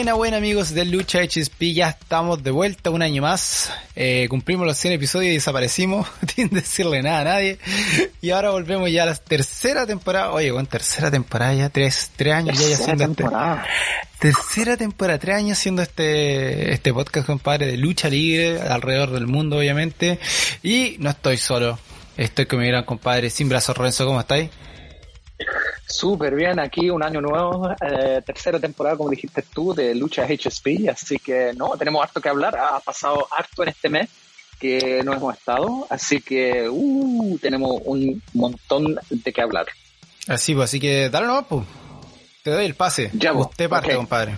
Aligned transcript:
Buena, 0.00 0.14
buena 0.14 0.36
amigos 0.38 0.72
de 0.72 0.86
Lucha 0.86 1.18
HSP, 1.20 1.74
ya 1.74 1.90
estamos 1.90 2.42
de 2.42 2.50
vuelta 2.50 2.88
un 2.88 3.02
año 3.02 3.20
más. 3.20 3.70
Eh, 3.94 4.28
cumplimos 4.30 4.66
los 4.66 4.78
100 4.78 4.94
episodios 4.94 5.30
y 5.30 5.34
desaparecimos, 5.34 6.08
sin 6.34 6.48
decirle 6.48 7.02
nada 7.02 7.20
a 7.20 7.24
nadie. 7.24 7.58
Y 8.22 8.30
ahora 8.30 8.48
volvemos 8.48 8.90
ya 8.90 9.02
a 9.02 9.06
la 9.06 9.14
tercera 9.14 9.86
temporada. 9.86 10.32
Oye, 10.32 10.52
con 10.52 10.66
tercera 10.66 11.10
temporada 11.10 11.52
ya, 11.52 11.68
tres, 11.68 12.12
tres 12.16 12.32
años 12.32 12.58
ya, 12.58 12.66
ya 12.66 12.74
haciendo 12.76 13.04
este. 13.04 13.24
Tercera 14.18 14.78
temporada, 14.78 15.18
tres 15.18 15.36
años 15.36 15.58
haciendo 15.58 15.82
este, 15.82 16.72
este 16.72 16.94
podcast, 16.94 17.26
compadre, 17.26 17.66
de 17.66 17.76
lucha 17.76 18.08
libre 18.08 18.58
alrededor 18.58 19.10
del 19.10 19.26
mundo, 19.26 19.58
obviamente. 19.58 20.18
Y 20.62 20.96
no 20.98 21.10
estoy 21.10 21.36
solo. 21.36 21.78
Estoy 22.16 22.46
con 22.46 22.60
mi 22.60 22.66
gran 22.66 22.84
compadre 22.84 23.28
Sin 23.28 23.50
Brazo 23.50 23.74
Renzo, 23.74 24.06
¿cómo 24.06 24.20
estáis? 24.20 24.48
Súper 25.86 26.34
bien, 26.34 26.60
aquí 26.60 26.88
un 26.88 27.02
año 27.02 27.20
nuevo, 27.20 27.70
eh, 27.70 28.22
tercera 28.24 28.58
temporada, 28.60 28.96
como 28.96 29.10
dijiste 29.10 29.42
tú, 29.52 29.74
de 29.74 29.94
Lucha 29.94 30.24
HSP, 30.24 30.88
así 30.90 31.18
que 31.18 31.52
no, 31.54 31.76
tenemos 31.76 32.02
harto 32.02 32.20
que 32.20 32.28
hablar, 32.28 32.56
ha 32.56 32.80
pasado 32.80 33.26
harto 33.36 33.62
en 33.62 33.70
este 33.70 33.88
mes 33.88 34.08
que 34.58 35.02
no 35.02 35.14
hemos 35.14 35.36
estado, 35.36 35.86
así 35.88 36.20
que 36.20 36.68
uh, 36.68 37.38
tenemos 37.38 37.80
un 37.84 38.22
montón 38.34 38.98
de 39.08 39.32
que 39.32 39.40
hablar. 39.40 39.66
Así 40.28 40.54
pues, 40.54 40.66
así 40.66 40.78
que 40.78 41.08
dale 41.08 41.26
nomás, 41.26 41.46
pues. 41.48 41.64
Te 42.42 42.50
doy 42.50 42.66
el 42.66 42.74
pase. 42.74 43.10
Ya, 43.14 43.32
pues, 43.32 43.46
Usted 43.46 43.68
parte, 43.68 43.94
compadre. 43.96 44.36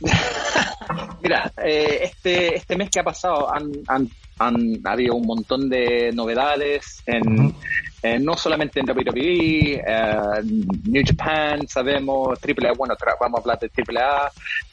Mira, 1.22 1.52
eh, 1.64 2.00
este, 2.02 2.56
este 2.56 2.76
mes 2.76 2.90
que 2.90 3.00
ha 3.00 3.04
pasado 3.04 3.52
han, 3.52 3.72
han, 3.88 4.08
han 4.38 4.80
habido 4.84 5.14
un 5.14 5.26
montón 5.26 5.68
de 5.68 6.10
novedades 6.12 7.02
en, 7.06 7.54
eh, 8.02 8.18
no 8.18 8.36
solamente 8.36 8.80
en 8.80 8.90
WWE, 8.90 9.82
eh, 9.86 10.16
New 10.84 11.02
Japan, 11.06 11.66
sabemos, 11.66 12.38
AAA, 12.38 12.72
bueno, 12.76 12.94
vamos 13.18 13.38
a 13.38 13.40
hablar 13.40 13.58
de 13.58 13.70
AAA, 13.70 14.32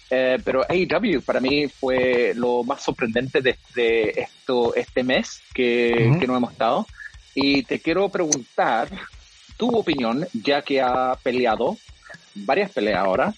eh, 0.09 0.37
pero 0.43 0.65
AEW 0.67 1.21
para 1.21 1.39
mí 1.39 1.67
fue 1.69 2.33
lo 2.35 2.63
más 2.63 2.81
sorprendente 2.81 3.39
de, 3.41 4.13
esto, 4.17 4.75
este 4.75 5.03
mes 5.03 5.41
que, 5.53 6.11
no 6.27 6.35
hemos 6.35 6.51
estado. 6.51 6.85
Y 7.33 7.63
te 7.63 7.79
quiero 7.79 8.09
preguntar 8.09 8.89
tu 9.55 9.69
opinión, 9.77 10.27
ya 10.33 10.61
que 10.61 10.81
ha 10.81 11.17
peleado 11.23 11.77
varias 12.35 12.71
peleas 12.71 12.99
ahora, 12.99 13.33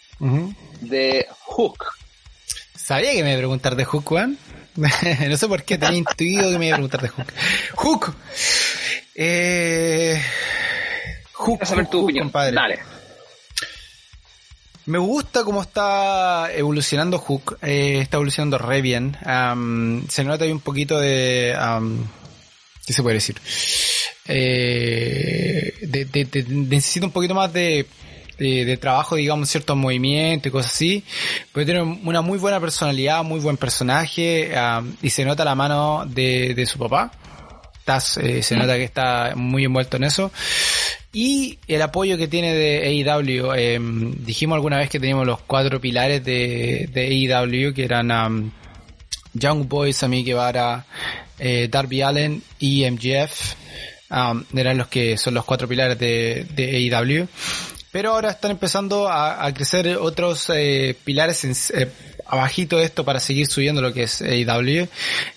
de 0.81 1.27
Hook. 1.45 1.85
Sabía 2.73 3.11
que 3.11 3.21
me 3.21 3.29
iba 3.29 3.37
a 3.37 3.41
preguntar 3.41 3.75
de 3.75 3.85
Hook, 3.85 4.05
Juan. 4.05 4.37
no 5.29 5.37
sé 5.37 5.47
por 5.47 5.63
qué 5.63 5.77
tenía 5.77 5.97
intuido 5.97 6.49
que 6.51 6.57
me 6.57 6.67
iba 6.67 6.75
a 6.75 6.77
preguntar 6.77 7.01
de 7.01 7.09
Hook. 7.09 7.33
Hook. 7.75 8.15
Eh, 9.15 10.21
Hook, 11.33 11.65
saber 11.65 11.87
tu 11.87 12.03
opinión. 12.03 12.25
Compadre. 12.25 12.55
Dale. 12.55 12.79
Me 14.85 14.97
gusta 14.97 15.43
cómo 15.43 15.61
está 15.61 16.49
evolucionando 16.53 17.19
Hook. 17.19 17.57
Eh, 17.61 17.99
está 18.01 18.17
evolucionando 18.17 18.57
re 18.57 18.81
bien. 18.81 19.15
se 20.09 20.23
nota 20.23 20.43
ahí 20.45 20.51
un 20.51 20.59
poquito 20.59 20.99
de... 20.99 21.55
¿Qué 22.85 22.91
se 22.91 23.01
puede 23.01 23.15
decir? 23.15 23.39
Eh, 24.25 25.73
necesita 26.49 27.05
un 27.05 27.11
poquito 27.11 27.33
más 27.33 27.51
de, 27.53 27.87
de, 28.37 28.77
trabajo, 28.77 29.15
digamos, 29.15 29.49
ciertos 29.49 29.75
movimientos 29.77 30.47
y 30.47 30.51
cosas 30.51 30.73
así. 30.73 31.03
Pero 31.51 31.65
tiene 31.65 31.81
una 31.81 32.21
muy 32.21 32.37
buena 32.37 32.59
personalidad, 32.59 33.23
muy 33.23 33.39
buen 33.39 33.57
personaje. 33.57 34.51
y 35.01 35.09
se 35.09 35.25
nota 35.25 35.45
la 35.45 35.55
mano 35.55 36.05
de, 36.05 36.53
de 36.53 36.65
su 36.65 36.77
papá 36.79 37.11
eh, 37.85 38.41
se 38.41 38.55
nota 38.55 38.77
que 38.77 38.83
está 38.83 39.33
muy 39.35 39.65
envuelto 39.65 39.97
en 39.97 40.05
eso. 40.05 40.31
Y 41.11 41.59
el 41.67 41.81
apoyo 41.81 42.17
que 42.17 42.27
tiene 42.27 42.53
de 42.53 43.03
AEW, 43.05 43.53
em, 43.53 44.25
dijimos 44.25 44.55
alguna 44.55 44.77
vez 44.77 44.89
que 44.89 44.99
teníamos 44.99 45.27
los 45.27 45.39
cuatro 45.41 45.79
pilares 45.79 46.23
de, 46.23 46.89
de 46.91 47.01
AEW, 47.07 47.73
que 47.73 47.83
eran 47.83 48.51
Young 49.33 49.67
Boys, 49.67 49.97
Sami 49.97 50.23
Guevara, 50.23 50.85
eh, 51.37 51.67
Darby 51.69 52.01
Allen 52.01 52.41
y 52.59 52.89
MGF. 52.89 53.55
eran 54.55 54.77
los 54.77 54.87
que 54.87 55.17
son 55.17 55.33
los 55.33 55.45
cuatro 55.45 55.67
pilares 55.67 55.99
de, 55.99 56.47
de 56.55 56.77
AEW. 56.77 57.27
Pero 57.93 58.13
ahora 58.13 58.31
están 58.31 58.49
empezando 58.49 59.07
a, 59.07 59.53
crecer 59.53 59.97
otros 59.97 60.49
eh, 60.49 60.97
pilares 61.03 61.43
en, 61.45 61.91
abajito 62.25 62.77
de 62.77 62.85
esto 62.85 63.05
para 63.05 63.19
seguir 63.19 63.45
subiendo 63.45 63.83
lo 63.83 63.93
que 63.93 64.03
es 64.03 64.19
AEW. 64.19 64.87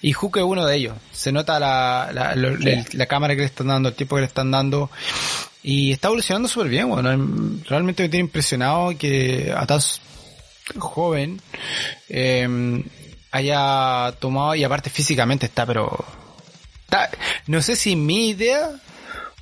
Y 0.01 0.13
Hook 0.13 0.39
es 0.39 0.43
uno 0.43 0.65
de 0.65 0.75
ellos. 0.75 0.95
Se 1.13 1.33
nota 1.33 1.61
la, 1.61 2.11
la, 2.15 3.07
cámara 3.07 3.35
que 3.35 3.43
le 3.43 3.47
están 3.47 3.67
dando, 3.67 3.91
el 3.91 3.95
tiempo 3.95 4.17
que 4.17 4.23
le 4.23 4.27
están 4.27 4.51
dando. 4.51 4.91
Y 5.63 5.93
está 5.93 6.09
evolucionando 6.09 6.49
súper 6.49 6.71
bien, 6.71 6.89
bueno. 6.89 7.11
Realmente 7.69 8.03
me 8.03 8.09
tiene 8.09 8.25
impresionado 8.25 8.97
que 8.97 9.53
a 9.55 9.67
tan 9.67 9.81
joven 10.79 11.43
em, 12.09 12.83
haya 13.33 14.15
tomado, 14.19 14.55
y 14.55 14.65
aparte 14.65 14.89
físicamente 14.89 15.45
está, 15.45 15.67
pero... 15.67 16.07
no 17.49 17.61
sé 17.61 17.77
si 17.77 17.97
mi 17.97 18.31
idea 18.31 18.71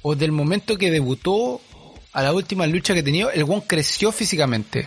o 0.02 0.16
del 0.16 0.32
momento 0.32 0.76
que 0.76 0.90
debutó 0.90 1.60
a 2.14 2.22
la 2.22 2.32
última 2.32 2.66
lucha 2.66 2.94
que 2.94 3.00
he 3.00 3.02
tenido, 3.02 3.30
el 3.30 3.42
one 3.42 3.64
creció 3.66 4.12
físicamente. 4.12 4.86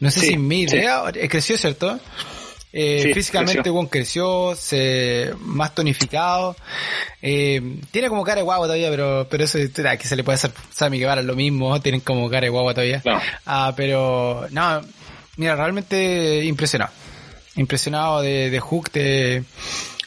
No 0.00 0.10
sé 0.10 0.20
si 0.20 0.36
mi 0.36 0.62
idea 0.62 1.04
eh, 1.14 1.28
creció, 1.28 1.56
¿cierto? 1.56 1.98
Eh, 2.72 3.12
físicamente 3.14 3.62
creció. 3.62 3.88
creció, 3.88 4.54
se, 4.56 5.32
más 5.40 5.72
eh, 7.22 7.78
tiene 7.92 8.08
como 8.08 8.24
cara 8.24 8.36
de 8.36 8.42
guagua 8.42 8.66
todavía, 8.66 8.90
pero, 8.90 9.28
pero 9.30 9.44
eso 9.44 9.58
que 9.96 10.08
se 10.08 10.16
le 10.16 10.24
puede 10.24 10.36
hacer 10.36 10.50
Sammy 10.72 10.98
Guevara 10.98 11.22
lo 11.22 11.36
mismo, 11.36 11.80
tienen 11.82 12.00
como 12.00 12.28
cara 12.28 12.42
de 12.42 12.48
guagua 12.48 12.74
todavía. 12.74 13.00
Ah, 13.46 13.72
pero 13.76 14.48
no, 14.50 14.80
mira, 15.36 15.54
realmente 15.54 16.44
impresionado. 16.44 16.92
Impresionado 17.54 18.22
de, 18.22 18.50
de 18.50 18.58
Hook, 18.58 18.90
de, 18.90 19.44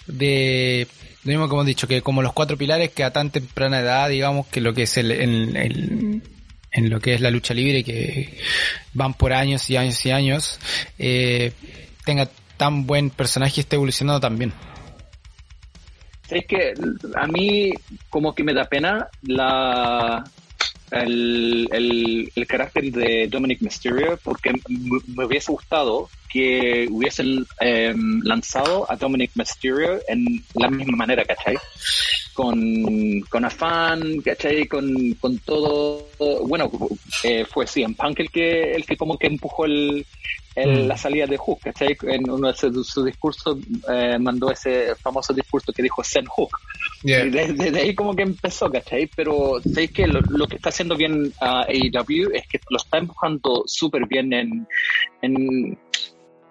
de 0.08 0.88
lo 1.24 1.30
mismo 1.30 1.48
que 1.48 1.54
hemos 1.54 1.66
dicho, 1.66 1.88
que 1.88 2.02
como 2.02 2.22
los 2.22 2.34
cuatro 2.34 2.58
pilares 2.58 2.92
que 2.92 3.06
a 3.06 3.14
tan 3.14 3.30
temprana 3.30 3.80
edad, 3.80 4.10
digamos, 4.10 4.48
que 4.48 4.60
lo 4.60 4.74
que 4.74 4.84
es 4.84 4.98
el, 4.98 5.12
el 5.12 6.22
en 6.73 6.89
lo 6.89 7.00
que 7.00 7.13
es 7.13 7.22
la 7.22 7.29
lucha 7.29 7.53
libre, 7.53 7.84
que 7.84 8.38
van 8.94 9.13
por 9.13 9.31
años 9.31 9.69
y 9.69 9.78
años 9.78 10.06
y 10.06 10.11
años, 10.11 10.59
eh, 10.97 11.53
tenga 12.03 12.28
tan 12.57 12.85
buen 12.85 13.09
personaje 13.09 13.53
y 13.57 13.59
esté 13.61 13.75
evolucionando 13.75 14.19
también. 14.19 14.53
Es 16.29 16.45
que 16.47 16.73
a 17.16 17.28
mí 17.28 17.73
como 18.09 18.33
que 18.33 18.44
me 18.44 18.53
da 18.53 18.66
pena 18.66 19.07
la 19.22 20.23
el, 20.94 22.30
el, 22.36 22.48
carácter 22.48 22.92
de 22.92 23.28
Dominic 23.28 23.62
Mysterio 23.62 24.20
porque 24.24 24.52
me 25.16 25.26
hubiese 25.26 25.52
gustado 25.52 26.09
que 26.34 26.88
hubiesen 26.90 27.46
em, 27.59 28.20
lanzado 28.24 28.92
a 28.92 28.96
Dominic 28.96 29.31
Mysterio 29.36 30.00
en 30.08 30.44
la 30.56 30.70
misma 30.70 30.98
manera, 30.98 31.24
¿cachai? 31.26 31.56
Con, 32.34 33.22
con 33.30 33.46
afán, 33.46 34.20
¿cachai? 34.22 34.66
Con, 34.66 35.14
con 35.22 35.38
todo, 35.40 36.08
bueno, 36.48 36.72
eh, 37.24 37.46
fue 37.46 37.68
sí, 37.68 37.84
en 37.84 37.94
Punk 37.94 38.20
el 38.22 38.31
que, 38.31 38.74
el 38.74 38.84
que 38.84 38.98
como 38.98 39.16
que 39.18 39.28
empujó 39.28 39.66
el, 39.66 40.06
mm. 40.56 40.88
la 40.88 40.98
salida 40.98 41.28
de 41.28 41.38
Hook, 41.38 41.60
¿cachai? 41.66 41.96
En 42.02 42.28
uno 42.28 42.52
de 42.52 42.58
sus 42.58 43.06
discursos 43.06 43.60
eh, 43.88 44.18
mandó 44.20 44.52
ese 44.52 44.96
famoso 44.96 45.34
discurso 45.34 45.72
que 45.72 45.84
dijo 45.84 46.04
Send 46.04 46.28
Hook. 46.30 46.58
Y 47.04 47.12
desde, 47.12 47.80
ahí 47.80 47.94
como 47.94 48.16
que 48.16 48.24
empezó, 48.24 48.72
¿cachai? 48.72 49.08
Pero 49.16 49.62
¿sabéis 49.63 49.92
que 49.92 50.07
lo, 50.07 50.48
que 50.48 50.56
está 50.56 50.69
haciendo 50.69 50.82
bien 50.89 51.31
a 51.39 51.63
AEW 51.63 52.31
es 52.33 52.47
que 52.47 52.59
lo 52.69 52.77
está 52.77 52.97
empujando 52.97 53.63
súper 53.65 54.06
bien 54.07 54.33
en, 54.33 54.68
en 55.21 55.77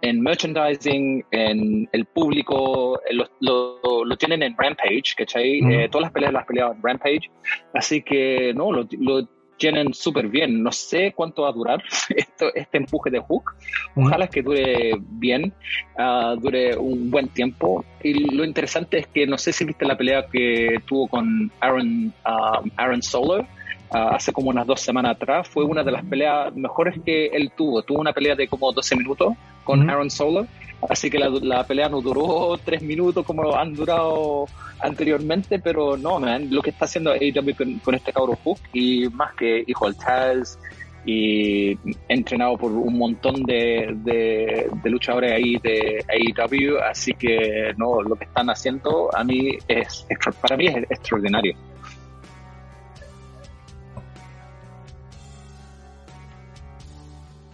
en 0.02 0.20
merchandising, 0.20 1.24
en 1.30 1.88
el 1.92 2.04
público, 2.06 3.00
eh, 3.08 3.14
lo, 3.14 3.78
lo, 4.04 4.16
tienen 4.16 4.42
en 4.42 4.56
Rampage, 4.58 5.14
¿cachai? 5.16 5.60
Eh, 5.60 5.88
todas 5.88 6.06
las 6.06 6.12
peleas 6.12 6.32
las 6.32 6.44
peleado 6.44 6.72
en 6.72 6.82
Rampage, 6.82 7.30
así 7.72 8.02
que 8.02 8.52
no, 8.52 8.72
lo, 8.72 8.86
lo 8.98 9.28
tienen 9.56 9.94
súper 9.94 10.26
bien. 10.26 10.60
No 10.60 10.72
sé 10.72 11.12
cuánto 11.14 11.42
va 11.42 11.50
a 11.50 11.52
durar 11.52 11.82
esto, 12.16 12.52
este 12.52 12.78
empuje 12.78 13.10
de 13.10 13.20
Hook. 13.20 13.52
Ojalá 13.94 14.26
que 14.26 14.42
dure 14.42 14.92
bien, 14.98 15.54
uh, 15.96 16.34
dure 16.36 16.76
un 16.76 17.08
buen 17.08 17.28
tiempo. 17.28 17.84
Y 18.02 18.34
lo 18.34 18.44
interesante 18.44 18.98
es 18.98 19.06
que 19.06 19.24
no 19.24 19.38
sé 19.38 19.52
si 19.52 19.64
viste 19.64 19.84
la 19.84 19.96
pelea 19.96 20.26
que 20.26 20.82
tuvo 20.84 21.06
con 21.06 21.52
Aaron, 21.60 22.12
uh, 22.26 22.68
Aaron 22.76 23.02
Solar 23.02 23.46
hace 23.92 24.32
como 24.32 24.50
unas 24.50 24.66
dos 24.66 24.80
semanas 24.80 25.16
atrás, 25.16 25.48
fue 25.48 25.64
una 25.64 25.82
de 25.82 25.92
las 25.92 26.04
peleas 26.04 26.54
mejores 26.54 26.98
que 27.04 27.26
él 27.26 27.52
tuvo. 27.56 27.82
Tuvo 27.82 28.00
una 28.00 28.12
pelea 28.12 28.34
de 28.34 28.48
como 28.48 28.72
12 28.72 28.96
minutos 28.96 29.34
con 29.64 29.88
Aaron 29.88 30.10
Solar, 30.10 30.46
así 30.88 31.10
que 31.10 31.18
la, 31.18 31.64
pelea 31.64 31.88
no 31.88 32.00
duró 32.00 32.58
tres 32.64 32.82
minutos 32.82 33.24
como 33.24 33.54
han 33.54 33.74
durado 33.74 34.46
anteriormente, 34.80 35.58
pero 35.58 35.96
no, 35.96 36.18
man, 36.18 36.48
lo 36.50 36.62
que 36.62 36.70
está 36.70 36.86
haciendo 36.86 37.12
AEW 37.12 37.80
con, 37.84 37.94
este 37.94 38.12
cabro 38.12 38.36
Hook 38.42 38.58
y 38.72 39.08
más 39.10 39.34
que 39.34 39.62
hijo 39.66 39.86
del 39.86 39.96
Taz 39.96 40.58
y 41.04 41.76
entrenado 42.08 42.56
por 42.56 42.70
un 42.72 42.96
montón 42.96 43.42
de, 43.42 43.92
de, 44.04 44.90
luchadores 44.90 45.32
ahí 45.32 45.56
de 45.56 46.04
AEW, 46.08 46.78
así 46.78 47.12
que 47.14 47.72
no, 47.76 48.02
lo 48.02 48.14
que 48.14 48.24
están 48.24 48.50
haciendo 48.50 49.10
a 49.14 49.24
mí 49.24 49.58
es, 49.68 50.06
para 50.40 50.56
mí 50.56 50.66
es 50.66 50.76
extraordinario. 50.90 51.56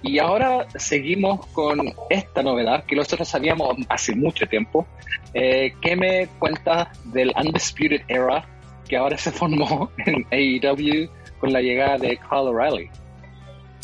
Y 0.02 0.18
ahora 0.18 0.66
seguimos 0.76 1.44
con 1.48 1.92
esta 2.08 2.42
novedad 2.42 2.84
que 2.84 2.94
nosotros 2.94 3.28
sabíamos 3.28 3.76
hace 3.88 4.14
mucho 4.14 4.46
tiempo. 4.46 4.86
Eh, 5.34 5.74
¿Qué 5.82 5.96
me 5.96 6.28
cuentas 6.38 6.88
del 7.12 7.32
Undisputed 7.36 8.02
Era 8.06 8.46
que 8.88 8.96
ahora 8.96 9.18
se 9.18 9.32
formó 9.32 9.90
en 10.06 10.24
AEW 10.30 11.08
con 11.40 11.52
la 11.52 11.60
llegada 11.60 11.98
de 11.98 12.16
Kyle 12.16 12.48
O'Reilly? 12.48 12.90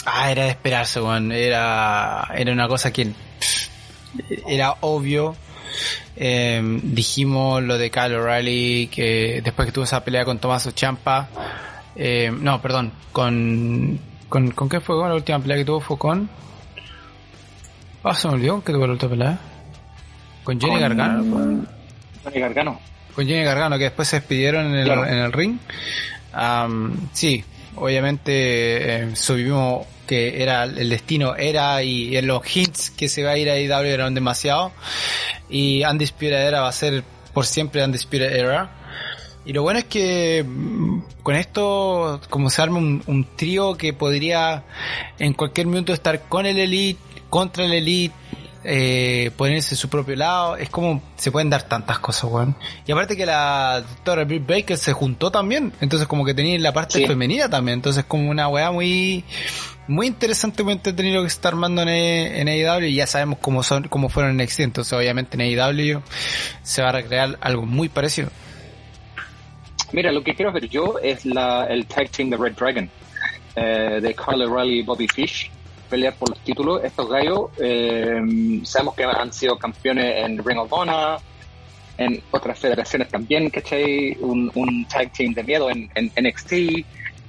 Ah, 0.07 0.31
era 0.31 0.45
de 0.45 0.51
esperarse, 0.51 1.01
weón. 1.01 1.33
Era, 1.33 2.29
era 2.37 2.53
una 2.53 2.69
cosa 2.69 2.93
que 2.93 3.09
era 4.47 4.77
obvio. 4.81 5.35
Eh, 6.17 6.63
dijimos 6.85 7.63
lo 7.63 7.77
de 7.77 7.91
Kyle 7.91 8.15
O'Reilly 8.15 8.87
que 8.87 9.41
después 9.43 9.67
que 9.67 9.73
tuvo 9.73 9.85
esa 9.85 10.05
pelea 10.05 10.25
con 10.25 10.39
Tommaso 10.39 10.71
Champa, 10.71 11.29
eh, 11.97 12.31
no, 12.33 12.63
perdón, 12.63 12.93
con, 13.11 13.99
con, 14.35 14.51
¿con 14.51 14.69
qué 14.69 14.81
fue? 14.81 14.97
La 14.97 15.15
última 15.15 15.39
pelea 15.39 15.59
que 15.59 15.65
tuvo 15.65 15.79
fue 15.79 15.97
con... 15.97 16.29
Ah, 18.03 18.17
se 18.17 18.27
me 18.27 18.35
olvidó 18.35 18.65
que 18.65 18.73
tuvo 18.73 18.85
la 18.85 18.95
última 18.95 19.11
pelea. 19.11 19.39
Con 20.43 20.61
Jenny 20.61 20.81
Gargano. 20.81 21.31
Con 21.31 21.69
Jenny 22.25 22.41
Gargano. 22.41 22.81
Con 23.15 23.27
Jenny 23.29 23.45
Gargano, 23.45 23.79
que 23.79 23.85
después 23.85 24.09
se 24.09 24.17
despidieron 24.17 24.75
en 24.75 24.75
el, 24.75 24.91
en 24.91 25.19
el 25.19 25.33
ring. 25.33 25.59
sí, 27.13 27.45
obviamente 27.77 29.03
eh, 29.05 29.15
subimos 29.15 29.87
que 30.05 30.43
era 30.43 30.65
el 30.65 30.91
destino 30.91 31.37
era 31.37 31.85
y 31.85 32.17
en 32.17 32.27
los 32.27 32.43
hints 32.57 32.91
que 32.91 33.09
se 33.09 33.23
va 33.23 33.31
a 33.31 33.39
ir 33.39 33.49
a 33.49 33.59
IW 33.59 33.87
eran 33.87 34.15
demasiado 34.15 34.73
y 35.49 35.83
Undisputed 35.85 36.47
Era 36.47 36.61
va 36.61 36.69
a 36.69 36.73
ser 36.73 37.05
por 37.33 37.47
siempre 37.47 37.83
Undisputed 37.83 38.37
Era 38.37 38.84
y 39.45 39.53
lo 39.53 39.63
bueno 39.63 39.79
es 39.79 39.85
que 39.87 40.45
mm, 40.47 41.03
con 41.23 41.37
esto 41.37 42.21
como 42.31 42.51
se 42.51 42.63
arma 42.63 42.79
un, 42.79 43.03
un 43.07 43.27
trío 43.37 43.77
que 43.77 43.93
podría 43.93 44.65
en 45.19 45.35
cualquier 45.35 45.67
minuto 45.67 45.93
estar 45.93 46.29
con 46.29 46.47
el 46.47 46.59
Elite 46.59 47.01
contra 47.29 47.65
el 47.65 47.73
Elite 47.73 48.15
eh, 48.67 49.31
ponerse 49.37 49.75
en 49.75 49.77
su 49.77 49.89
propio 49.91 50.17
lado. 50.17 50.57
Es 50.57 50.71
como 50.71 51.03
se 51.17 51.31
pueden 51.31 51.51
dar 51.51 51.65
tantas 51.65 51.99
cosas, 51.99 52.31
weón. 52.31 52.57
Y 52.87 52.93
aparte 52.93 53.17
que 53.17 53.27
la 53.27 53.83
doctora 53.87 54.25
Britt 54.25 54.47
Baker 54.47 54.79
se 54.79 54.93
juntó 54.93 55.31
también. 55.31 55.73
Entonces 55.81 56.09
como 56.09 56.25
que 56.25 56.33
tenía 56.33 56.59
la 56.59 56.73
parte 56.73 57.07
femenina 57.07 57.49
también. 57.49 57.79
Entonces 57.79 58.05
como 58.05 58.31
una 58.31 58.49
weá 58.49 58.73
muy 58.73 59.25
muy 59.87 60.07
interesante, 60.07 60.63
muy 60.63 60.73
entretenido 60.73 61.23
que 61.23 61.29
se 61.29 61.35
está 61.37 61.49
armando 61.49 61.83
en, 61.83 61.89
en 61.89 62.49
AEW 62.49 62.87
y 62.87 62.95
ya 62.95 63.07
sabemos 63.07 63.39
cómo 63.41 63.63
son, 63.63 63.89
cómo 63.89 64.09
fueron 64.09 64.41
en 64.41 64.47
NXT. 64.47 64.61
Entonces 64.61 64.93
obviamente 64.95 65.37
en 65.37 65.43
AEW 65.43 66.03
se 66.63 66.83
va 66.83 66.89
a 66.89 66.93
recrear 66.93 67.39
algo 67.43 67.67
muy 67.67 67.91
parecido. 67.91 68.31
Mira, 69.95 70.11
lo 70.11 70.25
que 70.25 70.35
quiero 70.35 70.51
ver 70.51 70.69
yo 70.69 70.99
es 71.01 71.25
la, 71.25 71.67
el 71.67 71.87
tag 71.87 72.11
team 72.11 72.29
de 72.29 72.37
Red 72.37 72.55
Dragon. 72.55 72.91
Eh, 73.55 74.01
de 74.03 74.15
Carl 74.15 74.43
O'Reilly 74.43 74.81
y 74.81 74.83
Bobby 74.83 75.07
Fish 75.07 75.49
pelear 75.89 76.15
por 76.15 76.31
los 76.31 76.41
títulos. 76.41 76.83
Estos 76.83 77.09
gallos 77.09 77.51
eh, 77.59 78.21
sabemos 78.65 78.97
que 78.97 79.05
han 79.05 79.33
sido 79.33 79.57
campeones 79.57 80.25
en 80.25 80.45
Ring 80.45 80.59
of 80.59 80.73
Honor, 80.73 81.21
en 81.97 82.21
otras 82.33 82.59
federaciones 82.59 83.09
también, 83.09 83.51
¿cachai? 83.51 84.17
Un, 84.19 84.51
un 84.57 84.85
tag 84.87 85.13
team 85.13 85.33
de 85.33 85.45
miedo 85.45 85.71
en, 85.71 85.89
en 85.95 86.11
NXT. 86.21 86.53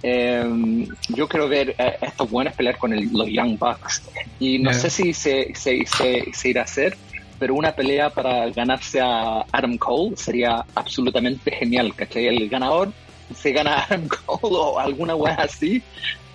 Eh, 0.02 0.88
yo 1.10 1.28
quiero 1.28 1.48
ver 1.48 1.76
a 1.78 2.06
estos 2.08 2.28
buenos 2.32 2.54
pelear 2.54 2.80
con 2.80 2.96
los 2.96 3.28
Young 3.28 3.60
Bucks. 3.60 4.02
Y 4.40 4.58
no 4.58 4.74
sé 4.74 4.90
si 4.90 5.14
se, 5.14 5.54
se, 5.54 5.86
se, 5.86 6.26
se, 6.34 6.50
irá 6.50 6.62
a 6.62 6.64
hacer, 6.64 6.98
pero 7.40 7.56
una 7.56 7.74
pelea 7.74 8.10
para 8.10 8.50
ganarse 8.50 9.02
a 9.02 9.46
Adam 9.52 9.78
Cole 9.78 10.16
sería 10.18 10.66
absolutamente 10.76 11.52
genial, 11.52 11.94
¿cachai? 11.96 12.28
El 12.28 12.50
ganador 12.50 12.92
se 13.36 13.52
gana 13.52 13.76
a 13.76 13.84
Adam 13.84 14.08
Cole 14.08 14.56
o 14.58 14.80
alguna 14.80 15.16
wea 15.16 15.36
así, 15.36 15.82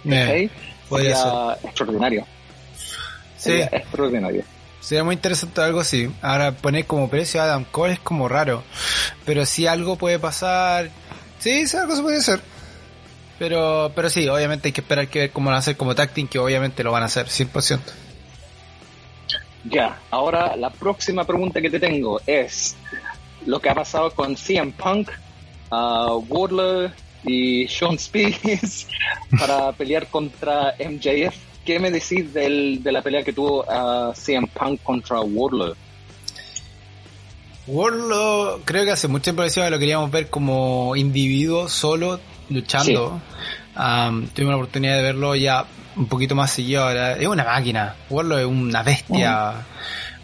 ¿cachai? 0.04 0.50
Sería 0.88 1.58
extraordinario. 1.62 2.26
Sí. 3.36 3.50
Sería 3.50 3.66
extraordinario. 3.72 4.44
Sería 4.80 5.04
muy 5.04 5.14
interesante 5.14 5.60
algo 5.60 5.80
así. 5.80 6.10
Ahora 6.22 6.52
poner 6.52 6.86
como 6.86 7.08
precio 7.08 7.40
a 7.40 7.44
Adam 7.44 7.64
Cole 7.64 7.94
es 7.94 8.00
como 8.00 8.28
raro. 8.28 8.62
Pero 9.24 9.46
si 9.46 9.66
algo 9.66 9.96
puede 9.96 10.18
pasar. 10.18 10.90
Sí, 11.38 11.66
sí 11.66 11.76
algo 11.76 11.94
se 11.96 12.02
puede 12.02 12.18
hacer. 12.18 12.40
Pero, 13.38 13.92
pero 13.94 14.10
sí, 14.10 14.28
obviamente 14.28 14.68
hay 14.68 14.72
que 14.72 14.80
esperar 14.82 15.08
que 15.08 15.20
ver 15.20 15.30
cómo 15.30 15.46
van 15.46 15.56
a 15.56 15.58
hacer 15.60 15.76
como 15.76 15.94
tacting, 15.94 16.28
que 16.28 16.38
obviamente 16.38 16.82
lo 16.84 16.92
van 16.92 17.02
a 17.02 17.06
hacer, 17.06 17.26
100%. 17.26 17.78
Ya, 19.64 20.00
ahora 20.10 20.56
la 20.56 20.70
próxima 20.70 21.24
pregunta 21.24 21.60
que 21.60 21.70
te 21.70 21.78
tengo 21.78 22.20
es 22.26 22.76
lo 23.46 23.60
que 23.60 23.68
ha 23.68 23.74
pasado 23.74 24.10
con 24.10 24.36
CM 24.36 24.72
Punk, 24.72 25.10
uh, 25.70 26.24
Wardlow 26.28 26.90
y 27.24 27.68
Sean 27.68 27.94
Spears 27.96 28.86
para 29.38 29.72
pelear 29.72 30.06
contra 30.08 30.74
MJF. 30.78 31.36
¿Qué 31.64 31.78
me 31.78 31.90
decís 31.90 32.32
del, 32.32 32.82
de 32.82 32.92
la 32.92 33.02
pelea 33.02 33.22
que 33.22 33.32
tuvo 33.32 33.64
uh, 33.64 34.14
CM 34.14 34.46
Punk 34.48 34.82
contra 34.82 35.20
Wardlow? 35.20 35.74
Wardlow 37.66 38.62
creo 38.64 38.84
que 38.84 38.92
hace 38.92 39.08
mucho 39.08 39.24
tiempo 39.24 39.42
decía 39.42 39.68
lo 39.68 39.78
queríamos 39.78 40.10
ver 40.10 40.30
como 40.30 40.96
individuo 40.96 41.68
solo 41.68 42.18
luchando. 42.48 43.20
Um, 43.76 44.26
tuvimos 44.28 44.52
la 44.52 44.56
oportunidad 44.56 44.96
de 44.96 45.02
verlo 45.02 45.36
ya 45.36 45.66
un 46.00 46.06
poquito 46.06 46.34
más 46.34 46.50
seguido 46.50 46.82
ahora. 46.82 47.12
Es 47.12 47.26
una 47.26 47.44
máquina. 47.44 47.94
Wardlow 48.08 48.38
es 48.38 48.46
una 48.46 48.82
bestia 48.82 49.66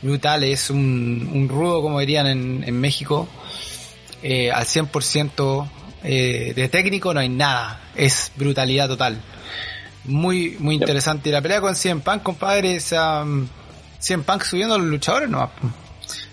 brutal, 0.00 0.42
es 0.44 0.70
un, 0.70 1.30
un, 1.32 1.48
rudo 1.48 1.82
como 1.82 2.00
dirían 2.00 2.26
en, 2.26 2.64
en 2.66 2.80
México. 2.80 3.28
Eh, 4.22 4.50
al 4.50 4.64
100% 4.64 5.68
eh, 6.02 6.52
de 6.56 6.68
técnico 6.68 7.12
no 7.12 7.20
hay 7.20 7.28
nada, 7.28 7.80
es 7.94 8.32
brutalidad 8.36 8.88
total. 8.88 9.20
Muy, 10.04 10.56
muy 10.58 10.76
interesante. 10.76 11.28
Y 11.28 11.32
la 11.32 11.42
pelea 11.42 11.60
con 11.60 11.76
Cien 11.76 12.00
Punk, 12.00 12.22
compadre, 12.22 12.76
es 12.76 12.92
um, 12.92 13.46
Cien 13.98 14.22
Punk 14.22 14.44
subiendo 14.44 14.76
a 14.76 14.78
los 14.78 14.86
luchadores, 14.86 15.28
no. 15.28 15.50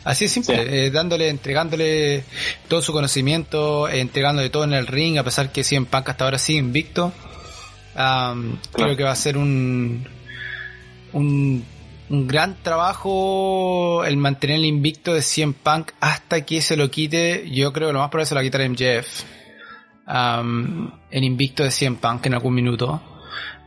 Así 0.05 0.25
es 0.25 0.31
simple, 0.31 0.85
eh, 0.85 0.91
dándole, 0.91 1.29
entregándole 1.29 2.23
todo 2.67 2.81
su 2.81 2.93
conocimiento, 2.93 3.87
entregándole 3.89 4.49
todo 4.49 4.63
en 4.65 4.73
el 4.73 4.85
ring, 4.85 5.17
a 5.17 5.23
pesar 5.23 5.51
que 5.51 5.63
Cien 5.63 5.85
Punk 5.85 6.09
hasta 6.09 6.23
ahora 6.23 6.37
sigue 6.37 6.59
invicto. 6.59 7.11
Um, 7.95 8.57
creo 8.71 8.95
que 8.95 9.03
va 9.03 9.11
a 9.11 9.15
ser 9.15 9.37
un, 9.37 10.07
un, 11.13 11.63
un 12.09 12.27
gran 12.27 12.55
trabajo 12.63 14.03
el 14.05 14.17
mantener 14.17 14.57
el 14.57 14.65
invicto 14.65 15.13
de 15.13 15.21
Cien 15.21 15.53
Punk 15.53 15.91
hasta 15.99 16.45
que 16.45 16.61
se 16.61 16.75
lo 16.75 16.89
quite. 16.89 17.49
Yo 17.51 17.71
creo 17.71 17.89
que 17.89 17.93
lo 17.93 17.99
más 17.99 18.09
probable 18.09 18.25
se 18.25 18.35
lo 18.35 18.39
va 18.39 18.41
a 18.41 18.45
quitar 18.45 18.67
MJF 18.69 19.23
um, 20.07 20.91
el 21.09 21.23
invicto 21.23 21.63
de 21.63 21.71
100 21.71 21.97
Punk 21.97 22.25
en 22.25 22.33
algún 22.33 22.53
minuto. 22.53 23.01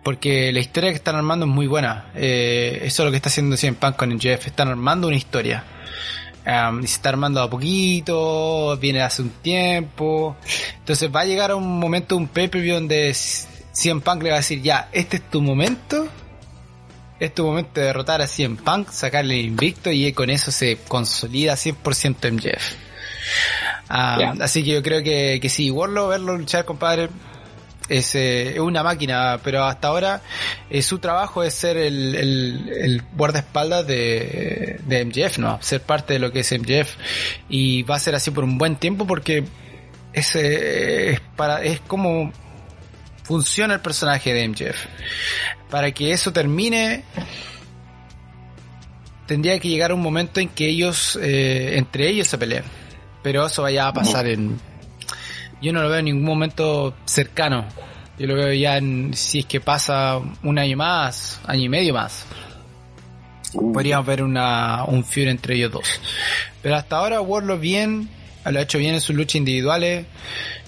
Porque 0.02 0.52
la 0.52 0.60
historia 0.60 0.90
que 0.90 0.96
están 0.96 1.16
armando 1.16 1.46
es 1.46 1.52
muy 1.52 1.66
buena. 1.66 2.12
Eh, 2.14 2.78
eso 2.82 3.02
es 3.02 3.04
lo 3.06 3.10
que 3.10 3.16
está 3.16 3.28
haciendo 3.28 3.56
100 3.56 3.74
Punk 3.74 3.96
con 3.96 4.20
Jeff. 4.20 4.46
Están 4.46 4.68
armando 4.68 5.08
una 5.08 5.16
historia. 5.16 5.64
Um, 6.46 6.78
y 6.84 6.86
se 6.86 6.94
está 6.94 7.08
armando 7.08 7.42
a 7.42 7.50
poquito, 7.50 8.76
viene 8.76 9.02
hace 9.02 9.22
un 9.22 9.30
tiempo. 9.30 10.36
Entonces 10.78 11.10
va 11.12 11.22
a 11.22 11.24
llegar 11.24 11.50
a 11.50 11.56
un 11.56 11.80
momento, 11.80 12.16
un 12.16 12.28
pay-per-view 12.28 12.76
donde 12.76 13.12
100 13.76 14.00
Punk 14.00 14.22
le 14.22 14.30
va 14.30 14.36
a 14.36 14.38
decir, 14.38 14.62
ya, 14.62 14.88
este 14.90 15.18
es 15.18 15.30
tu 15.30 15.42
momento. 15.42 16.08
Es 17.20 17.34
tu 17.34 17.44
momento 17.44 17.78
de 17.78 17.86
derrotar 17.86 18.22
a 18.22 18.26
100 18.26 18.56
Punk, 18.56 18.90
sacarle 18.90 19.38
el 19.38 19.44
invicto 19.46 19.90
y 19.90 20.10
con 20.14 20.30
eso 20.30 20.50
se 20.50 20.78
consolida 20.88 21.54
100% 21.54 22.32
MJF. 22.32 22.72
Um, 23.90 24.40
Así 24.40 24.64
que 24.64 24.70
yo 24.70 24.82
creo 24.82 25.02
que, 25.02 25.38
que 25.42 25.48
sí, 25.50 25.70
Warlow, 25.70 26.08
verlo 26.08 26.38
luchar, 26.38 26.64
compadre, 26.64 27.10
es, 27.90 28.14
eh, 28.14 28.54
es 28.54 28.60
una 28.60 28.82
máquina, 28.82 29.40
pero 29.44 29.64
hasta 29.64 29.88
ahora 29.88 30.22
eh, 30.70 30.80
su 30.80 30.98
trabajo 30.98 31.42
es 31.42 31.52
ser 31.52 31.76
el, 31.76 32.14
el, 32.14 32.72
el 32.74 33.02
guardaespaldas 33.14 33.86
de, 33.86 34.80
de 34.86 35.04
MJF, 35.04 35.38
¿no? 35.38 35.58
Ser 35.60 35.82
parte 35.82 36.14
de 36.14 36.18
lo 36.18 36.32
que 36.32 36.40
es 36.40 36.50
MJF. 36.50 36.96
Y 37.50 37.82
va 37.82 37.96
a 37.96 38.00
ser 38.00 38.14
así 38.14 38.30
por 38.30 38.42
un 38.42 38.56
buen 38.56 38.76
tiempo 38.76 39.06
porque 39.06 39.44
es, 40.14 40.34
eh, 40.34 41.10
es, 41.12 41.20
para, 41.36 41.62
es 41.62 41.80
como 41.80 42.32
funciona 43.26 43.74
el 43.74 43.80
personaje 43.80 44.32
de 44.32 44.48
MJF. 44.48 44.86
Para 45.70 45.90
que 45.92 46.12
eso 46.12 46.32
termine, 46.32 47.04
tendría 49.26 49.58
que 49.58 49.68
llegar 49.68 49.92
un 49.92 50.00
momento 50.00 50.40
en 50.40 50.48
que 50.48 50.68
ellos, 50.68 51.18
eh, 51.20 51.76
entre 51.76 52.08
ellos 52.08 52.28
se 52.28 52.38
peleen 52.38 52.64
pero 53.26 53.44
eso 53.44 53.62
vaya 53.62 53.88
a 53.88 53.92
pasar 53.92 54.28
en... 54.28 54.56
Yo 55.60 55.72
no 55.72 55.82
lo 55.82 55.88
veo 55.88 55.98
en 55.98 56.04
ningún 56.04 56.22
momento 56.22 56.94
cercano. 57.06 57.66
Yo 58.20 58.28
lo 58.28 58.36
veo 58.36 58.52
ya 58.52 58.76
en, 58.76 59.14
si 59.14 59.40
es 59.40 59.46
que 59.46 59.60
pasa 59.60 60.20
un 60.44 60.60
año 60.60 60.76
más, 60.76 61.40
año 61.44 61.64
y 61.64 61.68
medio 61.68 61.92
más. 61.92 62.24
Podríamos 63.52 64.06
ver 64.06 64.22
una, 64.22 64.84
un 64.84 65.04
feud 65.04 65.26
entre 65.26 65.56
ellos 65.56 65.72
dos. 65.72 66.00
Pero 66.62 66.76
hasta 66.76 66.98
ahora 66.98 67.20
Warlock 67.20 67.58
bien, 67.58 68.08
lo 68.44 68.60
ha 68.60 68.62
hecho 68.62 68.78
bien 68.78 68.94
en 68.94 69.00
sus 69.00 69.16
luchas 69.16 69.34
individuales. 69.34 70.06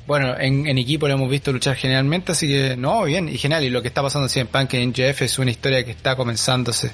Bueno, 0.09 0.41
en, 0.41 0.67
en, 0.67 0.79
equipo 0.79 1.07
lo 1.07 1.13
hemos 1.13 1.29
visto 1.29 1.53
luchar 1.53 1.77
generalmente, 1.77 2.33
así 2.33 2.49
que 2.49 2.79
no, 2.79 3.05
bien 3.05 3.29
y 3.29 3.37
genial. 3.37 3.63
Y 3.65 3.69
lo 3.69 3.83
que 3.83 3.89
está 3.89 4.01
pasando 4.01 4.27
en 4.35 4.47
Punk 4.47 4.73
en 4.73 4.95
JF 4.95 5.21
es 5.21 5.39
una 5.39 5.51
historia 5.51 5.85
que 5.85 5.91
está 5.91 6.17
comenzándose. 6.17 6.91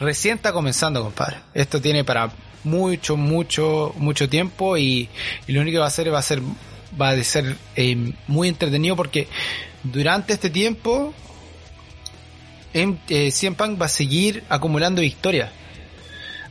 Recién 0.00 0.36
está 0.36 0.54
comenzando, 0.54 1.02
compadre. 1.02 1.36
Esto 1.52 1.82
tiene 1.82 2.02
para 2.02 2.30
mucho, 2.64 3.18
mucho, 3.18 3.92
mucho 3.98 4.30
tiempo 4.30 4.78
y, 4.78 5.06
y 5.46 5.52
lo 5.52 5.60
único 5.60 5.74
que 5.74 5.80
va 5.80 5.84
a 5.84 5.88
hacer 5.88 6.10
va 6.10 6.18
a 6.18 6.22
ser, 6.22 6.40
va 6.98 7.10
a 7.10 7.24
ser 7.24 7.58
eh, 7.76 8.14
muy 8.26 8.48
entretenido 8.48 8.96
porque 8.96 9.28
durante 9.82 10.32
este 10.32 10.48
tiempo 10.48 11.12
en, 12.72 12.98
eh, 13.10 13.32
CM 13.32 13.54
Punk 13.54 13.78
va 13.78 13.84
a 13.84 13.90
seguir 13.90 14.44
acumulando 14.48 15.02
victorias. 15.02 15.50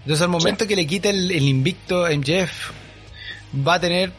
Entonces 0.02 0.22
al 0.22 0.30
momento 0.30 0.68
que 0.68 0.76
le 0.76 0.86
quite 0.86 1.10
el, 1.10 1.32
el 1.32 1.48
invicto 1.48 2.06
MJF, 2.06 2.70
va 3.68 3.76
a 3.76 3.80
tener, 3.80 4.12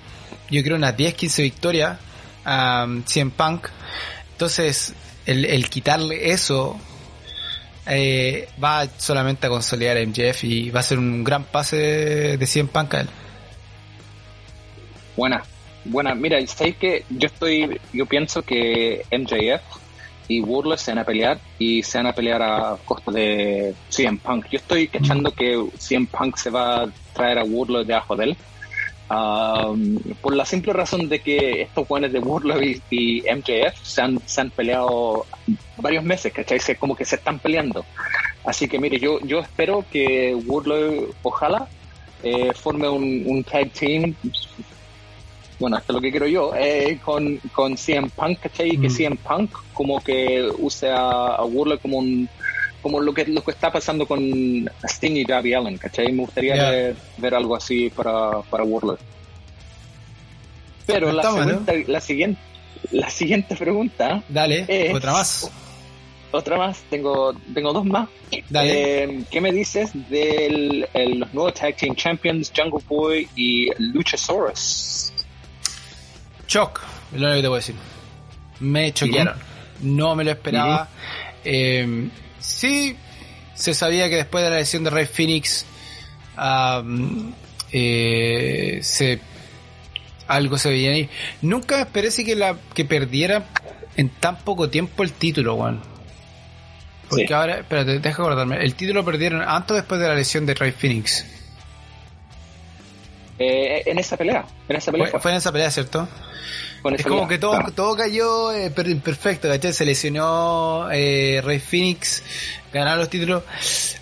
yo 0.50 0.62
creo, 0.62 0.76
unas 0.76 0.96
10, 0.96 1.14
15 1.14 1.42
victorias 1.42 1.98
a 2.44 2.84
um, 2.86 3.02
CM 3.04 3.30
Punk. 3.30 3.68
Entonces, 4.32 4.94
el, 5.26 5.44
el 5.44 5.68
quitarle 5.68 6.30
eso 6.32 6.78
eh, 7.86 8.48
va 8.62 8.86
solamente 8.98 9.46
a 9.46 9.50
consolidar 9.50 9.96
a 9.96 10.04
MJF 10.04 10.44
y 10.44 10.70
va 10.70 10.80
a 10.80 10.82
ser 10.82 10.98
un 10.98 11.22
gran 11.22 11.44
pase 11.44 12.36
de 12.36 12.46
100 12.46 12.68
Punk 12.68 12.94
a 12.94 13.00
él. 13.02 13.08
Buena, 15.16 15.42
buena. 15.84 16.14
Mira, 16.14 16.38
que 16.78 17.04
yo 17.08 17.26
estoy, 17.26 17.80
yo 17.92 18.06
pienso 18.06 18.42
que 18.42 19.04
MJF 19.10 19.62
y 20.28 20.40
Wardlow 20.40 20.76
se 20.76 20.90
van 20.90 20.98
a 20.98 21.04
pelear 21.04 21.38
y 21.58 21.82
se 21.82 21.98
van 21.98 22.08
a 22.08 22.12
pelear 22.12 22.42
a 22.42 22.76
costa 22.84 23.12
de 23.12 23.74
CM 23.88 24.18
Punk. 24.18 24.46
Yo 24.50 24.58
estoy 24.58 24.88
cachando 24.88 25.30
que 25.30 25.64
CM 25.78 26.06
Punk 26.06 26.36
se 26.36 26.50
va 26.50 26.82
a 26.82 26.88
traer 27.14 27.38
a 27.38 27.44
Wardlow 27.44 27.84
debajo 27.84 28.16
de 28.16 28.24
él 28.24 28.36
Um, 29.08 30.00
por 30.20 30.34
la 30.34 30.44
simple 30.44 30.72
razón 30.72 31.08
de 31.08 31.20
que 31.20 31.62
estos 31.62 31.86
jóvenes 31.86 32.12
de 32.12 32.18
Wardlow 32.18 32.60
y, 32.60 33.22
MJF 33.22 33.80
se 33.80 34.02
han, 34.02 34.18
se 34.26 34.40
han, 34.40 34.50
peleado 34.50 35.26
varios 35.76 36.02
meses, 36.02 36.32
¿cachai? 36.32 36.58
Se, 36.58 36.74
como 36.76 36.96
que 36.96 37.04
se 37.04 37.16
están 37.16 37.38
peleando. 37.38 37.84
Así 38.44 38.66
que 38.68 38.80
mire, 38.80 38.98
yo, 38.98 39.20
yo 39.20 39.38
espero 39.38 39.84
que 39.90 40.34
Wardlow, 40.34 41.14
ojalá, 41.22 41.68
eh, 42.24 42.52
forme 42.52 42.88
un, 42.88 43.22
un, 43.26 43.44
tag 43.44 43.70
team, 43.70 44.14
bueno, 45.60 45.76
hasta 45.76 45.92
lo 45.92 46.00
que 46.00 46.10
quiero 46.10 46.26
yo, 46.26 46.52
eh, 46.56 46.98
con, 47.04 47.38
con 47.52 47.76
CM 47.76 48.10
Punk, 48.10 48.40
¿cachai? 48.40 48.74
Y 48.74 48.78
que 48.78 48.88
mm. 48.88 48.96
CM 48.96 49.16
Punk 49.16 49.52
como 49.72 50.00
que 50.00 50.50
use 50.58 50.90
a, 50.90 51.36
a 51.36 51.44
Wardlow 51.44 51.78
como 51.78 51.98
un 51.98 52.28
como 52.86 53.00
lo 53.00 53.12
que, 53.12 53.24
lo 53.26 53.42
que 53.42 53.50
está 53.50 53.72
pasando 53.72 54.06
con 54.06 54.70
Sting 54.84 55.16
y 55.16 55.24
Gabby 55.24 55.54
Allen, 55.54 55.76
¿cachai? 55.76 56.12
Me 56.12 56.22
gustaría 56.22 56.94
ver, 57.18 57.34
algo 57.34 57.56
así 57.56 57.90
para, 57.90 58.42
para 58.42 58.62
Warlord. 58.62 59.00
Pero 60.86 61.10
la, 61.10 61.24
la, 61.88 62.00
siguiente, 62.00 62.40
la 62.92 63.10
siguiente 63.10 63.56
pregunta. 63.56 64.22
Dale, 64.28 64.92
otra 64.94 65.10
más. 65.14 65.50
Otra 66.30 66.58
más, 66.58 66.78
tengo, 66.88 67.34
tengo 67.52 67.72
dos 67.72 67.84
más. 67.84 68.08
Dale. 68.50 69.02
Eh, 69.02 69.24
¿Qué 69.32 69.40
me 69.40 69.50
dices 69.50 69.90
de 70.08 70.86
los 71.16 71.34
nuevos 71.34 71.54
Tag 71.54 71.74
Team 71.74 71.96
Champions, 71.96 72.52
Jungle 72.56 72.84
Boy 72.88 73.28
y 73.34 73.68
Luchasaurus? 73.78 75.12
Choc, 76.46 76.84
es 77.12 77.20
lo 77.20 77.26
único 77.26 77.34
que 77.34 77.42
te 77.42 77.48
voy 77.48 77.56
a 77.56 77.58
decir. 77.58 77.74
Me 78.60 78.92
choquearon. 78.92 79.34
No 79.80 80.14
me 80.14 80.22
lo 80.22 80.30
esperaba. 80.30 80.88
eh, 81.44 82.10
Sí, 82.46 82.96
se 83.54 83.74
sabía 83.74 84.08
que 84.08 84.16
después 84.16 84.44
de 84.44 84.50
la 84.50 84.56
lesión 84.56 84.84
de 84.84 84.90
Rey 84.90 85.06
Phoenix 85.06 85.66
eh, 87.72 88.78
se 88.82 89.20
algo 90.28 90.56
se 90.56 90.70
veía 90.70 90.92
ahí. 90.92 91.10
Nunca 91.42 91.80
esperé 91.80 92.10
si 92.10 92.24
que 92.24 92.36
la 92.36 92.56
que 92.72 92.84
perdiera 92.84 93.46
en 93.96 94.10
tan 94.10 94.38
poco 94.38 94.70
tiempo 94.70 95.02
el 95.02 95.12
título, 95.12 95.56
Juan. 95.56 95.82
Porque 97.08 97.32
ahora, 97.34 97.58
espérate, 97.58 97.98
deja 97.98 98.22
acordarme. 98.22 98.56
El 98.64 98.74
título 98.74 99.04
perdieron 99.04 99.42
antes 99.42 99.72
o 99.72 99.74
después 99.74 100.00
de 100.00 100.08
la 100.08 100.14
lesión 100.14 100.46
de 100.46 100.54
Rey 100.54 100.72
Phoenix. 100.72 101.24
Eh, 103.38 103.82
en 103.86 103.98
esa 103.98 104.16
pelea. 104.16 104.46
En 104.68 104.76
esa 104.76 104.90
pelea 104.92 105.18
fue 105.18 105.30
en 105.30 105.36
esa 105.36 105.52
pelea, 105.52 105.70
¿cierto? 105.70 106.08
Es 106.94 107.04
como 107.04 107.26
que 107.26 107.38
todo, 107.38 107.58
todo 107.74 107.96
cayó 107.96 108.52
eh, 108.52 108.70
perfecto, 108.70 109.48
¿cachai? 109.48 109.72
Se 109.72 109.84
lesionó 109.84 110.88
eh, 110.92 111.40
Rey 111.44 111.58
Phoenix, 111.58 112.22
ganaron 112.72 113.00
los 113.00 113.10
títulos. 113.10 113.42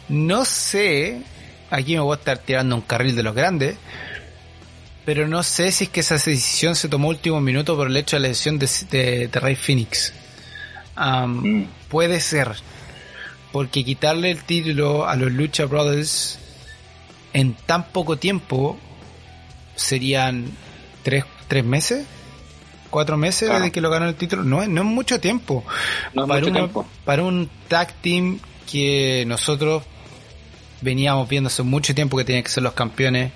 No 0.09 0.45
sé, 0.45 1.23
aquí 1.71 1.95
me 1.95 2.01
voy 2.01 2.15
a 2.15 2.19
estar 2.19 2.39
tirando 2.39 2.77
un 2.77 2.83
carril 2.83 3.17
de 3.17 3.23
los 3.23 3.35
grandes, 3.35 3.77
pero 5.05 5.29
no 5.29 5.43
sé 5.43 5.73
si 5.73 5.85
es 5.85 5.91
que 5.91 6.01
esa 6.01 6.15
decisión 6.15 6.75
se 6.75 6.89
tomó 6.89 7.09
último 7.09 7.41
minuto 7.41 7.77
por 7.77 7.89
el 7.89 7.97
hecho 7.97 8.17
de 8.17 8.21
la 8.21 8.29
lesión 8.29 8.59
de, 8.59 9.31
Rey 9.33 9.57
Phoenix. 9.57 10.13
Mm. 10.97 11.65
Puede 11.89 12.21
ser, 12.21 12.53
porque 13.53 13.85
quitarle 13.85 14.31
el 14.31 14.45
título 14.45 15.07
a 15.07 15.17
los 15.17 15.33
Lucha 15.33 15.65
Brothers 15.65 16.39
en 17.33 17.55
tan 17.55 17.89
poco 17.91 18.17
tiempo 18.17 18.79
serían 19.75 20.47
tres, 21.03 21.25
tres 21.49 21.65
meses 21.65 22.07
cuatro 22.95 23.17
meses 23.17 23.51
desde 23.51 23.73
que 23.73 23.81
lo 23.81 23.91
ganó 23.91 24.07
el 24.07 24.15
título, 24.15 24.45
no, 24.45 24.65
no 24.69 24.81
es 24.83 24.87
mucho 24.87 25.19
tiempo. 25.19 25.65
para, 26.15 26.69
para 27.05 27.25
un 27.25 27.51
tag 27.67 27.93
team 27.95 28.39
que 28.71 29.25
nosotros 29.27 29.83
veníamos 30.81 31.29
viendo 31.29 31.49
hace 31.49 31.65
mucho 31.65 31.93
tiempo 31.93 32.17
que 32.17 32.25
tenían 32.25 32.45
que 32.45 32.51
ser 32.51 32.63
los 32.63 32.75
campeones. 32.75 33.33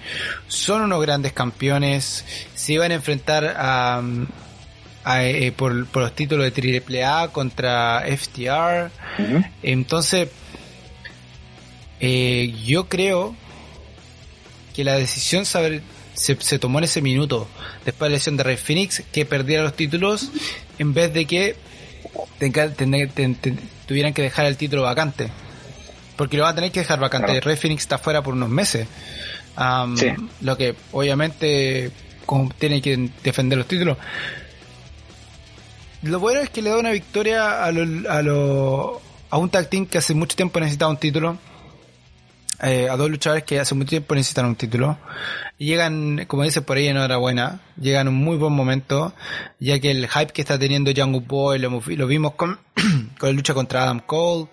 Son 0.47 0.83
unos 0.83 1.03
grandes 1.03 1.33
campeones. 1.33 2.25
Se 2.55 2.75
iban 2.75 2.93
a 2.93 2.95
enfrentar 2.95 3.53
a, 3.59 4.01
eh, 5.23 5.51
por, 5.51 5.73
los 5.75 6.15
títulos 6.15 6.49
de 6.55 7.03
AAA 7.05 7.33
contra 7.33 8.05
FTR. 8.07 8.93
Entonces, 9.65 10.29
eh, 11.99 12.55
yo 12.65 12.89
creo 12.89 13.35
que 14.73 14.85
la 14.85 14.95
decisión 14.95 15.45
saber 15.45 15.83
se, 16.19 16.59
tomó 16.59 16.79
en 16.79 16.85
ese 16.85 17.01
minuto, 17.01 17.49
después 17.85 18.09
de 18.09 18.11
la 18.11 18.17
lesión 18.17 18.37
de 18.37 18.43
Rey 18.43 18.57
Phoenix, 18.57 19.03
que 19.13 19.25
perdiera 19.25 19.63
los 19.63 19.75
títulos 19.75 20.31
en 20.79 20.93
vez 20.93 21.13
de 21.13 21.27
que 21.27 21.57
tuvieran 23.87 24.13
que 24.13 24.23
dejar 24.23 24.47
el 24.47 24.57
título 24.57 24.83
vacante. 24.83 25.29
Porque 26.17 26.37
lo 26.37 26.43
van 26.43 26.53
a 26.53 26.55
tener 26.57 26.73
que 26.73 26.81
dejar 26.81 26.99
vacante. 26.99 27.41
Rey 27.41 27.57
Phoenix 27.57 27.83
está 27.83 27.99
fuera 27.99 28.23
por 28.23 28.35
unos 28.35 28.49
meses. 28.49 28.89
Lo 30.41 30.57
que 30.57 30.75
obviamente 30.93 31.93
como 32.27 32.51
tiene 32.51 32.83
que 32.83 33.11
defender 33.23 33.57
los 33.57 33.67
títulos. 33.67 33.97
Lo 36.03 36.21
bueno 36.21 36.41
es 36.41 36.51
que 36.51 36.61
le 36.61 36.71
da 36.71 36.79
una 36.79 36.91
victoria 36.91 37.65
a, 37.65 37.73
lo, 37.73 38.11
a, 38.11 38.23
lo, 38.23 39.01
a 39.31 39.39
un 39.39 39.49
tag 39.49 39.71
team 39.71 39.87
que 39.87 39.99
hace 39.99 40.15
mucho 40.15 40.37
tiempo 40.37 40.61
necesitaba 40.61 40.91
un 40.91 40.99
título 40.99 41.39
eh, 42.63 42.89
a 42.91 42.97
dos 42.97 43.11
luchadores 43.11 43.45
que 43.45 43.61
hace 43.61 43.75
mucho 43.75 43.91
tiempo 43.91 44.15
necesitan 44.15 44.47
un 44.47 44.57
título. 44.57 44.99
Y 45.59 45.67
llegan, 45.67 46.25
como 46.27 46.45
dice 46.45 46.63
por 46.63 46.77
ahí, 46.77 46.89
enhorabuena, 46.89 47.61
llegan 47.81 48.09
en 48.09 48.15
un 48.15 48.23
muy 48.23 48.37
buen 48.37 48.53
momento, 48.53 49.15
ya 49.59 49.79
que 49.81 49.91
el 49.91 50.09
hype 50.09 50.33
que 50.33 50.43
está 50.43 50.59
teniendo 50.59 50.93
Jungle 50.95 51.25
Boy 51.27 51.59
lo, 51.59 51.83
lo 51.85 52.07
vimos 52.07 52.35
con, 52.35 52.59
con 53.19 53.29
la 53.29 53.33
lucha 53.33 53.55
contra 53.55 53.83
Adam 53.83 54.01
Cole, 54.01 54.49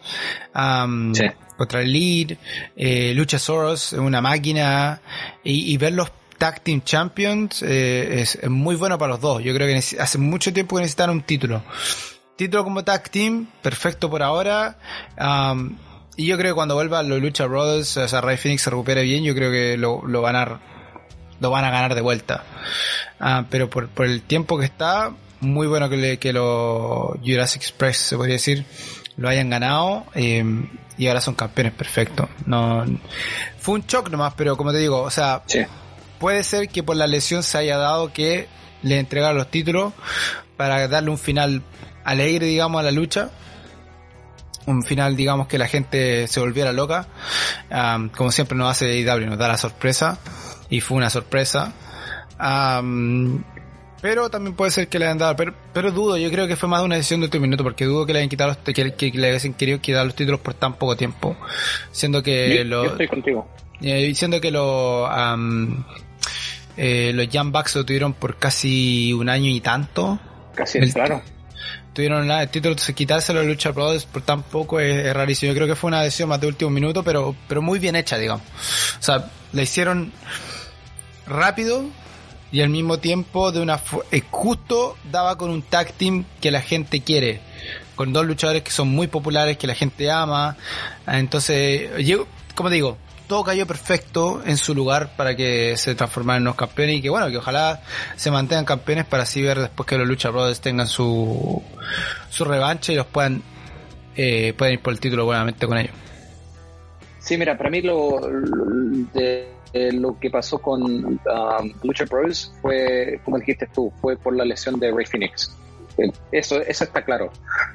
contra 0.54 1.82
el 1.82 1.92
Lead, 1.92 2.38
eh, 2.76 3.14
Lucha 3.14 3.40
Soros, 3.40 3.94
una 3.94 4.22
máquina, 4.22 5.02
y, 5.44 5.74
y 5.74 5.78
ver 5.78 5.94
los 5.94 6.12
Tag 6.38 6.62
Team 6.62 6.82
Champions 6.84 7.64
eh, 7.64 8.22
es, 8.22 8.50
muy 8.50 8.76
bueno 8.76 8.98
para 8.98 9.14
los 9.14 9.22
dos. 9.22 9.44
Yo 9.44 9.54
creo 9.54 9.68
que 9.68 9.76
hace 10.00 10.18
mucho 10.18 10.54
tiempo 10.54 10.76
que 10.76 10.82
necesitan 10.82 11.10
un 11.10 11.22
título. 11.22 11.64
Título 12.36 12.64
como 12.64 12.84
Tag 12.84 13.10
Team, 13.10 13.48
perfecto 13.62 14.10
por 14.10 14.22
ahora. 14.22 14.78
Y 16.18 16.28
yo 16.28 16.38
creo 16.38 16.54
que 16.54 16.56
cuando 16.56 16.76
vuelva 16.76 17.04
los 17.04 17.22
Lucha 17.22 17.46
Brothers, 17.46 17.98
o 17.98 18.08
sea, 18.08 18.22
Ray 18.22 18.38
Phoenix 18.38 18.62
se 18.62 18.70
recupere 18.70 19.04
bien, 19.04 19.24
yo 19.24 19.36
creo 19.36 19.52
que 19.52 19.78
lo, 19.78 20.02
lo 20.08 20.22
van 20.22 20.36
a 20.36 20.62
lo 21.40 21.50
van 21.50 21.66
a 21.66 21.72
ganar 21.72 21.96
de 21.96 22.02
vuelta. 22.02 22.44
Ah, 23.20 23.46
pero 23.50 23.70
por, 23.70 23.90
por 23.90 24.06
el 24.06 24.22
tiempo 24.22 24.58
que 24.58 24.66
está, 24.66 25.12
muy 25.42 25.68
bueno 25.68 25.90
que, 25.90 25.98
le, 25.98 26.18
que 26.18 26.34
los 26.34 27.18
Jurassic 27.24 27.62
Express, 27.62 27.98
se 27.98 28.16
podría 28.18 28.36
decir, 28.36 28.66
lo 29.18 29.30
hayan 29.30 29.50
ganado 29.50 30.06
em, 30.14 30.70
y 30.98 31.08
ahora 31.08 31.22
son 31.22 31.36
campeones 31.36 31.74
perfectos. 31.74 32.30
No, 32.46 32.86
fue 33.60 33.76
un 33.76 33.82
shock 33.86 34.10
nomás, 34.10 34.34
pero 34.36 34.58
como 34.58 34.72
te 34.72 34.80
digo, 34.80 35.02
o 35.02 35.10
sea, 35.10 35.44
puede 36.20 36.44
ser 36.44 36.70
que 36.70 36.84
por 36.84 36.96
la 36.96 37.08
lesión 37.08 37.44
se 37.44 37.58
haya 37.58 37.78
dado 37.78 38.14
que 38.14 38.48
le 38.82 39.00
entregaron 39.00 39.38
los 39.38 39.50
títulos 39.50 39.94
para 40.58 40.88
darle 40.88 41.10
un 41.10 41.18
final 41.18 41.62
alegre, 42.04 42.46
digamos, 42.48 42.80
a 42.80 42.84
la 42.84 42.92
lucha 42.92 43.32
un 44.66 44.84
final, 44.84 45.16
digamos, 45.16 45.48
que 45.48 45.58
la 45.58 45.68
gente 45.68 46.28
se 46.28 46.40
volviera 46.40 46.72
loca. 46.72 47.08
como 48.16 48.32
siempre 48.32 48.58
nos 48.58 48.72
hace 48.72 48.98
IW, 49.00 49.28
nos 49.28 49.38
da 49.38 49.48
la 49.48 49.58
sorpresa. 49.58 50.20
Y 50.70 50.82
fue 50.82 50.98
una 50.98 51.10
sorpresa. 51.10 51.74
pero 54.02 54.30
también 54.30 54.56
puede 54.56 54.72
ser 54.72 54.88
que 54.88 55.00
le 55.00 55.06
hayan 55.06 55.18
dado, 55.18 55.36
pero, 55.36 55.54
pero 55.74 55.92
dudo, 55.92 56.18
yo 56.18 56.30
creo 56.30 56.48
que 56.48 56.56
fue 56.56 56.70
más 56.70 56.82
de 56.82 56.86
una 56.86 56.96
decisión 56.96 57.22
de 57.22 57.26
último 57.26 57.44
minuto, 57.44 57.64
porque 57.64 57.86
dudo 57.86 58.06
que 58.06 58.14
le 58.14 58.20
hayan 58.20 58.30
quitado 58.30 58.50
los, 58.50 58.58
que, 58.58 59.12
le 59.14 59.28
hayan 59.30 59.54
querido 59.54 59.80
quitar 59.80 60.06
los 60.06 60.16
títulos 60.16 60.40
por 60.42 60.54
tan 60.54 60.76
poco 60.76 60.96
tiempo. 60.96 61.38
Siendo 61.92 62.22
que 62.24 62.64
lo, 62.66 62.86
estoy 62.86 63.08
contigo. 63.08 63.48
Eh, 63.82 64.14
siendo 64.16 64.40
que 64.40 64.52
lo, 64.52 65.10
eh, 66.78 67.12
los 67.14 67.30
Young 67.30 67.52
Bucks 67.52 67.76
lo 67.76 67.86
tuvieron 67.86 68.14
por 68.14 68.38
casi 68.38 69.14
un 69.14 69.30
año 69.30 69.50
y 69.50 69.60
tanto. 69.60 70.20
Casi, 70.56 70.80
claro 70.94 71.22
tuvieron 71.96 72.30
el 72.30 72.50
título, 72.50 72.76
quitárselo 72.94 73.40
a 73.40 73.44
Lucha 73.44 73.72
Brothers 73.72 74.06
por 74.06 74.22
tan 74.22 74.44
es, 74.82 75.14
rarísimo. 75.14 75.54
Yo 75.54 75.56
creo 75.56 75.68
que 75.68 75.76
fue 75.76 75.88
una 75.88 76.02
decisión 76.02 76.28
más 76.28 76.42
de 76.42 76.48
último 76.48 76.70
minuto, 76.70 77.04
pero, 77.04 77.34
pero 77.48 77.62
muy 77.62 77.80
bien 77.80 77.96
hecha, 77.96 78.18
digamos. 78.18 78.44
O 79.00 79.02
sea, 79.02 79.32
la 79.54 79.62
hicieron 79.62 80.12
rápido 81.26 81.86
y 82.52 82.62
al 82.62 82.70
mismo 82.70 83.00
tiempo 83.00 83.54
de 83.54 83.62
una 83.62 83.80
justo 84.30 84.98
daba 85.10 85.38
con 85.38 85.50
un 85.50 85.62
tag 85.62 85.94
team 85.94 86.26
que 86.42 86.52
la 86.52 86.62
gente 86.62 87.02
quiere. 87.02 87.40
con 87.96 88.12
dos 88.12 88.26
luchadores 88.26 88.62
que 88.62 88.72
son 88.72 88.90
muy 88.90 89.08
populares, 89.08 89.58
que 89.58 89.66
la 89.66 89.74
gente 89.74 90.12
ama. 90.12 90.58
Entonces, 91.08 92.06
yo, 92.06 92.28
como 92.54 92.70
digo, 92.70 92.98
todo 93.28 93.44
cayó 93.44 93.66
perfecto 93.68 94.42
en 94.46 94.58
su 94.58 94.74
lugar 94.76 95.16
para 95.16 95.36
que 95.36 95.78
se 95.78 95.96
transformaran 95.96 96.42
en 96.42 96.46
los 96.46 96.56
campeones 96.56 96.98
y 96.98 97.02
que 97.02 97.10
bueno, 97.10 97.30
que 97.30 97.38
ojalá 97.38 97.82
se 98.16 98.32
mantengan 98.32 98.66
campeones 98.66 99.06
para 99.06 99.24
así 99.24 99.42
ver 99.42 99.60
después 99.60 99.88
que 99.88 99.98
los 99.98 100.08
Lucha 100.08 100.30
Brothers 100.30 100.62
tengan 100.62 100.88
su, 100.88 101.62
su 102.30 102.46
revancha 102.46 102.94
y 102.94 102.96
los 102.96 103.06
puedan, 103.08 103.42
eh, 104.16 104.54
puedan 104.58 104.74
ir 104.74 104.82
por 104.82 104.94
el 104.94 105.00
título 105.00 105.26
buenamente 105.26 105.68
con 105.68 105.78
ellos. 105.78 105.96
Sí, 107.20 107.38
mira, 107.38 107.58
para 107.58 107.72
mí 107.72 107.82
lo, 107.82 108.22
de, 109.14 109.48
lo 109.94 110.20
que 110.20 110.30
pasó 110.30 110.60
con 110.60 110.84
um, 110.84 111.18
Lucha 111.82 112.06
Bros 112.06 112.54
fue, 112.62 113.20
como 113.26 113.40
dijiste 113.40 113.68
tú, 113.74 113.92
fue 114.00 114.16
por 114.16 114.36
la 114.36 114.46
lesión 114.46 114.80
de 114.80 114.92
Ray 114.92 115.08
Phoenix. 115.08 115.56
Eh, 115.98 116.12
eso, 116.32 116.62
eso 116.62 116.84
está 116.84 117.04
claro. 117.04 117.32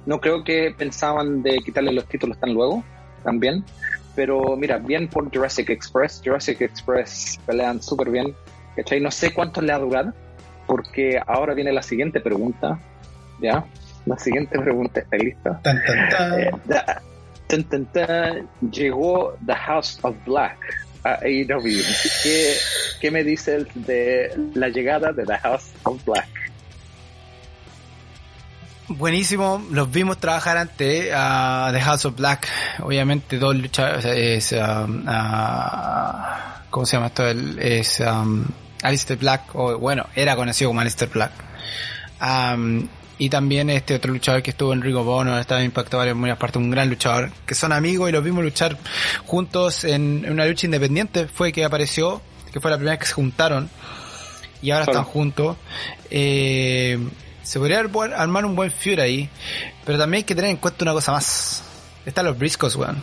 No 0.06 0.20
creo 0.20 0.44
que 0.44 0.72
pensaban 0.76 1.42
de 1.42 1.58
quitarle 1.58 1.92
los 1.92 2.06
títulos 2.06 2.38
tan 2.38 2.54
luego, 2.54 2.84
también. 3.24 3.64
Pero 4.20 4.54
mira, 4.54 4.76
bien 4.76 5.08
por 5.08 5.34
Jurassic 5.34 5.70
Express. 5.70 6.20
Jurassic 6.22 6.60
Express 6.60 7.40
pelean 7.46 7.80
súper 7.80 8.10
bien. 8.10 8.34
¿cachai? 8.76 9.00
No 9.00 9.10
sé 9.10 9.32
cuánto 9.32 9.62
le 9.62 9.72
ha 9.72 9.78
durado, 9.78 10.12
porque 10.66 11.18
ahora 11.26 11.54
viene 11.54 11.72
la 11.72 11.80
siguiente 11.80 12.20
pregunta. 12.20 12.78
¿Ya? 13.40 13.64
La 14.04 14.18
siguiente 14.18 14.58
pregunta 14.58 15.00
está 15.00 15.16
lista. 15.16 15.58
Eh, 16.36 16.50
llegó 18.70 19.38
The 19.46 19.54
House 19.54 19.98
of 20.02 20.14
Black 20.26 20.58
a 21.04 21.14
AEW. 21.22 21.82
¿Qué, 22.22 22.52
¿Qué 23.00 23.10
me 23.10 23.24
dices 23.24 23.68
de 23.74 24.38
la 24.52 24.68
llegada 24.68 25.14
de 25.14 25.24
The 25.24 25.38
House 25.38 25.72
of 25.84 26.04
Black? 26.04 26.28
Buenísimo, 28.92 29.64
los 29.70 29.88
vimos 29.88 30.18
trabajar 30.18 30.56
ante 30.56 31.10
uh, 31.10 31.70
The 31.70 31.80
House 31.80 32.06
of 32.06 32.16
Black, 32.16 32.48
obviamente 32.80 33.38
dos 33.38 33.54
luchadores, 33.54 34.50
um, 34.50 35.06
uh, 35.06 36.22
¿cómo 36.70 36.84
se 36.84 36.96
llama 36.96 37.06
esto? 37.06 37.24
es 37.28 38.00
um, 38.00 38.44
Alistair 38.82 39.16
Black, 39.16 39.54
o 39.54 39.78
bueno, 39.78 40.06
era 40.16 40.34
conocido 40.34 40.70
como 40.70 40.80
Alistair 40.80 41.08
Black. 41.08 41.30
Um, 42.20 42.88
y 43.16 43.30
también 43.30 43.70
este 43.70 43.94
otro 43.94 44.12
luchador 44.12 44.42
que 44.42 44.50
estuvo 44.50 44.72
en 44.72 44.82
Ring 44.82 44.96
of 44.96 45.06
Honor, 45.06 45.38
estaba 45.38 45.62
impactado 45.62 46.02
en 46.02 46.18
muchas 46.18 46.36
partes, 46.36 46.60
un 46.60 46.72
gran 46.72 46.88
luchador, 46.88 47.30
que 47.46 47.54
son 47.54 47.70
amigos 47.70 48.08
y 48.08 48.12
los 48.12 48.24
vimos 48.24 48.42
luchar 48.42 48.76
juntos 49.24 49.84
en, 49.84 50.26
una 50.28 50.46
lucha 50.46 50.66
independiente, 50.66 51.28
fue 51.28 51.52
que 51.52 51.64
apareció, 51.64 52.20
que 52.52 52.58
fue 52.58 52.72
la 52.72 52.76
primera 52.76 52.94
vez 52.94 53.00
que 53.02 53.06
se 53.06 53.14
juntaron, 53.14 53.70
y 54.60 54.72
ahora 54.72 54.86
están 54.86 55.04
juntos. 55.04 55.56
Eh, 56.10 56.98
se 57.50 57.58
podría 57.58 57.80
armar 57.80 58.44
un 58.44 58.54
buen 58.54 58.70
feud 58.70 59.00
ahí, 59.00 59.28
pero 59.84 59.98
también 59.98 60.20
hay 60.20 60.24
que 60.24 60.36
tener 60.36 60.52
en 60.52 60.58
cuenta 60.58 60.84
una 60.84 60.92
cosa 60.92 61.10
más. 61.10 61.64
Están 62.06 62.26
los 62.26 62.38
Briscoes, 62.38 62.76
weón. 62.76 63.02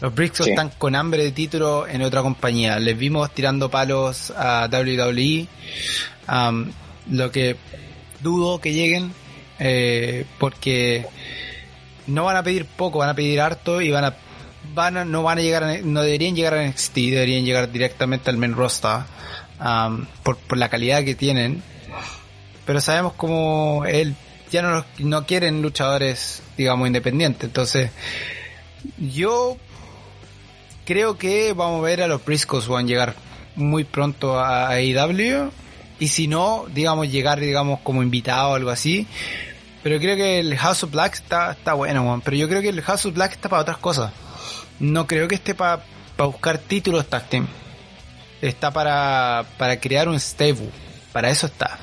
Los 0.00 0.14
Briscoes 0.14 0.50
están 0.50 0.70
con 0.78 0.94
hambre 0.94 1.24
de 1.24 1.32
título 1.32 1.88
en 1.88 2.02
otra 2.02 2.22
compañía. 2.22 2.78
Les 2.78 2.96
vimos 2.96 3.34
tirando 3.34 3.68
palos 3.68 4.30
a 4.36 4.68
WWE. 4.70 5.48
lo 7.10 7.32
que 7.32 7.56
dudo 8.20 8.60
que 8.60 8.72
lleguen, 8.72 9.12
eh, 9.58 10.26
porque 10.38 11.04
no 12.06 12.22
van 12.22 12.36
a 12.36 12.44
pedir 12.44 12.66
poco, 12.66 13.00
van 13.00 13.08
a 13.08 13.14
pedir 13.14 13.40
harto 13.40 13.80
y 13.80 13.90
van 13.90 14.04
a, 14.04 14.14
van 14.74 15.10
no 15.10 15.24
van 15.24 15.38
a 15.38 15.42
llegar, 15.42 15.80
no 15.82 16.02
deberían 16.02 16.36
llegar 16.36 16.54
a 16.54 16.68
NXT, 16.68 16.94
deberían 16.94 17.44
llegar 17.44 17.72
directamente 17.72 18.30
al 18.30 18.36
main 18.36 18.54
roster 18.54 19.00
por, 20.22 20.36
por 20.36 20.56
la 20.56 20.68
calidad 20.68 21.02
que 21.02 21.16
tienen 21.16 21.64
pero 22.64 22.80
sabemos 22.80 23.14
como 23.14 23.84
él 23.86 24.14
ya 24.50 24.62
no, 24.62 24.84
no 24.98 25.26
quieren 25.26 25.62
luchadores, 25.62 26.42
digamos, 26.56 26.86
independientes. 26.86 27.44
Entonces, 27.44 27.90
yo 28.98 29.56
creo 30.84 31.18
que 31.18 31.52
vamos 31.52 31.80
a 31.80 31.84
ver 31.84 32.02
a 32.02 32.06
los 32.06 32.24
Briscoes 32.24 32.68
van 32.68 32.84
a 32.84 32.88
llegar 32.88 33.14
muy 33.56 33.84
pronto 33.84 34.38
a 34.38 34.68
AEW 34.70 35.50
y 35.98 36.08
si 36.08 36.28
no, 36.28 36.66
digamos, 36.72 37.10
llegar, 37.10 37.40
digamos, 37.40 37.80
como 37.80 38.02
invitado 38.02 38.50
o 38.50 38.54
algo 38.54 38.70
así. 38.70 39.06
Pero 39.82 39.98
creo 39.98 40.16
que 40.16 40.40
el 40.40 40.56
House 40.56 40.82
of 40.84 40.92
Black 40.92 41.14
está, 41.14 41.52
está 41.52 41.74
bueno, 41.74 42.20
pero 42.24 42.36
yo 42.36 42.48
creo 42.48 42.62
que 42.62 42.70
el 42.70 42.80
House 42.82 43.06
of 43.06 43.14
Black 43.14 43.32
está 43.32 43.48
para 43.48 43.62
otras 43.62 43.78
cosas. 43.78 44.12
No 44.80 45.06
creo 45.06 45.28
que 45.28 45.34
esté 45.34 45.54
para 45.54 45.82
buscar 46.16 46.58
títulos 46.58 47.06
tag. 47.06 47.24
Está 48.40 48.70
para, 48.70 49.44
para 49.58 49.78
crear 49.78 50.08
un 50.08 50.18
stable. 50.18 50.70
Para 51.12 51.30
eso 51.30 51.46
está. 51.46 51.78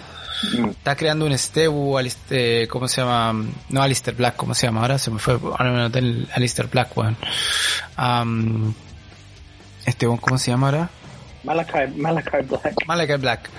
Está 0.69 0.95
creando 0.95 1.25
un 1.25 1.37
Stebu, 1.37 1.97
Alistair, 1.97 2.67
¿cómo 2.67 2.87
se 2.87 3.01
llama? 3.01 3.45
No 3.69 3.81
Alistair 3.81 4.15
Black, 4.15 4.35
¿cómo 4.35 4.53
se 4.55 4.67
llama? 4.67 4.81
Ahora 4.81 4.97
se 4.97 5.11
me 5.11 5.19
fue, 5.19 5.33
ahora 5.33 5.71
me 5.71 5.77
noté 5.79 5.99
el 5.99 6.27
Alistair 6.33 6.67
Black, 6.67 6.97
weón. 6.97 7.15
este, 9.85 10.07
¿cómo 10.07 10.37
se 10.37 10.51
llama 10.51 10.67
ahora? 10.67 10.89
Malachi, 11.43 11.93
Malachi 11.95 12.29
Black. 12.47 12.87
Malachi 12.87 13.15
Black. 13.15 13.49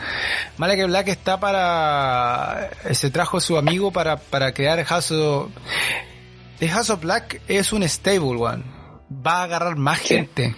Malachi 0.56 0.82
Black 0.84 1.08
está 1.08 1.38
para... 1.40 2.70
Se 2.92 3.10
trajo 3.10 3.40
su 3.40 3.56
amigo 3.56 3.92
para, 3.92 4.16
para 4.16 4.52
crear 4.52 4.82
House 4.84 5.10
of... 5.12 5.50
House 6.60 6.90
of 6.90 7.00
Black 7.00 7.40
es 7.48 7.72
un 7.72 7.88
stable, 7.88 8.40
one. 8.40 8.62
Va 9.10 9.40
a 9.40 9.44
agarrar 9.44 9.76
más 9.76 9.98
gente. 9.98 10.54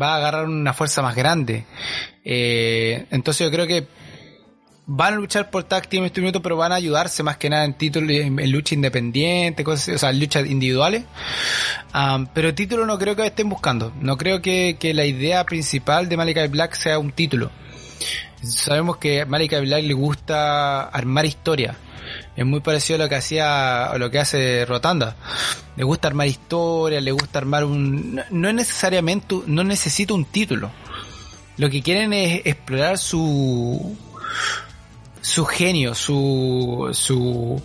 Va 0.00 0.14
a 0.14 0.16
agarrar 0.16 0.46
una 0.46 0.72
fuerza 0.72 1.00
más 1.00 1.14
grande. 1.14 1.64
Eh, 2.24 3.06
entonces 3.10 3.46
yo 3.46 3.52
creo 3.52 3.66
que 3.66 3.86
van 4.90 5.12
a 5.12 5.16
luchar 5.16 5.50
por 5.50 5.64
tag 5.64 5.86
team 5.86 6.02
en 6.02 6.06
este 6.06 6.22
minuto, 6.22 6.40
pero 6.40 6.56
van 6.56 6.72
a 6.72 6.76
ayudarse 6.76 7.22
más 7.22 7.36
que 7.36 7.50
nada 7.50 7.66
en 7.66 7.74
títulos, 7.74 8.10
en, 8.10 8.50
lucha 8.50 8.74
independiente, 8.74 9.62
cosas, 9.62 9.96
o 9.96 9.98
sea, 9.98 10.10
en 10.10 10.18
luchas 10.18 10.46
individuales. 10.46 11.04
pero 12.32 12.54
título 12.54 12.86
no 12.86 12.98
creo 12.98 13.14
que 13.14 13.26
estén 13.26 13.50
buscando. 13.50 13.92
No 14.00 14.16
creo 14.16 14.40
que, 14.40 14.78
que 14.80 14.94
la 14.94 15.04
idea 15.04 15.44
principal 15.44 16.08
de 16.08 16.16
Malakai 16.16 16.48
Black 16.48 16.74
sea 16.74 16.98
un 16.98 17.12
título. 17.12 17.50
Sabemos 18.42 18.96
que 18.96 19.20
a 19.20 19.26
Malakai 19.26 19.60
Black 19.60 19.84
le 19.84 19.94
gusta 19.94 20.84
armar 20.84 21.26
historia. 21.26 21.76
Es 22.34 22.46
muy 22.46 22.60
parecido 22.60 22.96
a 22.96 23.04
lo 23.04 23.08
que 23.10 23.16
hacía, 23.16 23.90
o 23.92 23.98
lo 23.98 24.10
que 24.10 24.20
hace 24.20 24.64
Rotanda. 24.64 25.16
Le 25.76 25.84
gusta 25.84 26.08
armar 26.08 26.28
historia, 26.28 26.98
le 27.02 27.12
gusta 27.12 27.40
armar 27.40 27.64
un, 27.64 28.22
no, 28.30 28.48
es 28.48 28.54
necesariamente, 28.54 29.36
no 29.46 29.64
necesita 29.64 30.14
un 30.14 30.24
título. 30.24 30.70
Lo 31.58 31.68
que 31.68 31.82
quieren 31.82 32.14
es 32.14 32.40
explorar 32.46 32.96
su, 32.96 33.98
su 35.20 35.44
genio, 35.44 35.94
su, 35.94 36.90
su, 36.92 37.60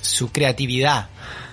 su 0.00 0.32
creatividad, 0.32 1.08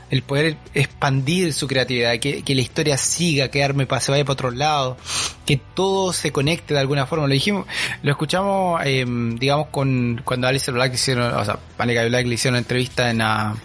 el 0.10 0.24
poder 0.24 0.58
expandir 0.74 1.54
su 1.54 1.68
creatividad, 1.68 2.18
que, 2.20 2.44
la 2.48 2.62
historia 2.62 2.98
siga, 2.98 3.50
que 3.50 3.64
arme 3.64 3.88
se 4.00 4.12
vaya 4.12 4.24
para 4.24 4.34
otro 4.34 4.52
lado, 4.52 4.98
que 5.46 5.58
todo 5.58 6.14
se 6.14 6.32
conecte 6.32 6.74
de 6.74 6.80
alguna 6.80 7.06
forma. 7.06 7.28
Lo 7.28 7.34
dijimos, 7.34 7.68
lo 8.02 8.12
escuchamos, 8.12 8.82
em, 8.86 9.38
digamos, 9.38 9.68
con 9.68 10.22
cuando 10.26 10.48
Alice 10.48 10.72
Black 10.72 10.94
hicieron, 10.96 11.34
o 11.34 11.46
sea, 11.46 11.60
Panica 11.78 12.04
Black 12.06 12.26
le 12.26 12.36
hicieron 12.36 12.56
una 12.56 12.60
entrevista 12.60 13.12
en 13.12 13.20
la, 13.20 13.56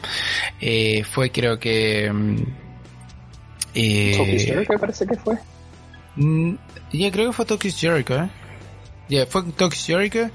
eh, 0.61 1.03
fue 1.05 1.31
creo 1.31 1.59
que, 1.59 2.07
em, 2.07 2.45
eh, 3.75 4.67
parece 4.79 5.07
que 5.07 5.17
fue. 5.17 5.37
Mm, 6.17 6.55
yo 6.93 7.11
creo 7.11 7.27
que 7.29 7.33
fue 7.33 7.45
Tokyo 7.45 7.71
Jericho, 7.75 8.15
¿eh? 8.15 8.29
Fue 9.29 9.43
Toxic 9.57 9.87
Jericho, 9.87 10.31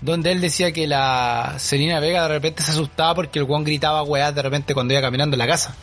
donde 0.00 0.32
él 0.32 0.40
decía 0.40 0.72
que 0.72 0.86
la 0.86 1.56
Selena 1.58 2.00
Vega 2.00 2.22
de 2.22 2.28
repente 2.28 2.62
se 2.62 2.70
asustaba 2.70 3.14
porque 3.14 3.38
el 3.38 3.44
Juan 3.44 3.64
gritaba 3.64 4.02
weá 4.02 4.32
de 4.32 4.40
repente 4.40 4.72
cuando 4.72 4.94
iba 4.94 5.02
caminando 5.02 5.34
en 5.34 5.38
la 5.38 5.46
casa. 5.46 5.76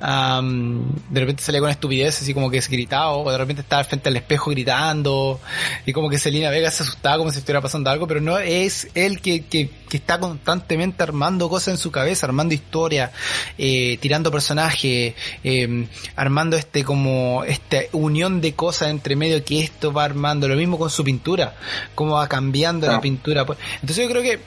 de 0.00 1.20
repente 1.20 1.42
salía 1.42 1.60
con 1.60 1.70
estupidez, 1.70 2.20
así 2.20 2.34
como 2.34 2.50
que 2.50 2.60
se 2.60 2.70
gritaba, 2.70 3.12
o 3.12 3.30
de 3.30 3.38
repente 3.38 3.62
estaba 3.62 3.82
frente 3.84 4.08
al 4.08 4.16
espejo 4.16 4.50
gritando, 4.50 5.40
y 5.86 5.92
como 5.92 6.10
que 6.10 6.18
Selena 6.18 6.50
Vega 6.50 6.70
se 6.70 6.82
asustaba 6.82 7.18
como 7.18 7.30
si 7.32 7.38
estuviera 7.38 7.60
pasando 7.60 7.90
algo, 7.90 8.06
pero 8.06 8.20
no 8.20 8.38
es 8.38 8.88
él 8.94 9.20
que, 9.20 9.46
que, 9.46 9.70
que 9.88 9.96
está 9.96 10.18
constantemente 10.18 11.02
armando 11.02 11.48
cosas 11.48 11.68
en 11.68 11.78
su 11.78 11.90
cabeza, 11.90 12.26
armando 12.26 12.54
historia, 12.54 13.10
eh, 13.56 13.98
tirando 14.00 14.30
personajes, 14.30 15.14
eh, 15.44 15.86
armando 16.14 16.56
este 16.56 16.84
como 16.84 17.44
esta 17.44 17.78
unión 17.92 18.40
de 18.40 18.54
cosas 18.54 18.90
entre 18.90 19.16
medio 19.16 19.42
que 19.44 19.60
esto 19.60 19.92
va 19.92 20.04
armando, 20.04 20.46
lo 20.46 20.56
mismo 20.56 20.78
con 20.78 20.90
su 20.90 21.02
pintura 21.04 21.54
cómo 21.94 22.14
va 22.14 22.28
cambiando 22.28 22.86
la 22.86 23.00
pintura. 23.00 23.42
Entonces 23.42 23.96
yo 23.96 24.08
creo 24.08 24.22
que 24.22 24.40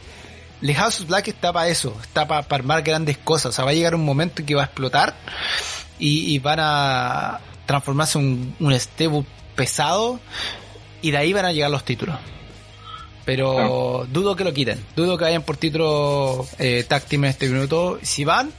The 0.61 0.73
House 0.75 1.01
of 1.01 1.07
Black 1.07 1.27
está 1.27 1.51
para 1.51 1.67
eso, 1.67 1.95
está 2.01 2.27
para, 2.27 2.45
armar 2.49 2.83
grandes 2.83 3.17
cosas. 3.17 3.47
O 3.47 3.51
sea, 3.51 3.65
va 3.65 3.71
a 3.71 3.73
llegar 3.73 3.95
un 3.95 4.05
momento 4.05 4.41
en 4.41 4.45
que 4.45 4.55
va 4.55 4.63
a 4.63 4.65
explotar 4.65 5.15
y, 5.99 6.39
van 6.39 6.59
a 6.61 7.39
transformarse 7.65 8.19
en 8.19 8.55
un, 8.59 8.73
un 9.13 9.27
pesado 9.55 10.19
y 11.01 11.11
de 11.11 11.17
ahí 11.17 11.33
van 11.33 11.45
a 11.45 11.51
llegar 11.51 11.69
los 11.69 11.83
títulos. 11.83 12.15
Pero 13.25 14.05
dudo 14.11 14.35
que 14.35 14.43
lo 14.43 14.53
quiten, 14.53 14.83
dudo 14.95 15.17
que 15.17 15.23
vayan 15.23 15.43
por 15.43 15.55
título 15.55 16.45
eh, 16.59 16.85
en 16.89 17.25
este 17.25 17.47
minuto. 17.47 17.99
Si 18.01 18.25
van, 18.25 18.51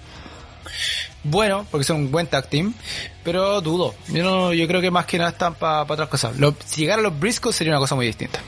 bueno, 1.24 1.66
porque 1.70 1.84
son 1.84 1.96
un 1.96 2.10
buen 2.10 2.26
tag 2.26 2.48
team, 2.48 2.74
pero 3.22 3.60
dudo. 3.60 3.94
Yo 4.08 4.22
no, 4.22 4.52
yo 4.52 4.66
creo 4.66 4.80
que 4.80 4.90
más 4.90 5.06
que 5.06 5.18
nada 5.18 5.30
están 5.30 5.54
para 5.54 5.82
otras 5.82 6.08
cosas. 6.08 6.36
si 6.66 6.82
llegara 6.82 7.00
a 7.00 7.02
los 7.02 7.18
Briscoes 7.18 7.56
sería 7.56 7.72
una 7.72 7.80
cosa 7.80 7.94
muy 7.94 8.06
distinta. 8.06 8.40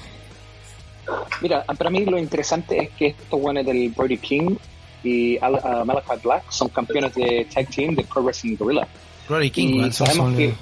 Mira, 1.41 1.65
para 1.65 1.91
mí 1.91 2.05
lo 2.05 2.19
interesante 2.19 2.85
es 2.85 2.91
que 2.91 3.07
estos 3.09 3.41
buenos 3.41 3.65
del 3.65 3.91
Brody 3.91 4.19
King 4.19 4.57
y 5.05 5.39
Malachi 5.41 6.21
Black 6.23 6.45
son 6.51 6.69
campeones 6.69 7.15
de 7.15 7.47
tag 7.53 7.69
team 7.69 7.95
de 7.95 8.05
Pro 8.05 8.23
Wrestling 8.23 8.57
Gorilla. 8.57 8.87
Rory 9.29 9.51
King, 9.51 9.87
y 9.87 9.93
sabemos 9.93 10.37
que 10.37 10.55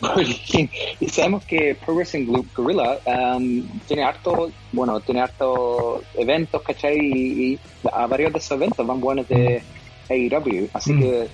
y 1.00 1.08
sabemos 1.08 1.44
que 1.44 1.76
Pro 1.84 1.94
Wrestling 1.94 2.26
Gorilla 2.54 2.98
um, 3.06 3.62
tiene 3.86 4.04
harto, 4.04 4.50
bueno, 4.72 5.00
tiene 5.00 5.20
harto 5.20 6.02
eventos, 6.14 6.62
¿cachai? 6.62 6.98
Y, 6.98 7.58
a 7.92 8.06
varios 8.06 8.32
de 8.32 8.38
esos 8.38 8.52
eventos 8.52 8.86
van 8.86 9.00
buenos 9.00 9.28
de 9.28 9.62
AEW, 10.10 10.68
así 10.72 10.92
mm. 10.92 11.00
que 11.00 11.28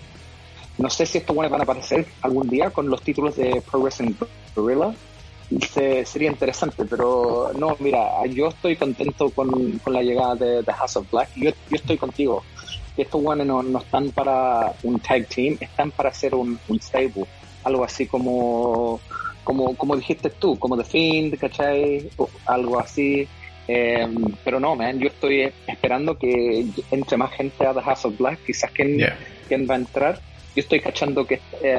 no 0.78 0.90
sé 0.90 1.06
si 1.06 1.18
estos 1.18 1.34
buenos 1.34 1.50
van 1.50 1.62
a 1.62 1.64
aparecer 1.64 2.06
algún 2.22 2.48
día 2.48 2.70
con 2.70 2.88
los 2.88 3.02
títulos 3.02 3.36
de 3.36 3.62
Pro 3.62 3.80
Wrestling 3.80 4.12
Gorilla. 4.54 4.94
sería 6.04 6.30
interesante, 6.30 6.84
pero 6.84 7.50
no, 7.58 7.76
mira, 7.80 8.24
yo 8.26 8.48
estoy 8.48 8.76
contento 8.76 9.30
con, 9.30 9.80
la 9.86 10.02
llegada 10.02 10.34
de, 10.34 10.62
de, 10.62 10.72
House 10.72 10.96
of 10.96 11.10
Black. 11.10 11.30
Yo, 11.36 11.50
yo 11.50 11.76
estoy 11.76 11.96
contigo. 11.96 12.42
Estos 12.96 13.22
buenos 13.22 13.46
no, 13.46 13.62
no, 13.62 13.78
están 13.78 14.10
para 14.10 14.74
un 14.82 14.98
tag 15.00 15.26
team, 15.28 15.56
están 15.60 15.90
para 15.90 16.10
hacer 16.10 16.34
un, 16.34 16.58
un 16.68 16.80
stable 16.80 17.26
algo 17.66 17.84
así 17.84 18.06
como, 18.06 19.00
como, 19.42 19.76
como 19.76 19.96
dijiste 19.96 20.30
tú, 20.30 20.56
como 20.58 20.76
The 20.76 20.84
Fiend, 20.84 21.36
¿cachai? 21.36 22.08
O 22.16 22.28
algo 22.46 22.78
así. 22.78 23.28
Em, 23.68 24.14
pero 24.44 24.60
no, 24.60 24.76
man, 24.76 24.98
yo 24.98 25.08
estoy 25.08 25.52
esperando 25.66 26.16
que 26.16 26.66
entre 26.90 27.16
más 27.16 27.32
gente 27.32 27.66
a 27.66 27.74
The 27.74 27.82
House 27.82 28.04
of 28.04 28.18
Black, 28.18 28.38
quizás 28.46 28.70
quién, 28.70 29.00
va 29.68 29.74
a 29.74 29.78
entrar. 29.78 30.20
Yo 30.54 30.62
estoy 30.62 30.80
cachando 30.80 31.26
que 31.26 31.40
eh, 31.62 31.74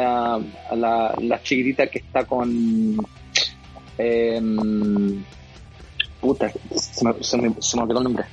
la, 0.75 1.15
la 1.19 1.43
chiquitita 1.43 1.87
que 1.87 1.99
está 1.99 2.25
con... 2.25 2.97
Eh, 3.97 4.39
puta, 6.21 6.51
se 6.75 7.05
me, 7.05 7.13
se, 7.21 7.37
me, 7.37 7.53
se 7.59 7.77
me 7.77 7.83
olvidó 7.83 7.99
el 7.99 8.03
nombre. 8.03 8.25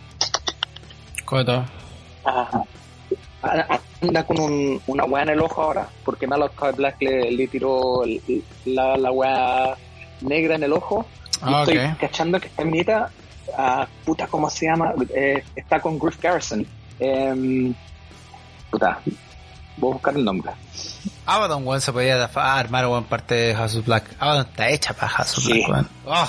¿Cómo 1.25 1.41
está? 1.41 1.67
Ah, 2.25 2.65
anda 4.01 4.25
con 4.25 4.41
un, 4.41 4.81
una 4.87 5.05
weá 5.05 5.23
en 5.23 5.31
el 5.31 5.41
ojo 5.41 5.63
ahora, 5.63 5.89
porque 6.05 6.27
Malachi 6.27 6.77
Black 6.77 6.97
le, 7.01 7.31
le 7.31 7.47
tiró 7.49 8.03
la, 8.65 8.97
la 8.97 9.13
weá 9.13 9.77
negra 10.21 10.55
en 10.57 10.63
el 10.65 10.73
ojo. 10.73 11.07
y 11.37 11.39
ah, 11.43 11.65
estoy 11.67 11.79
cachando 11.99 12.41
que 12.41 12.49
esta 12.49 12.65
minita, 12.65 13.11
uh, 13.49 13.85
puta, 14.05 14.27
¿cómo 14.27 14.49
se 14.51 14.67
llama? 14.67 14.95
Eh, 15.15 15.43
está 15.55 15.81
con 15.81 15.99
Griff 15.99 16.21
Garrison. 16.21 16.67
Eh, 16.99 17.73
puta, 18.71 19.01
voy 19.77 19.91
a 19.91 19.95
buscar 19.95 20.17
el 20.17 20.25
nombre. 20.25 20.53
Abaddon, 21.27 21.67
weón, 21.67 21.81
se 21.81 21.93
podía 21.93 22.25
armar, 22.25 22.87
weón, 22.87 23.05
parte 23.05 23.35
de 23.35 23.55
House 23.55 23.77
of 23.77 23.87
Black. 23.87 24.05
Abaddon 24.19 24.47
está 24.51 24.69
hecha 24.69 24.93
para 24.95 25.09
House 25.09 25.39
of 25.39 25.47
Black, 25.47 25.69
weón. 25.69 25.89
Oh. 26.07 26.29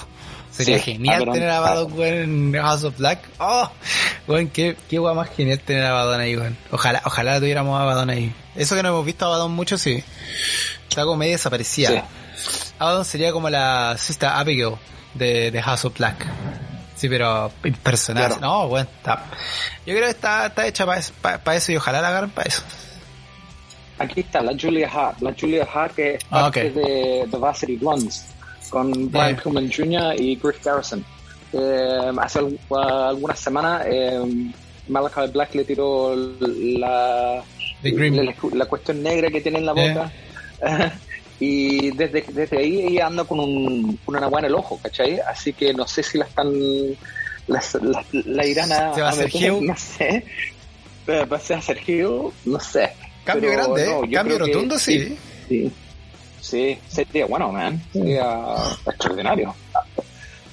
Sería 0.56 0.80
genial 0.80 1.26
tener 1.34 1.50
a 1.50 1.60
Badon, 1.60 2.02
en 2.02 2.54
House 2.54 2.86
of 2.86 2.98
Black. 2.98 3.20
Oh, 3.40 3.70
weón, 4.26 4.48
qué, 4.48 4.78
qué 4.90 5.00
guay 5.00 5.14
más 5.14 5.30
genial 5.36 5.60
tener 5.60 5.84
a 5.84 5.92
Badon 5.92 6.22
ahí, 6.22 6.38
weón. 6.38 6.58
Ojalá, 6.72 7.02
ojalá 7.04 7.40
tuviéramos 7.40 7.78
a 7.78 8.02
ahí. 8.10 8.34
Eso 8.56 8.74
que 8.76 8.82
no 8.82 8.90
hemos 8.90 9.06
visto 9.06 9.26
a 9.26 9.30
Badon 9.30 9.52
mucho, 9.52 9.78
sí. 9.78 10.02
Está 10.88 11.04
como 11.04 11.18
medio 11.18 11.34
desaparecida. 11.34 11.90
Sí. 11.90 12.74
Abaddon 12.80 13.04
sería 13.04 13.34
como 13.34 13.50
la 13.50 13.98
sister 13.98 14.30
Abigail 14.30 14.76
de, 15.14 15.52
de 15.52 15.62
House 15.62 15.84
of 15.84 15.98
Black. 15.98 16.26
Sí, 16.96 17.10
pero 17.10 17.52
impersonal. 17.64 18.40
No, 18.40 18.68
bueno, 18.68 18.90
está. 18.98 19.26
Yo 19.86 19.94
creo 19.94 20.06
que 20.06 20.12
está, 20.12 20.48
está 20.48 20.66
hecha 20.66 20.86
para 20.86 21.56
eso 21.56 21.72
y 21.72 21.78
ojalá 21.78 22.02
la 22.02 22.08
agarren 22.08 22.30
para 22.30 22.48
eso. 22.48 22.64
Aquí 23.98 24.22
está, 24.22 24.42
la 24.42 24.54
Julia 24.60 24.90
Hart. 24.92 25.22
La 25.22 25.34
Julia 25.40 25.68
Hart 25.72 25.96
que 25.96 26.16
es 26.16 26.22
ah, 26.32 26.50
de 26.54 27.28
The 27.30 27.38
Varsity 27.38 27.76
Blondes 27.78 28.26
con 28.70 29.12
Brian 29.12 29.36
Pillman 29.38 29.72
Jr. 29.72 30.20
y 30.20 30.36
Griff 30.36 30.64
Garrison. 30.64 31.04
Eh, 31.54 32.12
hace 32.20 32.40
algunas 32.40 33.40
semanas 33.40 33.86
eh, 33.86 34.20
Malachi 34.88 35.32
Black 35.32 35.56
le 35.56 35.64
tiró 35.64 36.14
la, 36.16 37.42
la, 37.82 38.66
cuestión 38.66 39.02
negra 39.02 39.30
que 39.30 39.42
tiene 39.42 39.60
en 39.60 39.66
la 39.66 39.74
boca. 39.74 40.12
y 41.40 41.92
desde, 41.92 42.22
desde 42.22 42.58
ahí 42.58 42.88
ella 42.88 43.08
anda 43.08 43.24
con, 43.26 43.40
un, 43.40 44.00
una 44.06 44.28
buena 44.28 44.48
en 44.48 44.54
el 44.54 44.60
ojo, 44.60 44.80
¿cachai? 44.82 45.20
Así 45.20 45.54
que 45.54 45.74
no 45.74 45.88
sé 45.88 46.04
si 46.04 46.18
la 46.18 46.26
están. 46.26 46.52
La, 47.48 47.62
la, 48.12 48.46
irán 48.46 48.72
a. 48.72 48.92
va 48.92 49.08
a, 49.08 49.12
hacer 49.12 49.54
No 49.62 49.76
sé. 49.78 50.26
¿Va 51.08 51.38
a 51.38 51.40
ser 51.40 51.62
Sergio? 51.62 52.34
No 52.46 52.60
sé. 52.60 52.92
Cambio 53.24 53.52
grande, 53.52 53.86
¿eh? 53.86 54.12
cambio 54.12 54.40
rotundo, 54.40 54.80
sí. 54.80 55.18
sí. 55.48 55.72
Sí, 56.40 56.78
sería 56.88 57.26
bueno, 57.26 57.52
man. 57.52 57.82
Sería 57.92 58.56
extraordinario. 58.86 59.56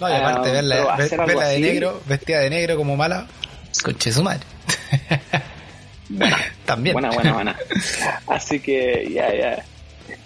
No, 0.00 0.08
y 0.08 0.12
aparte, 0.12 0.48
um, 0.48 0.54
verla, 0.54 0.96
verla 0.96 1.48
de 1.48 1.60
negro, 1.60 2.00
vestida 2.06 2.40
de 2.40 2.50
negro 2.50 2.76
como 2.76 2.96
mala, 2.96 3.26
conche 3.84 4.10
su 4.10 4.22
madre. 4.22 4.40
También. 6.64 6.94
Buena, 6.94 7.10
buena, 7.10 7.32
buena. 7.34 7.56
Así 8.26 8.58
que, 8.60 9.08
ya, 9.12 9.34
ya. 9.34 9.64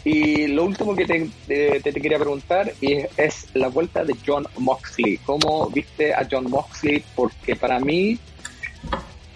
Y 0.07 0.47
lo 0.47 0.63
último 0.63 0.95
que 0.95 1.05
te, 1.05 1.81
te, 1.81 1.93
quería 2.01 2.17
preguntar 2.17 2.73
es, 2.81 3.09
es, 3.17 3.49
la 3.55 3.67
vuelta 3.67 4.05
de 4.05 4.15
John 4.25 4.47
Moxley. 4.57 5.19
¿Cómo 5.27 5.69
viste 5.71 6.15
a 6.15 6.25
John 6.31 6.49
Moxley? 6.49 7.03
Porque 7.17 7.57
para 7.57 7.81
mí 7.81 8.17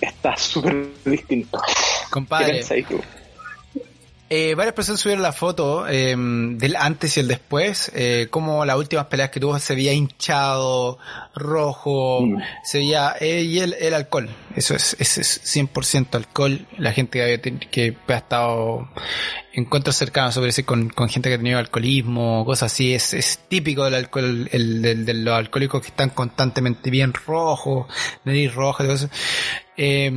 está 0.00 0.36
súper 0.36 0.86
distinto. 1.04 1.60
Compadre. 2.12 2.62
¿Qué 2.68 2.82
tú? 2.84 3.00
Eh, 4.32 4.54
varias 4.54 4.76
personas 4.76 5.00
subieron 5.00 5.24
la 5.24 5.32
foto 5.32 5.88
eh, 5.88 6.14
del 6.16 6.76
antes 6.76 7.16
y 7.16 7.20
el 7.20 7.26
después, 7.26 7.90
eh, 7.96 8.28
como 8.30 8.64
las 8.64 8.76
últimas 8.76 9.06
peleas 9.06 9.30
que 9.30 9.40
tuvo 9.40 9.58
se 9.58 9.74
veía 9.74 9.92
hinchado, 9.92 10.98
rojo, 11.34 12.22
mm. 12.22 12.40
se 12.62 12.78
veía, 12.78 13.16
eh, 13.18 13.42
y 13.42 13.58
el, 13.58 13.74
el 13.74 13.92
alcohol, 13.92 14.30
eso 14.54 14.76
es, 14.76 14.96
es, 15.00 15.18
es 15.18 15.56
100% 15.56 16.14
alcohol, 16.14 16.64
la 16.78 16.92
gente 16.92 17.40
que, 17.40 17.66
que 17.72 17.96
ha 18.06 18.18
estado 18.18 18.88
en 19.52 19.64
encuentros 19.64 19.96
cercanos 19.96 20.34
sobre 20.34 20.50
ese 20.50 20.64
con, 20.64 20.90
con 20.90 21.08
gente 21.08 21.28
que 21.28 21.34
ha 21.34 21.38
tenido 21.38 21.58
alcoholismo, 21.58 22.44
cosas 22.44 22.72
así, 22.72 22.94
es, 22.94 23.14
es 23.14 23.40
típico 23.48 23.82
del 23.84 23.94
alcohol, 23.94 24.48
el, 24.52 24.80
del, 24.80 25.06
de 25.06 25.14
los 25.14 25.34
alcohólicos 25.34 25.82
que 25.82 25.88
están 25.88 26.10
constantemente 26.10 26.88
bien 26.88 27.14
rojos, 27.14 27.88
nariz 28.24 28.54
roja, 28.54 28.84
todo 28.84 28.94
eso. 28.94 29.10
Eh, 29.76 30.08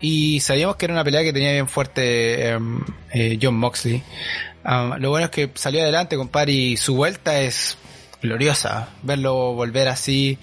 y 0.00 0.40
sabíamos 0.40 0.76
que 0.76 0.86
era 0.86 0.94
una 0.94 1.04
pelea 1.04 1.22
que 1.22 1.32
tenía 1.32 1.52
bien 1.52 1.68
fuerte 1.68 2.50
em, 2.50 2.80
eh, 3.12 3.38
John 3.40 3.56
Moxley. 3.56 4.02
lo 4.98 5.10
bueno 5.10 5.26
es 5.26 5.30
que 5.30 5.50
salió 5.54 5.82
adelante, 5.82 6.16
compadre, 6.16 6.52
y 6.52 6.76
su 6.76 6.94
vuelta 6.94 7.40
es 7.40 7.78
gloriosa. 8.22 8.90
Verlo 9.02 9.54
volver 9.54 9.88
así, 9.88 10.38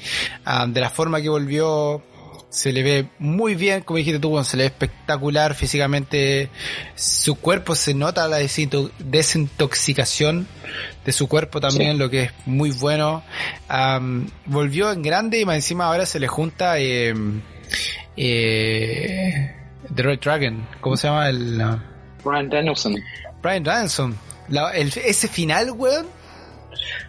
de 0.67 0.81
la 0.81 0.89
forma 0.89 1.21
que 1.21 1.29
volvió, 1.29 2.01
se 2.49 2.71
le 2.71 2.83
ve 2.83 3.09
muy 3.19 3.55
bien, 3.55 3.81
como 3.81 3.97
dijiste 3.97 4.19
tú, 4.19 4.41
se 4.43 4.57
le 4.57 4.63
ve 4.63 4.67
espectacular 4.67 5.55
físicamente. 5.55 6.49
Su 6.95 7.35
cuerpo 7.35 7.75
se 7.75 7.93
nota 7.93 8.27
la 8.27 8.37
desintoxicación 8.37 10.47
de 11.03 11.11
su 11.11 11.27
cuerpo 11.27 11.59
también, 11.59 11.97
lo 11.97 12.09
que 12.09 12.23
es 12.23 12.31
muy 12.45 12.71
bueno. 12.71 13.23
volvió 14.45 14.91
en 14.91 15.01
grande 15.01 15.41
y 15.41 15.45
más 15.45 15.55
encima 15.55 15.87
ahora 15.87 16.05
se 16.05 16.19
le 16.19 16.27
junta. 16.27 16.79
Eh, 16.79 17.13
eh, 18.17 19.55
The 19.93 20.03
Red 20.03 20.19
Dragon, 20.19 20.67
¿cómo 20.81 20.97
se 20.97 21.07
llama 21.07 21.29
el? 21.29 21.61
Brian 22.23 22.49
Danielson. 22.49 22.95
Brian 23.41 23.63
Danielson. 23.63 24.17
ese 24.95 25.27
final, 25.27 25.71
weón, 25.71 26.07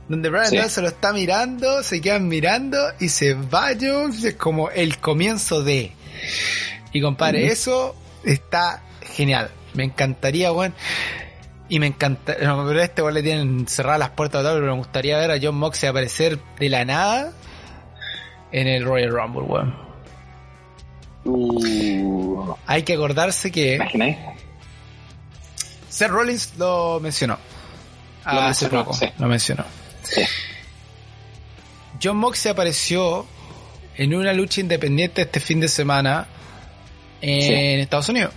donde 0.09 0.29
Brian 0.29 0.45
Danielson 0.45 0.85
lo 0.85 0.91
está 0.91 1.13
mirando, 1.13 1.83
se 1.83 2.01
quedan 2.01 2.29
mirando 2.29 2.79
y 3.01 3.09
se 3.09 3.35
va, 3.35 3.73
es 3.73 4.35
como 4.35 4.71
el 4.71 4.99
comienzo 4.99 5.63
de. 5.63 5.93
Y 6.93 7.01
compadre, 7.01 7.47
eso 7.47 7.95
está 8.25 8.83
genial. 9.15 9.51
Me 9.75 9.85
encantaría, 9.85 10.53
weón. 10.53 10.75
Y 11.69 11.81
me 11.81 11.87
encanta, 11.89 12.37
no, 12.43 12.65
pero 12.67 12.81
este 12.81 13.03
weón 13.03 13.15
le 13.15 13.23
tienen 13.23 13.67
cerradas 13.67 13.99
las 13.99 14.11
puertas 14.11 14.45
de 14.45 14.51
pero 14.51 14.67
me 14.67 14.79
gustaría 14.79 15.19
ver 15.19 15.33
a 15.33 15.39
John 15.43 15.57
Moxley 15.57 15.91
aparecer 15.91 16.39
de 16.59 16.69
la 16.69 16.85
nada 16.85 17.33
en 18.53 18.69
el 18.69 18.85
Royal 18.85 19.11
Rumble, 19.11 19.43
weón. 19.43 19.86
Uh. 21.27 22.55
Hay 22.67 22.83
que 22.83 22.95
acordarse 22.95 23.51
que. 23.51 23.75
Imaginé. 23.75 24.37
Seth 25.89 26.11
Rollins 26.11 26.53
lo 26.57 27.01
mencionó. 27.01 27.35
Lo 28.25 28.41
ah, 28.41 28.45
mencionó, 28.47 28.87
Lo 29.19 29.27
mencionó. 29.29 29.65
John 32.03 32.17
Moxley 32.19 32.53
apareció 32.53 33.27
en 33.97 34.15
una 34.15 34.33
lucha 34.33 34.61
independiente 34.61 35.23
este 35.23 35.41
fin 35.41 35.61
de 35.61 35.69
semana 35.69 36.27
en 37.21 37.81
Estados 37.81 38.09
Unidos. 38.09 38.33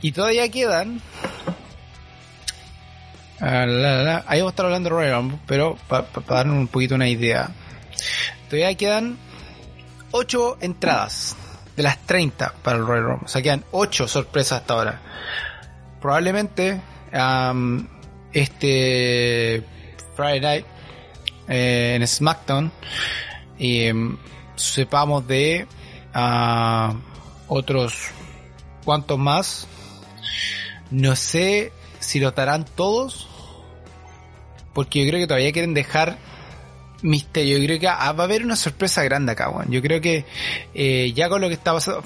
Y 0.00 0.12
todavía 0.12 0.48
quedan. 0.48 1.02
Ah, 3.40 4.22
ahí 4.26 4.40
vamos 4.40 4.50
a 4.50 4.52
estar 4.52 4.66
hablando 4.66 4.88
de 4.88 4.96
Royal 4.96 5.40
pero 5.46 5.76
para 5.86 6.08
darnos 6.26 6.56
un 6.56 6.68
poquito 6.68 6.94
una 6.94 7.08
idea. 7.08 7.50
Todavía 8.48 8.74
quedan 8.74 9.18
8 10.10 10.58
entradas 10.60 11.36
de 11.76 11.82
las 11.82 11.98
30 12.06 12.54
para 12.62 12.78
el 12.78 12.86
Royal 12.86 13.04
Rumble. 13.04 13.26
O 13.26 13.28
sea, 13.28 13.42
quedan 13.42 13.64
8 13.70 14.08
sorpresas 14.08 14.60
hasta 14.60 14.74
ahora. 14.74 15.00
Probablemente 16.00 16.80
este 18.32 19.64
Friday 20.14 20.40
Night 20.40 20.66
eh, 21.48 21.94
en 21.96 22.06
SmackDown 22.06 22.70
em, 23.58 24.16
sepamos 24.56 25.26
de 25.26 25.66
ah, 26.12 26.94
otros 27.46 28.10
cuantos 28.84 29.18
más. 29.18 29.66
No 30.90 31.16
sé 31.16 31.72
si 32.00 32.20
los 32.20 32.34
darán 32.34 32.64
todos, 32.64 33.28
porque 34.72 35.00
yo 35.00 35.10
creo 35.10 35.20
que 35.20 35.26
todavía 35.26 35.52
quieren 35.52 35.74
dejar 35.74 36.18
misterio. 37.02 37.58
Yo 37.58 37.64
creo 37.64 37.80
que 37.80 37.88
ah, 37.88 38.12
va 38.12 38.24
a 38.24 38.26
haber 38.26 38.44
una 38.44 38.56
sorpresa 38.56 39.02
grande 39.02 39.32
acá, 39.32 39.50
weón. 39.50 39.70
Yo 39.70 39.82
creo 39.82 40.00
que 40.00 40.24
eh, 40.74 41.12
ya 41.14 41.28
con 41.28 41.40
lo 41.40 41.48
que 41.48 41.54
está 41.54 41.72
pasando, 41.72 42.02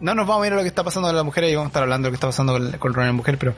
no 0.00 0.14
nos 0.14 0.26
vamos 0.26 0.46
a 0.46 0.52
a 0.52 0.56
lo 0.56 0.62
que 0.62 0.68
está 0.68 0.84
pasando 0.84 1.08
con 1.08 1.16
las 1.16 1.24
mujeres 1.24 1.50
y 1.50 1.54
vamos 1.54 1.66
a 1.66 1.70
estar 1.70 1.82
hablando 1.82 2.06
de 2.06 2.10
lo 2.10 2.12
que 2.12 2.16
está 2.16 2.28
pasando 2.28 2.52
con, 2.52 2.72
con 2.78 2.94
Royal 2.94 3.14
Mujer, 3.14 3.38
pero 3.38 3.54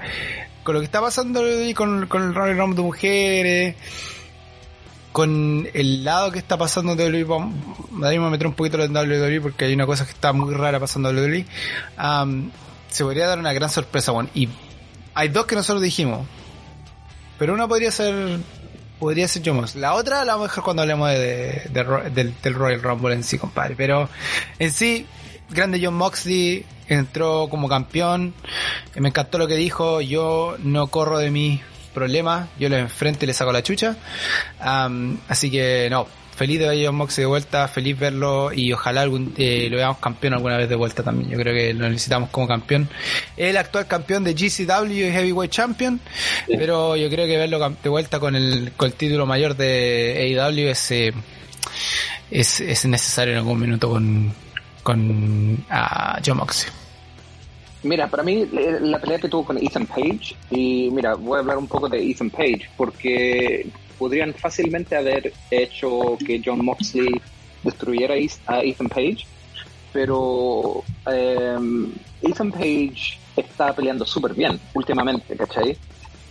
con 0.62 0.74
lo 0.74 0.80
que 0.80 0.86
está 0.86 1.00
pasando 1.00 1.42
con, 1.74 2.06
con 2.06 2.22
el 2.22 2.34
Royal 2.34 2.58
Rumble 2.58 2.76
de 2.76 2.82
mujeres, 2.82 3.76
con 5.12 5.68
el 5.74 6.04
lado 6.04 6.30
que 6.30 6.38
está 6.38 6.56
pasando 6.56 6.92
en 6.92 6.98
WWE, 6.98 7.24
vamos, 7.24 7.54
a 8.04 8.30
meter 8.30 8.46
un 8.46 8.54
poquito 8.54 8.80
en 8.82 8.94
WWE 8.94 9.40
porque 9.40 9.64
hay 9.64 9.74
una 9.74 9.86
cosa 9.86 10.04
que 10.04 10.12
está 10.12 10.32
muy 10.32 10.54
rara 10.54 10.78
pasando 10.78 11.10
en 11.10 11.16
WWE, 11.16 11.46
se 12.88 13.04
podría 13.04 13.26
dar 13.26 13.38
una 13.38 13.52
gran 13.52 13.70
sorpresa, 13.70 14.12
bueno, 14.12 14.30
y 14.34 14.48
hay 15.14 15.28
dos 15.28 15.46
que 15.46 15.56
nosotros 15.56 15.82
dijimos, 15.82 16.26
pero 17.38 17.54
una 17.54 17.66
podría 17.66 17.90
ser 17.90 18.38
podría 19.00 19.26
ser 19.26 19.42
Jomos. 19.44 19.74
La 19.74 19.94
otra 19.94 20.24
la 20.24 20.34
vamos 20.34 20.46
a 20.46 20.50
dejar 20.50 20.62
cuando 20.62 20.82
hablemos 20.82 21.10
de, 21.10 21.68
del, 22.14 22.34
del 22.40 22.54
Royal 22.54 22.82
Rumble 22.82 23.14
en 23.14 23.24
sí, 23.24 23.38
compadre. 23.38 23.74
Pero 23.76 24.08
en 24.58 24.72
sí, 24.72 25.06
grande 25.48 25.80
John 25.82 25.94
Moxley, 25.94 26.64
entró 26.88 27.48
como 27.48 27.68
campeón, 27.68 28.34
me 28.96 29.08
encantó 29.08 29.38
lo 29.38 29.48
que 29.48 29.56
dijo, 29.56 30.00
yo 30.00 30.56
no 30.58 30.88
corro 30.88 31.18
de 31.18 31.30
mis 31.30 31.60
problemas, 31.94 32.48
yo 32.58 32.68
lo 32.68 32.76
enfrento 32.76 33.24
y 33.24 33.26
le 33.26 33.32
saco 33.32 33.52
la 33.52 33.62
chucha, 33.62 33.96
así 34.60 35.50
que 35.50 35.88
no, 35.90 36.06
feliz 36.40 36.58
de 36.58 36.68
ver 36.68 36.78
a 36.78 36.86
John 36.86 36.96
Moxley 36.96 37.24
de 37.24 37.26
vuelta, 37.26 37.68
feliz 37.68 37.98
verlo 37.98 38.50
y 38.50 38.72
ojalá 38.72 39.02
algún, 39.02 39.34
eh, 39.36 39.68
lo 39.70 39.76
veamos 39.76 39.98
campeón 39.98 40.32
alguna 40.32 40.56
vez 40.56 40.70
de 40.70 40.74
vuelta 40.74 41.02
también. 41.02 41.28
Yo 41.28 41.36
creo 41.36 41.52
que 41.52 41.74
lo 41.74 41.86
necesitamos 41.86 42.30
como 42.30 42.48
campeón. 42.48 42.88
El 43.36 43.58
actual 43.58 43.86
campeón 43.86 44.24
de 44.24 44.32
GCW 44.32 44.90
y 44.90 45.12
Heavyweight 45.12 45.52
Champion, 45.52 46.00
pero 46.46 46.96
yo 46.96 47.10
creo 47.10 47.26
que 47.26 47.36
verlo 47.36 47.58
de 47.82 47.90
vuelta 47.90 48.18
con 48.18 48.36
el, 48.36 48.72
con 48.74 48.86
el 48.86 48.94
título 48.94 49.26
mayor 49.26 49.54
de 49.54 50.34
AEW 50.34 50.68
es, 50.70 50.90
eh, 50.92 51.12
es, 52.30 52.60
es 52.62 52.86
necesario 52.86 53.34
en 53.34 53.40
algún 53.40 53.60
minuto 53.60 53.90
con, 53.90 54.32
con 54.82 55.62
John 56.24 56.38
Moxley. 56.38 56.72
Mira, 57.82 58.08
para 58.08 58.22
mí 58.22 58.48
la 58.80 58.98
pelea 58.98 59.18
que 59.18 59.28
tuvo 59.28 59.44
con 59.44 59.58
Ethan 59.58 59.84
Page, 59.84 60.34
y 60.50 60.88
mira, 60.90 61.16
voy 61.16 61.36
a 61.36 61.40
hablar 61.40 61.58
un 61.58 61.68
poco 61.68 61.86
de 61.86 62.10
Ethan 62.10 62.30
Page, 62.30 62.62
porque 62.78 63.66
podrían 64.00 64.32
fácilmente 64.32 64.96
haber 64.96 65.30
hecho 65.50 66.16
que 66.26 66.40
John 66.42 66.64
Moxley 66.64 67.10
destruyera 67.62 68.14
a 68.46 68.62
Ethan 68.64 68.88
Page, 68.88 69.26
pero 69.92 70.82
em, 71.06 71.92
Ethan 72.22 72.50
Page 72.50 73.18
está 73.36 73.74
peleando 73.74 74.06
súper 74.06 74.32
bien 74.32 74.58
últimamente, 74.72 75.36
¿cachai? 75.36 75.76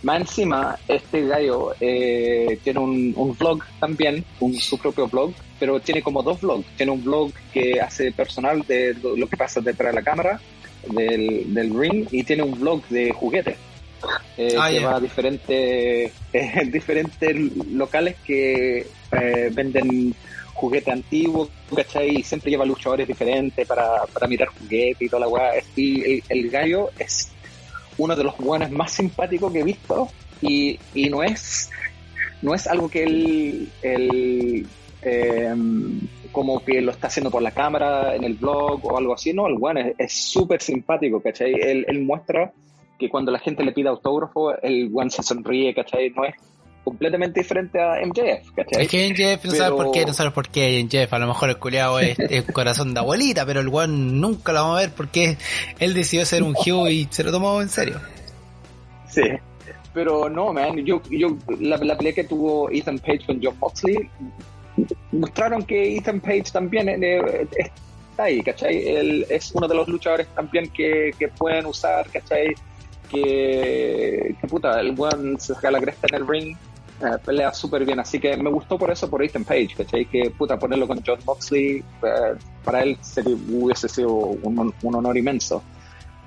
Más 0.02 0.20
encima, 0.22 0.76
este 0.88 1.26
gallo 1.26 1.74
eh, 1.78 2.58
tiene 2.64 2.80
un, 2.80 3.12
un, 3.16 3.36
vlog 3.36 3.62
también, 3.78 4.24
un, 4.40 4.54
su 4.54 4.76
propio 4.76 5.06
blog, 5.06 5.32
pero 5.60 5.78
tiene 5.78 6.02
como 6.02 6.22
dos 6.22 6.40
vlogs. 6.40 6.66
Tiene 6.76 6.90
un 6.90 7.04
vlog 7.04 7.30
que 7.52 7.80
hace 7.80 8.10
personal 8.10 8.62
de 8.66 8.96
lo 9.16 9.28
que 9.28 9.36
pasa 9.36 9.60
detrás 9.60 9.92
de 9.92 10.00
la 10.00 10.02
cámara 10.02 10.40
del, 10.88 11.54
del 11.54 11.78
ring 11.78 12.08
y 12.10 12.24
tiene 12.24 12.42
un 12.42 12.58
blog 12.58 12.82
de 12.88 13.12
juguetes. 13.12 13.58
Eh, 14.36 14.56
ah, 14.58 14.70
que 14.70 14.80
va 14.80 14.96
a 14.96 15.00
diferentes, 15.00 16.12
eh, 16.32 16.70
diferentes 16.72 17.36
locales 17.68 18.16
que 18.24 18.86
eh, 19.12 19.50
venden 19.52 20.14
juguetes 20.54 20.92
antiguos, 20.92 21.48
¿cachai? 21.74 22.16
Y 22.16 22.22
siempre 22.22 22.50
lleva 22.50 22.64
luchadores 22.64 23.06
diferentes 23.06 23.66
para, 23.66 24.06
para 24.06 24.26
mirar 24.26 24.48
juguetes 24.48 25.02
y 25.02 25.08
toda 25.08 25.20
la 25.20 25.28
weá. 25.28 25.52
Y 25.76 26.22
el, 26.28 26.50
gallo 26.50 26.90
es 26.98 27.30
uno 27.98 28.14
de 28.16 28.24
los 28.24 28.36
buenos 28.38 28.70
más 28.70 28.92
simpáticos 28.92 29.52
que 29.52 29.60
he 29.60 29.64
visto 29.64 30.08
y, 30.40 30.78
y 30.94 31.08
no 31.08 31.22
es 31.22 31.70
no 32.42 32.54
es 32.54 32.66
algo 32.66 32.88
que 32.88 33.04
él, 33.04 33.70
él 33.82 34.66
como 36.32 36.64
que 36.64 36.80
lo 36.80 36.92
está 36.92 37.08
haciendo 37.08 37.30
por 37.30 37.42
la 37.42 37.50
cámara, 37.50 38.14
en 38.14 38.24
el 38.24 38.34
blog 38.34 38.84
o 38.84 38.96
algo 38.96 39.14
así, 39.14 39.32
no, 39.32 39.46
el 39.46 39.58
bueno 39.58 39.80
es 39.98 40.12
súper 40.12 40.62
simpático, 40.62 41.20
¿cachai? 41.20 41.52
Él, 41.52 41.84
él, 41.88 42.00
muestra 42.02 42.52
que 43.00 43.08
cuando 43.08 43.32
la 43.32 43.40
gente 43.40 43.64
le 43.64 43.72
pide 43.72 43.88
autógrafo, 43.88 44.56
el 44.62 44.90
one 44.94 45.10
se 45.10 45.22
sonríe, 45.22 45.74
¿cachai? 45.74 46.10
No 46.10 46.24
es 46.24 46.34
completamente 46.84 47.40
diferente 47.40 47.80
a 47.80 47.96
MJF, 48.06 48.52
¿cachai? 48.54 48.82
Es 48.82 48.88
que 48.88 49.08
MJF 49.10 49.44
no 49.46 49.50
sabe 49.52 49.76
por 49.76 49.90
qué, 49.90 50.06
no 50.06 50.12
sabe 50.12 50.30
por 50.30 50.48
qué 50.48 50.84
MJF, 50.84 51.12
a 51.12 51.18
lo 51.18 51.26
mejor 51.26 51.48
el 51.48 51.58
culiado 51.58 51.98
es, 52.00 52.44
corazón 52.52 52.94
de 52.94 53.00
abuelita, 53.00 53.44
pero 53.44 53.60
el 53.60 53.68
one 53.68 54.12
nunca 54.12 54.52
lo 54.52 54.62
vamos 54.62 54.78
a 54.78 54.80
ver 54.82 54.90
porque 54.94 55.36
él 55.78 55.94
decidió 55.94 56.24
ser 56.24 56.42
un 56.42 56.54
Hugh 56.54 56.88
y 56.88 57.08
se 57.10 57.24
lo 57.24 57.32
tomó 57.32 57.60
en 57.60 57.68
serio. 57.68 58.00
Sí, 59.08 59.22
pero 59.92 60.28
no, 60.28 60.52
man, 60.52 60.76
yo, 60.84 61.02
yo 61.10 61.36
la, 61.58 61.76
la 61.78 61.96
pelea 61.96 62.12
que 62.12 62.24
tuvo 62.24 62.70
Ethan 62.70 62.98
Page 63.00 63.26
con 63.26 63.40
John 63.42 63.56
Moxley 63.58 64.08
mostraron 65.12 65.64
que 65.64 65.96
Ethan 65.96 66.20
Page 66.20 66.44
también 66.52 66.88
eh, 66.88 67.46
está 68.10 68.24
ahí, 68.24 68.42
¿cachai? 68.42 68.88
Él 68.88 69.26
es 69.28 69.52
uno 69.52 69.66
de 69.68 69.74
los 69.74 69.88
luchadores 69.88 70.26
también 70.28 70.70
que, 70.70 71.12
pueden 71.36 71.66
usar, 71.66 72.08
¿cachai? 72.10 72.54
Que, 73.10 74.36
que 74.40 74.46
puta, 74.46 74.80
el 74.80 74.92
buen 74.92 75.38
se 75.40 75.54
saca 75.54 75.70
la 75.70 75.80
cresta 75.80 76.06
en 76.10 76.14
el 76.16 76.28
ring, 76.28 76.56
eh, 77.00 77.16
pelea 77.24 77.52
súper 77.54 77.84
bien, 77.86 77.98
así 77.98 78.20
que 78.20 78.36
me 78.36 78.50
gustó 78.50 78.78
por 78.78 78.90
eso, 78.90 79.08
por 79.08 79.22
Ethan 79.22 79.44
Page, 79.44 79.70
¿cachai? 79.76 80.04
Que 80.04 80.30
puta, 80.30 80.58
ponerlo 80.58 80.86
con 80.86 81.02
John 81.04 81.18
Moxley, 81.24 81.78
eh, 81.78 82.34
para 82.62 82.82
él 82.82 82.98
sería, 83.00 83.34
hubiese 83.34 83.88
sido 83.88 84.12
un, 84.12 84.74
honor 84.82 85.16
inmenso. 85.16 85.62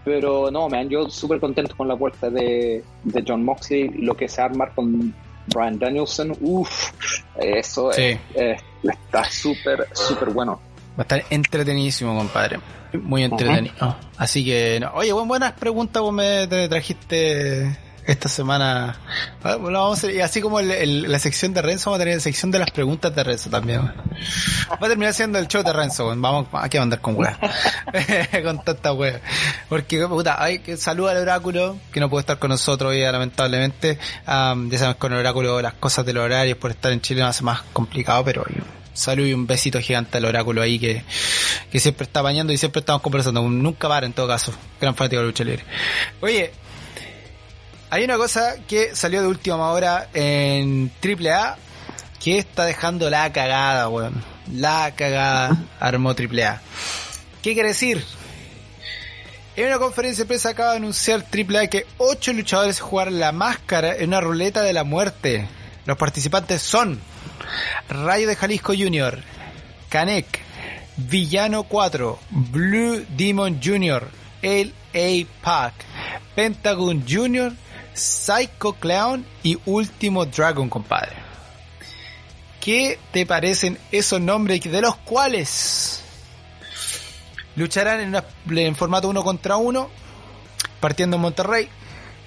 Pero 0.04 0.52
no, 0.52 0.68
man, 0.68 0.90
yo 0.90 1.10
súper 1.10 1.40
contento 1.40 1.78
con 1.78 1.88
la 1.88 1.94
vuelta 1.94 2.30
de, 2.30 2.84
de 3.04 3.24
John 3.26 3.46
Moxley, 3.46 3.90
lo 3.90 4.18
que 4.18 4.28
se 4.28 4.42
arma 4.42 4.70
con 4.70 5.14
Brian 5.54 5.78
Danielson, 5.78 6.36
uff, 6.42 6.92
eso 7.38 7.92
está 7.92 9.24
súper, 9.30 9.88
súper 9.94 10.32
bueno. 10.32 10.60
Va 10.98 11.00
a 11.00 11.02
estar 11.02 11.24
entretenidísimo, 11.30 12.16
compadre. 12.16 12.60
Muy 12.94 13.24
entretenido. 13.24 13.98
Así 14.18 14.46
que, 14.46 14.86
oye, 14.94 15.12
buenas 15.12 15.54
preguntas 15.54 16.02
vos 16.02 16.14
me 16.14 16.48
trajiste 16.48 17.78
esta 18.06 18.30
semana. 18.30 18.98
Bueno, 19.42 19.82
vamos 19.82 20.04
a, 20.04 20.12
y 20.12 20.20
así 20.22 20.42
como 20.42 20.62
la 20.62 21.20
sección 21.20 21.54
de 21.54 21.62
Renzo, 21.62 21.90
vamos 21.90 22.02
a 22.02 22.04
tener 22.04 22.16
la 22.16 22.22
sección 22.22 22.52
de 22.52 22.60
las 22.60 22.72
preguntas 22.72 23.14
de 23.16 23.24
Renzo 23.24 23.50
también. 23.50 23.82
Va 23.82 24.78
a 24.80 24.88
terminar 24.88 25.14
siendo 25.14 25.40
el 25.40 25.48
show 25.48 25.64
de 25.64 25.74
Renzo, 25.74 26.08
vamos 26.08 26.48
aquí 26.54 26.78
a 26.78 26.82
andar 26.82 27.02
con 27.02 27.16
weas. 27.16 27.38
con 28.44 28.64
tanta 28.64 28.94
wea. 28.94 29.22
Porque, 29.70 30.06
puta, 30.08 30.42
hay 30.42 30.60
que 30.60 30.78
saludar 30.78 31.16
al 31.18 31.24
oráculo, 31.24 31.78
que 31.92 32.00
no 32.00 32.10
puede 32.10 32.22
estar 32.22 32.40
con 32.40 32.50
nosotros 32.50 32.92
hoy, 32.92 33.02
lamentablemente. 33.02 33.98
ya 34.26 34.78
sabemos 34.78 34.96
con 34.98 35.14
el 35.14 35.20
oráculo 35.20 35.62
las 35.62 35.74
cosas 35.74 36.06
del 36.06 36.18
horario 36.18 36.60
por 36.60 36.72
estar 36.72 36.92
en 36.92 37.02
Chile 37.02 37.22
no 37.22 37.28
hace 37.28 37.44
más 37.44 37.62
complicado, 37.74 38.24
pero 38.24 38.46
salud 38.94 39.26
y 39.26 39.34
un 39.34 39.48
besito 39.48 39.80
gigante 39.80 40.18
al 40.18 40.26
oráculo 40.26 40.62
ahí 40.62 40.80
que, 40.80 41.04
que 41.72 41.80
siempre 41.80 42.06
está 42.06 42.22
bañando 42.22 42.54
y 42.54 42.58
siempre 42.58 42.80
estamos 42.80 43.02
conversando. 43.02 43.42
Nunca 43.42 43.88
para 43.88 44.06
en 44.06 44.14
todo 44.14 44.28
caso. 44.28 44.54
Gran 44.80 44.96
fanático 44.96 45.22
de 45.22 45.28
lucha 45.28 45.44
libre. 45.44 45.64
Oye, 46.22 46.52
hay 47.90 48.04
una 48.04 48.18
cosa 48.18 48.56
que 48.68 48.96
salió 48.96 49.22
de 49.22 49.28
última 49.28 49.72
hora 49.72 50.10
en 50.14 50.92
AAA 51.04 51.58
que 52.24 52.38
está 52.38 52.66
dejando 52.66 53.10
la 53.10 53.32
cagada, 53.32 53.90
weón. 53.90 54.24
La 54.52 54.94
cagada 54.96 55.58
armó 55.80 56.12
AAA. 56.12 56.62
¿Qué 57.42 57.54
quiere 57.54 57.70
decir? 57.70 58.04
En 59.56 59.68
una 59.68 59.78
conferencia 59.78 60.24
de 60.24 60.28
prensa 60.28 60.50
acaba 60.50 60.72
de 60.72 60.78
anunciar 60.78 61.24
AAA 61.32 61.68
que 61.68 61.86
ocho 61.98 62.34
luchadores 62.34 62.80
jugarán 62.80 63.20
la 63.20 63.32
máscara 63.32 63.96
en 63.96 64.08
una 64.08 64.22
ruleta 64.22 64.64
de 64.64 64.74
la 64.74 64.84
muerte. 64.84 65.48
Los 65.86 65.98
participantes 65.98 66.62
son 66.62 67.00
Rayo 67.90 68.28
de 68.28 68.36
Jalisco 68.36 68.74
Jr., 68.74 69.22
Canek, 69.90 70.40
Villano 70.98 71.64
4, 71.64 72.20
Blue 72.30 73.06
Demon 73.10 73.60
Jr., 73.64 74.08
L.A. 74.42 75.26
Pack, 75.42 75.74
Pentagon 76.36 77.04
Jr., 77.08 77.54
Psycho 77.94 78.74
Clown 78.74 79.26
y 79.44 79.58
Último 79.66 80.26
Dragon, 80.26 80.70
compadre. 80.70 81.16
¿Qué 82.60 82.98
te 83.12 83.26
parecen 83.26 83.78
esos 83.92 84.22
nombres 84.22 84.62
de 84.64 84.82
los 84.82 84.96
cuales 84.98 86.02
lucharán 87.56 88.00
en, 88.00 88.58
en 88.58 88.76
formato 88.76 89.10
uno 89.10 89.24
contra 89.24 89.58
uno, 89.58 89.90
partiendo 90.80 91.18
en 91.18 91.22
Monterrey, 91.22 91.70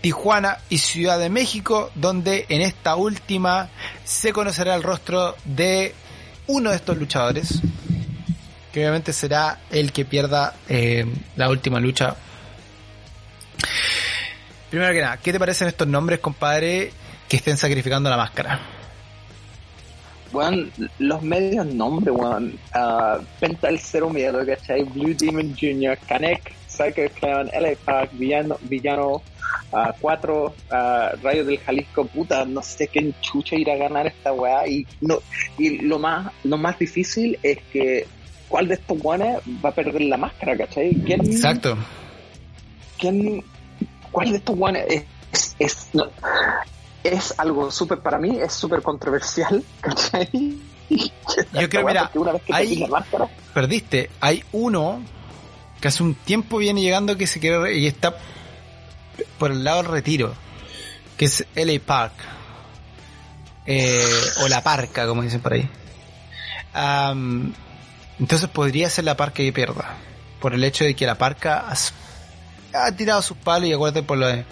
Tijuana 0.00 0.58
y 0.68 0.78
Ciudad 0.78 1.18
de 1.18 1.30
México, 1.30 1.90
donde 1.94 2.46
en 2.48 2.60
esta 2.60 2.96
última 2.96 3.68
se 4.04 4.32
conocerá 4.32 4.74
el 4.74 4.82
rostro 4.82 5.34
de 5.44 5.94
uno 6.46 6.70
de 6.70 6.76
estos 6.76 6.96
luchadores, 6.96 7.60
que 8.72 8.80
obviamente 8.80 9.12
será 9.12 9.60
el 9.70 9.92
que 9.92 10.04
pierda 10.04 10.54
eh, 10.68 11.06
la 11.36 11.48
última 11.48 11.80
lucha 11.80 12.16
Primero 14.70 14.92
que 14.92 15.00
nada, 15.00 15.16
¿qué 15.18 15.32
te 15.32 15.38
parecen 15.38 15.68
estos 15.68 15.86
nombres, 15.86 16.18
compadre, 16.18 16.90
que 17.28 17.36
estén 17.36 17.56
sacrificando 17.56 18.10
la 18.10 18.16
máscara? 18.16 18.60
weón, 20.32 20.70
los 20.98 21.22
medios 21.22 21.66
nombres, 21.66 22.14
weón. 22.14 22.58
Uh, 22.74 23.22
Penta 23.40 23.68
el 23.68 23.78
Cero 23.78 24.10
Miedo, 24.10 24.44
¿cachai? 24.44 24.82
Blue 24.82 25.14
Demon 25.14 25.56
Jr., 25.58 25.96
Kanek, 26.06 26.52
Psycho 26.76 27.02
Clown, 27.14 27.46
LA 27.48 27.76
Park, 27.84 28.10
Villano, 28.12 28.56
Villano 28.62 29.22
4, 30.00 30.44
uh, 30.44 31.16
uh, 31.16 31.44
del 31.44 31.58
Jalisco, 31.58 32.06
puta, 32.06 32.44
no 32.44 32.62
sé 32.62 32.88
qué 32.88 33.12
chucha 33.20 33.56
ir 33.56 33.70
a 33.70 33.76
ganar 33.76 34.06
esta 34.06 34.32
weá. 34.32 34.66
Y, 34.66 34.86
no, 35.00 35.18
y 35.58 35.78
lo 35.78 35.98
más 35.98 36.32
lo 36.44 36.56
más 36.56 36.78
difícil 36.78 37.38
es 37.42 37.58
que 37.72 38.06
cuál 38.48 38.68
de 38.68 38.74
estos 38.74 38.98
weones 39.02 39.38
va 39.64 39.70
a 39.70 39.72
perder 39.72 40.02
la 40.02 40.16
máscara, 40.16 40.56
¿cachai? 40.56 40.94
¿Quién, 41.04 41.20
Exacto. 41.24 41.76
¿Quién, 42.98 43.44
¿Cuál 44.10 44.30
de 44.30 44.36
estos 44.38 44.56
weones 44.56 44.86
es, 44.88 45.56
es, 45.58 45.90
es 47.02 47.38
algo 47.38 47.70
súper, 47.70 47.98
para 47.98 48.18
mí, 48.18 48.38
es 48.40 48.52
súper 48.52 48.82
controversial, 48.82 49.62
¿cachai? 49.80 50.28
Yo 50.88 51.68
creo, 51.68 51.84
mira, 51.84 52.10
hay, 52.52 52.86
perdiste. 53.52 54.08
Hay 54.20 54.44
uno 54.52 55.00
que 55.80 55.88
hace 55.88 56.02
un 56.02 56.14
tiempo 56.14 56.58
viene 56.58 56.80
llegando 56.80 57.16
que 57.16 57.26
se 57.26 57.40
quiere 57.40 57.76
y 57.76 57.86
está 57.86 58.16
por 59.38 59.50
el 59.50 59.64
lado 59.64 59.82
del 59.82 59.92
retiro, 59.92 60.34
que 61.16 61.26
es 61.26 61.46
LA 61.54 61.80
Park. 61.84 62.14
Eh, 63.68 64.04
o 64.42 64.48
la 64.48 64.62
parca, 64.62 65.08
como 65.08 65.22
dicen 65.22 65.40
por 65.40 65.54
ahí. 65.54 65.68
entonces 68.20 68.48
podría 68.48 68.88
ser 68.88 69.04
la 69.04 69.16
parca 69.16 69.36
que 69.36 69.52
pierda. 69.52 69.96
Por 70.40 70.54
el 70.54 70.62
hecho 70.62 70.84
de 70.84 70.94
que 70.94 71.06
la 71.06 71.16
parca 71.16 71.66
ha, 72.72 72.92
tirado 72.92 73.22
sus 73.22 73.36
palos 73.36 73.68
y 73.68 73.72
acuérdate 73.72 74.02
por 74.02 74.18
lo 74.18 74.28
de 74.28 74.44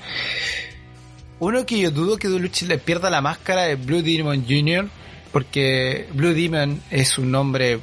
uno 1.39 1.67
que 1.67 1.79
yo 1.79 1.91
dudo 1.91 2.17
que 2.17 2.29
Dulucci 2.29 2.67
le 2.67 2.79
pierda 2.79 3.11
la 3.11 3.21
máscara 3.21 3.69
es 3.69 3.85
Blue 3.85 4.03
Demon 4.03 4.45
Jr., 4.49 4.89
porque 5.31 6.09
Blue 6.13 6.33
Demon 6.33 6.81
es 6.91 7.19
un 7.19 7.31
nombre 7.31 7.81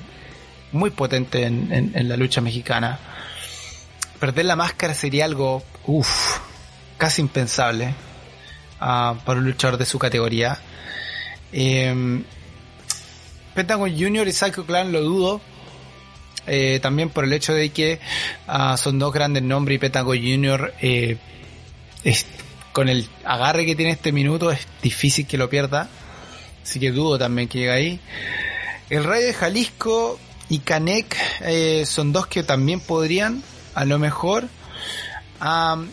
muy 0.72 0.90
potente 0.90 1.44
en, 1.44 1.92
la 1.94 2.18
lucha 2.18 2.42
mexicana. 2.42 2.98
Perder 4.22 4.46
la 4.46 4.56
máscara 4.56 4.94
sería 4.94 5.26
algo, 5.26 5.64
uff, 5.88 6.38
casi 6.98 7.22
impensable 7.22 7.96
uh, 8.80 9.18
para 9.26 9.40
un 9.40 9.46
luchador 9.46 9.78
de 9.78 9.86
su 9.86 10.00
categoría. 10.00 10.60
Eh, 11.52 12.24
Pentagon 13.56 13.92
Jr. 13.92 14.28
y 14.28 14.32
Psycho 14.32 14.66
Clan 14.66 14.92
lo 14.92 15.02
dudo. 15.02 15.42
Eh, 16.48 16.80
también 16.82 17.10
por 17.10 17.24
el 17.24 17.34
hecho 17.34 17.54
de 17.54 17.70
que 17.70 18.00
uh, 18.48 18.78
son 18.78 18.98
dos 18.98 19.14
grandes 19.14 19.44
nombres 19.44 19.76
y 19.76 19.80
Pentagon 19.80 20.18
Jr. 20.18 20.74
Eh, 20.82 21.18
con 22.72 22.90
el 22.90 23.10
agarre 23.26 23.66
que 23.66 23.76
tiene 23.76 23.92
este 23.92 24.12
minuto 24.12 24.52
es 24.52 24.68
difícil 24.84 25.26
que 25.28 25.38
lo 25.38 25.50
pierda. 25.50 25.90
Así 26.64 26.80
que 26.80 26.92
dudo 26.92 27.18
también 27.18 27.48
que 27.48 27.58
llegue 27.58 27.72
ahí. 27.72 28.00
El 28.92 29.04
Rey 29.04 29.24
de 29.24 29.34
Jalisco 29.34 30.20
y 30.50 30.60
Canek 30.60 31.18
eh, 31.42 31.86
son 31.88 32.12
dos 32.12 32.28
que 32.28 32.44
también 32.44 32.82
podrían, 32.82 33.42
a 33.74 33.86
lo 33.86 34.00
mejor. 34.00 34.48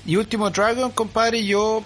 y 0.07 0.17
Último 0.17 0.51
Dragon, 0.51 0.91
compadre, 0.91 1.45
yo 1.45 1.83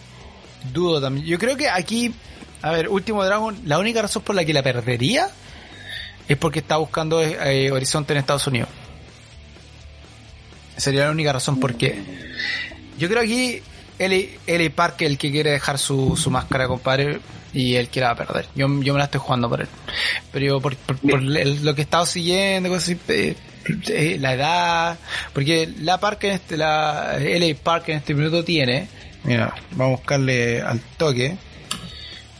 dudo 0.72 1.00
también. 1.00 1.26
Yo 1.26 1.38
creo 1.38 1.56
que 1.56 1.68
aquí, 1.68 2.14
a 2.62 2.70
ver, 2.70 2.88
Último 2.88 3.24
Dragon, 3.24 3.58
la 3.64 3.78
única 3.78 4.02
razón 4.02 4.22
por 4.22 4.34
la 4.34 4.44
que 4.44 4.52
la 4.52 4.62
perdería 4.62 5.28
es 6.28 6.36
porque 6.36 6.60
está 6.60 6.76
buscando 6.76 7.22
eh, 7.22 7.70
horizonte 7.70 8.12
en 8.12 8.18
Estados 8.18 8.46
Unidos. 8.46 8.68
Sería 10.76 11.04
la 11.04 11.10
única 11.10 11.32
razón 11.32 11.60
porque 11.60 12.02
yo 12.98 13.08
creo 13.08 13.22
aquí 13.22 13.62
Eli, 13.98 14.68
Park 14.70 15.02
el 15.02 15.18
que 15.18 15.30
quiere 15.30 15.50
dejar 15.50 15.78
su, 15.78 16.16
su 16.16 16.30
máscara, 16.30 16.66
compadre, 16.66 17.20
y 17.52 17.74
él 17.74 17.88
quiere 17.88 18.14
perder. 18.14 18.46
Yo, 18.54 18.66
yo 18.80 18.92
me 18.92 18.98
la 18.98 19.04
estoy 19.04 19.20
jugando 19.20 19.48
por 19.48 19.60
él. 19.60 19.68
Pero 20.32 20.60
por, 20.60 20.76
lo 21.02 21.74
que 21.74 21.80
he 21.80 21.84
estado 21.84 22.06
siguiendo, 22.06 22.68
cosas 22.68 22.96
así, 23.04 23.36
eh, 23.88 24.16
la 24.20 24.34
edad, 24.34 24.98
porque 25.32 25.72
la 25.80 25.98
Park 25.98 26.24
en 26.24 26.32
este, 26.32 26.56
la 26.56 27.18
LA 27.18 27.54
Park 27.62 27.88
en 27.88 27.98
este 27.98 28.14
minuto 28.14 28.44
tiene, 28.44 28.88
mira, 29.24 29.54
vamos 29.72 29.94
a 29.94 30.00
buscarle 30.00 30.60
al 30.62 30.80
toque, 30.96 31.36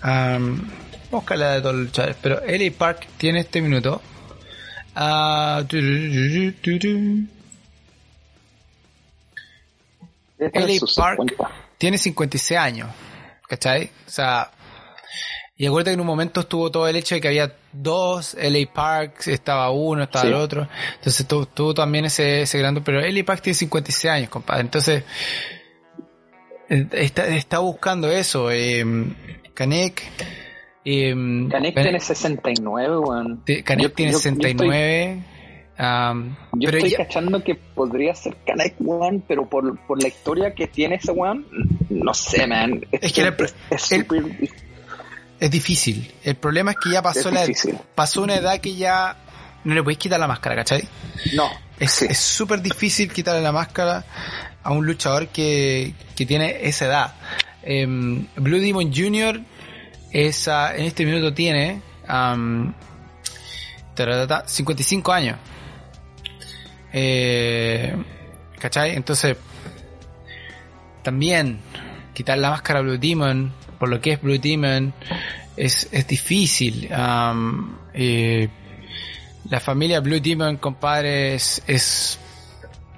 vamos 0.03 0.61
a 1.11 1.17
buscarle 1.17 1.45
a 1.45 1.63
todos 1.63 1.75
los 1.75 1.85
luchadores, 1.87 2.17
pero 2.21 2.41
LA 2.47 2.73
Park 2.77 3.07
tiene 3.17 3.41
este 3.41 3.61
minuto, 3.61 4.01
uh, 4.97 5.65
LA 10.39 10.81
Park 10.97 11.21
tiene 11.79 11.99
56 11.99 12.59
años, 12.59 12.89
¿cachai? 13.49 13.91
O 14.07 14.11
sea, 14.11 14.51
y 15.63 15.67
acuérdate 15.67 15.91
que 15.91 15.95
en 15.95 16.01
un 16.01 16.09
momento 16.09 16.41
estuvo 16.41 16.73
todo 16.73 16.89
el 16.89 16.97
hecho 16.97 17.15
de 17.15 17.21
que 17.21 17.29
había 17.29 17.55
dos 17.73 18.35
LA 18.35 18.73
Parks, 18.75 19.29
estaba 19.29 19.71
uno, 19.71 20.03
estaba 20.03 20.27
el 20.27 20.35
otro. 20.35 20.67
Entonces 20.97 21.25
tuvo, 21.25 21.73
también 21.73 22.05
ese, 22.05 22.43
ese 22.43 22.59
gran... 22.59 22.83
Pero 22.83 23.01
LA 23.01 23.25
Park 23.25 23.43
tiene 23.43 23.55
56 23.55 24.13
años, 24.13 24.29
compadre. 24.29 24.63
Entonces, 24.63 25.05
eh, 26.69 26.89
está, 26.91 27.29
está 27.29 27.61
buscando 27.61 28.11
eso. 28.11 28.51
Eh, 28.51 28.85
Canek... 29.55 30.03
Eh, 30.85 31.15
Canek 31.49 31.75
tiene 31.81 32.01
69, 32.01 32.99
weón. 32.99 33.45
Canek 33.65 33.95
tiene 33.95 34.13
69 34.15 35.23
yo 36.55 36.69
estoy 36.69 36.93
cachando 36.93 37.43
que 37.43 37.55
podría 37.55 38.15
ser 38.15 38.37
Kanek 38.47 38.75
One, 38.85 39.23
pero 39.27 39.49
por, 39.49 39.79
por 39.87 40.03
la 40.03 40.09
historia 40.09 40.55
que 40.55 40.67
tiene 40.67 40.97
ese 40.97 41.13
One, 41.13 41.45
no 41.89 42.15
sé, 42.15 42.47
man. 42.47 42.85
Es, 42.91 43.13
que 43.13 43.33
es, 43.71 43.93
difícil. 45.51 46.13
El 46.23 46.37
problema 46.37 46.73
es 46.73 46.77
que 46.83 46.91
ya 46.91 47.03
pasó, 47.03 47.31
la, 47.31 47.47
pasó 47.95 48.23
una 48.23 48.37
edad 48.37 48.61
que 48.61 48.75
ya 48.77 49.17
no 49.65 49.75
le 49.75 49.83
podéis 49.83 49.99
quitar 49.99 50.21
la 50.21 50.29
máscara, 50.29 50.57
¿cachai? 50.57 50.89
No. 51.35 51.51
Es 51.79 52.19
súper 52.19 52.63
difícil 52.63 53.13
quitarle 53.13 53.43
la 53.43 53.53
máscara 53.53 54.05
a 54.63 54.71
un 54.71 54.87
luchador 54.87 55.29
que, 55.29 55.95
que 56.15 56.27
tiene 56.27 56.59
esa 56.63 56.87
edad. 56.87 57.15
Em, 57.63 58.27
Blue 58.37 58.61
Demon 58.61 58.93
Jr. 58.93 59.41
Esa, 60.13 60.77
en 60.77 60.85
este 60.85 61.05
minuto 61.05 61.33
tiene 61.33 61.81
55 64.47 65.13
años. 65.13 65.39
Eh, 66.93 67.97
¿Cachai? 68.59 68.95
Entonces, 68.95 69.37
también 71.03 71.61
quitar 72.15 72.39
la 72.39 72.51
máscara 72.51 72.81
Blue 72.81 72.99
Demon, 72.99 73.53
por 73.83 73.89
lo 73.89 74.01
que 74.01 74.13
es 74.13 74.23
Blue 74.23 74.39
Demon, 74.39 74.95
es, 75.57 75.89
es 75.91 76.07
difícil. 76.07 76.89
Eh, 77.93 78.49
la 79.51 79.59
familia 79.59 79.99
Blue 79.99 80.21
Demon, 80.21 80.59
compadre, 80.59 81.35
es, 81.35 82.21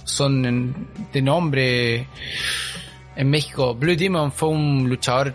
son 0.05 0.87
de 1.11 1.23
nombre 1.23 2.07
en 3.16 3.31
México. 3.31 3.75
Blue 3.75 3.97
Demon 3.97 4.31
fue 4.31 4.51
un 4.51 4.87
luchador, 4.87 5.35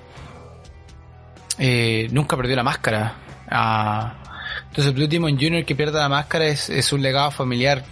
eh, 1.57 2.07
nunca 2.11 2.37
perdió 2.37 2.55
la 2.55 2.63
máscara. 2.63 3.15
Ah, 3.49 4.21
entonces 4.67 4.93
Blue 4.93 5.07
Demon 5.07 5.35
Jr. 5.35 5.65
que 5.65 5.73
pierda 5.73 6.01
la 6.01 6.09
máscara 6.09 6.45
es, 6.45 6.69
es 6.69 6.93
un 6.93 7.01
legado 7.01 7.31
familiar 7.31 7.83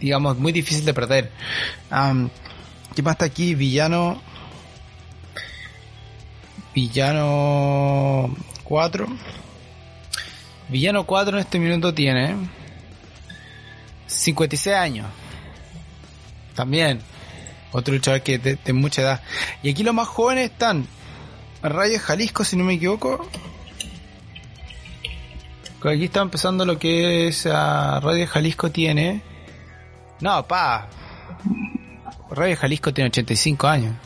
digamos, 0.00 0.38
muy 0.38 0.52
difícil 0.52 0.86
de 0.86 0.94
perder. 0.94 1.30
¿Qué 1.90 3.02
más 3.02 3.12
está 3.12 3.26
aquí? 3.26 3.54
Villano. 3.54 4.31
Villano 6.74 8.34
4. 8.64 9.06
Villano 10.68 11.04
4 11.04 11.36
en 11.36 11.40
este 11.40 11.58
minuto 11.58 11.92
tiene 11.92 12.36
56 14.06 14.76
años. 14.76 15.06
También. 16.54 17.00
Otro 17.72 17.94
luchador 17.94 18.22
que 18.22 18.38
de, 18.38 18.56
de 18.56 18.72
mucha 18.72 19.02
edad. 19.02 19.22
Y 19.62 19.70
aquí 19.70 19.82
los 19.82 19.94
más 19.94 20.08
jóvenes 20.08 20.50
están. 20.50 20.86
Rayo 21.62 21.98
Jalisco, 22.00 22.44
si 22.44 22.56
no 22.56 22.64
me 22.64 22.74
equivoco. 22.74 23.26
Aquí 25.84 26.04
está 26.04 26.20
empezando 26.20 26.64
lo 26.64 26.78
que 26.78 27.28
es 27.28 27.46
a 27.46 27.98
Radio 28.00 28.26
Jalisco 28.26 28.70
tiene 28.70 29.22
no, 30.22 30.46
pa. 30.46 30.86
Radio 32.30 32.56
Jalisco 32.56 32.94
tiene 32.94 33.08
85 33.08 33.66
años. 33.66 33.96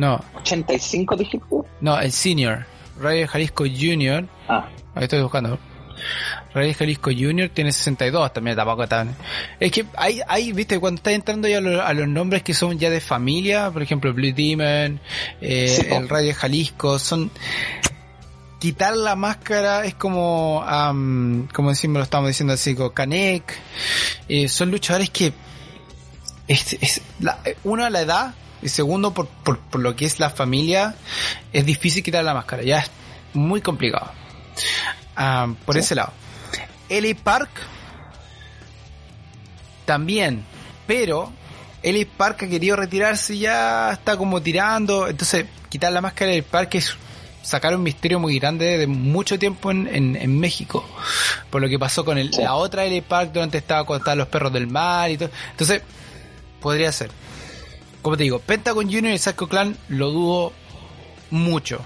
No. 0.00 0.18
¿85 0.42 1.14
dijiste? 1.14 1.56
No, 1.82 2.00
el 2.00 2.10
senior. 2.10 2.64
Radio 2.98 3.28
Jalisco 3.28 3.64
Junior. 3.64 4.26
Ah. 4.48 4.66
Ahí 4.94 5.04
estoy 5.04 5.20
buscando. 5.20 5.58
Radio 6.54 6.72
Jalisco 6.72 7.10
Junior 7.10 7.50
tiene 7.50 7.70
62 7.70 8.32
también, 8.32 8.56
tampoco 8.56 8.88
tan. 8.88 9.14
Es 9.60 9.70
que 9.70 9.84
hay, 9.98 10.22
hay, 10.26 10.52
viste, 10.52 10.80
cuando 10.80 11.00
estás 11.00 11.12
entrando 11.12 11.48
ya 11.48 11.58
a 11.58 11.92
los, 11.92 12.08
nombres 12.08 12.42
que 12.42 12.54
son 12.54 12.78
ya 12.78 12.88
de 12.88 13.02
familia, 13.02 13.70
por 13.70 13.82
ejemplo, 13.82 14.14
Blue 14.14 14.32
Demon, 14.32 15.00
eh, 15.42 15.88
el 15.90 16.08
Radio 16.08 16.34
Jalisco, 16.34 16.98
son, 16.98 17.30
quitar 18.58 18.96
la 18.96 19.16
máscara 19.16 19.84
es 19.84 19.94
como, 19.96 20.64
como 21.52 21.68
decimos, 21.68 21.98
lo 21.98 22.04
estamos 22.04 22.28
diciendo 22.28 22.54
así, 22.54 22.74
con 22.74 22.88
Kanek, 22.88 23.54
eh, 24.30 24.48
son 24.48 24.70
luchadores 24.70 25.10
que, 25.10 25.34
es, 26.48 26.72
es 26.80 27.02
la, 27.20 27.38
uno, 27.64 27.88
la 27.90 28.00
edad, 28.00 28.34
y 28.62 28.68
segundo, 28.68 29.12
por, 29.12 29.26
por, 29.26 29.58
por, 29.58 29.80
lo 29.80 29.96
que 29.96 30.06
es 30.06 30.20
la 30.20 30.30
familia, 30.30 30.94
es 31.52 31.64
difícil 31.64 32.02
quitar 32.02 32.24
la 32.24 32.34
máscara, 32.34 32.62
ya 32.62 32.80
es 32.80 32.90
muy 33.32 33.60
complicado. 33.60 34.10
Ah, 35.16 35.48
por 35.64 35.76
ese 35.76 35.94
lado. 35.94 36.12
LA 36.88 37.14
Park 37.22 37.50
también, 39.84 40.44
pero 40.86 41.32
LA 41.82 42.04
Park 42.16 42.42
ha 42.42 42.48
querido 42.48 42.76
retirarse 42.76 43.38
ya 43.38 43.92
está 43.92 44.16
como 44.16 44.42
tirando, 44.42 45.08
entonces 45.08 45.46
quitar 45.68 45.92
la 45.92 46.00
máscara 46.00 46.32
del 46.32 46.42
parque 46.42 46.78
es 46.78 46.96
sacar 47.42 47.74
un 47.74 47.82
misterio 47.82 48.20
muy 48.20 48.38
grande 48.38 48.76
de 48.76 48.86
mucho 48.86 49.38
tiempo 49.38 49.70
en, 49.70 49.86
en, 49.88 50.38
México, 50.38 50.84
por 51.48 51.62
lo 51.62 51.68
que 51.68 51.78
pasó 51.78 52.04
con 52.04 52.18
el, 52.18 52.30
la 52.32 52.54
otra 52.54 52.84
LA 52.84 53.02
Park 53.02 53.32
donde 53.32 53.58
estaba 53.58 53.84
cuando 53.84 54.02
estaban 54.02 54.18
los 54.18 54.28
perros 54.28 54.52
del 54.52 54.66
mar 54.66 55.10
y 55.10 55.16
todo, 55.16 55.30
entonces 55.52 55.82
podría 56.60 56.92
ser. 56.92 57.10
Como 58.02 58.16
te 58.16 58.22
digo, 58.22 58.38
Pentagon 58.38 58.86
Junior 58.86 59.14
y 59.14 59.18
Psycho 59.18 59.48
Clan 59.48 59.76
lo 59.88 60.10
dudo 60.10 60.52
mucho. 61.30 61.80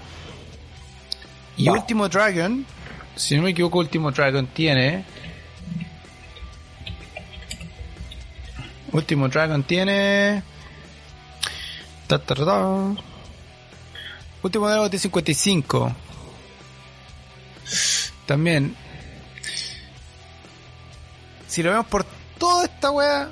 Y 1.57 1.69
Último 1.69 2.09
Dragon, 2.09 2.65
si 3.15 3.35
no 3.35 3.43
me 3.43 3.51
equivoco, 3.51 3.79
Último 3.79 4.11
Dragon 4.11 4.47
tiene. 4.47 5.05
Último 8.91 9.27
Dragon 9.27 9.63
tiene. 9.63 10.41
Último 14.41 14.67
Dragon 14.67 14.89
tiene 14.89 15.01
55. 15.01 15.95
También. 18.25 18.75
Si 21.47 21.61
lo 21.63 21.71
vemos 21.71 21.87
por 21.87 22.05
toda 22.37 22.65
esta 22.65 22.91
wea, 22.91 23.29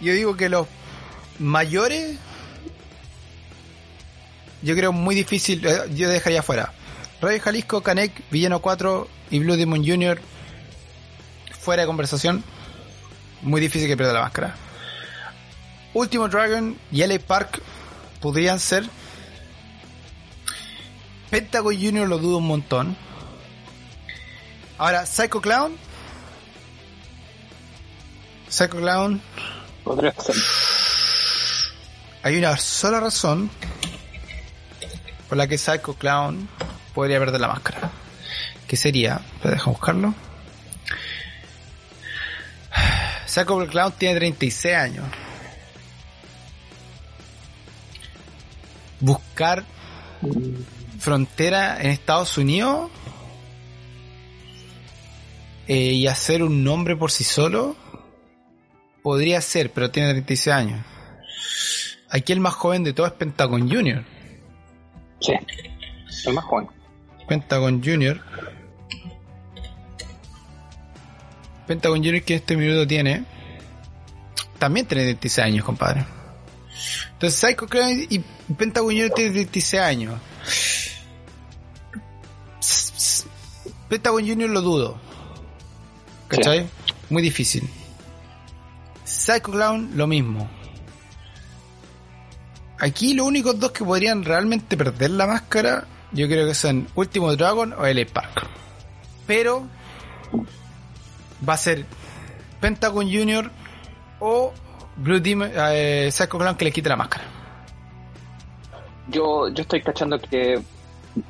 yo 0.00 0.12
digo 0.12 0.36
que 0.36 0.48
los 0.48 0.66
mayores, 1.38 2.16
yo 4.62 4.74
creo 4.74 4.92
muy 4.92 5.14
difícil, 5.14 5.64
eh, 5.66 5.82
yo 5.94 6.08
dejaría 6.08 6.42
fuera. 6.42 6.72
Radio 7.20 7.40
Jalisco, 7.40 7.82
Canek, 7.82 8.12
Villano 8.30 8.60
4 8.60 9.08
y 9.30 9.38
Blue 9.38 9.56
Demon 9.56 9.84
Jr. 9.84 10.20
fuera 11.58 11.82
de 11.82 11.86
conversación. 11.86 12.42
Muy 13.42 13.60
difícil 13.60 13.88
que 13.88 13.96
pierda 13.96 14.12
la 14.14 14.22
máscara. 14.22 14.54
Último 15.92 16.28
Dragon 16.28 16.76
y 16.90 17.06
LA 17.06 17.18
Park 17.20 17.60
podrían 18.20 18.58
ser. 18.58 18.84
Pentagon 21.30 21.74
Jr. 21.74 22.08
lo 22.08 22.18
dudo 22.18 22.38
un 22.38 22.46
montón. 22.46 22.96
Ahora, 24.78 25.06
Psycho 25.06 25.40
Clown. 25.40 25.76
Psycho 28.48 28.78
Clown. 28.78 29.20
Podría 29.84 30.12
ser. 30.12 30.36
Hay 32.24 32.38
una 32.38 32.56
sola 32.56 33.00
razón 33.00 33.50
por 35.28 35.36
la 35.36 35.46
que 35.46 35.58
Psycho 35.58 35.92
Clown 35.92 36.48
podría 36.94 37.18
perder 37.18 37.38
la 37.38 37.48
máscara. 37.48 37.90
Que 38.66 38.78
sería, 38.78 39.20
deja 39.42 39.70
buscarlo. 39.70 40.14
Psycho 43.26 43.66
Clown 43.66 43.92
tiene 43.98 44.14
36 44.14 44.74
años. 44.74 45.04
Buscar 49.00 49.62
frontera 50.98 51.78
en 51.78 51.90
Estados 51.90 52.38
Unidos 52.38 52.90
eh, 55.68 55.92
y 55.92 56.06
hacer 56.06 56.42
un 56.42 56.64
nombre 56.64 56.96
por 56.96 57.12
sí 57.12 57.22
solo 57.22 57.76
podría 59.02 59.42
ser, 59.42 59.70
pero 59.72 59.90
tiene 59.90 60.08
36 60.12 60.48
años. 60.48 60.93
Aquí 62.14 62.32
el 62.32 62.38
más 62.38 62.54
joven 62.54 62.84
de 62.84 62.92
todos 62.92 63.10
es 63.10 63.16
Pentagon 63.16 63.68
Junior. 63.68 64.04
Sí, 65.18 65.32
el 66.26 66.32
más 66.32 66.44
joven. 66.44 66.68
Pentagon 67.26 67.82
Junior. 67.82 68.20
Pentagon 71.66 71.98
Junior 71.98 72.22
que 72.22 72.34
en 72.34 72.38
este 72.38 72.56
minuto 72.56 72.86
tiene. 72.86 73.24
También 74.60 74.86
tiene 74.86 75.02
36 75.02 75.44
años, 75.44 75.64
compadre. 75.64 76.06
Entonces 77.14 77.40
Psycho 77.40 77.66
Clown 77.66 78.06
y 78.08 78.20
Pentagon 78.54 78.90
Junior 78.90 79.10
tiene 79.10 79.32
36 79.32 79.82
años. 79.82 80.20
Pentagon 83.88 84.24
Junior 84.24 84.50
lo 84.50 84.60
dudo. 84.60 85.00
¿Cachai? 86.28 86.68
Muy 87.10 87.22
difícil. 87.22 87.68
Psycho 89.02 89.50
Clown 89.50 89.90
lo 89.96 90.06
mismo. 90.06 90.48
Aquí 92.84 93.14
los 93.14 93.26
únicos 93.26 93.58
dos 93.58 93.70
que 93.70 93.82
podrían 93.82 94.26
realmente 94.26 94.76
perder 94.76 95.12
la 95.12 95.26
máscara, 95.26 95.86
yo 96.12 96.26
creo 96.28 96.46
que 96.46 96.52
son 96.52 96.86
Último 96.94 97.34
Dragon 97.34 97.72
o 97.72 97.86
LA 97.86 98.04
Park. 98.12 98.46
Pero 99.26 99.66
va 101.48 101.54
a 101.54 101.56
ser 101.56 101.86
Pentagon 102.60 103.10
Junior 103.10 103.50
o 104.20 104.52
Blue 104.96 105.18
Demon, 105.18 105.50
eh, 105.54 106.10
Psycho 106.12 106.36
Clown 106.36 106.56
que 106.56 106.66
le 106.66 106.72
quite 106.72 106.90
la 106.90 106.96
máscara. 106.96 107.24
Yo, 109.08 109.48
yo 109.48 109.62
estoy 109.62 109.80
cachando 109.80 110.18
que 110.18 110.60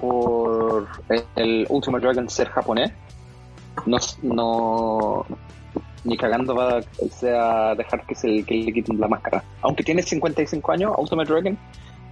por 0.01 0.89
el 1.37 1.67
Ultimate 1.69 2.05
Dragon 2.05 2.29
ser 2.29 2.49
japonés, 2.49 2.91
no, 3.87 3.99
no, 4.23 5.25
ni 6.05 6.17
cagando 6.17 6.55
va 6.55 6.79
a 6.79 7.75
dejar 7.75 8.07
que, 8.07 8.15
se, 8.15 8.43
que 8.45 8.55
le 8.55 8.73
quiten 8.73 9.01
la 9.01 9.09
máscara. 9.09 9.43
Aunque 9.63 9.83
tiene 9.83 10.03
55 10.03 10.73
años, 10.73 10.93
Ultimate 10.99 11.33
Dragon, 11.33 11.59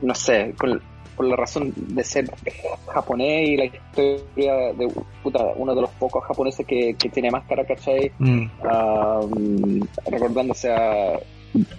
no 0.01 0.15
sé, 0.15 0.55
por 0.59 0.81
la 1.21 1.37
razón 1.37 1.73
de 1.77 2.03
ser 2.03 2.31
japonés 2.89 3.51
y 3.51 3.57
la 3.57 3.65
historia 3.67 4.73
de 4.73 4.93
puta, 5.23 5.45
uno 5.57 5.75
de 5.75 5.83
los 5.83 5.91
pocos 5.91 6.25
japoneses 6.25 6.67
que, 6.67 6.95
tiene 7.13 7.31
máscara, 7.31 7.65
¿cachai? 7.65 8.11
Mm. 8.19 9.83
recordándose 10.07 10.73
a 10.73 11.19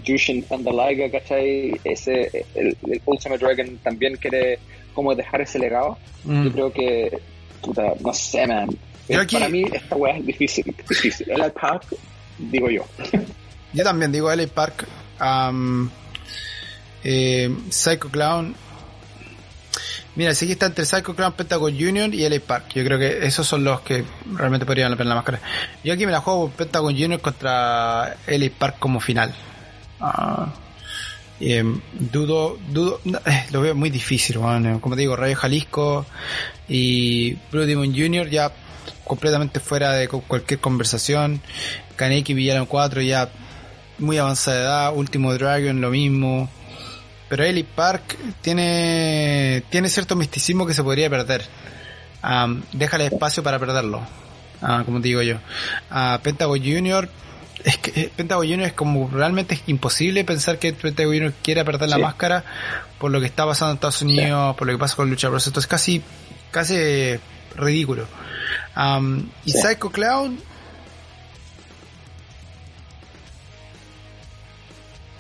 Jushin 0.06 0.44
Thunder 0.44 1.12
¿cachai? 1.12 1.80
Ese, 1.84 2.46
el, 2.54 2.78
Ultimate 3.06 3.44
Dragon 3.44 3.78
también 3.78 4.16
quiere 4.18 4.60
como 4.94 5.16
dejar 5.16 5.42
ese 5.42 5.58
legado. 5.58 5.98
Mm. 6.24 6.44
Yo 6.46 6.52
creo 6.52 6.72
que, 6.72 7.20
puta, 7.62 7.94
no 8.02 8.14
sé, 8.14 8.46
man 8.46 8.70
para 9.08 9.50
mí 9.50 9.66
esta 9.72 9.96
weá 9.96 10.18
es 10.18 10.26
difícil, 10.26 10.76
difícil. 10.88 11.28
LA 11.36 11.50
Park, 11.50 11.84
digo 12.38 12.70
yo. 12.70 12.86
yo 13.74 13.84
también 13.84 14.12
digo 14.12 14.34
LA 14.34 14.48
Park. 14.48 14.88
eh, 17.04 17.56
Psycho 17.70 18.10
Clown. 18.10 18.56
Mira, 20.16 20.36
sí 20.36 20.46
que 20.46 20.54
está 20.54 20.68
entre 20.68 20.86
Psycho 20.86 21.16
Clown, 21.16 21.34
Pentagon 21.34 21.74
Junior 21.74 22.14
y 22.14 22.28
LA 22.30 22.40
Park. 22.40 22.66
Yo 22.76 22.84
creo 22.84 23.00
que 23.00 23.26
esos 23.26 23.48
son 23.48 23.64
los 23.64 23.82
que 23.82 24.04
realmente 24.32 24.66
podrían 24.66 24.92
valer 24.92 25.08
la 25.08 25.16
máscara. 25.16 25.40
Yo 25.84 25.94
aquí 25.94 26.06
me 26.06 26.12
la 26.12 26.22
juego 26.22 26.50
Pentagon 26.52 26.94
Junior 26.96 27.20
contra 27.20 28.16
LA 28.28 28.50
Park 28.58 28.76
como 28.80 29.00
final. 29.00 29.34
Ah, 30.00 30.54
em, 31.40 31.82
dudo, 31.94 32.60
dudo, 32.70 33.02
eh, 33.26 33.46
lo 33.52 33.62
veo 33.62 33.74
muy 33.74 33.90
difícil, 33.90 34.38
bueno, 34.38 34.80
como 34.80 34.96
digo, 34.96 35.16
Rayo 35.16 35.36
Jalisco 35.36 36.06
y 36.68 37.34
Blue 37.52 37.66
Demon 37.66 37.94
Jr. 37.96 38.30
ya 38.30 38.52
completamente 39.06 39.60
fuera 39.60 39.94
de 39.94 40.08
cualquier 40.08 40.60
conversación. 40.60 41.42
Kaneki 41.96 42.34
Villano 42.34 42.66
4 42.68 43.02
ya 43.02 43.30
muy 44.00 44.18
avanzada 44.18 44.62
edad, 44.62 44.94
Último 44.96 45.34
Dragon 45.34 45.80
lo 45.82 45.90
mismo. 45.90 46.50
Pero 47.30 47.44
Ellie 47.44 47.64
Park 47.64 48.18
tiene, 48.42 49.64
tiene 49.70 49.90
cierto 49.90 50.16
misticismo 50.16 50.66
que 50.66 50.74
se 50.74 50.84
podría 50.84 51.10
perder. 51.10 51.46
déjale 52.74 53.08
espacio 53.08 53.44
para 53.44 53.60
perderlo. 53.60 54.02
Ah, 54.62 54.84
como 54.86 55.00
digo 55.00 55.22
yo. 55.22 55.38
Uh, 55.92 56.20
Pentagon 56.22 56.60
Junior 56.60 57.10
es 57.64 57.78
que 57.78 58.02
eh, 58.02 58.12
Pentagon 58.16 58.46
Junior 58.46 58.68
es 58.68 58.74
como 58.74 59.10
realmente 59.10 59.56
es 59.56 59.62
imposible 59.68 60.24
pensar 60.24 60.58
que 60.58 60.74
Pentagon 60.74 61.14
Junior 61.14 61.34
quiera 61.42 61.64
perder 61.64 61.90
la 61.90 61.98
máscara 61.98 62.44
por 62.98 63.12
lo 63.12 63.20
que 63.20 63.26
está 63.26 63.46
pasando 63.46 63.72
en 63.72 63.76
Estados 63.76 64.02
Unidos, 64.02 64.56
por 64.56 64.68
lo 64.68 64.74
que 64.74 64.80
pasa 64.80 64.96
con 64.96 65.10
Lucha 65.10 65.30
Bros. 65.30 65.48
Esto 65.48 65.60
es 65.60 65.68
casi, 65.68 66.02
casi 66.52 66.76
ridículo 67.56 68.08
y 69.46 69.52
Psycho 69.52 69.92
Clown 69.92 70.40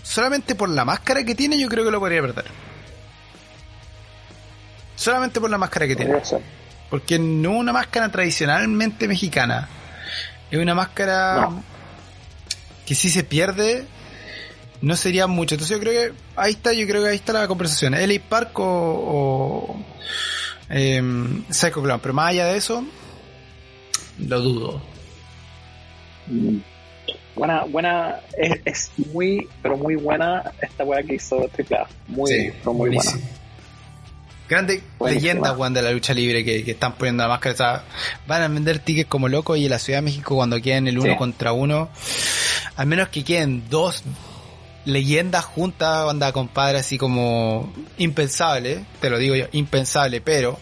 solamente 0.01 0.55
por 0.55 0.69
la 0.69 0.85
máscara 0.85 1.23
que 1.23 1.33
tiene 1.35 1.59
yo 1.59 1.67
creo 1.69 1.83
que 1.83 1.91
lo 1.91 1.99
podría 1.99 2.21
perder. 2.21 2.45
Solamente 4.95 5.41
por 5.41 5.49
la 5.49 5.57
máscara 5.57 5.87
que 5.87 5.95
tiene. 5.95 6.13
Porque 6.89 7.17
no 7.17 7.53
es 7.53 7.59
una 7.59 7.73
máscara 7.73 8.09
tradicionalmente 8.09 9.07
mexicana. 9.07 9.67
Es 10.51 10.59
una 10.59 10.75
máscara 10.75 11.49
que 12.85 12.93
si 12.93 13.09
se 13.09 13.23
pierde 13.23 13.85
no 14.81 14.95
sería 14.95 15.25
mucho. 15.27 15.55
Entonces 15.55 15.75
yo 15.75 15.81
creo 15.81 15.93
que 15.93 16.17
ahí 16.35 16.51
está, 16.51 16.73
yo 16.73 16.85
creo 16.85 17.03
que 17.03 17.09
ahí 17.09 17.15
está 17.15 17.33
la 17.33 17.47
conversación. 17.47 17.93
LA 17.93 18.21
Park 18.29 18.51
o, 18.55 19.83
em, 20.69 21.43
Psycho 21.49 21.81
Clown. 21.81 21.99
Pero 22.01 22.13
más 22.13 22.29
allá 22.29 22.45
de 22.45 22.57
eso, 22.57 22.85
lo 24.19 24.41
dudo. 24.41 24.81
Mm. 26.27 26.57
Buena, 27.35 27.63
buena, 27.63 28.19
es, 28.65 28.91
muy, 29.11 29.47
pero 29.61 29.75
muy 29.75 29.95
buena 29.95 30.51
esta 30.61 30.83
weá 30.83 31.01
que 31.01 31.15
hizo 31.15 31.49
Triple 31.49 31.77
A. 31.77 31.87
Muy, 32.07 32.53
muy 32.65 32.89
buena. 32.91 33.11
Grandes 34.47 34.83
leyendas, 35.03 35.55
Juan, 35.55 35.73
de 35.73 35.81
la 35.81 35.91
lucha 35.91 36.13
libre 36.13 36.45
que, 36.45 36.69
están 36.69 36.93
poniendo 36.93 37.23
la 37.23 37.29
máscara. 37.29 37.83
van 38.27 38.41
a 38.43 38.47
vender 38.47 38.79
tickets 38.79 39.09
como 39.09 39.27
locos 39.29 39.57
y 39.57 39.65
en 39.65 39.71
la 39.71 39.79
Ciudad 39.79 39.99
de 39.99 40.03
México 40.03 40.35
cuando 40.35 40.61
queden 40.61 40.87
el 40.87 40.99
uno 40.99 41.17
contra 41.17 41.53
uno, 41.53 41.89
al 42.75 42.85
menos 42.85 43.09
que 43.09 43.23
queden 43.23 43.63
dos 43.69 44.03
leyendas 44.85 45.45
juntas, 45.45 46.05
banda 46.05 46.31
compadre, 46.33 46.79
así 46.79 46.97
como 46.97 47.73
impensable, 47.97 48.85
te 48.99 49.09
lo 49.09 49.17
digo 49.17 49.35
yo, 49.35 49.45
impensable, 49.53 50.21
pero 50.21 50.59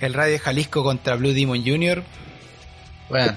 el 0.00 0.12
Radio 0.14 0.38
Jalisco 0.38 0.82
contra 0.82 1.16
Blue 1.16 1.32
Demon 1.32 1.64
Jr., 1.64 2.02
bueno, 3.08 3.34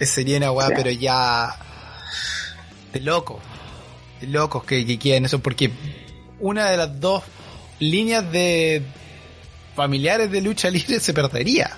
sería 0.00 0.38
una 0.38 0.52
weá, 0.52 0.68
pero 0.68 0.90
ya 0.90 1.56
de 2.92 3.00
loco, 3.00 3.40
de 4.20 4.26
locos 4.26 4.64
que, 4.64 4.86
que 4.86 4.98
quieren 4.98 5.24
eso, 5.24 5.40
porque 5.40 5.70
una 6.40 6.70
de 6.70 6.76
las 6.76 7.00
dos 7.00 7.22
líneas 7.78 8.30
de 8.30 8.82
familiares 9.74 10.30
de 10.30 10.40
lucha 10.40 10.70
libre 10.70 11.00
se 11.00 11.12
perdería. 11.12 11.70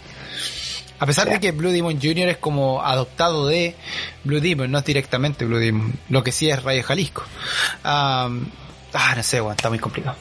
A 0.98 1.06
pesar 1.06 1.28
de 1.28 1.40
que 1.40 1.50
Blue 1.50 1.70
Demon 1.70 2.00
Jr. 2.00 2.28
es 2.28 2.36
como 2.36 2.80
adoptado 2.80 3.48
de 3.48 3.74
Blue 4.22 4.40
Demon, 4.40 4.70
no 4.70 4.78
es 4.78 4.84
directamente 4.84 5.44
Blue 5.44 5.58
Demon, 5.58 5.92
lo 6.08 6.22
que 6.22 6.30
sí 6.30 6.48
es 6.48 6.62
Rayo 6.62 6.84
Jalisco. 6.84 7.24
ah, 7.82 8.28
no 9.16 9.22
sé, 9.24 9.40
bueno, 9.40 9.56
está 9.56 9.68
muy 9.68 9.80
complicado. 9.80 10.16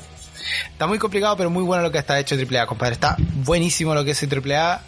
Está 0.71 0.87
muy 0.87 0.97
complicado, 0.97 1.37
pero 1.37 1.51
muy 1.51 1.63
bueno 1.63 1.83
lo 1.83 1.91
que 1.91 1.99
está 1.99 2.19
hecho 2.19 2.35
AAA, 2.35 2.65
compadre. 2.65 2.93
Está 2.93 3.15
buenísimo 3.19 3.93
lo 3.93 4.03
que 4.03 4.11
es 4.11 4.23
AAA, 4.23 4.81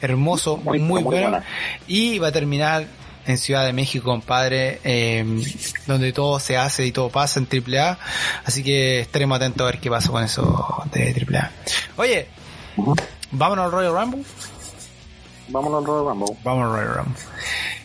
hermoso, 0.00 0.56
muy, 0.56 0.78
muy, 0.78 1.02
bueno. 1.02 1.40
Y 1.86 2.18
va 2.18 2.28
a 2.28 2.32
terminar 2.32 2.86
en 3.26 3.38
Ciudad 3.38 3.64
de 3.64 3.72
México, 3.72 4.04
compadre, 4.04 4.80
eh, 4.84 5.24
donde 5.86 6.12
todo 6.12 6.40
se 6.40 6.56
hace 6.56 6.86
y 6.86 6.92
todo 6.92 7.10
pasa 7.10 7.40
en 7.40 7.46
AAA. 7.46 7.98
Así 8.44 8.62
que 8.62 9.00
estaremos 9.00 9.36
atentos 9.36 9.62
a 9.62 9.70
ver 9.70 9.80
qué 9.80 9.90
pasa 9.90 10.10
con 10.10 10.22
eso 10.22 10.84
de 10.92 11.12
AAA. 11.12 11.50
Oye, 11.96 12.28
vámonos 13.30 13.66
al 13.66 13.72
Royal 13.72 13.92
Rumble. 13.92 14.22
Vámonos 15.48 15.80
al 15.80 15.86
Royal 15.86 16.04
Rumble. 16.06 16.36
Vamos 16.42 16.64
al 16.64 16.72
Royal 16.72 16.94
Rumble. 16.94 17.22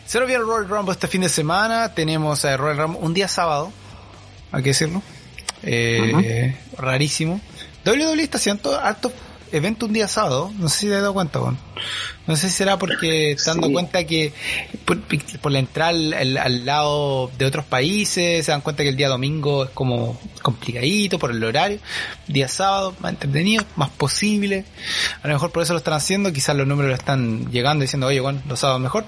Se 0.06 0.18
nos 0.20 0.28
viene 0.28 0.42
el 0.42 0.48
Royal 0.48 0.68
Rumble 0.68 0.92
este 0.92 1.08
fin 1.08 1.20
de 1.20 1.28
semana. 1.28 1.92
Tenemos 1.94 2.44
a 2.44 2.56
Royal 2.56 2.78
Rumble 2.78 3.00
un 3.02 3.14
día 3.14 3.28
sábado. 3.28 3.72
Hay 4.52 4.62
que 4.62 4.70
decirlo. 4.70 5.02
Eh, 5.62 6.56
Rarísimo. 6.78 7.40
WWE 7.84 8.22
está 8.22 8.38
haciendo 8.38 8.78
harto 8.78 9.12
evento 9.56 9.86
un 9.86 9.92
día 9.92 10.08
sábado. 10.08 10.52
No 10.58 10.68
sé 10.68 10.78
si 10.80 10.86
te 10.88 10.94
has 10.94 11.02
dado 11.02 11.14
cuenta, 11.14 11.38
con. 11.38 11.58
No 12.26 12.34
sé 12.34 12.48
si 12.48 12.56
será 12.56 12.78
porque 12.78 13.36
dando 13.44 13.70
cuenta 13.70 14.04
que 14.04 14.32
por, 14.84 15.52
la 15.52 15.58
entrada 15.60 15.90
al, 15.90 16.66
lado 16.66 17.30
de 17.38 17.44
otros 17.44 17.64
países 17.64 18.44
se 18.44 18.50
dan 18.50 18.62
cuenta 18.62 18.82
que 18.82 18.88
el 18.88 18.96
día 18.96 19.08
domingo 19.08 19.64
es 19.64 19.70
como 19.70 20.18
complicadito 20.42 21.18
por 21.18 21.30
el 21.30 21.42
horario. 21.42 21.78
Día 22.26 22.48
sábado, 22.48 22.94
más 23.00 23.12
entretenido, 23.12 23.64
más 23.76 23.90
posible. 23.90 24.64
A 25.22 25.28
lo 25.28 25.34
mejor 25.34 25.52
por 25.52 25.62
eso 25.62 25.72
lo 25.72 25.78
están 25.78 25.94
haciendo. 25.94 26.32
Quizás 26.32 26.56
los 26.56 26.66
números 26.66 26.90
lo 26.90 26.96
están 26.96 27.50
llegando 27.50 27.82
diciendo, 27.82 28.08
oye, 28.08 28.20
bueno, 28.20 28.42
los 28.48 28.58
sábados 28.58 28.80
mejor. 28.80 29.04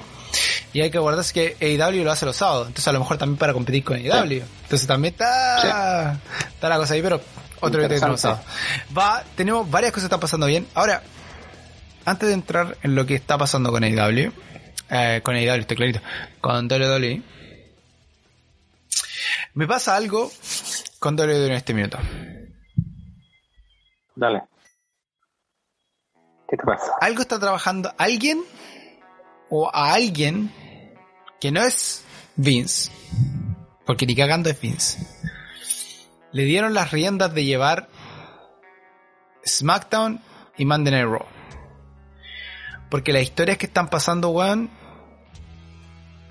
Y 0.73 0.81
hay 0.81 0.91
que 0.91 0.99
acordarse 0.99 1.33
que 1.33 1.57
AEW 1.61 2.05
lo 2.05 2.13
hace 2.13 2.27
los 2.27 2.37
sábados. 2.37 2.69
Entonces 2.69 2.87
a 2.89 2.93
lo 2.93 3.01
mejor 3.01 3.19
también 3.19 3.39
para 3.39 3.53
competir 3.53 3.83
con 3.83 3.97
AEW. 3.97 4.43
Entonces 4.63 4.87
también 4.87 5.15
está, 5.15 6.21
está 6.49 6.69
la 6.69 6.77
cosa 6.77 6.95
ahí, 6.95 7.03
pero 7.03 7.21
otro 7.61 7.83
evento 7.83 8.41
Va, 8.97 9.25
tenemos 9.37 9.71
varias 9.71 9.93
cosas 9.93 10.05
que 10.05 10.07
están 10.07 10.21
pasando 10.21 10.47
bien. 10.47 10.67
Ahora, 10.75 11.03
antes 12.05 12.29
de 12.29 12.35
entrar 12.35 12.77
en 12.83 12.95
lo 12.95 13.07
que 13.07 13.15
está 13.15 13.37
pasando 13.39 13.71
con 13.71 13.85
AEW, 13.85 14.33
eh, 14.91 15.21
con 15.23 15.35
AEW, 15.35 15.61
estoy 15.61 15.77
clarito, 15.77 16.01
con 16.41 16.67
WWE, 16.67 17.23
me 19.55 19.67
pasa 19.67 19.97
algo 19.97 20.31
con 20.99 21.19
WWE 21.19 21.47
en 21.47 21.53
este 21.53 21.75
minuto. 21.75 21.99
Dale. 24.15 24.43
¿Qué 26.49 26.57
te 26.57 26.65
pasa? 26.65 26.93
Algo 27.01 27.21
está 27.21 27.39
trabajando 27.39 27.93
alguien 27.99 28.43
o 29.51 29.71
a 29.73 29.93
alguien 29.93 30.53
que 31.41 31.53
no 31.53 31.63
es 31.63 32.05
Vince, 32.37 32.91
porque 33.85 34.07
ni 34.07 34.17
cagando 34.17 34.49
es 34.49 34.61
Vince 34.61 34.99
le 36.33 36.45
dieron 36.45 36.75
las 36.75 36.91
riendas 36.91 37.33
de 37.35 37.45
llevar 37.45 37.89
SmackDown 39.47 40.21
y 40.57 40.65
Monday 40.65 40.93
Night 40.93 41.07
Raw. 41.07 41.27
Porque 42.91 43.13
las 43.13 43.23
historias 43.23 43.59
que 43.59 43.67
están 43.67 43.89
pasando, 43.89 44.31
weón, 44.31 44.71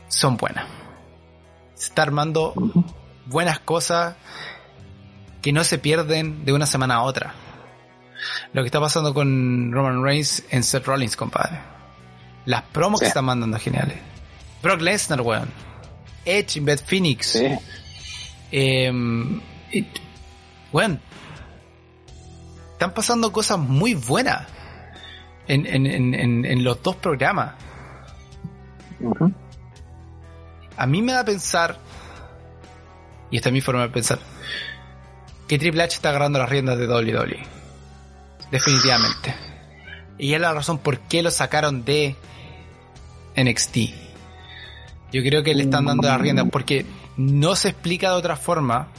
son 0.08 0.38
buenas. 0.38 0.66
Se 1.76 1.88
está 1.90 2.04
armando 2.04 2.54
buenas 3.26 3.60
cosas 3.60 4.16
que 5.42 5.54
no 5.54 5.64
se 5.64 5.78
pierden 5.78 6.46
de 6.46 6.54
una 6.54 6.66
semana 6.66 6.96
a 6.96 7.02
otra. 7.04 7.34
Lo 8.54 8.64
que 8.64 8.68
está 8.68 8.80
pasando 8.80 9.14
con 9.14 9.72
Roman 9.72 10.04
Reigns 10.04 10.44
en 10.50 10.64
Seth 10.64 10.86
Rollins, 10.86 11.16
compadre. 11.16 11.60
Las 12.46 12.64
promos 12.64 13.00
que 13.00 13.08
están 13.08 13.26
mandando 13.26 13.60
geniales. 13.60 13.98
Brock 14.64 14.82
Lesnar, 14.82 15.22
weón. 15.22 15.50
Edge, 16.26 16.60
Beth 16.62 16.84
Phoenix. 16.84 17.28
Sí. 17.28 17.48
Eh, 18.52 18.92
bueno, 20.72 21.00
están 22.74 22.94
pasando 22.94 23.32
cosas 23.32 23.58
muy 23.58 23.96
buenas 23.96 24.48
en, 25.48 26.64
los 26.64 26.82
dos 26.84 26.96
programas. 26.98 27.56
A 30.76 30.86
mí 30.86 31.02
me 31.02 31.14
da 31.14 31.22
a 31.22 31.26
pensar, 31.26 31.78
y 33.32 33.38
esta 33.38 33.50
es 33.50 33.54
mi 33.54 33.62
forma 33.62 33.82
de 33.82 33.90
pensar, 33.90 34.20
que 35.48 35.58
Triple 35.58 35.84
H 35.84 35.96
está 35.96 36.10
agarrando 36.10 36.40
las 36.40 36.50
riendas 36.50 36.78
de 36.78 36.88
WWE. 36.88 37.40
Definitivamente. 38.52 39.34
Y 40.18 40.34
es 40.34 40.42
la 40.42 40.54
razón 40.54 40.80
por 40.80 41.00
qué 41.00 41.24
lo 41.24 41.32
sacaron 41.32 41.84
de 41.84 42.16
NXT. 43.36 43.78
Yo 45.12 45.24
creo 45.24 45.44
que 45.44 45.56
le 45.56 45.64
están 45.64 45.86
dando 45.86 46.08
las 46.08 46.20
riendas 46.20 46.48
porque 46.52 46.86
no 47.16 47.56
se 47.56 47.70
explica 47.70 48.10
de 48.12 48.18
otra 48.18 48.36
forma 48.36 48.90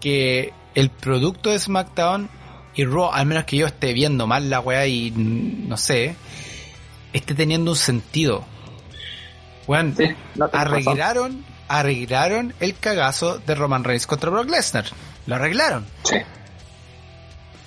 que 0.00 0.52
el 0.74 0.90
producto 0.90 1.50
de 1.50 1.58
SmackDown 1.58 2.28
y 2.74 2.84
Raw, 2.84 3.10
al 3.12 3.26
menos 3.26 3.44
que 3.44 3.56
yo 3.56 3.66
esté 3.66 3.92
viendo 3.92 4.26
mal 4.26 4.48
la 4.48 4.60
weá 4.60 4.86
y 4.86 5.10
no 5.10 5.76
sé, 5.76 6.16
esté 7.12 7.34
teniendo 7.34 7.72
un 7.72 7.76
sentido. 7.76 8.44
Bueno, 9.66 9.94
arreglaron, 10.52 11.44
arreglaron 11.68 12.54
el 12.60 12.76
cagazo 12.76 13.38
de 13.38 13.54
Roman 13.54 13.84
Reigns 13.84 14.06
contra 14.06 14.30
Brock 14.30 14.48
Lesnar. 14.48 14.86
Lo 15.26 15.36
arreglaron. 15.36 15.86
Sí. 16.04 16.16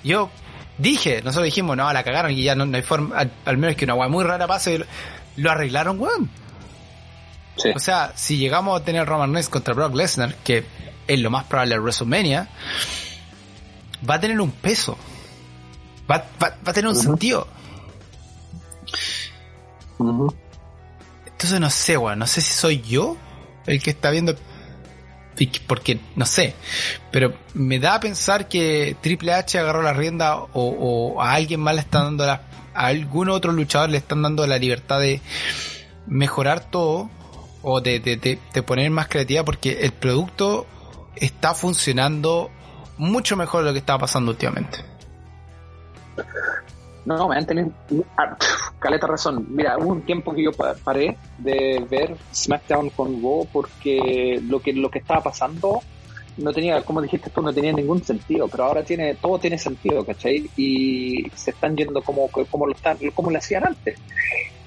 Yo 0.02 0.30
dije, 0.76 1.22
nosotros 1.22 1.44
dijimos, 1.44 1.76
no, 1.76 1.90
la 1.92 2.02
cagaron 2.02 2.32
y 2.32 2.42
ya 2.42 2.54
no, 2.54 2.64
hay 2.76 2.82
forma, 2.82 3.26
al, 3.44 3.56
menos 3.56 3.76
que 3.76 3.84
una 3.84 3.94
weá 3.94 4.08
muy 4.08 4.24
rara 4.24 4.46
pase. 4.46 4.84
Lo 5.36 5.50
arreglaron, 5.50 5.98
weón. 6.00 6.30
Sí. 7.56 7.70
O 7.74 7.78
sea, 7.78 8.12
si 8.16 8.36
llegamos 8.36 8.80
a 8.80 8.84
tener 8.84 9.06
Roman 9.06 9.32
Reigns 9.32 9.48
contra 9.48 9.74
Brock 9.74 9.94
Lesnar, 9.94 10.34
que 10.36 10.64
es 11.06 11.20
lo 11.20 11.30
más 11.30 11.44
probable 11.44 11.74
de 11.74 11.80
WrestleMania, 11.80 12.48
va 14.08 14.14
a 14.16 14.20
tener 14.20 14.40
un 14.40 14.50
peso. 14.50 14.96
Va, 16.10 16.26
a 16.40 16.72
tener 16.72 16.88
un 16.88 16.96
sentido. 16.96 17.48
Entonces 19.98 21.60
no 21.60 21.70
sé, 21.70 21.96
weón. 21.96 22.18
No 22.18 22.26
sé 22.26 22.40
si 22.40 22.52
soy 22.52 22.82
yo 22.82 23.16
el 23.66 23.82
que 23.82 23.90
está 23.90 24.10
viendo. 24.10 24.34
Porque 25.66 25.98
no 26.14 26.26
sé. 26.26 26.54
Pero 27.10 27.34
me 27.54 27.78
da 27.78 27.96
a 27.96 28.00
pensar 28.00 28.48
que 28.48 28.96
Triple 29.00 29.32
H 29.32 29.58
agarró 29.58 29.82
la 29.82 29.92
rienda 29.92 30.36
o, 30.52 31.20
a 31.20 31.32
alguien 31.32 31.60
más 31.60 31.74
le 31.74 31.80
están 31.80 32.04
dando 32.04 32.26
la. 32.26 32.42
A 32.74 32.86
algún 32.86 33.28
otro 33.28 33.52
luchador 33.52 33.90
le 33.90 33.98
están 33.98 34.22
dando 34.22 34.46
la 34.46 34.58
libertad 34.58 34.98
de 34.98 35.20
mejorar 36.06 36.70
todo 36.70 37.08
o 37.62 37.80
de, 37.80 38.00
de, 38.00 38.16
de 38.16 38.62
poner 38.62 38.90
más 38.90 39.06
creatividad 39.06 39.44
porque 39.44 39.78
el 39.82 39.92
producto 39.92 40.66
está 41.16 41.54
funcionando 41.54 42.50
mucho 42.98 43.36
mejor 43.36 43.62
de 43.62 43.68
lo 43.68 43.72
que 43.72 43.78
estaba 43.80 44.00
pasando 44.00 44.30
últimamente. 44.30 44.78
No, 47.04 47.28
me 47.28 47.36
han 47.36 47.46
tenido 47.46 47.70
ah, 48.16 48.36
caleta 48.78 49.06
razón. 49.06 49.46
Mira, 49.50 49.76
hubo 49.78 49.92
un 49.92 50.02
tiempo 50.02 50.34
que 50.34 50.44
yo 50.44 50.52
paré 50.52 51.16
de 51.38 51.84
ver 51.88 52.16
SmackDown 52.32 52.90
con 52.90 53.22
Raw 53.22 53.46
porque 53.52 54.40
lo 54.42 54.60
que 54.60 54.72
lo 54.72 54.90
que 54.90 55.00
estaba 55.00 55.22
pasando 55.22 55.80
no 56.36 56.52
tenía, 56.52 56.82
como 56.82 57.00
dijiste 57.00 57.30
tú, 57.30 57.42
no 57.42 57.52
tenía 57.52 57.72
ningún 57.72 58.02
sentido, 58.02 58.48
pero 58.48 58.64
ahora 58.64 58.82
tiene 58.82 59.14
todo 59.14 59.38
tiene 59.38 59.58
sentido, 59.58 60.04
¿cachai? 60.04 60.50
Y 60.56 61.30
se 61.34 61.50
están 61.50 61.76
yendo 61.76 62.02
como 62.02 62.28
como 62.28 62.66
lo 62.66 62.72
están 62.72 62.96
como 63.14 63.30
lo 63.30 63.38
hacían 63.38 63.66
antes. 63.66 63.98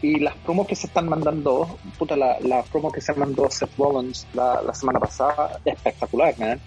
Y 0.01 0.19
las 0.19 0.35
promos 0.35 0.67
que 0.67 0.75
se 0.75 0.87
están 0.87 1.09
mandando, 1.09 1.77
puta, 1.97 2.15
la, 2.15 2.39
la 2.41 2.61
promo 2.63 2.91
que 2.91 3.01
se 3.01 3.13
mandó 3.13 3.49
Seth 3.49 3.75
Rollins 3.77 4.27
la, 4.33 4.61
la 4.61 4.73
semana 4.73 4.99
pasada, 4.99 5.59
espectacular, 5.65 6.37
man. 6.37 6.59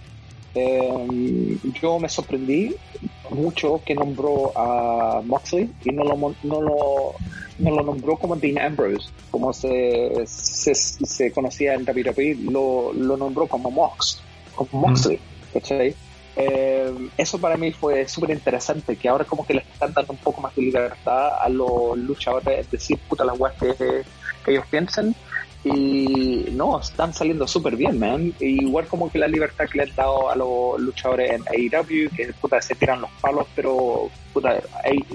Eh, 0.53 1.59
yo 1.81 2.01
me 2.01 2.09
sorprendí 2.09 2.75
mucho 3.31 3.81
que 3.85 3.95
nombró 3.95 4.53
a 4.57 5.23
Moxley 5.25 5.71
y 5.85 5.91
no 5.91 6.03
lo, 6.03 6.17
no 6.17 6.61
lo, 6.61 7.15
no 7.61 7.71
lo 7.71 7.83
nombró 7.85 8.17
como 8.17 8.35
Dean 8.35 8.59
Ambrose, 8.59 9.11
como 9.31 9.53
se, 9.53 10.27
se, 10.27 10.75
se 10.75 11.31
conocía 11.31 11.75
en 11.75 11.83
WWE, 11.83 12.37
lo, 12.51 12.93
lo 12.93 13.17
nombró 13.17 13.47
como 13.47 13.71
Mox, 13.71 14.21
como 14.57 14.89
Moxley, 14.89 15.21
¿cachai? 15.53 15.95
Eh, 16.37 16.93
eso 17.17 17.41
para 17.41 17.57
mí 17.57 17.73
fue 17.73 18.07
súper 18.09 18.31
interesante, 18.31 18.97
que 18.97 19.09
ahora 19.09 19.25
como 19.25 19.47
que 19.47 19.55
le 19.55 19.61
están 19.61 19.93
dando 19.93 20.13
un 20.13 20.19
poco 20.19 20.41
más 20.41 20.55
de 20.55 20.63
libertad 20.63 21.31
a 21.41 21.49
los 21.49 21.99
luchadores, 21.99 22.61
es 22.61 22.71
decir, 22.71 22.99
puta 23.09 23.25
las 23.25 23.39
weas 23.39 23.55
que, 23.57 23.75
que 24.45 24.51
ellos 24.51 24.65
piensen. 24.71 25.15
Y 25.63 26.47
no, 26.53 26.81
están 26.81 27.13
saliendo 27.13 27.47
súper 27.47 27.77
bien, 27.77 27.99
man. 27.99 28.33
igual 28.41 28.87
como 28.87 29.11
que 29.11 29.19
la 29.19 29.29
libertad 29.29 29.67
que 29.71 29.77
le 29.77 29.85
han 29.85 29.95
dado 29.95 30.31
a 30.31 30.35
los 30.35 30.81
luchadores 30.81 31.33
en 31.33 31.43
AEW, 31.43 32.09
que 32.17 32.33
puta, 32.41 32.63
se 32.63 32.75
tiran 32.75 33.03
los 33.03 33.11
palos, 33.21 33.47
pero 33.55 34.09
puta, 34.33 34.59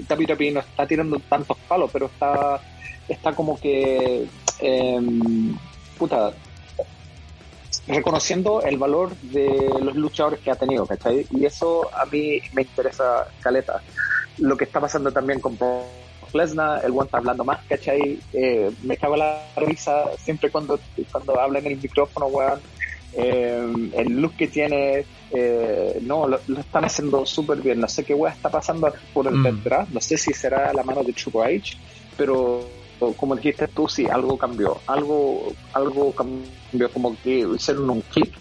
WWE 0.08 0.52
no 0.52 0.60
está 0.60 0.86
tirando 0.86 1.18
tantos 1.28 1.56
palos, 1.66 1.90
pero 1.92 2.06
está, 2.06 2.60
está 3.08 3.32
como 3.32 3.58
que, 3.58 4.28
em, 4.60 5.56
puta, 5.98 6.32
reconociendo 7.86 8.62
el 8.62 8.78
valor 8.78 9.14
de 9.16 9.70
los 9.80 9.94
luchadores 9.94 10.40
que 10.40 10.50
ha 10.50 10.56
tenido, 10.56 10.86
¿cachai? 10.86 11.26
Y 11.30 11.44
eso 11.44 11.88
a 11.94 12.04
mí 12.06 12.40
me 12.52 12.62
interesa, 12.62 13.28
Caleta. 13.40 13.80
Lo 14.38 14.56
que 14.56 14.64
está 14.64 14.80
pasando 14.80 15.12
también 15.12 15.40
con 15.40 15.56
Brock 15.56 15.84
Lesnar, 16.34 16.84
el 16.84 16.90
one 16.92 17.04
está 17.04 17.18
hablando 17.18 17.44
más, 17.44 17.64
¿cachai? 17.68 18.18
Eh, 18.32 18.70
me 18.82 18.96
cago 18.96 19.16
la 19.16 19.40
risa 19.56 20.10
siempre 20.18 20.50
cuando, 20.50 20.78
cuando 21.10 21.40
habla 21.40 21.60
en 21.60 21.66
el 21.66 21.76
micrófono, 21.76 22.26
weón. 22.26 22.60
Eh, 23.18 23.90
el 23.94 24.20
look 24.20 24.36
que 24.36 24.48
tiene, 24.48 25.06
eh, 25.30 25.98
no, 26.02 26.28
lo, 26.28 26.38
están 26.58 26.84
haciendo 26.84 27.24
súper 27.24 27.58
bien. 27.58 27.80
No 27.80 27.88
sé 27.88 28.04
qué 28.04 28.14
weón 28.14 28.34
está 28.34 28.50
pasando 28.50 28.92
por 29.14 29.26
el 29.28 29.36
mm. 29.36 29.42
detrás, 29.44 29.90
no 29.90 30.00
sé 30.00 30.18
si 30.18 30.32
será 30.32 30.72
la 30.72 30.82
mano 30.82 31.02
de 31.02 31.12
Triple 31.12 31.56
H, 31.56 31.78
pero 32.16 32.66
como 33.16 33.36
dijiste 33.36 33.68
tú, 33.68 33.88
sí, 33.88 34.06
algo 34.06 34.36
cambió. 34.38 34.80
Algo, 34.86 35.52
algo 35.72 36.12
cambió, 36.12 36.90
como 36.92 37.16
que 37.22 37.46
hicieron 37.54 37.90
un 37.90 38.00
clic. 38.02 38.32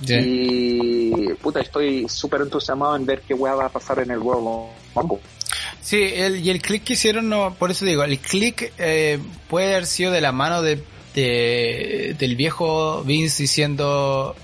Y 0.00 1.32
puta, 1.34 1.60
estoy 1.60 2.08
súper 2.08 2.42
entusiasmado 2.42 2.96
en 2.96 3.04
ver 3.04 3.22
qué 3.22 3.34
weá 3.34 3.54
va 3.54 3.66
a 3.66 3.68
pasar 3.68 3.98
en 3.98 4.10
el 4.10 4.20
Rumble. 4.20 5.18
Sí, 5.80 6.10
el, 6.14 6.44
y 6.44 6.50
el 6.50 6.60
clic 6.60 6.84
que 6.84 6.92
hicieron, 6.92 7.28
no, 7.28 7.54
por 7.54 7.70
eso 7.70 7.84
digo, 7.84 8.04
el 8.04 8.18
clic 8.18 8.72
eh, 8.78 9.18
puede 9.48 9.74
haber 9.74 9.86
sido 9.86 10.12
de 10.12 10.20
la 10.20 10.32
mano 10.32 10.62
de, 10.62 10.84
del 11.14 12.36
viejo 12.36 13.02
Vince 13.02 13.42
diciendo 13.42 14.36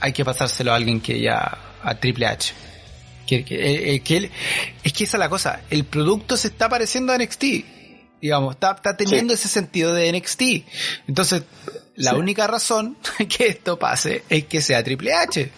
hay 0.00 0.12
que 0.12 0.24
pasárselo 0.24 0.72
a 0.72 0.76
alguien 0.76 1.00
que 1.00 1.20
ya 1.20 1.58
a 1.82 1.94
Triple 1.94 2.26
H. 2.26 2.54
Que, 3.26 3.44
que, 3.44 3.56
eh, 3.56 3.94
eh, 3.94 4.00
que 4.00 4.30
es 4.84 4.92
que 4.92 5.04
esa 5.04 5.16
es 5.16 5.18
la 5.18 5.28
cosa, 5.28 5.62
el 5.68 5.84
producto 5.84 6.36
se 6.36 6.46
está 6.48 6.68
pareciendo 6.68 7.12
a 7.12 7.18
NXT 7.18 7.44
digamos, 8.20 8.54
está, 8.54 8.72
está 8.72 8.96
teniendo 8.96 9.34
ese 9.34 9.48
sentido 9.48 9.92
de 9.92 10.12
NXT. 10.12 10.42
Entonces, 11.08 11.44
la 11.96 12.14
única 12.14 12.46
razón 12.46 12.96
que 13.28 13.48
esto 13.48 13.78
pase 13.78 14.24
es 14.28 14.44
que 14.44 14.60
sea 14.60 14.82
Triple 14.84 15.14
H. 15.14 15.50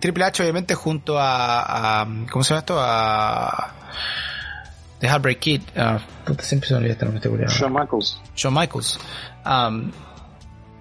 Triple 0.00 0.24
H 0.24 0.42
obviamente 0.42 0.74
junto 0.74 1.16
a, 1.18 2.06
¿cómo 2.30 2.44
se 2.44 2.50
llama 2.50 2.60
esto? 2.60 2.76
A 2.78 3.74
The 5.00 5.08
Heartbreak 5.08 5.38
Kid. 5.38 5.62
Uh, 5.76 5.98
siempre 6.40 6.68
se 6.68 6.74
me 6.74 6.78
olvida 6.78 6.92
este 6.92 7.04
nombre 7.04 7.46
Shawn 7.48 7.72
Michaels. 7.72 8.20
Shawn 8.36 8.54
Michaels. 8.54 8.98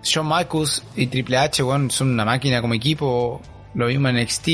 Shawn 0.04 0.28
Michaels 0.28 0.84
y 0.96 1.08
Triple 1.08 1.38
H, 1.38 1.64
bueno, 1.64 1.89
son 1.89 2.12
una 2.12 2.26
máquina 2.26 2.62
como 2.62 2.74
equipo. 2.74 3.41
Lo 3.74 3.88
mismo 3.88 4.08
en 4.08 4.22
NXT. 4.22 4.48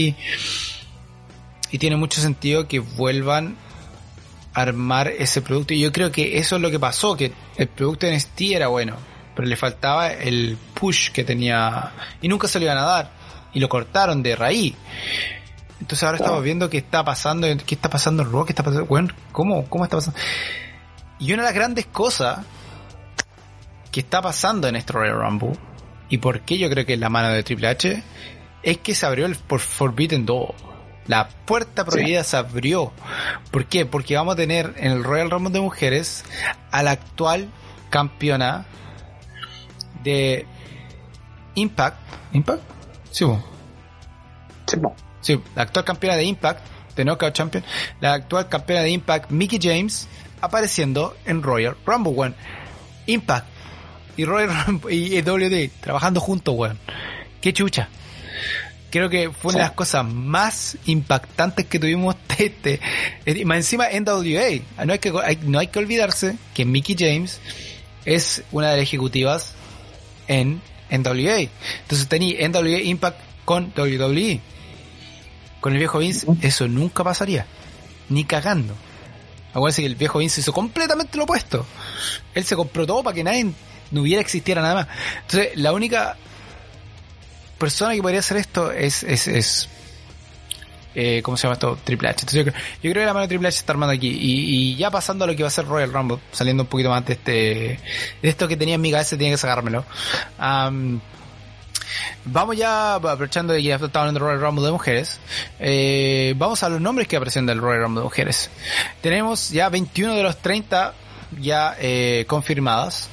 Y 1.71 1.77
tiene 1.77 1.97
mucho 1.97 2.21
sentido 2.21 2.67
que 2.67 2.79
vuelvan 2.79 3.57
armar 4.61 5.07
ese 5.07 5.41
producto. 5.41 5.73
Y 5.73 5.79
yo 5.79 5.91
creo 5.91 6.11
que 6.11 6.37
eso 6.37 6.55
es 6.55 6.61
lo 6.61 6.71
que 6.71 6.79
pasó, 6.79 7.15
que 7.15 7.31
el 7.57 7.67
producto 7.67 8.05
de 8.05 8.15
NXT 8.15 8.41
era 8.41 8.67
bueno, 8.67 8.95
pero 9.35 9.47
le 9.47 9.55
faltaba 9.55 10.11
el 10.11 10.57
push 10.73 11.11
que 11.11 11.23
tenía 11.23 11.91
y 12.21 12.27
nunca 12.27 12.47
se 12.47 12.59
lo 12.59 12.65
iban 12.65 12.77
a 12.77 12.83
dar 12.83 13.11
y 13.53 13.59
lo 13.59 13.69
cortaron 13.69 14.21
de 14.23 14.35
raíz. 14.35 14.75
Entonces 15.79 16.03
ahora 16.03 16.17
estamos 16.17 16.43
viendo 16.43 16.69
qué 16.69 16.77
está 16.77 17.03
pasando, 17.03 17.47
qué 17.65 17.75
está 17.75 17.89
pasando 17.89 18.23
en 18.23 18.31
Raw, 18.31 18.45
qué 18.45 18.51
está 18.51 18.63
pasando, 18.63 18.85
bueno, 18.85 19.13
¿cómo, 19.31 19.65
cómo 19.69 19.85
está 19.85 19.97
pasando? 19.97 20.19
Y 21.19 21.31
una 21.33 21.43
de 21.43 21.49
las 21.49 21.55
grandes 21.55 21.85
cosas 21.85 22.39
que 23.91 24.01
está 24.01 24.21
pasando 24.21 24.67
en 24.67 24.75
este 24.75 24.93
Royal 24.93 25.19
Rumble 25.19 25.53
y 26.09 26.17
por 26.17 26.41
qué 26.41 26.57
yo 26.57 26.69
creo 26.69 26.85
que 26.85 26.93
es 26.93 26.99
la 26.99 27.09
mano 27.09 27.29
de 27.29 27.43
Triple 27.43 27.67
H 27.67 28.03
es 28.61 28.77
que 28.79 28.93
se 28.93 29.05
abrió 29.05 29.25
el 29.25 29.35
por 29.35 29.59
Forbidden 29.59 30.25
Door 30.25 30.68
la 31.09 31.27
puerta 31.27 31.83
prohibida 31.85 32.23
se 32.23 32.37
abrió. 32.37 32.93
¿Por 33.49 33.65
qué? 33.65 33.87
Porque 33.87 34.15
vamos 34.15 34.35
a 34.35 34.37
tener 34.37 34.75
en 34.77 34.91
el 34.91 35.03
Royal 35.03 35.31
Rumble 35.31 35.51
de 35.51 35.59
mujeres 35.59 36.23
a 36.69 36.83
la 36.83 36.91
actual 36.91 37.49
campeona 37.89 38.67
de 40.03 40.45
Impact. 41.55 41.97
¿Impact? 42.31 42.61
Sí, 43.11 43.25
Sí, 45.21 45.41
la 45.55 45.63
actual 45.63 45.83
campeona 45.83 46.15
de 46.15 46.25
Impact, 46.25 46.61
de 46.95 47.03
Knockout 47.03 47.33
Champion, 47.33 47.63
la 47.99 48.13
actual 48.13 48.47
campeona 48.47 48.83
de 48.83 48.91
Impact, 48.91 49.31
Mickey 49.31 49.57
James, 49.59 50.07
apareciendo 50.41 51.17
en 51.25 51.41
Royal 51.41 51.75
Rumble, 51.87 52.13
weón. 52.13 52.35
Impact 53.07 53.47
y 54.15 54.25
Royal 54.25 54.65
Rumble 54.67 54.93
y 54.93 55.19
WD 55.23 55.71
trabajando 55.81 56.19
juntos, 56.19 56.53
weón. 56.55 56.77
Qué 57.41 57.51
chucha 57.51 57.89
creo 58.89 59.09
que 59.09 59.31
fue 59.31 59.51
una 59.51 59.59
de 59.59 59.65
las 59.65 59.75
cosas 59.75 60.05
más 60.05 60.77
impactantes 60.85 61.65
que 61.65 61.79
tuvimos 61.79 62.15
este, 62.37 62.79
este 63.25 63.45
más 63.45 63.57
encima 63.57 63.87
NWA 63.89 64.85
no 64.85 64.93
hay 64.93 64.99
que 64.99 65.13
no 65.43 65.59
hay 65.59 65.67
que 65.67 65.79
olvidarse 65.79 66.37
que 66.53 66.65
Mickey 66.65 66.95
James 66.97 67.39
es 68.05 68.43
una 68.51 68.71
de 68.71 68.77
las 68.77 68.83
ejecutivas 68.83 69.53
en 70.27 70.61
NWA 70.89 71.49
entonces 71.81 72.07
tenía 72.07 72.47
NWA 72.47 72.79
Impact 72.79 73.19
con 73.45 73.73
WWE 73.77 74.41
con 75.59 75.73
el 75.73 75.79
viejo 75.79 75.99
Vince 75.99 76.25
eso 76.41 76.67
nunca 76.67 77.03
pasaría. 77.03 77.45
Ni 78.09 78.23
cagando. 78.23 78.75
Acuérdense 79.53 79.81
que 79.81 79.87
el 79.87 79.95
viejo 79.95 80.19
Vince 80.19 80.41
hizo 80.41 80.53
completamente 80.53 81.17
lo 81.17 81.25
opuesto. 81.25 81.65
Él 82.33 82.43
se 82.43 82.55
compró 82.55 82.85
todo 82.85 83.03
para 83.03 83.13
que 83.13 83.23
nadie 83.23 83.51
no 83.91 84.01
hubiera 84.01 84.21
existiera 84.21 84.61
nada 84.61 84.75
más. 84.75 84.87
Entonces 85.21 85.49
la 85.55 85.73
única 85.73 86.17
persona 87.59 87.93
que 87.93 88.01
podría 88.01 88.21
hacer 88.21 88.37
esto 88.37 88.71
es, 88.71 89.03
es, 89.03 89.27
es 89.27 89.69
eh, 90.95 91.21
¿cómo 91.21 91.37
se 91.37 91.43
llama 91.43 91.53
esto? 91.53 91.77
Triple 91.83 92.09
H. 92.09 92.21
Entonces 92.21 92.45
yo, 92.45 92.51
creo, 92.51 92.63
yo 92.81 92.91
creo 92.91 93.01
que 93.03 93.05
la 93.05 93.13
mano 93.13 93.21
de 93.21 93.27
Triple 93.27 93.47
H 93.47 93.59
está 93.59 93.73
armando 93.73 93.93
aquí. 93.93 94.17
Y, 94.19 94.75
ya 94.75 94.89
pasando 94.89 95.25
a 95.25 95.27
lo 95.27 95.35
que 95.35 95.43
va 95.43 95.47
a 95.47 95.51
ser 95.51 95.65
Royal 95.65 95.93
Rumble, 95.93 96.19
saliendo 96.31 96.63
un 96.63 96.67
poquito 96.67 96.89
más 96.89 97.05
de 97.05 97.13
este, 97.13 97.79
de 98.21 98.29
esto 98.29 98.47
que 98.47 98.57
tenía 98.57 98.75
en 98.75 98.81
mi 98.81 98.91
cabeza, 98.91 99.15
tenía 99.17 99.31
que 99.31 99.37
sacármelo. 99.37 99.85
vamos 102.25 102.57
ya, 102.57 102.95
aprovechando 102.95 103.53
de 103.53 103.59
que 103.59 103.67
ya 103.67 103.75
estamos 103.75 103.95
hablando 103.95 104.19
del 104.19 104.27
Royal 104.27 104.41
Rumble 104.41 104.65
de 104.65 104.71
mujeres, 104.71 105.19
eh, 105.59 106.33
vamos 106.37 106.63
a 106.63 106.69
los 106.69 106.81
nombres 106.81 107.07
que 107.07 107.17
aparecen 107.17 107.45
del 107.45 107.59
Royal 107.59 107.83
Rumble 107.83 108.01
de 108.01 108.05
mujeres. 108.05 108.49
Tenemos 109.01 109.49
ya 109.51 109.69
21 109.69 110.15
de 110.15 110.23
los 110.23 110.37
30 110.37 110.93
ya 111.39 111.75
eh, 111.79 112.25
confirmadas 112.27 113.09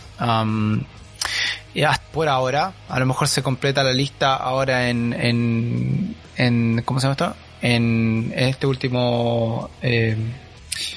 por 2.13 2.29
ahora, 2.29 2.73
a 2.89 2.99
lo 2.99 3.07
mejor 3.07 3.29
se 3.29 3.43
completa 3.43 3.83
la 3.83 3.93
lista 3.93 4.37
ahora 4.37 4.89
en, 4.89 5.13
en, 5.13 6.17
en 6.37 6.83
¿cómo 6.85 7.01
se 7.01 7.05
llama 7.05 7.13
esto? 7.13 7.37
En, 7.61 8.33
este 8.35 8.67
último 8.67 9.71
eh, 9.83 10.17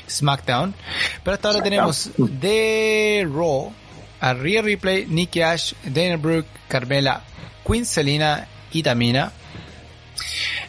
SmackDown. 0.09 0.73
Pero 1.23 1.35
hasta 1.35 1.49
ahora 1.49 1.63
tenemos 1.63 2.11
de 2.17 3.27
Raw 3.29 3.73
a 4.21 4.33
Rhea 4.33 4.61
Replay, 4.61 5.05
Nikki 5.05 5.41
Ash, 5.41 5.73
Dana 5.83 6.17
Brooke, 6.17 6.49
Carmela, 6.67 7.23
Queen 7.65 7.85
Selina 7.85 8.47
y 8.71 8.83
Tamina. 8.83 9.31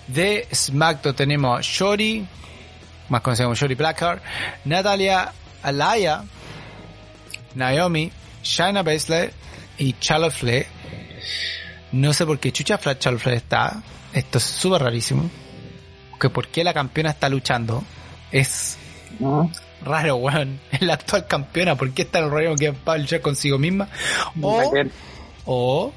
De 0.09 0.49
SmackDown 0.53 1.15
tenemos 1.15 1.59
a 1.59 1.63
Shorty, 1.63 2.27
más 3.09 3.21
conocido 3.21 3.47
como 3.47 3.55
Shorty 3.55 3.75
Blackheart, 3.75 4.23
Natalia 4.65 5.33
Alaya, 5.63 6.25
Naomi, 7.55 8.11
Shayna 8.43 8.83
Baszler, 8.83 9.33
y 9.81 9.95
Charlotte 9.99 10.67
No 11.93 12.13
sé 12.13 12.27
por 12.27 12.39
qué 12.39 12.53
chucha 12.53 12.79
Charlotte 12.79 13.27
está. 13.29 13.83
Esto 14.13 14.39
es 14.39 14.45
súper 14.45 14.83
rarísimo. 14.83 15.29
Que 16.21 16.29
por 16.29 16.49
qué 16.49 16.63
la 16.63 16.75
campeona 16.75 17.11
está 17.11 17.29
luchando. 17.31 17.83
Es 18.31 18.77
raro, 19.83 20.17
weón. 20.17 20.61
Es 20.71 20.83
la 20.83 20.95
actual 20.95 21.27
campeona. 21.27 21.77
¿Por 21.77 21.93
qué 21.93 22.03
está 22.03 22.19
el 22.19 22.31
rollo 22.31 22.55
que 22.57 22.71
va 22.71 22.93
a 22.93 22.99
luchar 22.99 23.23
consigo 23.23 23.59
misma? 23.59 23.89
O, 24.43 24.73
o 25.47 25.93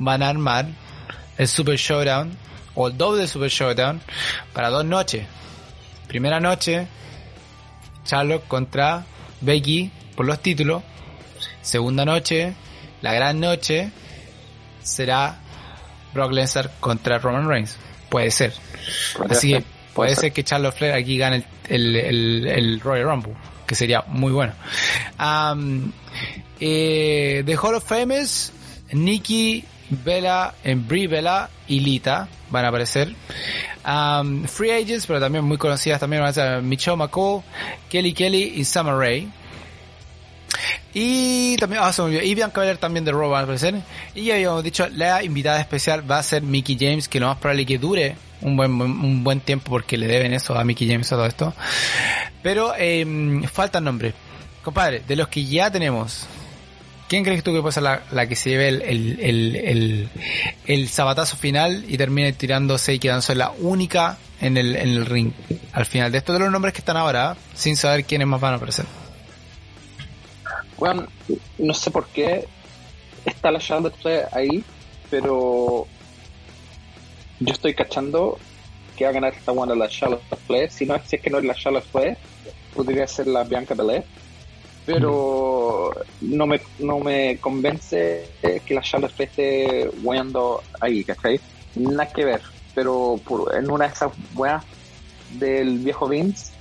van 0.00 0.22
a 0.22 0.28
armar 0.28 0.66
el 1.38 1.46
Super 1.46 1.76
Showdown 1.76 2.36
o 2.74 2.88
el 2.88 2.98
doble 2.98 3.28
Super 3.28 3.48
Showdown 3.48 4.00
para 4.52 4.70
dos 4.70 4.84
noches. 4.84 5.24
Primera 6.08 6.40
noche, 6.40 6.88
Charlotte 8.04 8.46
contra 8.48 9.06
Becky 9.40 9.92
por 10.16 10.26
los 10.26 10.40
títulos. 10.40 10.82
Segunda 11.62 12.04
noche, 12.04 12.54
la 13.04 13.12
gran 13.12 13.38
noche 13.38 13.90
será 14.82 15.38
Brock 16.14 16.32
Lesnar 16.32 16.70
contra 16.80 17.18
Roman 17.18 17.46
Reigns. 17.46 17.76
Puede 18.08 18.30
ser. 18.30 18.54
Así 19.28 19.52
que 19.52 19.62
puede, 19.92 20.16
ser. 20.16 20.32
que 20.32 20.42
Charlotte 20.42 20.74
Flair 20.74 20.94
aquí 20.94 21.18
gane 21.18 21.44
el, 21.68 21.96
el, 21.96 22.80
Royal 22.80 23.04
Rumble, 23.04 23.34
que 23.66 23.74
sería 23.74 24.04
muy 24.08 24.32
bueno. 24.32 24.54
Um, 25.20 25.92
eh, 26.58 27.42
The 27.44 27.56
Hall 27.56 27.74
of 27.74 27.84
Famous, 27.86 28.50
Nikki 28.92 29.62
Bella, 29.90 30.54
en 30.64 30.88
Brie 30.88 31.06
Bella 31.06 31.50
y 31.68 31.80
Lita 31.80 32.26
van 32.48 32.64
a 32.64 32.68
aparecer. 32.68 33.14
Um, 33.86 34.44
free 34.44 34.70
Agents, 34.70 35.06
pero 35.06 35.20
también 35.20 35.44
muy 35.44 35.58
conocidas 35.58 36.00
también 36.00 36.22
van 36.22 36.30
a 36.30 36.32
ser 36.32 36.62
Michelle 36.62 36.96
McCall, 36.96 37.42
Kelly 37.90 38.14
Kelly 38.14 38.54
y 38.56 38.64
Summer 38.64 38.94
Rae. 38.94 39.28
Y 40.92 41.56
también, 41.56 41.82
ah, 41.84 41.92
se 41.92 42.02
me 42.02 42.08
olvidó, 42.08 42.22
y 42.22 42.34
Bianca 42.34 42.60
Belair 42.60 42.78
también 42.78 43.04
de 43.04 43.12
Raw 43.12 43.30
van 43.30 43.40
a 43.40 43.44
aparecer. 43.44 43.74
Y 44.14 44.24
ya 44.24 44.34
habíamos 44.34 44.62
dicho, 44.62 44.88
la 44.88 45.22
invitada 45.22 45.60
especial 45.60 46.08
va 46.08 46.18
a 46.18 46.22
ser 46.22 46.42
Mickey 46.42 46.76
James, 46.78 47.08
que 47.08 47.20
lo 47.20 47.26
más 47.26 47.38
probable 47.38 47.66
que 47.66 47.78
dure 47.78 48.16
un 48.42 48.56
buen, 48.56 48.70
un 48.80 49.24
buen 49.24 49.40
tiempo 49.40 49.70
porque 49.70 49.96
le 49.96 50.06
deben 50.06 50.32
eso 50.32 50.56
a 50.56 50.64
Mickey 50.64 50.88
James 50.88 51.10
a 51.12 51.16
todo 51.16 51.26
esto. 51.26 51.54
Pero 52.42 52.74
eh, 52.78 53.42
faltan 53.52 53.84
nombres. 53.84 54.14
Compadre, 54.62 55.02
de 55.06 55.16
los 55.16 55.28
que 55.28 55.44
ya 55.44 55.70
tenemos, 55.70 56.26
¿quién 57.08 57.24
crees 57.24 57.42
tú 57.42 57.52
que 57.52 57.60
puede 57.60 57.72
ser 57.72 57.82
la, 57.82 58.02
la 58.12 58.26
que 58.26 58.36
se 58.36 58.50
lleve 58.50 58.68
el, 58.68 58.82
el, 58.82 59.20
el, 59.20 59.56
el, 59.56 60.08
el 60.66 60.88
sabatazo 60.88 61.36
final 61.36 61.84
y 61.88 61.98
termine 61.98 62.32
tirándose 62.32 62.94
y 62.94 62.98
quedándose 62.98 63.34
la 63.34 63.50
única 63.50 64.16
en 64.40 64.56
el, 64.56 64.76
en 64.76 64.88
el 64.88 65.06
ring 65.06 65.32
al 65.72 65.86
final? 65.86 66.12
De 66.12 66.18
estos 66.18 66.34
de 66.34 66.40
los 66.40 66.50
nombres 66.50 66.72
que 66.72 66.78
están 66.78 66.96
ahora, 66.96 67.36
sin 67.54 67.76
saber 67.76 68.04
quiénes 68.04 68.26
más 68.26 68.40
van 68.40 68.54
a 68.54 68.56
aparecer. 68.56 68.86
Bueno, 70.78 71.06
no 71.58 71.74
sé 71.74 71.90
por 71.90 72.06
qué 72.08 72.46
está 73.24 73.50
la 73.50 73.58
Charlotte 73.58 73.96
Flair 73.96 74.26
ahí, 74.32 74.64
pero 75.10 75.86
yo 77.40 77.52
estoy 77.52 77.74
cachando 77.74 78.38
que 78.96 79.04
va 79.04 79.10
a 79.10 79.14
ganar 79.14 79.34
esta 79.34 79.52
buena 79.52 79.74
la 79.74 79.88
Charlotte 79.88 80.22
Flair. 80.46 80.70
Si 80.70 80.86
no 80.86 80.98
si 81.04 81.16
es 81.16 81.22
que 81.22 81.30
no 81.30 81.38
es 81.38 81.44
la 81.44 81.54
Charlotte 81.54 81.84
Flair, 81.84 82.16
podría 82.74 83.06
ser 83.06 83.26
la 83.26 83.44
Bianca 83.44 83.74
Belair. 83.74 84.04
Pero 84.86 85.92
no 86.20 86.46
me, 86.46 86.60
no 86.78 86.98
me 86.98 87.38
convence 87.38 88.28
que 88.42 88.74
la 88.74 88.82
Charlotte 88.82 89.12
Flair 89.12 89.30
esté 89.30 89.90
weando 90.02 90.62
ahí, 90.80 91.02
¿cachai? 91.04 91.40
Nada 91.76 92.06
que 92.12 92.24
ver. 92.24 92.42
Pero 92.74 93.18
por, 93.24 93.54
en 93.56 93.70
una 93.70 93.86
de 93.86 93.94
esas 93.94 94.12
weas 94.34 94.62
del 95.38 95.78
viejo 95.78 96.06
Vince, 96.08 96.52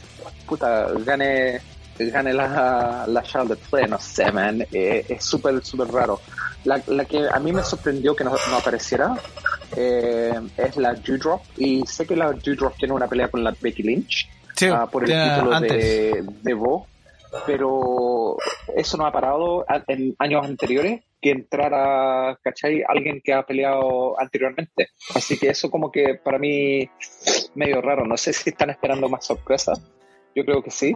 puta, 0.47 0.87
gane 1.05 1.59
gane 1.97 2.33
la, 2.33 3.05
la 3.07 3.21
Charlotte 3.23 3.61
Flair, 3.63 3.89
no 3.89 3.99
sé, 3.99 4.31
man, 4.31 4.61
eh, 4.71 5.05
es 5.07 5.23
súper, 5.25 5.63
súper 5.63 5.87
raro. 5.87 6.19
La, 6.65 6.81
la, 6.87 7.05
que 7.05 7.27
a 7.31 7.39
mí 7.39 7.51
me 7.51 7.63
sorprendió 7.63 8.15
que 8.15 8.23
no, 8.23 8.31
no 8.31 8.57
apareciera 8.57 9.09
eh, 9.75 10.33
es 10.57 10.77
la 10.77 10.93
Dewdrop, 10.93 11.41
y 11.57 11.85
sé 11.85 12.05
que 12.05 12.15
la 12.15 12.31
Dewdrop 12.31 12.75
tiene 12.77 12.93
una 12.93 13.07
pelea 13.07 13.29
con 13.29 13.43
la 13.43 13.55
Becky 13.59 13.83
Lynch 13.83 14.29
Sí, 14.55 14.67
ah, 14.71 14.87
por 14.91 15.03
el 15.03 15.09
título 15.21 15.53
antes. 15.53 15.71
de, 15.71 16.23
de 16.41 16.53
Bo, 16.53 16.87
pero 17.45 18.37
eso 18.75 18.97
no 18.97 19.05
ha 19.05 19.11
parado 19.11 19.65
a- 19.67 19.83
en 19.87 20.15
años 20.19 20.45
anteriores 20.45 21.01
que 21.21 21.31
entrara, 21.31 22.37
¿cachai? 22.43 22.83
Alguien 22.87 23.21
que 23.23 23.33
ha 23.33 23.43
peleado 23.43 24.19
anteriormente. 24.19 24.89
Así 25.15 25.37
que 25.39 25.49
eso 25.49 25.69
como 25.71 25.91
que 25.91 26.15
para 26.15 26.37
mí 26.37 26.87
medio 27.55 27.81
raro. 27.81 28.05
No 28.05 28.17
sé 28.17 28.33
si 28.33 28.49
están 28.49 28.69
esperando 28.69 29.07
más 29.09 29.25
sorpresas. 29.25 29.81
Yo 30.35 30.43
creo 30.45 30.61
que 30.61 30.69
sí. 30.71 30.95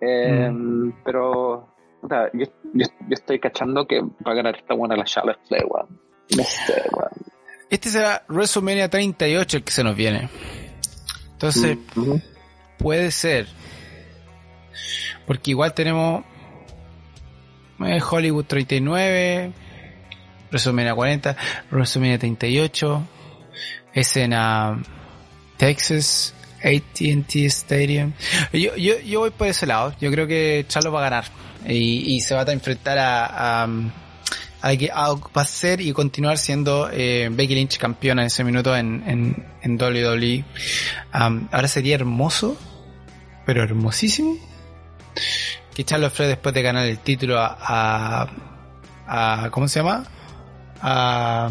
Eh, 0.00 0.52
Pero 1.04 1.68
puta, 2.00 2.30
yo, 2.32 2.46
yo, 2.74 2.86
yo 3.00 3.14
estoy 3.14 3.38
cachando 3.40 3.86
que 3.86 4.00
va 4.00 4.32
a 4.32 4.34
ganar 4.34 4.56
esta 4.56 4.74
buena 4.74 4.96
la 4.96 5.04
Charlotte 5.04 5.40
Flair, 5.48 5.64
weón. 5.68 6.00
Weón. 6.36 7.10
Este 7.70 7.88
será 7.88 8.24
WrestleMania 8.28 8.88
38 8.88 9.56
el 9.56 9.64
que 9.64 9.72
se 9.72 9.82
nos 9.82 9.96
viene. 9.96 10.28
Entonces, 11.32 11.78
Ujú. 11.96 12.20
puede 12.78 13.10
ser. 13.10 13.46
Porque 15.26 15.50
igual 15.50 15.74
tenemos 15.74 16.24
eh, 17.84 18.00
Hollywood 18.08 18.44
39, 18.44 19.52
WrestleMania 20.50 20.94
40, 20.94 21.36
WrestleMania 21.70 22.18
38, 22.18 23.02
escena 23.94 24.80
Texas, 25.56 26.34
AT&T 26.66 27.46
Stadium. 27.46 28.12
Yo, 28.52 28.74
yo, 28.76 28.98
yo 28.98 29.20
voy 29.20 29.30
por 29.30 29.46
ese 29.46 29.66
lado. 29.66 29.94
Yo 30.00 30.10
creo 30.10 30.26
que 30.26 30.64
Charlo 30.68 30.90
va 30.90 31.00
a 31.00 31.10
ganar. 31.10 31.24
Y, 31.66 32.16
y 32.16 32.20
se 32.20 32.34
va 32.34 32.42
a 32.42 32.52
enfrentar 32.52 32.98
a, 32.98 33.64
a, 33.64 34.76
que 34.76 34.88
va 34.88 35.42
a 35.42 35.44
ser 35.44 35.80
y 35.80 35.92
continuar 35.92 36.38
siendo 36.38 36.88
eh, 36.92 37.28
Becky 37.30 37.54
Lynch 37.54 37.78
campeona 37.78 38.22
en 38.22 38.26
ese 38.26 38.44
minuto 38.44 38.76
en, 38.76 39.02
en, 39.06 39.46
en 39.62 39.80
WWE. 39.80 40.44
Um, 41.14 41.48
ahora 41.52 41.68
sería 41.68 41.94
hermoso, 41.94 42.56
pero 43.44 43.62
hermosísimo, 43.62 44.36
que 45.74 45.84
Charlotte 45.84 46.12
Flair 46.12 46.30
después 46.30 46.54
de 46.54 46.62
ganar 46.62 46.86
el 46.86 46.98
título 46.98 47.38
a, 47.38 48.28
a, 49.06 49.50
¿cómo 49.50 49.68
se 49.68 49.80
llama? 49.80 50.04
A, 50.82 51.48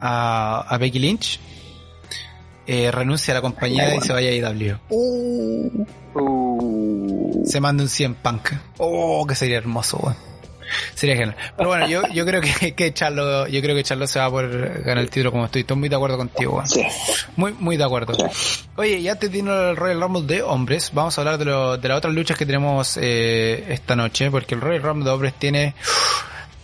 a 0.00 0.78
Becky 0.78 0.98
Lynch 1.00 1.40
eh, 2.68 2.90
renuncie 2.90 3.32
a 3.32 3.36
la 3.36 3.40
compañía 3.40 3.94
y 3.94 4.00
se 4.02 4.12
vaya 4.12 4.28
a 4.28 4.52
IW. 4.52 4.76
Uh. 4.90 5.86
Se 7.46 7.60
manda 7.60 7.82
un 7.82 7.88
100 7.88 8.14
punk. 8.16 8.50
Oh, 8.76 9.26
que 9.26 9.34
sería 9.34 9.56
hermoso, 9.56 9.96
weón. 9.96 10.16
Sería 10.94 11.16
genial. 11.16 11.34
Pero 11.56 11.70
bueno, 11.70 11.88
yo, 11.88 12.02
yo 12.12 12.26
creo 12.26 12.42
que, 12.42 12.74
que 12.76 12.92
Charlo, 12.92 13.48
yo 13.48 13.62
creo 13.62 13.74
que 13.74 13.82
Charlo 13.84 14.06
se 14.06 14.18
va 14.18 14.26
a 14.26 14.30
poder 14.30 14.82
ganar 14.82 15.02
el 15.02 15.08
título 15.08 15.32
como 15.32 15.46
estoy. 15.46 15.62
Estoy 15.62 15.78
muy 15.78 15.88
de 15.88 15.96
acuerdo 15.96 16.18
contigo, 16.18 16.56
weón. 16.56 16.68
Sí. 16.68 16.84
Muy, 17.36 17.54
muy 17.54 17.78
de 17.78 17.84
acuerdo. 17.84 18.12
Oye, 18.76 19.00
ya 19.00 19.14
te 19.14 19.28
vino 19.28 19.70
el 19.70 19.74
Royal 19.74 20.02
Rumble 20.02 20.26
de 20.26 20.42
hombres. 20.42 20.90
Vamos 20.92 21.16
a 21.16 21.22
hablar 21.22 21.38
de, 21.38 21.46
lo, 21.46 21.78
de 21.78 21.88
las 21.88 21.96
otras 21.96 22.12
luchas 22.12 22.36
que 22.36 22.44
tenemos 22.44 22.98
eh, 23.00 23.64
esta 23.70 23.96
noche, 23.96 24.30
porque 24.30 24.54
el 24.54 24.60
Royal 24.60 24.82
Rumble 24.82 25.06
de 25.06 25.10
hombres 25.10 25.32
tiene 25.38 25.74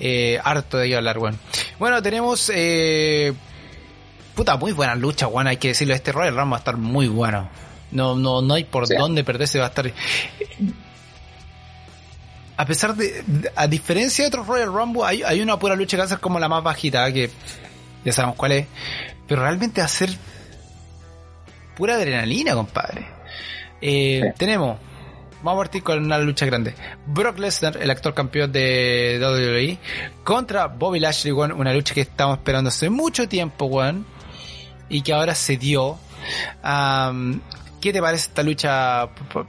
eh, 0.01 0.39
harto 0.45 0.77
de 0.77 0.87
ello 0.87 0.99
hablar, 0.99 1.17
weón. 1.17 1.39
Bueno, 1.79 2.03
tenemos 2.03 2.53
eh, 2.55 3.33
puta, 4.35 4.57
muy 4.57 4.73
buena 4.73 4.95
lucha, 4.95 5.27
weón. 5.29 5.47
Hay 5.47 5.57
que 5.57 5.69
decirlo, 5.69 5.95
este 5.95 6.13
Royal 6.13 6.35
Rumble 6.35 6.51
va 6.51 6.57
a 6.57 6.59
estar 6.59 6.77
muy 6.77 7.09
bueno. 7.09 7.49
No, 7.91 8.17
no, 8.17 8.43
no 8.43 8.55
hay 8.55 8.65
por 8.65 8.87
Sí. 8.87 8.95
dónde 8.97 9.23
perderse, 9.25 9.59
va 9.59 9.67
a 9.67 9.69
estar. 9.69 9.93
A 12.57 12.67
pesar 12.67 12.95
de, 12.95 13.51
a 13.57 13.67
diferencia 13.67 14.25
de 14.25 14.29
otros 14.29 14.47
Royal 14.47 14.73
Rumble, 14.73 15.03
hay, 15.05 15.23
hay 15.25 15.41
una 15.41 15.59
pura 15.59 15.75
lucha 15.75 15.97
que 15.97 16.07
ser 16.07 16.21
como 16.21 16.39
la 16.39 16.49
más 16.49 16.63
bajita, 16.63 17.13
que 17.13 17.31
ya 18.05 18.13
sabemos 18.13 18.37
cuál 18.37 18.53
es. 18.53 18.67
Pero 19.27 19.43
realmente 19.43 19.81
va 19.81 19.87
a 19.87 19.89
ser 19.89 20.11
pura 21.77 21.95
adrenalina, 21.95 22.55
compadre. 22.55 23.07
Eh, 23.81 24.21
Sí. 24.23 24.29
Tenemos, 24.39 24.79
vamos 25.43 25.61
a 25.61 25.65
partir 25.65 25.83
con 25.83 25.99
una 26.05 26.17
lucha 26.19 26.47
grande. 26.47 26.75
Brock 27.07 27.39
Lesnar, 27.39 27.77
el 27.77 27.91
actor 27.91 28.15
campeón 28.15 28.53
de 28.53 29.19
WWE, 29.21 29.79
contra 30.23 30.67
Bobby 30.69 31.01
Lashley, 31.01 31.33
weón, 31.33 31.53
una 31.53 31.73
lucha 31.75 31.93
que 31.93 32.03
estamos 32.03 32.39
esperando 32.39 32.69
hace 32.69 32.89
mucho 32.89 33.29
tiempo, 33.29 33.65
weón, 33.67 34.07
y 34.89 35.03
que 35.03 35.13
ahora 35.13 35.35
se 35.35 35.57
dio. 35.57 35.99
Am, 36.63 37.41
¿Qué 37.81 37.93
te 37.93 38.01
parece 38.01 38.29
esta 38.29 38.43
lucha 38.43 39.09
por 39.31 39.47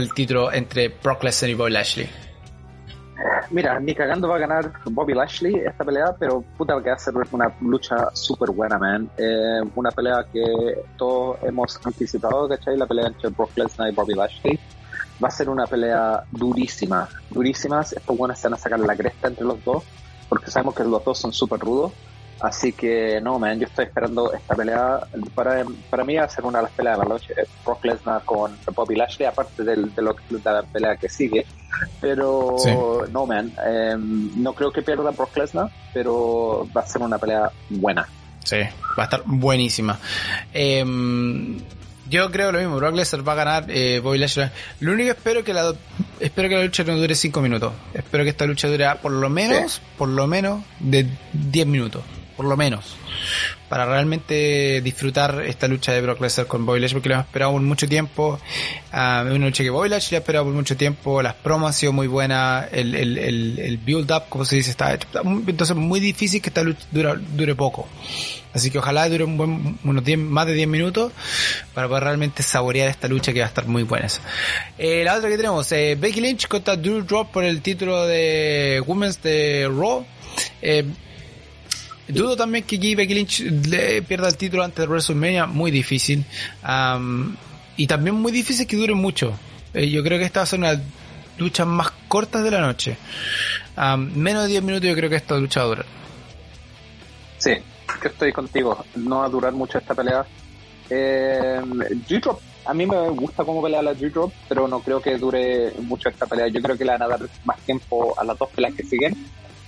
el 0.00 0.14
título 0.14 0.52
entre 0.52 0.88
Brock 0.88 1.22
Lesnar 1.22 1.50
y 1.50 1.54
Bobby 1.54 1.70
Lashley? 1.70 2.10
Mira, 3.50 3.78
ni 3.78 3.94
cagando 3.94 4.28
va 4.28 4.36
a 4.36 4.38
ganar 4.38 4.72
Bobby 4.86 5.14
Lashley 5.14 5.54
esta 5.54 5.84
pelea, 5.84 6.14
pero 6.18 6.42
puta 6.56 6.74
que 6.82 6.90
va 6.90 6.96
a 6.96 6.98
ser 6.98 7.14
una 7.30 7.54
lucha 7.60 8.08
súper 8.12 8.50
buena, 8.50 8.78
man. 8.78 9.08
Eh, 9.16 9.60
una 9.76 9.90
pelea 9.90 10.26
que 10.32 10.42
todos 10.96 11.38
hemos 11.44 11.78
anticipado, 11.84 12.48
¿cachai? 12.48 12.76
La 12.76 12.86
pelea 12.86 13.06
entre 13.06 13.30
Brock 13.30 13.56
Lesnar 13.56 13.92
y 13.92 13.94
Bobby 13.94 14.14
Lashley. 14.14 14.58
Va 15.22 15.28
a 15.28 15.30
ser 15.30 15.48
una 15.48 15.66
pelea 15.66 16.24
durísima, 16.32 17.08
durísimas. 17.30 17.92
Estos 17.92 18.16
buenos 18.16 18.38
se 18.38 18.48
van 18.48 18.54
a 18.54 18.58
sacar 18.58 18.80
la 18.80 18.96
cresta 18.96 19.28
entre 19.28 19.44
los 19.44 19.62
dos, 19.64 19.84
porque 20.28 20.50
sabemos 20.50 20.74
que 20.74 20.82
los 20.82 21.04
dos 21.04 21.16
son 21.18 21.32
súper 21.32 21.60
rudos. 21.60 21.92
Así 22.40 22.72
que 22.72 23.20
no, 23.22 23.38
man, 23.38 23.58
yo 23.58 23.66
estoy 23.66 23.86
esperando 23.86 24.32
esta 24.32 24.54
pelea. 24.54 25.00
Para, 25.34 25.64
para 25.88 26.04
mí 26.04 26.16
va 26.16 26.24
a 26.24 26.28
ser 26.28 26.44
una 26.44 26.58
de 26.58 26.64
las 26.64 26.72
peleas 26.72 26.98
de 26.98 27.04
la 27.04 27.08
noche. 27.08 27.34
Brock 27.64 27.84
Lesnar 27.84 28.22
con 28.24 28.56
Bobby 28.74 28.96
Lashley, 28.96 29.26
aparte 29.26 29.62
del, 29.64 29.94
de, 29.94 30.02
lo, 30.02 30.14
de 30.28 30.40
la 30.44 30.62
pelea 30.62 30.96
que 30.96 31.08
sigue. 31.08 31.46
Pero 32.00 32.56
Sí. 32.58 32.70
no, 33.12 33.26
man, 33.26 33.52
eh, 33.66 33.94
no 33.98 34.52
creo 34.52 34.70
que 34.72 34.82
pierda 34.82 35.10
Brock 35.10 35.36
Lesnar, 35.36 35.70
pero 35.92 36.68
va 36.76 36.82
a 36.82 36.86
ser 36.86 37.02
una 37.02 37.18
pelea 37.18 37.50
buena. 37.70 38.06
Sí, 38.44 38.58
va 38.98 39.02
a 39.02 39.04
estar 39.04 39.22
buenísima. 39.24 39.98
Em, 40.52 41.58
yo 42.10 42.30
creo 42.30 42.52
lo 42.52 42.58
mismo, 42.58 42.76
Brock 42.76 42.94
Lesnar 42.94 43.26
va 43.26 43.32
a 43.32 43.36
ganar, 43.36 43.64
eh, 43.68 44.00
Bobby 44.00 44.18
Lashley. 44.18 44.50
Lo 44.80 44.92
único 44.92 45.10
espero 45.10 45.42
que 45.42 45.54
la 45.54 45.72
espero 46.20 46.48
que 46.48 46.56
la 46.56 46.62
lucha 46.64 46.84
no 46.84 46.96
dure 46.96 47.14
5 47.14 47.40
minutos. 47.40 47.72
Espero 47.94 48.22
que 48.24 48.30
esta 48.30 48.44
lucha 48.46 48.68
dure 48.68 48.86
por 49.00 49.12
lo 49.12 49.30
menos, 49.30 49.80
por 49.96 50.08
lo 50.08 50.26
menos 50.26 50.62
de 50.80 51.06
10 51.32 51.66
minutos, 51.66 52.02
por 52.36 52.46
lo 52.46 52.56
menos. 52.56 52.96
Para 53.68 53.86
realmente 53.86 54.80
disfrutar 54.82 55.42
esta 55.46 55.66
lucha 55.66 55.92
de 55.92 56.00
Brock 56.00 56.20
Lesnar 56.20 56.46
con 56.46 56.64
Bobby 56.66 56.86
porque 56.92 57.08
lo 57.08 57.14
hemos 57.16 57.26
esperado 57.26 57.52
por 57.52 57.60
mucho 57.62 57.88
tiempo. 57.88 58.38
Ah, 58.92 59.24
una 59.26 59.46
lucha 59.46 59.64
que 59.64 59.70
Bobby 59.70 59.88
Lashley 59.88 60.16
ha 60.16 60.18
esperado 60.20 60.44
por 60.44 60.54
mucho 60.54 60.76
tiempo. 60.76 61.22
Las 61.22 61.34
promos 61.34 61.68
han 61.68 61.74
sido 61.74 61.92
muy 61.92 62.06
buenas. 62.06 62.66
El, 62.72 62.94
el, 62.94 63.18
el, 63.18 63.58
el 63.58 63.78
build 63.78 64.10
up, 64.12 64.24
como 64.28 64.44
se 64.44 64.56
dice, 64.56 64.70
está 64.70 64.92
hecho. 64.94 65.08
Entonces 65.46 65.74
muy 65.76 65.98
difícil 65.98 66.40
que 66.42 66.50
esta 66.50 66.62
lucha 66.62 66.84
dura- 66.92 67.16
dure 67.16 67.54
poco. 67.54 67.88
Así 68.52 68.70
que 68.70 68.78
ojalá 68.78 69.08
dure 69.08 69.24
un 69.24 69.36
buen, 69.36 69.78
unos 69.82 70.04
10, 70.04 70.18
más 70.18 70.46
de 70.46 70.52
10 70.52 70.68
minutos 70.68 71.10
para 71.72 71.88
poder 71.88 72.04
realmente 72.04 72.44
saborear 72.44 72.88
esta 72.88 73.08
lucha 73.08 73.32
que 73.32 73.40
va 73.40 73.46
a 73.46 73.48
estar 73.48 73.66
muy 73.66 73.82
buena. 73.82 74.06
Eh, 74.78 75.02
la 75.04 75.14
otra 75.16 75.28
que 75.28 75.36
tenemos, 75.36 75.72
eh, 75.72 75.96
Becky 75.98 76.20
Lynch 76.20 76.46
contra 76.46 76.76
Drew 76.76 77.02
Drop 77.02 77.32
por 77.32 77.42
el 77.42 77.60
título 77.62 78.06
de 78.06 78.80
Women's 78.86 79.20
de 79.22 79.66
Raw. 79.68 80.06
Eh, 80.62 80.84
dudo 82.08 82.36
también 82.36 82.64
que 82.64 82.76
Becky 82.94 83.14
Lynch 83.14 83.40
le 83.40 84.02
pierda 84.02 84.28
el 84.28 84.36
título 84.36 84.64
antes 84.64 84.78
de 84.78 84.86
WrestleMania, 84.86 85.46
muy 85.46 85.70
difícil. 85.70 86.24
y 87.76 87.86
también 87.86 88.16
muy 88.16 88.32
difícil 88.32 88.66
que 88.66 88.76
dure 88.76 88.94
mucho. 88.94 89.34
Eh, 89.72 89.90
yo 89.90 90.02
creo 90.02 90.18
que 90.18 90.24
esta 90.24 90.40
va 90.40 90.44
a 90.44 90.46
ser 90.46 90.60
una 90.60 90.80
luchas 91.38 91.66
más 91.66 91.90
cortas 92.08 92.44
de 92.44 92.50
la 92.50 92.60
noche. 92.60 92.96
menos 93.76 94.44
de 94.44 94.48
10 94.48 94.62
minutos 94.62 94.88
yo 94.88 94.94
creo 94.94 95.10
que 95.10 95.16
esta 95.16 95.36
lucha 95.36 95.64
va 95.64 95.74
a. 95.74 95.84
Sí, 97.38 97.52
que 98.00 98.08
estoy 98.08 98.32
contigo. 98.32 98.84
No 98.94 99.18
va 99.18 99.26
a 99.26 99.28
durar 99.28 99.52
mucho 99.52 99.78
esta 99.78 99.94
pelea. 99.94 100.24
Eh, 100.90 101.60
G-Drop, 102.06 102.38
a 102.66 102.74
mí 102.74 102.86
me 102.86 103.10
gusta 103.10 103.44
cómo 103.44 103.62
pelea 103.62 103.82
la 103.82 103.94
G-Drop, 103.94 104.32
pero 104.48 104.68
no 104.68 104.80
creo 104.80 105.00
que 105.00 105.16
dure 105.16 105.72
mucho 105.82 106.08
esta 106.08 106.26
pelea. 106.26 106.48
Yo 106.48 106.60
creo 106.62 106.76
que 106.76 106.84
le 106.84 106.92
van 106.92 107.02
a 107.02 107.08
dar 107.08 107.20
más 107.44 107.58
tiempo 107.60 108.14
a 108.18 108.24
las 108.24 108.38
dos 108.38 108.50
peleas 108.50 108.74
que 108.74 108.84
siguen. 108.84 109.14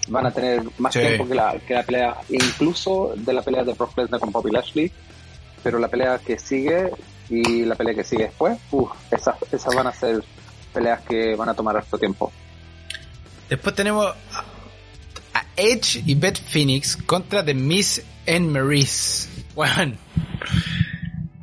Van 0.09 0.27
a 0.27 0.31
tener 0.31 0.63
más 0.79 0.93
tiempo 0.93 1.27
que 1.27 1.35
la, 1.35 1.59
que 1.59 1.75
la 1.75 1.83
pelea, 1.83 2.17
incluso 2.29 3.15
de 3.17 3.33
la 3.33 3.43
pelea 3.43 3.65
de 3.65 3.73
Brock 3.75 3.97
Lesnar 3.99 4.21
con 4.21 4.31
Bobby 4.31 4.51
Lashley. 4.51 4.93
Pero 5.63 5.79
la 5.79 5.89
pelea 5.89 6.19
que 6.19 6.39
sigue 6.39 6.91
y 7.29 7.65
la 7.65 7.75
pelea 7.75 7.95
que 7.95 8.05
sigue 8.05 8.25
después, 8.25 8.59
esas, 9.11 9.37
esas 9.51 9.75
van 9.75 9.89
a 9.89 9.93
ser 9.93 10.23
peleas 10.73 11.01
que 11.03 11.35
van 11.35 11.49
a 11.49 11.55
tomar 11.55 11.77
harto 11.77 11.99
tiempo. 11.99 12.33
Después 13.49 13.75
tenemos 13.75 14.07
a 15.35 15.45
Edge 15.57 16.03
y 16.07 16.15
Beth 16.15 16.39
Phoenix 16.39 16.97
contra 16.97 17.45
The 17.45 17.55
Miss 17.55 18.03
and 18.27 18.51
Maurice. 18.51 19.29
Bueno, 19.55 19.97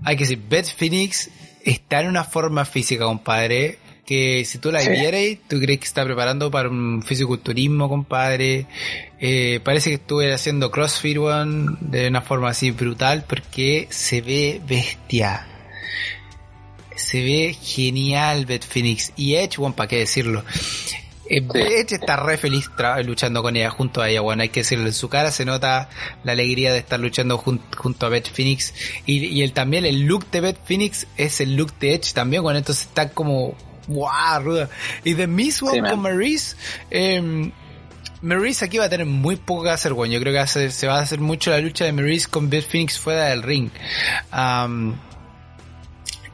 hay 0.04 0.16
que 0.16 0.24
decir, 0.24 0.42
Beth 0.48 0.68
Phoenix 0.76 1.30
está 1.64 2.02
en 2.02 2.10
una 2.10 2.24
forma 2.24 2.66
física, 2.66 3.06
compadre, 3.06 3.80
que 4.14 4.46
si 4.46 4.60
tú 4.60 4.72
la 4.72 4.82
vieras, 4.88 5.40
tú 5.48 5.60
crees 5.60 5.80
que 5.80 5.86
está 5.86 6.06
preparando 6.06 6.52
para 6.52 6.70
un 6.70 7.02
fisiculturismo, 7.02 7.90
compadre. 7.90 8.68
Eh, 9.20 9.60
parece 9.64 9.90
que 9.90 9.96
estuve 9.96 10.32
haciendo 10.34 10.70
CrossFit, 10.70 11.18
one, 11.18 11.78
de 11.82 12.10
una 12.10 12.22
forma 12.22 12.50
así 12.50 12.70
brutal, 12.70 13.26
porque 13.28 13.88
se 13.90 14.22
ve 14.22 14.62
bestia 14.68 15.48
se 16.96 17.24
ve 17.24 17.58
genial 17.60 18.46
Beth 18.46 18.66
Phoenix. 18.66 19.14
Y 19.16 19.34
Edge, 19.36 19.58
bueno, 19.58 19.76
para 19.76 19.88
qué 19.88 19.98
decirlo. 19.98 20.44
Eh, 21.28 21.42
Edge 21.54 21.96
está 21.96 22.16
re 22.18 22.38
feliz 22.38 22.70
luchando 23.04 23.42
con 23.42 23.56
ella, 23.56 23.72
junto 23.72 24.02
a 24.02 24.10
ella, 24.10 24.22
bueno, 24.22 24.44
hay 24.44 24.50
que 24.50 24.60
decirlo, 24.60 24.86
en 24.86 24.94
su 24.94 25.10
cara 25.10 25.32
se 25.32 25.46
nota 25.46 25.90
la 26.24 26.34
alegría 26.34 26.72
de 26.72 26.80
estar 26.80 27.00
luchando 27.00 27.38
junto 27.38 28.06
a 28.06 28.10
Beth 28.10 28.30
Phoenix. 28.32 28.74
Y, 29.06 29.26
y 29.26 29.42
el, 29.42 29.54
también 29.54 29.86
el 29.86 30.02
look 30.02 30.30
de 30.32 30.42
Beth 30.42 30.60
Phoenix 30.66 31.08
es 31.18 31.42
el 31.42 31.56
look 31.56 31.74
de 31.80 31.96
Edge 31.96 32.14
también, 32.14 32.44
bueno, 32.44 32.60
entonces 32.60 32.86
está 32.86 33.10
como, 33.10 33.56
wow, 33.88 34.42
ruda. 34.42 34.70
Y 35.04 35.14
de 35.14 35.28
Miss 35.28 35.62
One 35.62 35.90
con 35.90 36.00
Maurice, 36.02 36.56
eh, 36.92 37.52
Maurice 38.24 38.64
aquí 38.64 38.78
va 38.78 38.86
a 38.86 38.90
tener 38.90 39.06
muy 39.06 39.36
poco 39.36 39.64
que 39.64 39.70
hacer, 39.70 39.94
bueno, 39.94 40.14
yo 40.14 40.20
creo 40.22 40.34
que 40.34 40.72
se 40.72 40.88
va 40.88 41.00
a 41.00 41.02
hacer 41.02 41.20
mucho 41.20 41.52
la 41.52 41.60
lucha 41.60 41.84
de 41.84 41.92
Maurice 41.92 42.30
con 42.30 42.50
Beth 42.50 42.66
Phoenix 42.66 42.98
fuera 42.98 43.26
del 43.26 43.44
ring. 43.44 43.70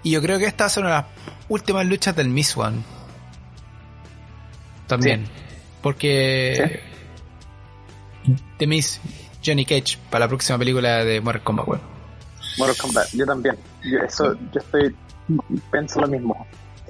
Y 0.03 0.11
yo 0.11 0.21
creo 0.21 0.37
que 0.37 0.45
estas 0.45 0.71
son 0.71 0.85
las 0.85 1.05
últimas 1.49 1.85
luchas 1.85 2.15
del 2.15 2.29
Miss 2.29 2.55
One. 2.55 2.77
También. 4.87 5.25
Porque. 5.81 6.81
The 8.57 8.67
Miss, 8.67 8.99
Johnny 9.43 9.65
Cage, 9.65 9.97
para 10.09 10.25
la 10.25 10.29
próxima 10.29 10.59
película 10.59 11.03
de 11.03 11.21
Mortal 11.21 11.43
Kombat, 11.43 11.81
Mortal 12.57 12.77
Kombat, 12.77 13.09
yo 13.13 13.25
también. 13.25 13.57
Yo, 13.83 13.99
eso, 13.99 14.35
yo 14.35 14.59
estoy. 14.59 14.95
Pienso 15.71 16.01
lo 16.01 16.07
mismo. 16.07 16.47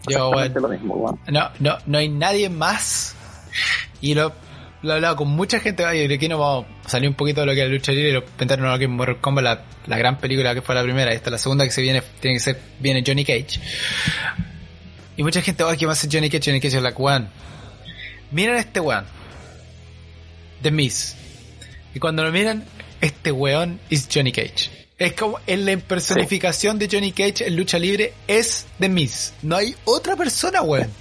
Yo, 0.07 0.31
bueno, 0.31 0.59
lo 0.59 0.67
mismo, 0.69 1.19
No, 1.27 1.49
no, 1.59 1.77
no 1.85 1.97
hay 1.97 2.09
nadie 2.09 2.49
más. 2.49 3.15
Y 4.01 4.13
lo 4.13 4.33
lo 4.81 4.91
he 4.91 4.95
hablado 4.95 5.17
con 5.17 5.27
mucha 5.27 5.59
gente, 5.59 5.83
y 5.93 6.07
de 6.07 6.15
aquí 6.15 6.27
no 6.29 6.37
vamos 6.37 6.65
a 6.85 6.89
salir 6.89 7.09
un 7.09 7.15
poquito 7.15 7.41
de 7.41 7.47
lo 7.47 7.53
que 7.53 7.61
es 7.61 7.67
la 7.67 7.73
lucha 7.73 7.91
libre 7.91 8.09
y 8.09 8.13
lo 8.13 8.21
lo 8.21 8.77
que 8.77 8.83
es 8.85 8.89
Mortal 8.89 9.17
Kombat, 9.19 9.43
la, 9.43 9.61
la, 9.87 9.97
gran 9.97 10.17
película 10.19 10.53
que 10.53 10.61
fue 10.61 10.73
la 10.73 10.83
primera, 10.83 11.11
y 11.11 11.15
esta 11.15 11.29
la 11.29 11.37
segunda 11.37 11.65
que 11.65 11.71
se 11.71 11.81
viene, 11.81 12.01
tiene 12.19 12.37
que 12.37 12.39
ser, 12.39 12.61
viene 12.79 13.03
Johnny 13.05 13.25
Cage. 13.25 13.59
Y 15.17 15.23
mucha 15.23 15.41
gente, 15.41 15.63
ay, 15.67 15.75
¿qué 15.75 15.85
va 15.85 15.91
a 15.91 15.93
hacer 15.93 16.09
Johnny 16.11 16.29
Cage? 16.29 16.45
Johnny 16.45 16.61
Cage 16.61 16.77
es 16.77 16.83
la 16.83 16.93
one. 16.95 17.27
Miren 18.31 18.55
a 18.55 18.59
este 18.59 18.79
weón. 18.79 19.05
The 20.61 20.71
Miss. 20.71 21.15
Y 21.93 21.99
cuando 21.99 22.23
lo 22.23 22.31
miran, 22.31 22.63
este 23.01 23.31
weón 23.31 23.79
es 23.89 24.07
Johnny 24.13 24.31
Cage. 24.31 24.78
Es 24.99 25.13
como 25.13 25.39
en 25.47 25.65
la 25.65 25.77
personificación 25.77 26.77
de 26.77 26.89
Johnny 26.91 27.13
Cage 27.13 27.47
en 27.47 27.55
lucha 27.55 27.79
libre 27.79 28.13
es 28.27 28.67
The 28.79 28.89
Miss. 28.89 29.33
No 29.41 29.55
hay 29.55 29.73
otra 29.85 30.17
persona, 30.17 30.61
weón. 30.61 30.91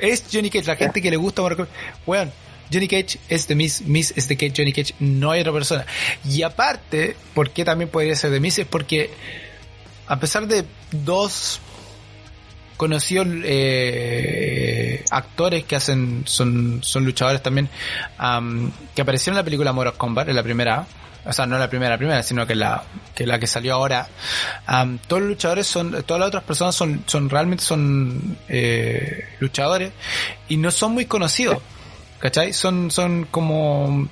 Es 0.00 0.24
Johnny 0.32 0.50
Cage. 0.50 0.66
La 0.66 0.74
gente 0.74 1.00
que 1.00 1.10
le 1.12 1.16
gusta 1.16 1.42
Kombat. 1.42 1.68
Weón, 2.04 2.32
Johnny 2.72 2.88
Cage 2.88 3.20
es 3.28 3.46
de 3.46 3.54
Miss, 3.54 3.82
Miss 3.82 4.12
es 4.16 4.26
de 4.26 4.52
Johnny 4.54 4.72
Cage, 4.72 4.94
no 4.98 5.30
hay 5.30 5.42
otra 5.42 5.52
persona. 5.52 5.86
Y 6.28 6.42
aparte, 6.42 7.16
¿por 7.34 7.50
qué 7.50 7.64
también 7.64 7.88
podría 7.88 8.16
ser 8.16 8.30
de 8.30 8.40
Miss? 8.40 8.58
Es 8.58 8.66
porque, 8.66 9.10
a 10.08 10.18
pesar 10.18 10.48
de 10.48 10.64
dos 10.90 11.60
conocidos 12.76 13.26
eh, 13.44 15.04
actores 15.10 15.64
que 15.64 15.76
hacen, 15.76 16.22
son, 16.26 16.80
son 16.82 17.04
luchadores 17.04 17.42
también, 17.42 17.68
que 18.94 19.02
aparecieron 19.02 19.34
en 19.36 19.40
la 19.40 19.44
película 19.44 19.72
Mortal 19.72 19.94
Kombat, 19.96 20.28
en 20.28 20.36
la 20.36 20.42
primera, 20.42 20.86
o 21.24 21.32
sea, 21.32 21.46
no 21.46 21.58
la 21.58 21.68
primera, 21.68 21.92
la 21.92 21.98
primera, 21.98 22.22
sino 22.22 22.46
que 22.46 22.54
la 22.54 22.84
que, 23.14 23.26
la 23.26 23.38
que 23.38 23.46
salió 23.46 23.74
ahora, 23.74 24.08
todos 25.08 25.22
los 25.22 25.30
luchadores 25.30 25.66
son, 25.66 26.02
todas 26.04 26.20
las 26.20 26.28
otras 26.28 26.44
personas 26.44 26.74
son, 26.74 27.02
son 27.06 27.28
realmente 27.28 27.64
son 27.64 28.38
eh, 28.48 29.24
luchadores 29.40 29.92
y 30.48 30.56
no 30.56 30.70
son 30.70 30.92
muy 30.92 31.06
conocidos. 31.06 31.58
¿Cachai? 32.18 32.54
Son, 32.54 32.90
son 32.90 33.26
como 33.30 34.08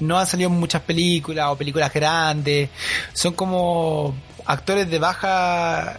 no 0.00 0.18
han 0.18 0.26
salido 0.26 0.50
muchas 0.50 0.82
películas 0.82 1.46
o 1.48 1.56
películas 1.56 1.92
grandes, 1.92 2.68
son 3.12 3.34
como 3.34 4.14
actores 4.44 4.90
de 4.90 4.98
baja, 4.98 5.98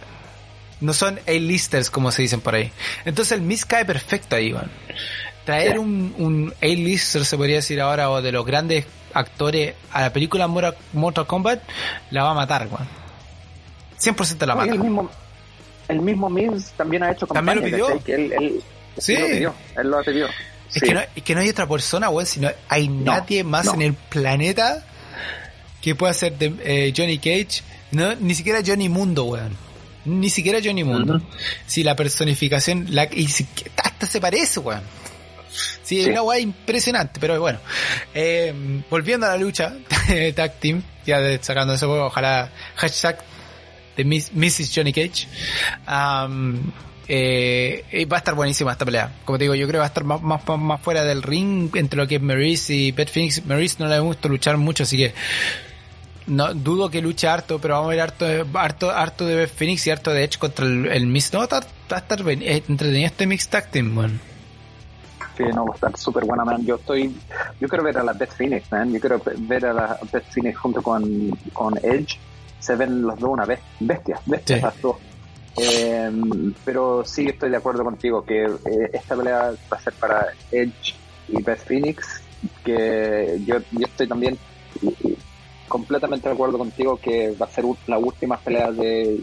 no 0.80 0.92
son 0.92 1.18
A-listers 1.26 1.90
como 1.90 2.10
se 2.10 2.22
dicen 2.22 2.40
por 2.40 2.54
ahí. 2.54 2.70
Entonces 3.04 3.32
el 3.32 3.42
Miss 3.42 3.64
cae 3.64 3.84
perfecto 3.84 4.36
ahí, 4.36 4.48
Iván. 4.48 4.70
Traer 5.44 5.78
un, 5.78 6.14
un 6.18 6.54
A-lister, 6.62 7.24
se 7.24 7.36
podría 7.36 7.56
decir 7.56 7.80
ahora, 7.80 8.10
o 8.10 8.22
de 8.22 8.32
los 8.32 8.46
grandes 8.46 8.86
actores 9.12 9.74
a 9.92 10.02
la 10.02 10.12
película 10.12 10.48
Mortal 10.48 11.26
Kombat, 11.26 11.62
la 12.10 12.24
va 12.24 12.30
a 12.30 12.34
matar, 12.34 12.68
Juan. 12.68 12.86
100% 14.00 14.46
la 14.46 14.54
mata. 14.54 14.72
El 14.72 14.78
mismo, 14.78 15.10
el 15.88 16.00
mismo 16.00 16.30
también 16.76 17.02
ha 17.02 17.12
hecho 17.12 17.26
campaña. 17.26 17.60
¿También 17.60 17.80
lo 17.80 17.98
pidió? 17.98 18.16
él, 18.16 18.62
sí. 18.98 19.16
Lo 19.16 19.26
pidió, 19.26 19.54
él 19.76 19.90
lo 19.90 20.02
pidió. 20.02 20.26
Es, 20.74 20.82
que 20.82 20.94
no, 20.94 21.00
es 21.14 21.22
que 21.22 21.34
no 21.34 21.40
hay 21.40 21.48
otra 21.48 21.68
persona, 21.68 22.08
weón, 22.08 22.26
sino 22.26 22.50
hay 22.68 22.88
nadie 22.88 23.44
más 23.44 23.72
en 23.72 23.82
el 23.82 23.94
planeta 23.94 24.84
que 25.80 25.94
pueda 25.94 26.12
ser 26.12 26.36
de, 26.36 26.54
eh, 26.64 26.92
Johnny 26.96 27.18
Cage. 27.18 27.62
No, 27.92 28.14
ni 28.16 28.34
siquiera 28.34 28.60
Johnny 28.66 28.88
Mundo, 28.88 29.24
weón. 29.24 29.56
Ni 30.04 30.30
siquiera 30.30 30.58
Johnny 30.62 30.84
Mundo. 30.84 31.20
Si 31.66 31.82
la 31.82 31.96
personificación, 31.96 32.86
la, 32.90 33.04
y 33.04 33.28
hasta 33.82 34.06
se 34.06 34.20
parece, 34.20 34.60
weón. 34.60 34.82
Sí, 35.82 36.00
es 36.00 36.08
una 36.08 36.22
weá 36.22 36.40
impresionante, 36.40 37.20
pero 37.20 37.40
bueno. 37.40 37.58
Eh, 38.14 38.82
volviendo 38.90 39.26
a 39.26 39.30
la 39.30 39.36
lucha, 39.36 39.74
Tag 40.34 40.58
Team, 40.58 40.82
ya 41.06 41.20
sacando 41.42 41.74
eso, 41.74 41.90
ojalá 42.06 42.50
hashtag 42.76 43.18
de 43.96 44.04
Mrs. 44.04 44.72
Johnny 44.74 44.92
Cage. 44.92 45.28
Um, 45.86 46.72
eh, 47.06 48.06
va 48.10 48.16
a 48.16 48.18
estar 48.18 48.34
buenísima 48.34 48.72
esta 48.72 48.84
pelea. 48.84 49.12
Como 49.24 49.38
te 49.38 49.44
digo, 49.44 49.54
yo 49.54 49.66
creo 49.66 49.78
que 49.78 49.78
va 49.78 49.84
a 49.84 49.88
estar 49.88 50.04
más, 50.04 50.22
más, 50.22 50.80
fuera 50.80 51.04
del 51.04 51.22
ring 51.22 51.70
entre 51.76 51.98
lo 51.98 52.08
que 52.08 52.16
es 52.16 52.22
Maurice 52.22 52.74
y 52.74 52.92
Beth 52.92 53.10
Phoenix. 53.10 53.44
Maurice 53.44 53.76
no 53.78 53.88
le 53.88 53.98
gusta 54.00 54.28
luchar 54.28 54.56
mucho, 54.56 54.84
así 54.84 54.96
que 54.96 55.14
no 56.26 56.54
dudo 56.54 56.90
que 56.90 57.02
luche 57.02 57.28
harto, 57.28 57.58
pero 57.58 57.74
vamos 57.74 57.88
a 57.88 57.90
ver 57.90 58.00
harto, 58.00 58.26
harto, 58.54 58.90
harto 58.90 59.26
de 59.26 59.46
Phoenix 59.46 59.86
y 59.86 59.90
harto 59.90 60.10
de 60.10 60.24
Edge 60.24 60.38
contra 60.38 60.64
el, 60.64 60.86
el 60.86 61.06
Miss. 61.06 61.32
No, 61.32 61.40
va 61.40 61.44
a 61.44 61.98
estar, 61.98 62.20
eh, 62.28 62.62
entretenido 62.68 63.06
este 63.06 63.26
Mix 63.26 63.48
Tag 63.48 63.70
Team, 63.70 63.86
man. 63.86 64.20
Sí, 65.36 65.42
no, 65.54 65.66
va 65.66 65.72
a 65.72 65.74
estar 65.74 65.96
súper 65.96 66.24
buena, 66.24 66.44
man. 66.44 66.64
Yo 66.64 66.76
estoy, 66.76 67.14
yo 67.60 67.68
quiero 67.68 67.84
ver 67.84 67.98
a 67.98 68.04
la 68.04 68.12
Beth 68.12 68.32
Phoenix, 68.32 68.70
man. 68.70 68.92
Yo 68.92 69.00
quiero 69.00 69.20
ver 69.38 69.66
a 69.66 69.72
la 69.72 69.98
Beth 70.12 70.24
Phoenix 70.30 70.58
junto 70.58 70.82
con, 70.82 71.30
con 71.52 71.76
Edge. 71.78 72.18
Se 72.60 72.76
ven 72.76 73.02
los 73.02 73.18
dos 73.18 73.30
una 73.30 73.44
vez, 73.44 73.60
bestias, 73.80 74.20
bestias 74.24 74.62
las 74.62 74.80
dos. 74.80 74.96
Eh, 75.56 76.10
pero 76.64 77.04
sí 77.04 77.26
estoy 77.26 77.50
de 77.50 77.56
acuerdo 77.56 77.84
contigo 77.84 78.24
que 78.24 78.44
eh, 78.44 78.90
esta 78.92 79.14
pelea 79.14 79.52
va 79.72 79.76
a 79.76 79.80
ser 79.80 79.92
para 79.94 80.26
Edge 80.50 80.94
y 81.28 81.42
Beth 81.42 81.64
Phoenix, 81.64 82.22
que 82.64 83.40
yo, 83.44 83.58
yo 83.72 83.86
estoy 83.86 84.08
también 84.08 84.38
completamente 85.68 86.28
de 86.28 86.34
acuerdo 86.34 86.58
contigo 86.58 86.96
que 86.96 87.32
va 87.32 87.46
a 87.46 87.50
ser 87.50 87.64
la 87.86 87.98
última 87.98 88.38
pelea 88.38 88.70
de, 88.70 89.20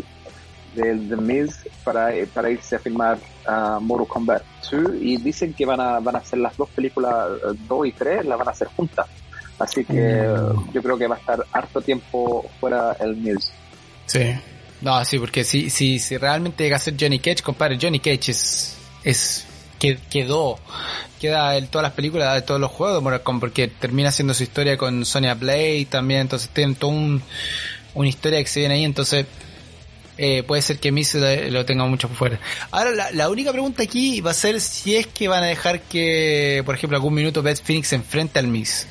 de 0.76 0.96
The 0.96 1.18
Miz 1.18 1.68
para, 1.84 2.12
para 2.34 2.50
irse 2.50 2.76
a 2.76 2.80
filmar 2.80 3.20
a 3.46 3.80
Mortal 3.80 4.08
Kombat 4.08 4.44
2 4.72 4.96
y 5.00 5.18
dicen 5.18 5.54
que 5.54 5.66
van 5.66 5.80
a, 5.80 6.00
van 6.00 6.16
a 6.16 6.20
hacer 6.20 6.39
las 6.39 6.56
dos 6.58 6.70
películas 6.70 7.28
2 7.68 7.88
y 7.88 7.92
3, 7.92 8.26
las 8.26 8.38
van 8.38 8.48
a 8.48 8.52
hacer 8.52 8.68
juntas. 8.76 9.08
Así 9.60 9.86
que 9.86 10.28
yo 10.74 10.82
creo 10.82 10.98
que 10.98 11.08
va 11.08 11.16
a 11.16 11.20
estar 11.20 11.46
harto 11.52 11.82
tiempo 11.82 12.50
fuera 12.60 12.96
el 13.00 13.16
Miz. 13.16 13.52
Sí. 14.08 14.36
No, 14.82 15.06
sí, 15.06 15.20
porque 15.20 15.44
si, 15.44 15.70
si, 15.70 16.00
si 16.00 16.18
realmente 16.18 16.64
llega 16.64 16.76
a 16.76 16.80
ser 16.80 16.96
Johnny 17.00 17.20
Cage, 17.20 17.44
compadre, 17.44 17.78
Johnny 17.80 18.00
Cage 18.00 18.32
es, 18.32 18.78
es, 19.04 19.46
que 19.82 19.97
quedó, 20.11 20.59
queda 21.19 21.57
en 21.57 21.65
todas 21.65 21.82
las 21.82 21.93
películas, 21.93 22.36
de 22.36 22.43
todos 22.43 22.61
los 22.61 22.69
juegos, 22.69 23.01
porque 23.39 23.67
termina 23.67 24.09
haciendo 24.09 24.36
su 24.36 24.43
historia 24.43 24.77
con 24.77 25.05
Sonya 25.05 25.34
Blade 25.34 25.88
también, 25.89 26.21
entonces 26.21 26.49
tienen 26.49 26.75
toda 26.75 26.93
un, 26.93 27.23
una 27.95 28.07
historia 28.07 28.38
que 28.43 28.47
se 28.47 28.59
viene 28.59 28.75
ahí, 28.75 28.84
entonces 28.84 29.25
eh, 30.24 30.43
puede 30.43 30.61
ser 30.61 30.78
que 30.78 30.91
Miss 30.91 31.15
lo 31.15 31.65
tenga 31.65 31.84
mucho 31.86 32.07
fuera. 32.07 32.39
Ahora, 32.69 32.91
la, 32.91 33.09
la, 33.09 33.28
única 33.28 33.51
pregunta 33.51 33.82
aquí 33.82 34.22
va 34.22 34.30
a 34.30 34.36
ser 34.36 34.61
si 34.61 34.95
es 34.95 35.07
que 35.07 35.28
van 35.28 35.41
a 35.43 35.47
dejar 35.47 35.82
que, 35.82 36.61
por 36.63 36.76
ejemplo, 36.76 36.95
algún 36.95 37.15
minuto 37.15 37.41
Beth 37.41 37.63
Phoenix 37.63 37.88
se 37.88 37.95
enfrente 37.95 38.38
al 38.38 38.45
Miss. 38.45 38.86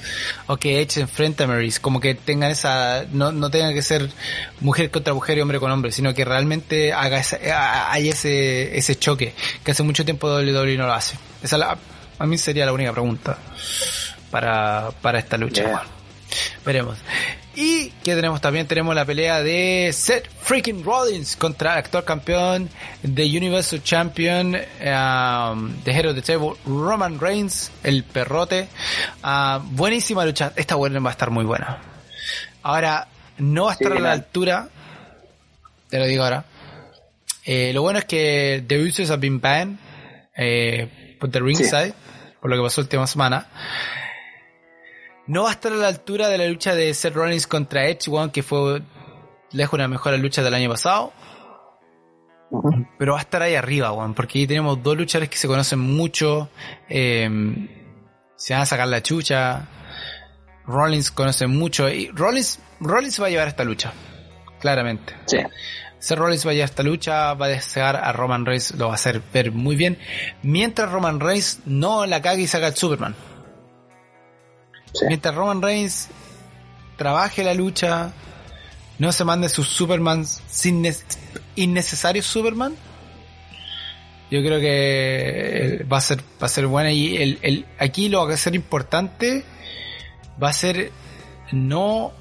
O 0.48 0.56
que 0.56 0.80
Edge 0.80 0.94
se 0.94 1.00
enfrente 1.02 1.44
a 1.44 1.46
Maryse. 1.46 1.80
Como 1.80 2.00
que 2.00 2.16
tengan 2.16 2.50
esa, 2.50 3.04
no, 3.12 3.30
no 3.30 3.48
tengan 3.48 3.72
que 3.74 3.82
ser 3.82 4.10
mujer 4.58 4.90
contra 4.90 5.14
mujer 5.14 5.38
y 5.38 5.40
hombre 5.40 5.60
con 5.60 5.70
hombre, 5.70 5.92
sino 5.92 6.12
que 6.14 6.24
realmente 6.24 6.92
haga 6.92 7.20
esa, 7.20 7.92
hay 7.92 8.08
ese, 8.08 8.76
ese 8.76 8.98
choque 8.98 9.32
que 9.62 9.70
hace 9.70 9.84
mucho 9.84 10.04
tiempo 10.04 10.26
WWE 10.26 10.76
no 10.78 10.88
lo 10.88 10.94
hace. 10.94 11.14
Esa 11.44 11.58
la, 11.58 11.78
a 12.18 12.26
mí 12.26 12.38
sería 12.38 12.66
la 12.66 12.72
única 12.72 12.90
pregunta 12.90 13.38
para, 14.32 14.90
para 15.00 15.20
esta 15.20 15.36
lucha. 15.36 15.84
Veremos. 16.66 16.98
Y 17.54 17.90
que 18.04 18.14
tenemos 18.14 18.40
también 18.40 18.66
tenemos 18.66 18.94
la 18.94 19.04
pelea 19.04 19.42
de 19.42 19.90
Seth 19.92 20.28
freaking 20.40 20.84
Rollins 20.84 21.34
contra 21.36 21.72
el 21.72 21.78
actual 21.80 22.04
campeón 22.04 22.70
de 23.02 23.24
Universal 23.24 23.82
Champion 23.82 24.54
um, 24.54 25.82
de 25.82 25.92
Hero 25.92 26.10
of 26.10 26.16
the 26.16 26.22
Table 26.22 26.54
Roman 26.64 27.18
Reigns, 27.18 27.72
el 27.82 28.04
perrote. 28.04 28.68
Uh, 29.24 29.58
buenísima 29.72 30.24
lucha. 30.24 30.52
Esta 30.54 30.76
buena 30.76 31.00
va 31.00 31.10
a 31.10 31.12
estar 31.12 31.30
muy 31.30 31.44
buena. 31.44 31.80
Ahora, 32.62 33.08
no 33.38 33.64
va 33.64 33.70
a 33.72 33.74
estar 33.74 33.92
a 33.92 33.98
la 34.00 34.12
altura. 34.12 34.68
Te 35.88 35.98
lo 35.98 36.06
digo 36.06 36.22
ahora. 36.22 36.44
Eh, 37.44 37.72
lo 37.72 37.82
bueno 37.82 37.98
es 37.98 38.04
que 38.04 38.62
The 38.66 38.80
Usos 38.80 39.10
have 39.10 39.20
been 39.20 39.40
banned 39.40 39.78
eh, 40.36 41.16
por 41.18 41.30
the 41.30 41.40
ringside, 41.40 41.94
por 42.40 42.48
lo 42.48 42.56
que 42.56 42.62
pasó 42.62 42.82
la 42.82 42.84
última 42.84 43.06
semana 43.08 43.48
no 45.30 45.44
va 45.44 45.50
a 45.50 45.52
estar 45.52 45.72
a 45.72 45.76
la 45.76 45.86
altura 45.86 46.28
de 46.28 46.38
la 46.38 46.48
lucha 46.48 46.74
de 46.74 46.92
Seth 46.92 47.14
Rollins 47.14 47.46
contra 47.46 47.86
Edge, 47.86 48.10
one, 48.10 48.32
que 48.32 48.42
fue 48.42 48.82
lejos 49.52 49.74
una 49.74 49.86
mejor 49.86 50.18
lucha 50.18 50.42
del 50.42 50.54
año 50.54 50.68
pasado. 50.68 51.12
Pero 52.98 53.12
va 53.12 53.18
a 53.18 53.22
estar 53.22 53.40
ahí 53.40 53.54
arriba, 53.54 53.92
one, 53.92 54.12
porque 54.14 54.40
ahí 54.40 54.48
tenemos 54.48 54.82
dos 54.82 54.96
luchadores 54.96 55.30
que 55.30 55.36
se 55.36 55.46
conocen 55.46 55.78
mucho. 55.78 56.48
Em, 56.88 57.68
se 58.34 58.54
van 58.54 58.62
a 58.62 58.66
sacar 58.66 58.88
la 58.88 59.04
chucha. 59.04 59.68
Rollins 60.66 61.12
conoce 61.12 61.46
mucho. 61.46 61.88
Y 61.88 62.08
Rollins, 62.08 62.58
Rollins 62.80 63.22
va 63.22 63.28
a 63.28 63.30
llevar 63.30 63.46
esta 63.46 63.62
lucha. 63.62 63.92
Claramente. 64.58 65.14
Sí. 65.26 65.38
Seth 66.00 66.18
Rollins 66.18 66.44
va 66.44 66.50
a 66.50 66.54
llevar 66.54 66.70
esta 66.70 66.82
lucha, 66.82 67.34
va 67.34 67.46
a 67.46 67.50
desear 67.50 67.94
a 67.94 68.10
Roman 68.12 68.44
Reigns, 68.44 68.74
lo 68.74 68.86
va 68.86 68.92
a 68.92 68.96
hacer 68.96 69.22
ver 69.32 69.52
muy 69.52 69.76
bien. 69.76 69.96
Mientras 70.42 70.90
Roman 70.90 71.20
Reigns 71.20 71.60
no 71.66 72.04
la 72.04 72.20
cague 72.20 72.42
y 72.42 72.46
saca 72.48 72.66
el 72.66 72.74
Superman. 72.74 73.14
Mientras 75.08 75.34
Roman 75.34 75.62
Reigns 75.62 76.08
trabaje 76.96 77.44
la 77.44 77.54
lucha, 77.54 78.12
no 78.98 79.12
se 79.12 79.24
mande 79.24 79.48
sus 79.48 79.68
Superman 79.68 80.26
sin 80.26 80.86
innecesarios 81.56 82.26
Superman. 82.26 82.74
Yo 84.30 84.40
creo 84.42 84.60
que 84.60 85.86
va 85.90 85.96
a 85.96 86.00
ser 86.00 86.20
va 86.20 86.46
a 86.46 86.48
ser 86.48 86.66
buena 86.66 86.92
y 86.92 87.16
el, 87.16 87.38
el, 87.42 87.66
aquí 87.78 88.08
lo 88.08 88.20
que 88.20 88.28
va 88.28 88.34
a 88.34 88.36
ser 88.36 88.54
importante 88.54 89.44
va 90.40 90.50
a 90.50 90.52
ser 90.52 90.92
no 91.52 92.12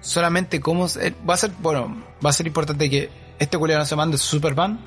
solamente 0.00 0.60
cómo 0.60 0.86
va 1.28 1.34
a 1.34 1.36
ser 1.36 1.52
bueno 1.60 2.04
va 2.24 2.30
a 2.30 2.32
ser 2.32 2.46
importante 2.46 2.90
que 2.90 3.08
este 3.38 3.56
culiado 3.56 3.80
no 3.80 3.86
se 3.86 3.96
mande 3.96 4.18
su 4.18 4.26
Superman 4.26 4.78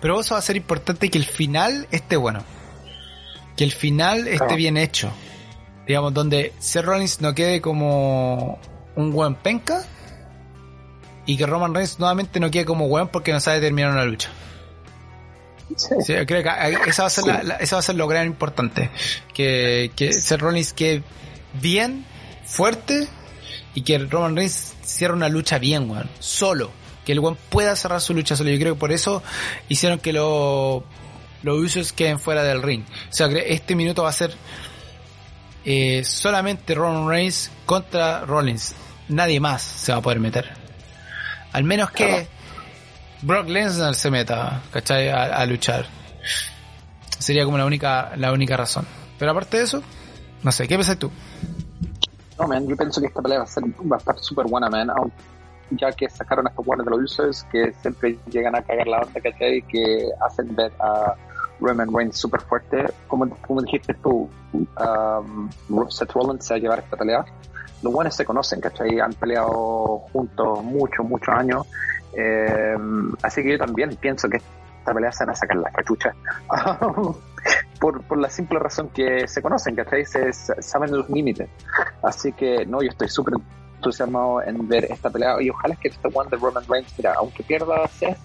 pero 0.00 0.20
eso 0.20 0.34
va 0.34 0.38
a 0.38 0.42
ser 0.42 0.56
importante 0.56 1.10
que 1.10 1.18
el 1.18 1.24
final 1.24 1.88
esté 1.90 2.16
bueno 2.16 2.44
que 3.56 3.64
el 3.64 3.72
final 3.72 4.28
esté 4.28 4.54
bien 4.54 4.76
hecho 4.76 5.10
digamos, 5.86 6.14
donde 6.14 6.52
Seth 6.58 6.84
Rollins 6.84 7.20
no 7.20 7.34
quede 7.34 7.60
como 7.60 8.58
un 8.96 9.12
buen 9.12 9.34
penca 9.34 9.84
y 11.26 11.36
que 11.36 11.46
Roman 11.46 11.74
Reigns 11.74 11.98
nuevamente 11.98 12.40
no 12.40 12.50
quede 12.50 12.64
como 12.64 12.88
buen 12.88 13.08
porque 13.08 13.32
no 13.32 13.40
sabe 13.40 13.60
terminar 13.60 13.92
una 13.92 14.04
lucha. 14.04 14.30
Sí. 15.76 16.12
creo 16.26 16.42
que 16.42 16.50
esa 16.86 17.02
va 17.02 17.06
a 17.06 17.10
ser, 17.10 17.24
la, 17.24 17.56
esa 17.56 17.76
va 17.76 17.80
a 17.80 17.82
ser 17.82 17.94
lo 17.94 18.06
gran 18.06 18.26
importante. 18.26 18.90
Que, 19.32 19.90
que 19.96 20.12
Seth 20.12 20.40
Rollins 20.40 20.72
quede 20.72 21.02
bien, 21.60 22.04
fuerte 22.44 23.08
y 23.74 23.82
que 23.82 23.98
Roman 23.98 24.36
Reigns 24.36 24.74
cierre 24.82 25.14
una 25.14 25.28
lucha 25.28 25.58
bien, 25.58 25.90
weón. 25.90 26.08
Solo. 26.20 26.70
Que 27.04 27.12
el 27.12 27.20
weón 27.20 27.38
pueda 27.48 27.74
cerrar 27.76 28.00
su 28.00 28.14
lucha 28.14 28.36
solo. 28.36 28.50
Yo 28.50 28.58
creo 28.58 28.74
que 28.74 28.80
por 28.80 28.92
eso 28.92 29.22
hicieron 29.68 29.98
que 29.98 30.12
lo, 30.12 30.84
los 31.42 31.58
usos 31.58 31.92
queden 31.92 32.18
fuera 32.20 32.42
del 32.42 32.62
ring. 32.62 32.84
O 33.10 33.12
sea, 33.12 33.26
este 33.28 33.74
minuto 33.74 34.02
va 34.02 34.10
a 34.10 34.12
ser 34.12 34.34
eh, 35.64 36.04
solamente 36.04 36.74
Roman 36.74 37.08
Reigns 37.08 37.50
contra 37.64 38.24
Rollins. 38.24 38.74
Nadie 39.08 39.40
más 39.40 39.62
se 39.62 39.92
va 39.92 39.98
a 39.98 40.02
poder 40.02 40.20
meter. 40.20 40.50
Al 41.52 41.64
menos 41.64 41.90
que 41.90 42.26
Brock 43.22 43.48
Lesnar 43.48 43.94
se 43.94 44.10
meta, 44.10 44.62
¿cachai? 44.70 45.08
A, 45.08 45.44
luchar. 45.46 45.86
Sería 47.18 47.44
como 47.44 47.56
la 47.56 47.64
única, 47.64 48.12
la 48.16 48.32
única 48.32 48.56
razón. 48.56 48.86
Pero 49.18 49.30
aparte 49.30 49.58
de 49.58 49.64
eso, 49.64 49.82
no 50.42 50.52
sé, 50.52 50.68
¿qué 50.68 50.74
piensas 50.74 50.98
tú? 50.98 51.10
No, 52.38 52.48
man, 52.48 52.66
yo 52.68 52.76
pienso 52.76 53.00
que 53.00 53.06
esta 53.06 53.22
pelea 53.22 53.38
va 53.38 53.44
a, 53.44 53.46
ser, 53.46 53.64
va 53.64 53.96
a 53.96 53.98
estar 53.98 54.18
súper 54.18 54.46
buena, 54.46 54.68
man. 54.68 54.90
ya 55.70 55.92
que 55.92 56.10
sacaron 56.10 56.46
a 56.46 56.50
estos 56.50 56.66
buenos 56.66 56.84
de 56.84 56.90
los 56.90 57.00
usos 57.02 57.44
que 57.44 57.72
siempre 57.80 58.18
llegan 58.30 58.56
a 58.56 58.62
cagar 58.62 58.86
la 58.86 58.98
onda, 58.98 59.20
¿cachai? 59.20 59.62
Que 59.62 60.08
hacen 60.20 60.54
ver 60.54 60.72
a 60.80 61.14
Roman 61.64 61.92
Reigns 61.92 62.18
súper 62.18 62.40
fuerte. 62.42 62.84
Como, 63.08 63.28
como 63.40 63.62
dijiste 63.62 63.94
tú, 63.94 64.28
um, 64.52 65.88
Seth 65.88 66.12
Rollins 66.12 66.44
se 66.44 66.54
va 66.54 66.58
a 66.58 66.60
llevar 66.60 66.78
esta 66.80 66.96
pelea. 66.96 67.24
Los 67.82 67.92
buenos 67.92 68.14
se 68.14 68.24
conocen, 68.24 68.60
¿cachai? 68.60 69.00
Han 69.00 69.12
peleado 69.14 69.98
juntos 70.12 70.62
muchos, 70.62 71.06
muchos 71.06 71.34
años. 71.34 71.66
Eh, 72.16 72.76
así 73.22 73.42
que 73.42 73.52
yo 73.52 73.58
también 73.58 73.96
pienso 73.96 74.28
que 74.28 74.38
esta 74.78 74.94
pelea 74.94 75.12
se 75.12 75.24
van 75.24 75.34
a 75.34 75.36
sacar 75.36 75.56
la 75.56 75.70
cachucha. 75.70 76.14
por, 77.80 78.02
por 78.04 78.18
la 78.18 78.30
simple 78.30 78.58
razón 78.58 78.88
que 78.88 79.26
se 79.28 79.42
conocen, 79.42 79.74
¿cachai? 79.74 80.04
Se, 80.06 80.32
saben 80.32 80.92
los 80.92 81.08
límites. 81.10 81.48
Así 82.02 82.32
que, 82.32 82.64
no, 82.66 82.82
yo 82.82 82.88
estoy 82.88 83.08
súper 83.08 83.34
entusiasmado 83.76 84.42
en 84.42 84.66
ver 84.66 84.86
esta 84.90 85.10
pelea 85.10 85.40
y 85.42 85.50
ojalá 85.50 85.76
que 85.76 85.88
este 85.88 86.08
one 86.12 86.30
de 86.30 86.36
Roman 86.36 86.64
Reigns, 86.66 86.94
mira, 86.96 87.14
aunque 87.18 87.42
pierda 87.42 87.86
Seth, 87.88 88.18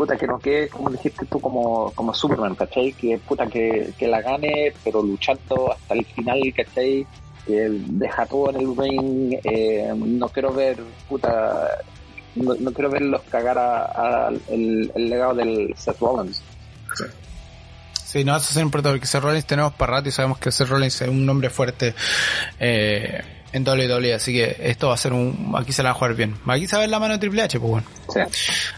puta, 0.00 0.16
que 0.16 0.26
no 0.26 0.38
quede, 0.38 0.70
como 0.70 0.88
dijiste 0.88 1.26
tú, 1.26 1.38
como, 1.38 1.92
como 1.94 2.14
Superman, 2.14 2.54
¿cachai? 2.54 2.94
Que 2.94 3.18
puta, 3.18 3.46
que, 3.46 3.92
que 3.98 4.08
la 4.08 4.22
gane, 4.22 4.72
pero 4.82 5.02
luchando 5.02 5.72
hasta 5.72 5.92
el 5.92 6.06
final, 6.06 6.40
¿cachai? 6.56 7.06
Que 7.46 7.68
deja 7.68 8.24
todo 8.24 8.48
en 8.48 8.56
el 8.56 8.74
ring, 8.74 9.38
eh, 9.44 9.92
no 9.94 10.26
quiero 10.30 10.54
ver, 10.54 10.78
puta, 11.06 11.82
no, 12.34 12.72
quiero 12.72 12.88
verlos 12.88 13.20
cagar 13.30 13.58
a, 13.58 14.30
el, 14.48 14.90
legado 14.94 15.34
del 15.34 15.74
Seth 15.76 15.98
Rollins. 16.00 16.42
Sí. 16.96 17.04
Sí, 18.02 18.24
no, 18.24 18.38
eso 18.38 18.52
es 18.52 18.56
importante 18.56 18.96
porque 18.96 19.06
Seth 19.06 19.22
Rollins 19.22 19.44
tenemos 19.44 19.74
para 19.74 19.96
rato 19.96 20.08
y 20.08 20.12
sabemos 20.12 20.38
que 20.38 20.50
Seth 20.50 20.68
Rollins 20.68 21.02
es 21.02 21.08
un 21.08 21.26
nombre 21.26 21.50
fuerte. 21.50 21.94
Eh, 22.58 23.20
en 23.52 23.66
WWE, 23.66 24.14
así 24.14 24.32
que 24.32 24.56
esto 24.60 24.88
va 24.88 24.94
a 24.94 24.96
ser 24.96 25.12
un, 25.12 25.54
aquí 25.56 25.72
se 25.72 25.82
la 25.82 25.90
va 25.90 25.96
a 25.96 25.98
jugar 25.98 26.14
bien. 26.14 26.36
Aquí 26.46 26.66
se 26.66 26.76
va 26.76 26.78
a 26.78 26.80
ver 26.82 26.90
la 26.90 26.98
mano 27.00 27.14
de 27.14 27.20
Triple 27.20 27.42
H, 27.42 27.58
pues 27.58 27.70
bueno. 27.70 27.86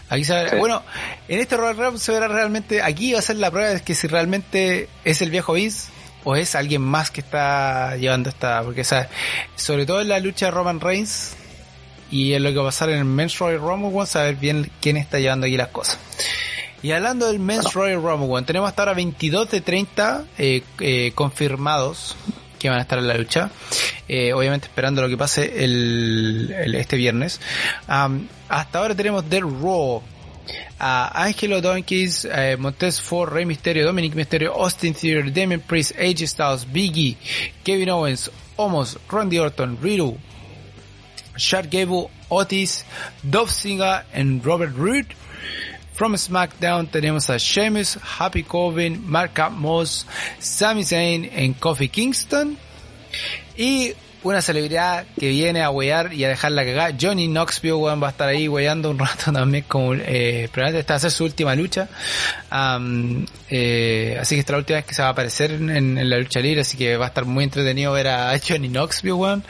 Aquí 0.09 0.23
se 0.23 0.33
va 0.33 0.57
bueno, 0.57 0.83
en 1.27 1.39
este 1.39 1.57
Royal 1.57 1.77
Rumble 1.77 1.99
se 1.99 2.11
verá 2.11 2.27
realmente, 2.27 2.81
aquí 2.81 3.13
va 3.13 3.19
a 3.19 3.21
ser 3.21 3.37
la 3.37 3.51
prueba 3.51 3.69
de 3.69 3.81
que 3.81 3.95
si 3.95 4.07
realmente 4.07 4.89
es 5.03 5.21
el 5.21 5.29
viejo 5.29 5.53
Vince 5.53 5.89
o 6.23 6.35
es 6.35 6.55
alguien 6.55 6.81
más 6.81 7.11
que 7.11 7.21
está 7.21 7.95
llevando 7.97 8.29
esta, 8.29 8.63
porque 8.63 8.83
sobre 8.83 9.85
todo 9.85 10.01
en 10.01 10.09
la 10.09 10.19
lucha 10.19 10.47
de 10.47 10.51
Roman 10.51 10.79
Reigns 10.79 11.35
y 12.09 12.33
en 12.33 12.43
lo 12.43 12.49
que 12.49 12.57
va 12.57 12.63
a 12.63 12.65
pasar 12.67 12.89
en 12.89 12.99
el 12.99 13.05
Men's 13.05 13.37
Royal 13.39 13.59
Rumble, 13.59 13.89
vamos 13.89 14.15
a 14.15 14.23
ver 14.23 14.35
bien 14.35 14.69
quién 14.79 14.97
está 14.97 15.19
llevando 15.19 15.47
aquí 15.47 15.57
las 15.57 15.69
cosas. 15.69 15.97
Y 16.83 16.91
hablando 16.91 17.27
del 17.27 17.39
Men's 17.39 17.73
Royal 17.73 18.01
Rumble, 18.01 18.43
tenemos 18.43 18.69
hasta 18.69 18.83
ahora 18.83 18.93
22 18.93 19.49
de 19.49 19.61
30 19.61 20.25
eh, 20.37 20.63
eh, 20.79 21.11
confirmados 21.15 22.15
que 22.63 22.69
van 22.69 22.79
a 22.79 22.81
estar 22.81 22.97
en 22.97 23.07
la 23.07 23.17
lucha. 23.17 23.51
Eh, 24.07 24.33
obviamente 24.33 24.67
esperando 24.67 25.01
lo 25.01 25.09
que 25.09 25.17
pase 25.17 25.63
el, 25.65 26.73
este 26.75 26.95
viernes. 26.95 27.41
hasta 27.87 28.79
ahora 28.79 28.95
tenemos 28.95 29.29
The 29.29 29.41
Raw. 29.41 30.01
A 30.77 31.23
Angelo 31.23 31.61
Donkeys, 31.61 32.25
eh, 32.25 32.57
Montez 32.57 32.99
Ford, 32.99 33.31
Rey 33.31 33.45
Mysterio, 33.45 33.85
Dominic 33.85 34.13
Mysterio, 34.15 34.53
Austin 34.53 34.93
Theater, 34.93 35.31
Damien 35.31 35.61
Priest, 35.61 35.93
AJ 35.97 36.27
Styles, 36.27 36.65
Biggie, 36.65 37.15
Kevin 37.63 37.89
Owens, 37.89 38.29
Omos, 38.57 38.97
Randy 39.09 39.39
Orton, 39.39 39.77
Riddle, 39.81 40.17
Shark 41.37 41.69
Gable, 41.69 42.09
Otis, 42.27 42.83
Dove 43.23 43.49
Singer 43.49 44.03
y 44.13 44.39
Robert 44.43 44.75
Roode. 44.75 45.15
From 45.93 46.15
SmackDown 46.15 46.87
tenemos 46.87 47.29
a 47.29 47.37
Sheamus, 47.37 47.99
Happy 48.19 48.43
Corbin, 48.43 49.03
Mark 49.05 49.33
Moss, 49.51 50.07
Sami 50.39 50.83
Zayn 50.83 51.25
y 51.25 51.53
Kofi 51.53 51.87
Kingston. 51.89 52.57
Y 53.55 53.93
una 54.23 54.41
celebridad 54.41 55.05
que 55.19 55.29
viene 55.29 55.61
a 55.61 55.69
huear 55.69 56.13
y 56.13 56.23
a 56.23 56.29
dejar 56.29 56.53
la 56.53 56.65
cagada. 56.65 56.95
Johnny 56.99 57.27
Knoxville, 57.27 57.73
weón, 57.75 58.01
va 58.01 58.07
a 58.07 58.11
estar 58.11 58.27
ahí 58.29 58.47
hueando 58.47 58.89
un 58.89 58.99
rato 58.99 59.31
también, 59.33 59.65
como, 59.67 59.93
eh, 59.93 60.49
probablemente 60.51 60.79
esta 60.79 60.93
va 60.93 61.07
a 61.07 61.11
su 61.11 61.23
última 61.25 61.55
lucha. 61.55 61.87
Eh, 63.49 64.17
así 64.19 64.35
que 64.35 64.39
esta 64.39 64.51
es 64.51 64.55
la 64.55 64.57
última 64.57 64.77
vez 64.77 64.85
que 64.85 64.93
se 64.95 65.01
va 65.01 65.09
a 65.09 65.11
aparecer 65.11 65.51
en, 65.51 65.69
en 65.69 66.09
la 66.09 66.17
lucha 66.17 66.39
libre, 66.39 66.61
así 66.61 66.77
que 66.77 66.97
va 66.97 67.05
a 67.05 67.07
estar 67.09 67.25
muy 67.25 67.43
entretenido 67.43 67.91
ver 67.91 68.07
a 68.07 68.39
Johnny 68.39 68.69
Knoxville, 68.69 69.13
weón. 69.13 69.43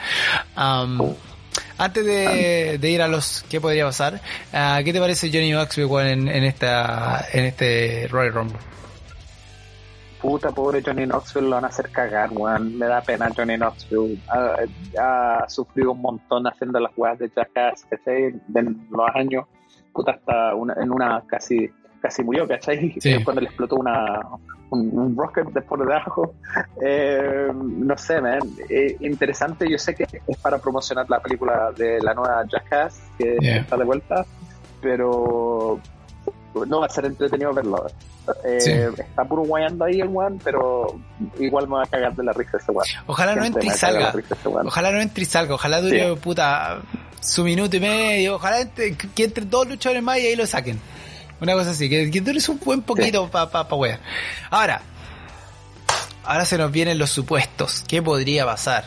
Am, 0.56 1.16
antes 1.84 2.06
de, 2.06 2.78
de 2.80 2.90
ir 2.90 3.02
a 3.02 3.08
los 3.08 3.44
qué 3.50 3.60
podría 3.60 3.86
pasar, 3.86 4.22
ah, 4.54 4.80
¿qué 4.84 4.94
te 4.94 5.00
parece 5.00 5.30
Johnny 5.32 5.52
Knoxville 5.52 6.12
en, 6.12 6.44
esta 6.44 7.26
en 7.32 7.46
este 7.46 8.08
Royal 8.10 8.34
Rumble? 8.34 8.60
Puta, 10.22 10.52
pobre 10.52 10.82
Johnny 10.82 11.06
Knoxville 11.06 11.50
lo 11.50 11.56
van 11.56 11.66
a 11.66 11.68
hacer 11.68 11.90
cagar, 11.90 12.30
weón. 12.32 12.78
Me 12.78 12.86
da 12.86 13.02
pena 13.02 13.30
Johnny 13.36 13.58
Knoxville. 13.58 14.18
Ha, 14.30 14.56
ha 14.98 15.50
sufrido 15.50 15.92
un 15.92 16.02
montón 16.02 16.48
haciendo 16.48 16.80
las 16.80 16.94
weas 16.96 17.20
de 17.20 17.30
Jackass, 17.30 17.86
¿cachai? 17.90 18.32
De 18.48 18.64
los 18.64 19.10
años. 19.16 19.46
Puta, 19.92 20.12
hasta 20.12 20.56
una, 20.56 20.76
en 20.82 20.92
una 20.92 21.22
casi 21.28 21.70
casi 22.04 22.22
murió, 22.24 22.46
¿cachai? 22.48 22.94
Sí. 23.00 23.24
Cuando 23.24 23.42
le 23.42 23.48
explotó 23.48 23.78
una, 23.78 24.20
un, 24.70 24.90
un 24.92 25.16
rocket 25.18 25.48
de 25.54 25.62
por 25.62 25.80
debajo. 25.80 26.36
Eh, 26.86 27.48
no 27.54 27.98
sé, 27.98 28.20
man. 28.22 28.40
Eh, 28.70 28.98
interesante, 29.00 29.66
yo 29.72 29.78
sé 29.78 29.96
que 29.96 30.04
es 30.28 30.38
para 30.38 30.58
promocionar 30.58 31.10
la 31.10 31.20
película 31.22 31.72
de 31.76 32.00
la 32.02 32.14
nueva 32.14 32.44
Jackass, 32.52 33.00
que 33.18 33.38
Yeah. 33.42 33.62
está 33.62 33.78
de 33.78 33.86
vuelta, 33.86 34.26
pero 34.82 35.80
no 36.68 36.80
va 36.82 36.86
a 36.86 36.90
ser 36.90 37.06
entretenido 37.06 37.54
verlo. 37.54 37.86
Eh, 38.46 38.60
Sí. 38.62 38.72
Está 38.72 39.24
puro 39.26 39.44
guayando 39.44 39.86
ahí 39.86 40.00
el 40.02 40.08
weón, 40.10 40.40
pero 40.44 41.00
igual 41.40 41.68
me 41.68 41.76
va 41.78 41.84
a 41.84 41.88
cagar 41.88 42.14
de 42.16 42.24
la 42.24 42.34
risa 42.34 42.58
ese 42.58 42.72
weón. 42.72 42.86
Ojalá 43.08 43.36
no 43.36 43.44
entre 43.46 43.66
y 43.66 43.70
salga. 43.70 44.14
Ojalá 44.66 44.92
no 44.92 45.00
entre 45.02 45.24
y 45.24 45.26
salga. 45.26 45.56
Ojalá 45.56 45.82
dure, 45.82 46.10
Sí. 46.14 46.20
puta, 46.22 46.82
su 47.22 47.44
minuto 47.44 47.76
y 47.78 47.80
medio. 47.80 48.36
Ojalá 48.36 48.60
entre, 48.62 48.96
que 48.96 49.24
entren 49.24 49.50
dos 49.50 49.68
luchadores 49.68 50.04
más 50.04 50.20
y 50.20 50.28
ahí 50.28 50.36
lo 50.36 50.46
saquen. 50.46 50.80
Una 51.44 51.56
cosa 51.56 51.72
así, 51.72 51.90
que, 51.90 52.10
que 52.10 52.20
un 52.22 52.60
buen 52.64 52.84
poquito 52.84 53.30
para 53.30 53.52
pa, 53.52 53.68
pa 53.68 53.76
wear. 53.76 54.00
Ahora, 54.50 54.82
ahora 56.24 56.46
se 56.46 56.58
nos 56.58 56.72
vienen 56.72 56.98
los 56.98 57.10
supuestos. 57.10 57.84
¿Qué 57.86 58.02
podría 58.02 58.46
pasar? 58.46 58.86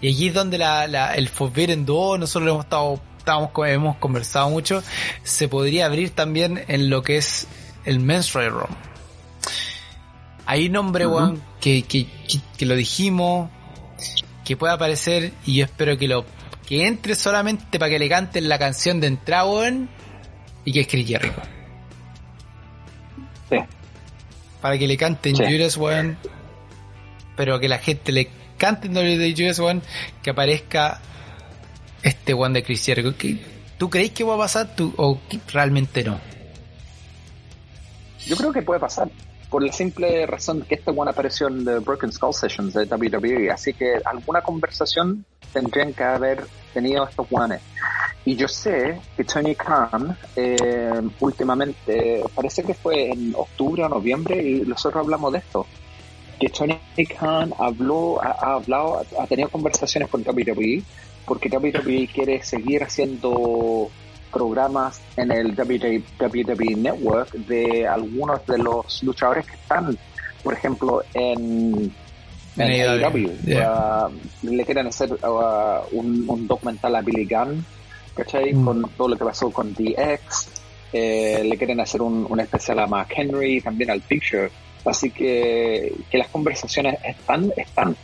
Y 0.00 0.14
aquí 0.14 0.28
es 0.28 0.34
donde 0.34 0.58
la, 0.58 0.86
la, 0.86 1.14
el 1.14 1.28
Forbidden 1.28 1.84
2, 1.84 2.20
nosotros 2.20 2.44
lo 2.44 2.52
hemos 2.52 2.66
estado, 2.66 3.00
estábamos, 3.18 3.50
hemos 3.66 3.96
conversado 3.96 4.48
mucho, 4.48 4.80
se 5.24 5.48
podría 5.48 5.86
abrir 5.86 6.10
también 6.10 6.64
en 6.68 6.88
lo 6.88 7.02
que 7.02 7.16
es 7.16 7.48
el 7.84 7.98
Men's 7.98 8.32
Royal 8.32 8.52
Rumble. 8.52 8.76
Hay 10.46 10.66
un 10.66 10.72
nombre, 10.72 11.04
weón, 11.08 11.42
que, 11.60 11.82
que, 11.82 12.06
que, 12.28 12.38
que 12.56 12.66
lo 12.66 12.76
dijimos, 12.76 13.50
que 14.44 14.56
puede 14.56 14.72
aparecer 14.72 15.32
y 15.44 15.56
yo 15.56 15.64
espero 15.64 15.98
que 15.98 16.06
lo 16.06 16.24
que 16.64 16.86
entre 16.86 17.16
solamente 17.16 17.80
para 17.80 17.90
que 17.90 17.98
le 17.98 18.08
canten 18.08 18.48
la 18.48 18.56
canción 18.56 19.00
de 19.00 19.08
entrada, 19.08 19.72
y 20.66 20.72
que 20.72 20.80
es 20.80 20.86
Chris 20.86 21.08
Jericho. 21.08 21.55
Sí. 23.50 23.56
Para 24.60 24.78
que 24.78 24.86
le 24.86 24.96
canten 24.96 25.36
Sí. 25.36 25.44
Judas, 25.44 25.76
weón, 25.76 26.16
pero 27.36 27.60
que 27.60 27.68
la 27.68 27.78
gente 27.78 28.12
le 28.12 28.28
cante 28.58 28.88
de 28.88 29.34
Judas, 29.36 29.58
weón, 29.58 29.82
que 30.22 30.30
aparezca 30.30 31.00
este 32.02 32.34
weón 32.34 32.52
de 32.52 32.62
Chris 32.62 32.84
Jericho. 32.84 33.14
¿Qué- 33.16 33.38
¿Tú 33.78 33.90
crees 33.90 34.10
que 34.12 34.24
va 34.24 34.34
a 34.34 34.38
pasar 34.38 34.74
tú, 34.74 34.94
o 34.96 35.20
que 35.28 35.38
realmente 35.52 36.02
no? 36.02 36.18
Yo 38.26 38.36
creo 38.36 38.52
que 38.52 38.62
puede 38.62 38.80
pasar. 38.80 39.08
Por 39.56 39.64
la 39.64 39.72
simple 39.72 40.26
razón 40.26 40.66
que 40.68 40.74
este 40.74 40.90
one 40.90 41.10
apareció 41.10 41.48
en 41.48 41.64
The 41.64 41.78
Broken 41.78 42.12
Skull 42.12 42.34
Sessions 42.34 42.74
de 42.74 42.84
WWE. 42.84 43.50
Así 43.50 43.72
que 43.72 43.98
alguna 44.04 44.42
conversación 44.42 45.24
tendrían 45.50 45.94
que 45.94 46.04
haber 46.04 46.46
tenido 46.74 47.08
estos 47.08 47.26
ones. 47.30 47.62
Y 48.26 48.36
yo 48.36 48.48
sé 48.48 49.00
que 49.16 49.24
Tony 49.24 49.54
Khan, 49.54 50.14
eh, 50.36 51.00
últimamente, 51.20 52.22
parece 52.34 52.64
que 52.64 52.74
fue 52.74 53.08
en 53.08 53.34
octubre 53.34 53.82
o 53.84 53.88
noviembre, 53.88 54.42
y 54.46 54.60
nosotros 54.60 55.02
hablamos 55.02 55.32
de 55.32 55.38
esto. 55.38 55.66
Que 56.38 56.50
Tony 56.50 56.78
Khan 57.18 57.54
habló, 57.58 58.22
ha, 58.22 58.32
ha 58.32 58.54
hablado, 58.56 59.06
ha 59.18 59.26
tenido 59.26 59.48
conversaciones 59.48 60.10
con 60.10 60.20
WWE, 60.20 60.82
porque 61.24 61.48
WWE 61.48 62.10
quiere 62.12 62.42
seguir 62.42 62.84
haciendo 62.84 63.90
programas 64.36 65.00
en 65.16 65.32
el 65.32 65.54
WWE 65.56 66.76
Network 66.76 67.32
de 67.32 67.86
algunos 67.86 68.44
de 68.46 68.58
los 68.58 69.02
luchadores 69.02 69.46
que 69.46 69.54
están, 69.54 69.96
por 70.42 70.52
ejemplo, 70.52 71.02
en, 71.14 71.90
en 72.56 72.62
AEW, 72.62 73.04
AEW. 73.04 73.38
yeah. 73.44 74.08
Uh, 74.08 74.46
le 74.50 74.64
quieren 74.64 74.86
hacer 74.88 75.12
uh, 75.12 75.80
un, 75.92 76.24
un 76.28 76.46
documental 76.46 76.94
a 76.96 77.00
Billy 77.00 77.24
Gunn, 77.24 77.64
¿cachai? 78.14 78.52
Mm. 78.52 78.64
Con 78.64 78.90
todo 78.96 79.08
lo 79.08 79.16
que 79.16 79.24
pasó 79.24 79.50
con 79.50 79.72
DX. 79.72 80.48
Eh, 80.92 81.42
le 81.44 81.56
quieren 81.56 81.80
hacer 81.80 82.00
un, 82.02 82.26
un 82.28 82.40
especial 82.40 82.78
a 82.78 82.86
Mark 82.86 83.08
Henry, 83.16 83.60
también 83.60 83.90
al 83.90 84.00
Picture. 84.02 84.50
Así 84.84 85.10
que, 85.10 85.92
que 86.10 86.18
las 86.18 86.28
conversaciones 86.28 86.98
están, 87.04 87.52
están. 87.56 87.96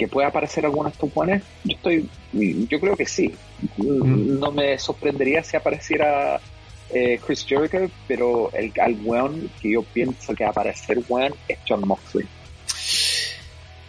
Que 0.00 0.08
puede 0.08 0.26
aparecer 0.26 0.64
alguno 0.64 0.88
de 0.88 0.92
estos 0.94 1.12
buenos, 1.12 1.42
yo 1.62 1.76
estoy, 1.76 2.08
yo 2.32 2.80
creo 2.80 2.96
que 2.96 3.04
sí. 3.04 3.34
No 3.76 4.50
me 4.50 4.78
sorprendería 4.78 5.44
si 5.44 5.58
apareciera 5.58 6.40
eh, 6.88 7.20
Chris 7.22 7.44
Jericho, 7.46 7.90
pero 8.08 8.50
el 8.54 8.72
al 8.80 8.96
weón 9.04 9.50
que 9.60 9.72
yo 9.72 9.82
pienso 9.82 10.34
que 10.34 10.44
va 10.44 10.48
a 10.48 10.52
aparecer 10.52 11.00
weón 11.06 11.34
es 11.48 11.58
John 11.68 11.86
Moxley. 11.86 12.26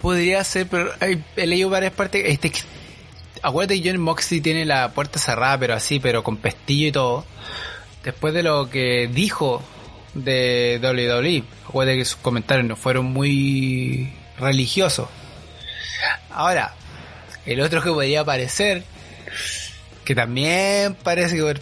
Podría 0.02 0.44
ser, 0.44 0.68
pero 0.68 0.92
hay- 1.00 1.24
he 1.38 1.48
leído 1.48 1.70
varias 1.70 1.94
partes. 1.94 2.24
Este, 2.26 2.52
acuérdate 3.42 3.82
que 3.82 3.90
John 3.90 4.02
Moxley 4.02 4.42
tiene 4.42 4.66
la 4.66 4.92
puerta 4.94 5.18
cerrada, 5.18 5.58
pero 5.60 5.74
así, 5.76 6.02
pero 6.02 6.24
con 6.24 6.36
pestillo 6.38 6.88
y 6.88 6.92
todo. 6.92 7.26
Después 8.04 8.34
de 8.34 8.44
lo 8.44 8.70
que 8.70 9.08
dijo 9.14 9.62
de 10.14 10.78
WWE, 10.82 11.44
acuérdate 11.70 12.00
que 12.00 12.06
sus 12.06 12.18
comentarios 12.18 12.68
no 12.68 12.76
fueron 12.76 13.06
muy 13.06 14.12
religiosos. 14.40 15.08
Ahora, 16.30 16.74
el 17.46 17.60
otro 17.62 17.82
que 17.82 17.90
podría 17.90 18.22
aparecer, 18.22 18.84
que 20.06 20.16
también 20.16 20.96
parece 20.96 21.36
que 21.36 21.44
ver 21.44 21.62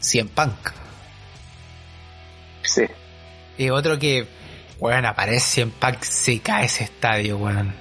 100 0.00 0.28
Punk. 0.28 0.54
Sí. 2.62 2.82
Y 3.58 3.70
otro 3.70 3.98
que, 3.98 4.26
weón, 4.78 5.04
aparece 5.06 5.40
100 5.40 5.70
Punk, 5.72 6.02
se 6.02 6.40
cae 6.40 6.66
ese 6.66 6.84
estadio, 6.84 7.36
weón. 7.38 7.74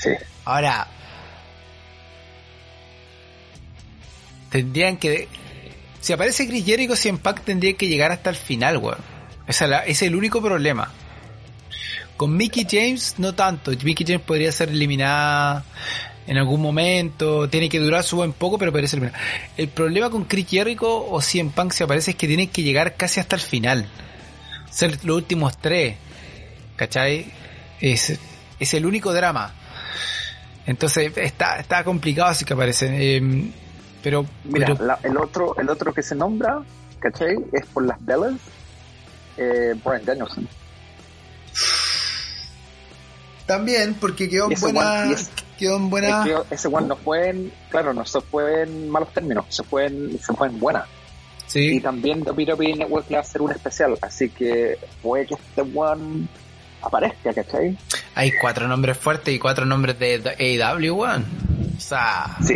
Sí. 0.00 0.10
Ahora, 0.44 0.86
tendrían 4.50 4.96
que. 4.96 5.28
Si 6.00 6.12
aparece 6.14 6.48
Chris 6.48 6.64
Jericho, 6.64 6.96
100 6.96 7.18
Pack 7.18 7.44
tendría 7.44 7.74
que 7.74 7.86
llegar 7.86 8.10
hasta 8.10 8.30
el 8.30 8.36
final, 8.36 8.78
weón. 8.78 8.98
La- 9.60 9.84
es 9.84 10.00
el 10.02 10.14
único 10.14 10.40
problema. 10.40 10.90
Con 12.20 12.36
Mickey 12.36 12.66
James, 12.70 13.14
no 13.16 13.34
tanto. 13.34 13.70
Mickey 13.82 14.04
James 14.06 14.20
podría 14.20 14.52
ser 14.52 14.68
eliminada 14.68 15.64
en 16.26 16.36
algún 16.36 16.60
momento. 16.60 17.48
Tiene 17.48 17.70
que 17.70 17.78
durar 17.78 18.02
su 18.04 18.16
buen 18.16 18.34
poco, 18.34 18.58
pero 18.58 18.72
podría 18.72 18.88
ser 18.88 18.98
eliminada. 18.98 19.24
El 19.56 19.68
problema 19.68 20.10
con 20.10 20.24
Chris 20.26 20.46
Jericho 20.46 21.06
o 21.10 21.22
100 21.22 21.48
Punk, 21.52 21.72
si 21.72 21.82
aparece, 21.82 22.10
es 22.10 22.16
que 22.18 22.26
tienen 22.26 22.48
que 22.50 22.62
llegar 22.62 22.94
casi 22.96 23.20
hasta 23.20 23.36
el 23.36 23.40
final. 23.40 23.88
Ser 24.70 25.02
los 25.02 25.16
últimos 25.16 25.56
tres. 25.56 25.96
¿Cachai? 26.76 27.24
Es, 27.80 28.18
es 28.58 28.74
el 28.74 28.84
único 28.84 29.14
drama. 29.14 29.54
Entonces 30.66 31.16
está, 31.16 31.58
está 31.58 31.82
complicado 31.84 32.28
así 32.28 32.44
que 32.44 32.52
aparecen. 32.52 32.96
eh, 32.98 33.50
pero, 34.02 34.26
Mira, 34.44 34.66
pero- 34.74 34.84
la- 34.84 34.98
el 35.04 35.16
otro 35.16 35.56
el 35.58 35.70
otro 35.70 35.94
que 35.94 36.02
se 36.02 36.14
nombra, 36.14 36.60
¿cachai? 36.98 37.36
Es 37.50 37.64
por 37.64 37.86
las 37.86 37.96
Bellas, 38.04 38.34
eh, 39.38 39.72
Brian 39.82 40.04
Danielson. 40.04 40.46
También 43.52 43.94
porque 43.94 44.28
quedó 44.28 44.50
Y 44.50 44.54
en 44.54 44.60
buena, 44.60 44.80
one- 45.02 45.10
y 45.10 45.12
es- 45.14 45.30
quedó 45.58 45.76
en 45.76 45.90
buena. 45.90 46.24
Es 46.24 46.30
que 46.48 46.54
ese 46.54 46.68
one 46.68 46.86
no 46.88 46.96
fue 46.96 47.28
en, 47.30 47.52
claro, 47.70 47.92
no 47.92 48.04
se 48.06 48.20
fue 48.20 48.62
en 48.62 48.88
malos 48.88 49.12
términos, 49.12 49.44
se 49.48 49.62
fue 49.62 49.86
en, 49.86 50.18
se 50.18 50.32
fue 50.34 50.48
en 50.48 50.58
buena. 50.60 50.84
Y 51.48 51.50
sí, 51.50 51.80
también 51.80 52.22
WWE 52.22 52.76
Network 52.76 53.10
le 53.10 53.16
va 53.16 53.22
a 53.22 53.24
hacer 53.24 53.42
un 53.42 53.50
especial, 53.50 53.98
así 54.02 54.28
que 54.30 54.78
puede 55.02 55.26
que 55.26 55.34
este 55.34 55.62
one 55.74 56.28
aparezca, 56.80 57.32
¿cachai? 57.34 57.76
hay 58.14 58.32
cuatro 58.40 58.66
nombres 58.68 58.96
fuertes 58.96 59.34
y 59.34 59.38
cuatro 59.38 59.66
nombres 59.66 59.98
de 59.98 60.22
AEW, 60.38 60.94
weón. 60.94 61.24
O 61.76 61.80
sea, 61.80 62.36
Sí, 62.46 62.54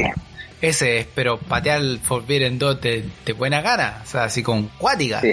ese 0.61 1.01
es, 1.01 1.07
pero 1.15 1.39
patear 1.39 1.83
Forbidden 2.03 2.59
2 2.59 2.81
de, 2.81 3.05
de 3.27 3.33
buena 3.33 3.61
gana, 3.62 4.01
o 4.05 4.07
sea, 4.09 4.25
así 4.25 4.43
con 4.43 4.69
cuática. 4.79 5.21
sí. 5.21 5.33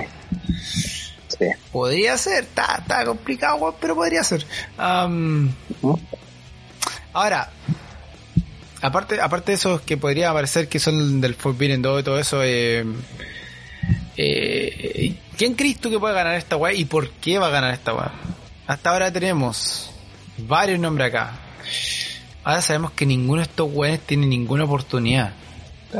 Podría 1.71 2.17
ser, 2.17 2.43
está, 2.43 2.77
está 2.79 3.05
complicado, 3.05 3.75
pero 3.79 3.95
podría 3.95 4.23
ser. 4.23 4.45
Ahora, 7.13 7.49
aparte, 8.81 9.19
aparte 9.19 9.51
de 9.51 9.55
esos 9.55 9.81
que 9.81 9.97
podría 9.97 10.29
aparecer 10.29 10.67
que 10.67 10.79
son 10.79 11.21
del 11.21 11.35
Forbidden 11.35 11.81
2 11.81 12.01
y 12.01 12.03
todo 12.03 12.19
eso, 12.19 12.43
eh, 12.43 12.85
eh, 14.17 15.15
¿quién 15.37 15.55
crees 15.55 15.79
tú 15.79 15.89
que 15.89 15.99
puede 15.99 16.13
ganar 16.13 16.35
esta 16.35 16.57
weá 16.57 16.73
y 16.73 16.85
por 16.85 17.09
qué 17.09 17.37
va 17.37 17.47
a 17.47 17.51
ganar 17.51 17.73
esta 17.73 17.93
weá? 17.93 18.11
Hasta 18.67 18.89
ahora 18.91 19.11
tenemos 19.11 19.91
varios 20.37 20.79
nombres 20.79 21.09
acá. 21.09 21.33
ahora 22.43 22.61
sabemos 22.61 22.91
que 22.91 23.05
ninguno 23.05 23.41
de 23.41 23.47
estos 23.47 23.69
weones 23.71 24.01
tiene 24.01 24.27
ninguna 24.27 24.63
oportunidad. 24.63 25.33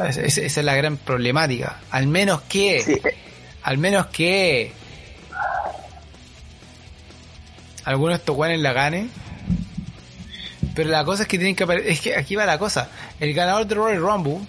Esa, 0.07 0.21
es 0.21 0.57
la 0.63 0.75
gran 0.75 0.95
problemática. 0.95 1.81
Al 1.89 2.07
menos 2.07 2.41
que, 2.43 2.81
Sí, 2.81 2.95
al 3.63 3.77
menos 3.77 4.07
que 4.07 4.71
alguno 7.83 8.09
de 8.11 8.17
estos 8.17 8.35
weones 8.37 8.59
la 8.61 8.73
gane. 8.73 9.09
Pero 10.75 10.89
la 10.89 11.03
cosa 11.03 11.23
es 11.23 11.27
que 11.27 11.37
tienen 11.37 11.55
que 11.55 11.65
apare- 11.65 11.83
es 11.87 11.99
que 11.99 12.15
aquí 12.15 12.35
va 12.35 12.45
la 12.45 12.57
cosa. 12.57 12.89
El 13.19 13.33
ganador 13.33 13.65
de 13.67 13.75
Royal 13.75 13.99
Rumble 14.01 14.39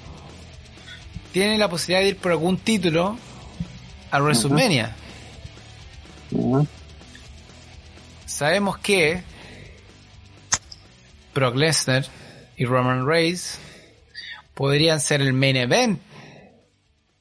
tiene 1.33 1.59
la 1.59 1.69
posibilidad 1.69 2.01
de 2.03 2.09
ir 2.11 2.17
por 2.19 2.31
algún 2.33 2.59
título 2.59 3.19
a 4.11 4.21
WrestleMania. 4.21 4.95
Sabemos 8.27 8.79
que 8.79 9.23
Brock 11.35 11.57
Lesnar 11.57 12.05
y 12.57 12.65
Roman 12.65 13.07
Reigns 13.07 13.59
podrían 14.55 15.01
ser 15.01 15.21
el 15.23 15.33
main 15.33 15.57
event 15.57 16.01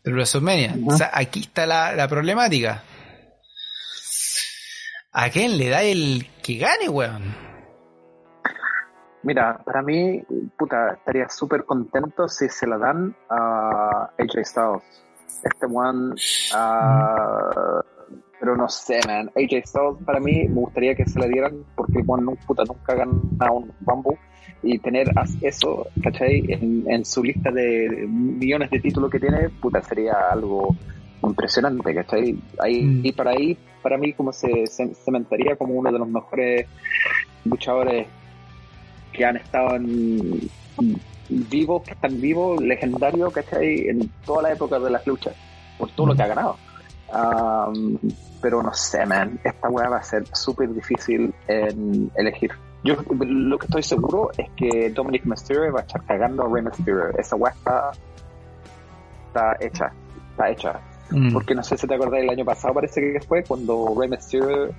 de 0.04 0.12
WrestleMania. 0.12 0.76
O 0.86 0.98
sea, 0.98 1.12
aquí 1.14 1.42
está 1.42 1.66
la, 1.66 1.94
la 1.96 2.08
problemática. 2.08 2.84
¿A 5.14 5.30
quién 5.30 5.58
le 5.58 5.68
da 5.68 5.84
el 5.84 6.26
que 6.42 6.58
gane, 6.58 6.88
weón? 6.88 7.36
Mira, 9.24 9.58
para 9.66 9.82
mí, 9.82 10.24
puta, 10.58 10.94
estaría 10.94 11.28
súper 11.28 11.66
contento 11.66 12.30
si 12.30 12.48
se 12.48 12.66
la 12.66 12.78
dan 12.78 13.14
a 13.30 14.10
AJ 14.18 14.46
Styles. 14.46 14.84
Este 15.44 15.66
one, 15.66 16.16
ah, 16.54 17.82
pero 18.40 18.56
no 18.56 18.70
sé, 18.70 19.02
man. 19.06 19.30
AJ 19.36 19.68
Styles, 19.68 19.98
para 20.06 20.22
mí, 20.22 20.48
me 20.48 20.62
gustaría 20.62 20.96
que 20.96 21.06
se 21.06 21.20
la 21.20 21.28
dieran 21.28 21.66
porque 21.76 22.00
el 22.00 22.06
one 22.08 22.38
puta, 22.48 22.64
nunca 22.64 22.94
ha 22.94 22.96
ganado 22.96 23.54
un 23.54 23.74
Rumble 23.86 24.18
y 24.64 24.80
tener 24.80 25.12
eso, 25.42 25.88
¿cachai? 26.02 26.46
En 26.88 27.04
su 27.04 27.22
lista 27.22 27.52
de 27.52 28.08
millones 28.08 28.72
de 28.72 28.80
títulos 28.80 29.12
que 29.12 29.20
tiene, 29.20 29.50
puta, 29.50 29.82
sería 29.82 30.30
algo 30.32 30.74
impresionante, 31.24 31.94
¿cachai? 31.94 32.38
Ahí, 32.60 32.82
Mm. 32.84 33.06
Y 33.06 33.12
para 33.12 33.32
ahí, 33.32 33.58
para 33.82 33.98
mí, 33.98 34.14
como 34.14 34.32
se, 34.32 34.68
se 34.68 34.94
cementaría 34.96 35.56
como 35.56 35.74
uno 35.74 35.92
de 35.92 36.00
los 36.00 36.08
mejores 36.08 36.68
luchadores 37.46 38.08
que 39.14 39.26
han 39.26 39.38
estado 39.38 39.76
en 39.76 40.50
vivos, 41.30 41.84
que 41.84 41.92
están 41.92 42.20
vivos, 42.20 42.62
legendarios, 42.62 43.34
¿cachai? 43.34 43.88
En 43.88 44.10
toda 44.26 44.44
la 44.44 44.52
época 44.54 44.80
de 44.80 44.90
las 44.90 45.06
luchas, 45.06 45.36
por 45.78 45.90
todo 45.92 46.08
lo 46.08 46.16
que 46.16 46.24
ha 46.24 46.28
ganado. 46.28 46.58
Um, 47.14 47.98
pero 48.42 48.64
no 48.64 48.74
sé, 48.74 49.06
man, 49.06 49.40
esta 49.44 49.70
weá 49.70 49.90
va 49.90 49.98
a 49.98 50.04
ser 50.04 50.26
súper 50.34 50.74
difícil 50.74 51.34
en 51.48 52.10
elegir. 52.16 52.52
Yo 52.84 52.96
lo 52.96 53.60
que 53.60 53.66
estoy 53.66 53.84
seguro 53.84 54.32
es 54.38 54.50
que 54.56 54.90
Dominic 54.90 55.26
Mysterio 55.26 55.72
va 55.72 55.82
a 55.82 55.84
estar 55.84 56.04
cagando 56.06 56.44
a 56.44 56.50
Rey 56.52 56.64
Mysterio. 56.64 57.10
Esa 57.18 57.36
weá 57.36 57.54
está, 57.54 57.92
está 59.28 59.58
hecha, 59.60 59.92
está 60.32 60.50
hecha. 60.50 60.80
Mm. 61.12 61.34
Porque 61.34 61.54
no 61.54 61.64
sé 61.64 61.78
si 61.78 61.88
te 61.88 61.94
acordás, 61.96 62.22
el 62.22 62.30
año 62.30 62.46
pasado 62.46 62.74
parece 62.74 63.02
que 63.02 63.20
fue 63.22 63.44
cuando 63.44 63.94
Rey 64.00 64.10
Mysterio 64.10 64.74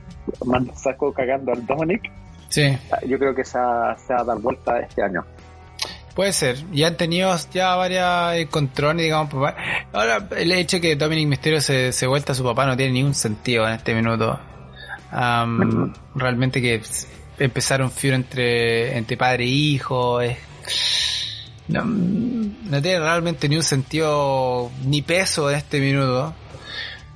mandó 0.45 0.73
sacó 0.75 1.13
cagando 1.13 1.53
al 1.53 1.65
Dominic. 1.67 2.11
Sí, 2.49 2.77
Yo 3.07 3.19
creo 3.19 3.35
que 3.35 3.45
se 3.45 3.59
va 3.59 3.93
a 3.93 4.25
dar 4.25 4.39
vuelta 4.39 4.79
este 4.81 5.03
año. 5.03 5.25
puede 6.15 6.33
ser. 6.33 6.57
Ya 6.71 6.89
han 6.89 6.97
tenido 6.97 7.35
ya 7.53 7.75
varias 7.77 8.37
encontrones, 8.37 9.05
digamos. 9.05 9.33
papá. 9.33 9.57
Ahora, 9.93 10.29
el 10.37 10.53
hecho 10.53 10.77
de 10.77 10.81
que 10.83 10.97
Dominic 10.97 11.29
Mysterio 11.29 11.61
se, 11.61 11.93
se 11.93 12.07
vuelta 12.07 12.33
a 12.33 12.35
su 12.35 12.45
papá 12.45 12.67
no 12.67 12.77
tiene 12.77 12.93
ningún 12.93 13.15
sentido 13.15 13.67
en 13.67 13.75
este 13.75 13.95
minuto. 13.95 14.39
Am, 15.11 15.93
realmente 16.15 16.61
que 16.61 16.83
empezar 17.39 17.83
un 17.83 17.91
feud 17.91 18.15
entre, 18.15 18.97
entre 18.97 19.17
padre 19.17 19.45
e 19.45 19.49
hijo 19.49 20.21
es... 20.21 20.37
No, 21.69 21.85
no 21.85 22.83
tiene 22.83 22.99
realmente 22.99 23.49
ni 23.49 23.57
un 23.57 23.63
sentido 23.63 24.71
ni 24.85 25.03
peso 25.03 25.51
en 25.51 25.57
este 25.57 25.81
minuto. 25.81 26.35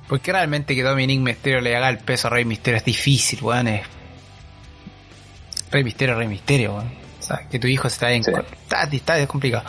Porque 0.07 0.31
realmente 0.31 0.73
que 0.73 0.83
Dominic 0.83 1.19
Mysterio 1.19 1.59
le 1.59 1.75
haga 1.75 1.89
el 1.89 1.97
peso 1.97 2.27
a 2.27 2.31
Rey 2.31 2.45
Mysterio 2.45 2.77
es 2.77 2.85
difícil, 2.85 3.39
weón. 3.41 3.67
Es... 3.67 3.85
Rey 5.69 5.83
Mysterio, 5.83 6.15
Rey 6.15 6.27
Mysterio, 6.27 6.75
weón. 6.75 7.07
O 7.19 7.23
sea, 7.23 7.45
que 7.49 7.59
tu 7.59 7.67
hijo 7.67 7.89
se 7.89 7.95
está 7.95 8.07
bien... 8.07 8.23
Sí. 8.23 8.31
Está, 8.63 8.83
está, 8.83 9.19
es 9.19 9.27
complicado. 9.27 9.65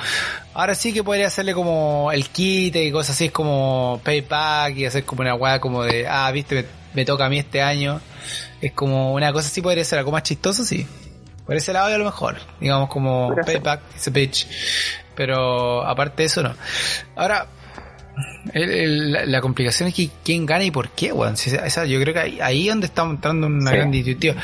Ahora 0.55 0.77
sí 0.77 0.93
que 0.93 1.03
podría 1.03 1.27
hacerle 1.27 1.55
como 1.55 2.13
el 2.13 2.29
quite 2.29 2.85
y 2.85 2.93
cosas 2.93 3.17
así, 3.17 3.27
es 3.27 3.33
como 3.33 4.01
payback 4.05 4.77
y 4.77 4.85
hacer 4.87 5.05
como 5.05 5.23
una 5.23 5.35
weá 5.35 5.61
como 5.61 5.83
de, 5.83 6.07
ah, 6.07 6.31
viste, 6.31 6.55
me, 6.55 6.65
me 6.95 7.05
toca 7.05 7.27
a 7.27 7.29
mí 7.29 7.39
este 7.39 7.61
año. 7.61 8.01
Es 8.61 8.73
como 8.73 9.13
una 9.15 9.33
cosa 9.33 9.49
así 9.49 9.61
podría 9.61 9.85
ser 9.85 9.99
algo 9.99 10.13
más 10.13 10.23
chistoso, 10.23 10.65
sí. 10.65 10.87
Por 11.49 11.57
ese 11.57 11.73
lado 11.73 11.93
a 11.93 11.99
lo 11.99 12.05
mejor. 12.05 12.37
Digamos 12.61 12.89
como 12.91 13.35
payback, 13.45 13.81
ese 13.97 14.11
bitch. 14.11 14.47
Pero 15.16 15.83
aparte 15.85 16.23
de 16.23 16.27
eso 16.27 16.43
no. 16.45 16.55
Ahora, 17.16 17.47
el- 18.53 18.70
el- 18.70 19.12
la, 19.12 19.25
la 19.27 19.41
complicación 19.41 19.89
es 19.89 19.95
que 19.95 20.11
quién 20.25 20.45
gana 20.47 20.62
y 20.65 20.70
por 20.70 20.91
qué, 20.91 21.11
weón. 21.12 21.37
Si 21.37 21.51
esa- 21.51 21.87
yo 21.87 21.99
creo 22.01 22.12
que 22.15 22.20
ahí, 22.20 22.41
ahí 22.41 22.69
es 22.69 22.73
donde 22.75 22.87
estamos 22.87 23.15
entrando 23.16 23.47
en 23.49 23.55
una 23.55 23.70
Sí. 23.70 23.77
gran 23.79 23.91
disyuntiva. 23.91 24.35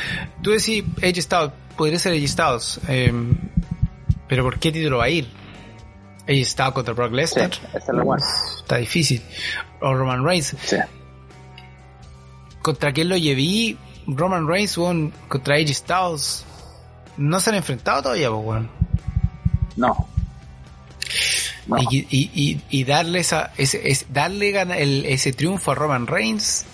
Tú 0.43 0.51
decís, 0.53 0.83
Edge 1.03 1.21
Styles, 1.23 1.51
podría 1.77 1.99
ser 1.99 2.15
Edge 2.15 2.27
Styles, 2.29 2.81
eh, 2.89 3.13
pero 4.27 4.43
¿por 4.43 4.59
qué 4.59 4.73
título 4.73 4.99
va 4.99 5.05
a 5.05 5.11
ir? 5.11 5.29
Edge 6.27 6.47
Styles 6.47 6.73
contra 6.73 6.95
Brock 6.95 7.13
Lesnar. 7.13 7.51
es. 7.75 7.85
Está 8.59 8.77
difícil. 8.79 9.21
O 9.83 9.93
Roman 9.95 10.25
Reigns. 10.25 10.57
Sí. 10.65 10.77
¿Contra 12.63 12.93
quién 12.93 13.11
lo 13.11 13.17
llevé? 13.19 13.77
Roman 14.07 14.49
Reigns, 14.49 14.77
weón, 14.79 15.13
contra 15.29 15.57
AJ 15.57 15.75
Styles. 15.75 16.47
No 17.17 17.41
se 17.41 17.51
han 17.51 17.57
enfrentado 17.57 18.03
todavía, 18.03 18.31
pues, 18.31 18.43
weón. 18.45 18.71
No. 19.77 20.09
No. 21.67 21.79
Y, 21.91 22.07
y, 22.11 22.31
y, 22.35 22.61
y 22.71 22.85
darle 22.85 23.21
esa, 23.21 23.53
ese, 23.57 23.91
es- 23.91 24.07
darle 24.13 24.51
gana- 24.51 24.77
el- 24.77 25.07
ese 25.07 25.33
triunfo 25.33 25.73
a 25.73 25.75
Roman 25.75 26.07
Reigns 26.07 26.67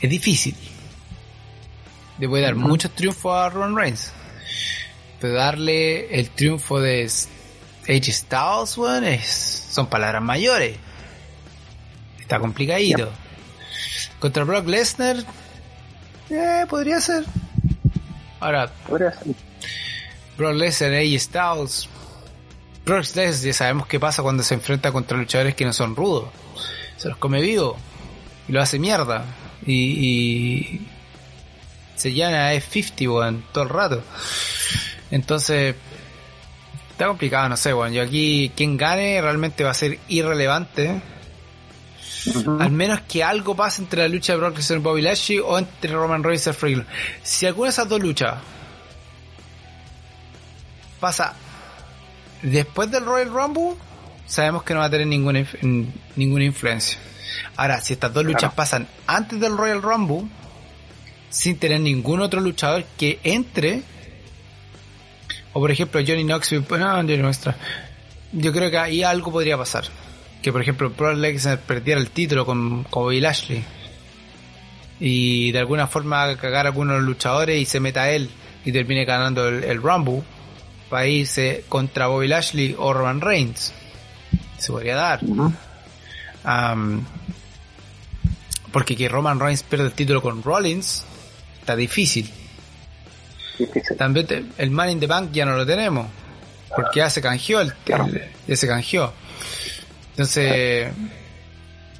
es 0.00 0.10
difícil. 0.10 0.54
Le 2.18 2.28
puede 2.28 2.42
dar 2.44 2.54
Ujú. 2.56 2.68
muchos 2.68 2.90
triunfos 2.94 3.34
a 3.34 3.48
Roman 3.48 3.76
Reigns. 3.76 4.12
Pero 5.20 5.34
darle 5.34 6.14
el 6.18 6.30
triunfo 6.30 6.80
de 6.80 7.10
AJ 7.88 8.12
Styles, 8.12 8.76
weón, 8.78 9.04
es, 9.04 9.26
son 9.70 9.86
palabras 9.86 10.22
mayores. 10.22 10.76
Está 12.20 12.38
complicadito. 12.38 13.10
Contra 14.18 14.44
Brock 14.44 14.66
Lesnar, 14.66 15.16
eh, 16.30 16.66
podría 16.68 17.00
ser. 17.00 17.24
Ahora. 18.40 18.70
Brock 20.36 20.54
Lesnar, 20.54 20.94
AJ 20.94 21.20
Styles. 21.20 21.88
Brock 22.84 23.04
Lesnar 23.14 23.34
ya 23.34 23.52
sabemos 23.52 23.86
qué 23.86 24.00
pasa 24.00 24.22
cuando 24.22 24.42
se 24.42 24.54
enfrenta 24.54 24.90
contra 24.90 25.18
luchadores 25.18 25.54
que 25.54 25.64
no 25.64 25.72
son 25.72 25.94
rudos. 25.94 26.28
Se 26.96 27.08
los 27.08 27.18
come 27.18 27.40
vivo. 27.40 27.76
Y 28.48 28.52
lo 28.52 28.60
hace 28.62 28.78
mierda. 28.78 29.24
Y, 29.64 29.74
y 29.74 30.88
se 31.94 32.14
llama 32.14 32.48
a 32.48 32.54
F50, 32.54 33.12
weón, 33.12 33.44
todo 33.52 33.64
el 33.64 33.70
rato. 33.70 34.02
Entonces, 35.10 35.74
está 36.90 37.06
complicado, 37.06 37.48
no 37.50 37.56
sé, 37.56 37.74
weón. 37.74 37.92
Yo 37.92 38.02
aquí, 38.02 38.50
quien 38.56 38.78
gane 38.78 39.20
realmente 39.20 39.64
va 39.64 39.70
a 39.70 39.74
ser 39.74 39.98
irrelevante. 40.08 41.02
Al 42.60 42.70
menos 42.70 43.00
que 43.02 43.22
algo 43.24 43.54
pase 43.56 43.82
entre 43.82 44.02
la 44.02 44.08
lucha 44.08 44.32
de 44.32 44.38
Brock 44.38 44.56
Lesnar 44.56 44.78
y 44.78 44.82
Bobby 44.82 45.02
Lashley 45.02 45.38
o 45.38 45.58
entre 45.58 45.92
Roman 45.92 46.22
Reigns 46.22 46.46
y 46.46 46.50
Rollins. 46.50 46.86
Si 47.22 47.46
alguna 47.46 47.68
de 47.68 47.72
esas 47.72 47.88
dos 47.88 48.00
luchas 48.00 48.34
pasa 50.98 51.34
después 52.42 52.90
del 52.90 53.04
Royal 53.04 53.30
Rumble, 53.30 53.74
sabemos 54.26 54.62
que 54.62 54.74
no 54.74 54.80
va 54.80 54.86
a 54.86 54.90
tener 54.90 55.06
ninguna, 55.06 55.46
ninguna 56.16 56.44
influencia. 56.44 56.98
Ahora, 57.56 57.80
si 57.80 57.94
estas 57.94 58.12
dos 58.12 58.24
luchas 58.24 58.40
Claro. 58.40 58.54
pasan 58.56 58.88
antes 59.06 59.40
del 59.40 59.56
Royal 59.56 59.80
Rumble, 59.82 60.28
sin 61.30 61.58
tener 61.58 61.80
ningún 61.80 62.20
otro 62.20 62.40
luchador 62.40 62.84
que 62.98 63.20
entre, 63.22 63.82
o 65.52 65.60
por 65.60 65.70
ejemplo 65.70 66.00
Johnny 66.06 66.24
Knoxville, 66.24 66.64
no, 66.78 66.90
Johnny 66.96 67.16
Knoxville, 67.18 67.54
yo 68.32 68.52
creo 68.52 68.70
que 68.70 68.78
ahí 68.78 69.02
algo 69.02 69.32
podría 69.32 69.56
pasar. 69.56 69.84
Que 70.42 70.52
por 70.52 70.62
ejemplo 70.62 70.90
Brock 70.90 71.16
Lesnar 71.16 71.60
perdiera 71.60 72.00
el 72.00 72.10
título 72.10 72.46
con, 72.46 72.84
con 72.84 73.02
Bobby 73.04 73.20
Lashley 73.20 73.62
y 74.98 75.50
de 75.52 75.58
alguna 75.58 75.86
forma 75.86 76.36
cagar 76.36 76.66
a 76.66 76.70
algunos 76.70 77.00
luchadores 77.02 77.58
y 77.60 77.64
se 77.64 77.80
meta 77.80 78.02
a 78.02 78.10
él 78.10 78.30
y 78.64 78.72
termine 78.72 79.04
ganando 79.04 79.48
el, 79.48 79.64
el 79.64 79.80
Rumble 79.82 80.22
para 80.88 81.06
irse 81.06 81.64
contra 81.68 82.06
Bobby 82.08 82.28
Lashley 82.28 82.74
o 82.78 82.92
Roman 82.92 83.20
Reigns. 83.20 83.72
Se 84.58 84.72
podría 84.72 84.96
dar. 84.96 85.20
Am, 86.44 87.04
porque 88.72 88.96
que 88.96 89.08
Roman 89.08 89.40
Reigns 89.40 89.62
pierda 89.62 89.86
el 89.86 89.92
título 89.92 90.22
con 90.22 90.42
Rollins 90.42 91.04
está 91.60 91.76
difícil. 91.76 92.30
Difícil. 93.58 93.96
También 93.96 94.26
te- 94.26 94.44
el 94.58 94.70
Man 94.70 94.90
in 94.90 95.00
the 95.00 95.06
Bank 95.06 95.30
ya 95.32 95.44
no 95.44 95.56
lo 95.56 95.66
tenemos. 95.66 96.06
Porque 96.74 97.00
ya 97.00 97.10
se 97.10 97.20
canjeó 97.20 97.60
el, 97.60 97.72
el- 97.86 98.30
ya 98.46 98.56
se 98.56 98.66
canjeó. 98.66 99.12
Entonces, 100.20 100.92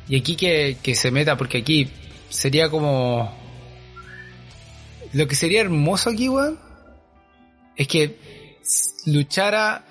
y 0.06 0.18
aquí 0.18 0.36
que, 0.36 0.76
que 0.82 0.94
se 0.94 1.10
meta, 1.10 1.38
porque 1.38 1.56
aquí 1.56 1.90
sería 2.28 2.68
como. 2.68 3.34
Lo 5.14 5.26
que 5.26 5.34
sería 5.34 5.62
hermoso 5.62 6.10
aquí, 6.10 6.28
weón, 6.28 6.58
es 7.76 7.88
que 7.88 8.58
luchara. 9.06 9.86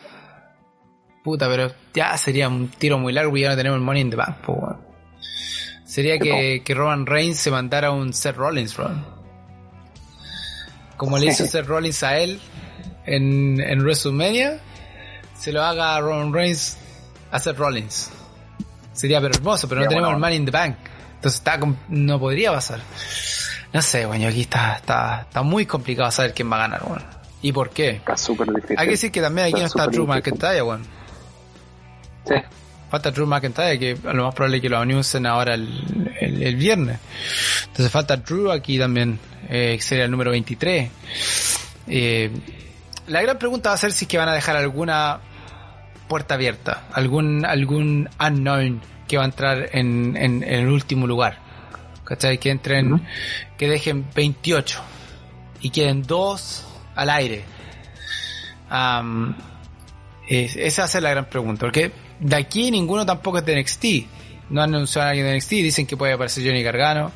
Puta, 1.23 1.47
pero 1.49 1.73
ya 1.91 2.15
sería 2.19 2.49
un 2.49 2.67
tiro 2.67 2.99
muy 2.99 3.13
largo 3.13 3.35
y 3.35 3.41
ya 3.41 3.49
no 3.49 3.55
tenemos 3.55 3.77
el 3.77 3.83
Money 3.83 4.03
in 4.03 4.09
the 4.11 4.15
Bank, 4.15 4.47
weón. 4.47 4.77
Sería 5.85 6.19
que, 6.19 6.61
que 6.63 6.73
Roman 6.75 7.07
Reigns 7.07 7.39
se 7.39 7.49
mandara 7.49 7.89
un 7.89 8.13
Seth 8.13 8.35
Rollins 8.35 8.77
run. 8.77 9.03
Como 10.97 11.17
le 11.17 11.25
hizo 11.25 11.47
Seth 11.47 11.65
Rollins 11.65 12.03
a 12.03 12.19
él 12.19 12.39
en, 13.07 13.59
en 13.59 13.79
WrestleMania, 13.79 14.59
se 15.35 15.51
lo 15.51 15.63
haga 15.63 15.95
a 15.95 15.99
Roman 15.99 16.31
Reigns 16.31 16.77
a 17.31 17.39
Seth 17.39 17.57
Rollins. 17.57 18.11
Sería 18.99 19.21
pero 19.21 19.33
hermoso, 19.35 19.67
pero 19.69 19.81
no 19.81 19.87
tenemos 19.87 20.07
bueno. 20.09 20.17
el 20.17 20.21
Money 20.21 20.37
in 20.37 20.45
the 20.45 20.51
Bank. 20.51 20.75
Entonces 21.15 21.39
está, 21.39 21.57
no 21.89 22.19
podría 22.19 22.51
pasar. 22.51 22.79
No 23.71 23.81
sé, 23.81 24.05
bueno, 24.05 24.27
aquí 24.27 24.41
está, 24.41 24.73
está, 24.75 25.21
está 25.21 25.41
muy 25.41 25.65
complicado 25.65 26.11
saber 26.11 26.33
quién 26.33 26.51
va 26.51 26.57
a 26.57 26.59
ganar, 26.59 26.83
bueno. 26.85 27.05
¿Y 27.41 27.51
por 27.53 27.69
qué? 27.69 27.91
Está 27.91 28.17
súper 28.17 28.47
difícil. 28.53 28.75
Hay 28.77 28.85
que 28.87 28.91
decir 28.91 29.11
que 29.11 29.21
también 29.21 29.47
aquí 29.47 29.59
no 29.61 29.67
está 29.67 29.83
súper 29.85 29.91
Drew 29.95 30.05
difícil. 30.07 30.33
McIntyre, 30.33 30.61
weón. 30.63 30.83
Sí. 32.27 32.35
Falta 32.89 33.11
Drew 33.11 33.27
McIntyre, 33.27 33.79
que 33.79 33.97
a 34.05 34.13
lo 34.13 34.25
más 34.25 34.33
probable 34.35 34.57
es 34.57 34.61
que 34.63 34.69
lo 34.69 34.79
anuncien 34.79 35.25
ahora 35.25 35.53
el, 35.53 36.11
el- 36.19 36.43
el 36.43 36.55
viernes. 36.55 36.99
Entonces 37.67 37.91
falta 37.91 38.17
Drew 38.17 38.51
aquí 38.51 38.77
también, 38.79 39.19
eh, 39.47 39.75
que 39.77 39.81
sería 39.81 40.05
el 40.05 40.11
número 40.11 40.31
23. 40.31 40.89
Eh, 41.87 42.31
la 43.07 43.21
gran 43.21 43.37
pregunta 43.37 43.69
va 43.69 43.75
a 43.75 43.77
ser 43.77 43.91
si 43.93 44.05
es 44.05 44.09
que 44.09 44.17
van 44.17 44.29
a 44.29 44.33
dejar 44.33 44.57
alguna 44.57 45.19
puerta 46.09 46.33
abierta, 46.33 46.83
algún 46.91 47.45
algún 47.45 48.09
unknown 48.19 48.81
que 49.07 49.15
va 49.17 49.23
a 49.23 49.25
entrar 49.27 49.69
en, 49.71 50.17
en- 50.17 50.43
en 50.43 50.59
el 50.59 50.67
último 50.67 51.07
lugar. 51.07 51.37
¿Cachai? 52.03 52.37
Que 52.39 52.49
entren, 52.49 53.07
que 53.57 53.69
dejen 53.69 54.05
28 54.15 54.81
y 55.61 55.69
queden 55.69 56.01
dos 56.03 56.65
al 56.95 57.09
aire. 57.11 57.43
Es- 60.27 60.55
esa 60.55 60.87
ser 60.87 61.03
la 61.03 61.09
gran 61.11 61.25
pregunta, 61.25 61.61
porque 61.61 61.91
de 62.19 62.35
aquí 62.35 62.71
ninguno 62.71 63.05
tampoco 63.05 63.39
es 63.39 63.45
de 63.45 63.55
NXT. 63.61 63.85
No 64.49 64.61
han 64.63 64.73
anunciado 64.73 65.07
a 65.07 65.11
alguien 65.11 65.27
de 65.27 65.35
NXT, 65.37 65.49
dicen 65.51 65.85
que 65.85 65.95
puede 65.95 66.13
aparecer 66.13 66.43
Johnny 66.43 66.63
Gargano, 66.63 67.11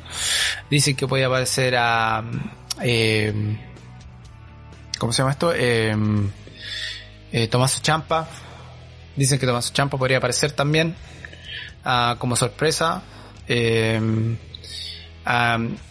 dicen 0.70 0.94
que 0.94 1.06
puede 1.08 1.24
aparecer 1.24 1.74
a... 1.76 2.22
eh, 2.80 3.56
¿Cómo 4.98 5.12
se 5.12 5.18
llama 5.22 5.32
esto? 5.32 5.52
Eh, 5.54 5.94
eh, 7.32 7.48
Tommaso 7.48 7.80
Champa. 7.82 8.28
Dicen 9.16 9.38
que 9.38 9.46
Tommaso 9.46 9.72
Champa 9.72 9.96
podría 9.96 10.18
aparecer 10.18 10.52
también 10.52 10.94
ah, 11.84 12.16
como 12.18 12.36
sorpresa. 12.36 13.02
Eh, 13.48 14.00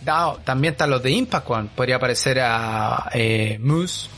no, 0.05 0.37
también 0.43 0.73
están 0.73 0.89
los 0.89 1.01
de 1.01 1.11
Impact 1.11 1.49
One. 1.49 1.69
Podría 1.75 1.95
aparecer 1.97 2.39
a 2.41 3.09
eh, 3.13 3.57
Moose. 3.61 4.09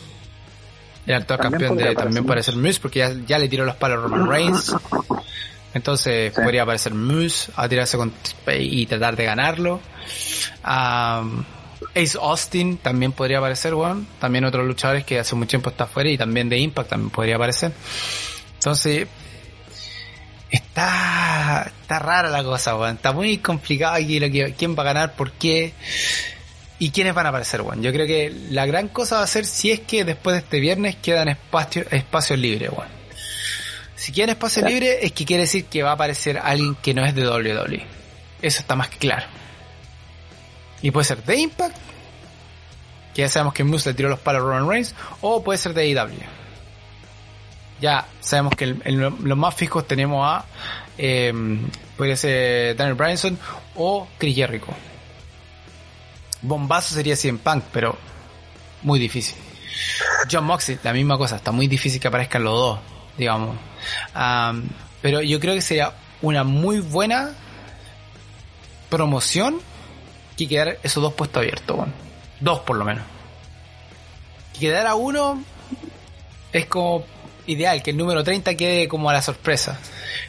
El 1.06 1.15
actual 1.15 1.40
También 1.40 1.69
campeón 1.69 1.77
de 1.77 1.95
también 1.95 2.26
puede 2.26 2.41
ser 2.41 2.56
Moose 2.56 2.80
porque 2.80 2.99
ya, 2.99 3.14
ya 3.27 3.38
le 3.38 3.48
tiró 3.48 3.64
los 3.64 3.76
palos 3.76 3.99
a 3.99 4.02
Roman 4.02 4.27
Reigns. 4.30 4.76
Entonces 5.73 6.34
Sí. 6.34 6.41
podría 6.41 6.64
aparecer 6.64 6.94
Moose 6.94 7.52
a 7.56 7.68
tirarse 7.68 7.98
con 7.98 8.11
y 8.57 8.86
tratar 8.86 9.15
de 9.15 9.26
ganarlo. 9.26 9.82
Am, 10.64 11.45
Ace 11.95 12.18
Austin 12.19 12.77
también 12.77 13.11
podría 13.11 13.38
aparecer, 13.38 13.73
weón. 13.73 14.07
También 14.19 14.45
otros 14.45 14.65
luchadores 14.65 15.06
que 15.06 15.19
hace 15.19 15.36
mucho 15.36 15.49
tiempo 15.49 15.69
está 15.69 15.86
fuera 15.86 16.10
y 16.10 16.18
también 16.18 16.49
de 16.49 16.57
Impact 16.57 16.90
también 16.90 17.10
podría 17.10 17.36
aparecer. 17.36 17.72
Entonces, 18.65 19.07
está, 20.49 21.71
está 21.81 21.99
rara 21.99 22.29
la 22.29 22.43
cosa, 22.43 22.75
weón. 22.75 22.95
Está 22.95 23.11
muy 23.11 23.37
complicado 23.37 23.93
aquí 23.93 24.19
lo 24.19 24.27
que, 24.31 24.55
quién 24.57 24.75
va 24.75 24.81
a 24.81 24.85
ganar, 24.85 25.15
por 25.15 25.33
qué 25.33 25.73
y 26.79 26.89
quiénes 26.89 27.13
van 27.13 27.27
a 27.27 27.29
aparecer, 27.29 27.61
weón. 27.61 27.83
Yo 27.83 27.93
creo 27.93 28.07
que 28.07 28.33
la 28.49 28.65
gran 28.65 28.87
cosa 28.87 29.17
va 29.17 29.21
a 29.21 29.27
ser 29.27 29.45
si 29.45 29.69
es 29.69 29.81
que 29.81 30.03
después 30.03 30.33
de 30.33 30.39
este 30.39 30.59
viernes 30.59 30.95
quedan 30.95 31.27
espacio, 31.27 31.85
espacios 31.91 32.39
libres, 32.39 32.71
weón. 32.71 32.87
Si 33.95 34.11
quedan 34.11 34.31
espacios 34.31 34.67
libres 34.67 34.97
es 34.99 35.11
que 35.11 35.25
quiere 35.25 35.43
decir 35.43 35.65
que 35.65 35.83
va 35.83 35.91
a 35.91 35.93
aparecer 35.93 36.39
alguien 36.39 36.73
que 36.81 36.95
no 36.95 37.05
es 37.05 37.13
de 37.13 37.29
WWE. 37.29 37.85
Eso 38.41 38.61
está 38.61 38.75
más 38.75 38.89
que 38.89 38.97
claro. 38.97 39.27
Y 40.81 40.89
puede 40.89 41.05
ser 41.05 41.23
de 41.23 41.37
Impact, 41.37 41.77
que 43.13 43.21
ya 43.21 43.29
sabemos 43.29 43.53
que 43.53 43.63
Moose 43.63 43.91
le 43.91 43.93
tiró 43.93 44.09
los 44.09 44.19
palos 44.21 44.41
a 44.41 44.45
Roman 44.45 44.67
Reigns, 44.67 44.95
o 45.21 45.43
puede 45.43 45.59
ser 45.59 45.75
de 45.75 45.83
AEW. 45.83 46.44
Ya 47.81 48.06
sabemos 48.22 48.53
que 48.56 48.68
los 48.68 49.38
más 49.38 49.53
fijos 49.53 49.88
tenemos 49.88 50.26
a, 50.26 50.45
eh, 50.97 51.34
podría 51.97 52.15
ser 52.15 52.76
Daniel 52.76 52.95
Bryanson 52.95 53.38
o 53.76 54.07
Chris 54.18 54.35
Jericho. 54.35 54.68
Bombazo 56.41 56.93
sería 56.95 57.15
100 57.15 57.39
Punk, 57.39 57.64
pero 57.72 57.97
muy 58.84 58.99
difícil. 58.99 59.35
John 60.31 60.45
Moxley, 60.45 60.80
la 60.84 60.93
misma 60.93 61.18
cosa, 61.18 61.35
está 61.38 61.52
muy 61.52 61.68
difícil 61.68 61.99
que 61.99 62.07
aparezcan 62.07 62.43
los 62.43 62.53
dos, 62.53 62.80
digamos. 63.18 63.56
Am, 64.14 64.69
pero 65.02 65.22
yo 65.22 65.39
creo 65.39 65.53
que 65.56 65.61
sería 65.61 65.93
una 66.22 66.43
muy 66.43 66.80
buena 66.80 67.34
promoción 68.89 69.60
que 70.38 70.47
quedar 70.47 70.80
esos 70.84 71.02
dos 71.02 71.14
puestos 71.14 71.41
abiertos. 71.41 71.88
Dos 72.39 72.60
por 72.60 72.77
lo 72.77 72.85
menos. 72.85 73.03
Que 74.53 74.61
quedara 74.61 74.95
uno 74.95 75.43
es 76.53 76.65
como 76.68 77.06
ideal, 77.47 77.81
que 77.84 77.91
el 77.91 77.97
número 77.97 78.23
30 78.23 78.55
quede 78.55 78.88
como 78.88 79.09
a 79.09 79.13
la 79.13 79.22
sorpresa. 79.22 79.80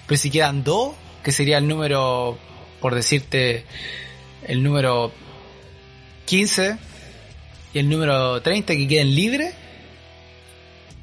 Pero 0.07 0.19
si 0.19 0.31
quedan 0.31 0.65
dos, 0.65 0.95
que 1.23 1.33
sería 1.33 1.59
el 1.59 1.69
número, 1.69 2.39
por 2.81 2.95
decirte, 2.95 3.65
el 4.47 4.63
número 4.63 5.13
15 6.27 6.77
y 7.75 7.79
el 7.79 7.89
número 7.89 8.41
30 8.43 8.75
que 8.75 8.89
queden 8.89 9.15
libres, 9.15 9.55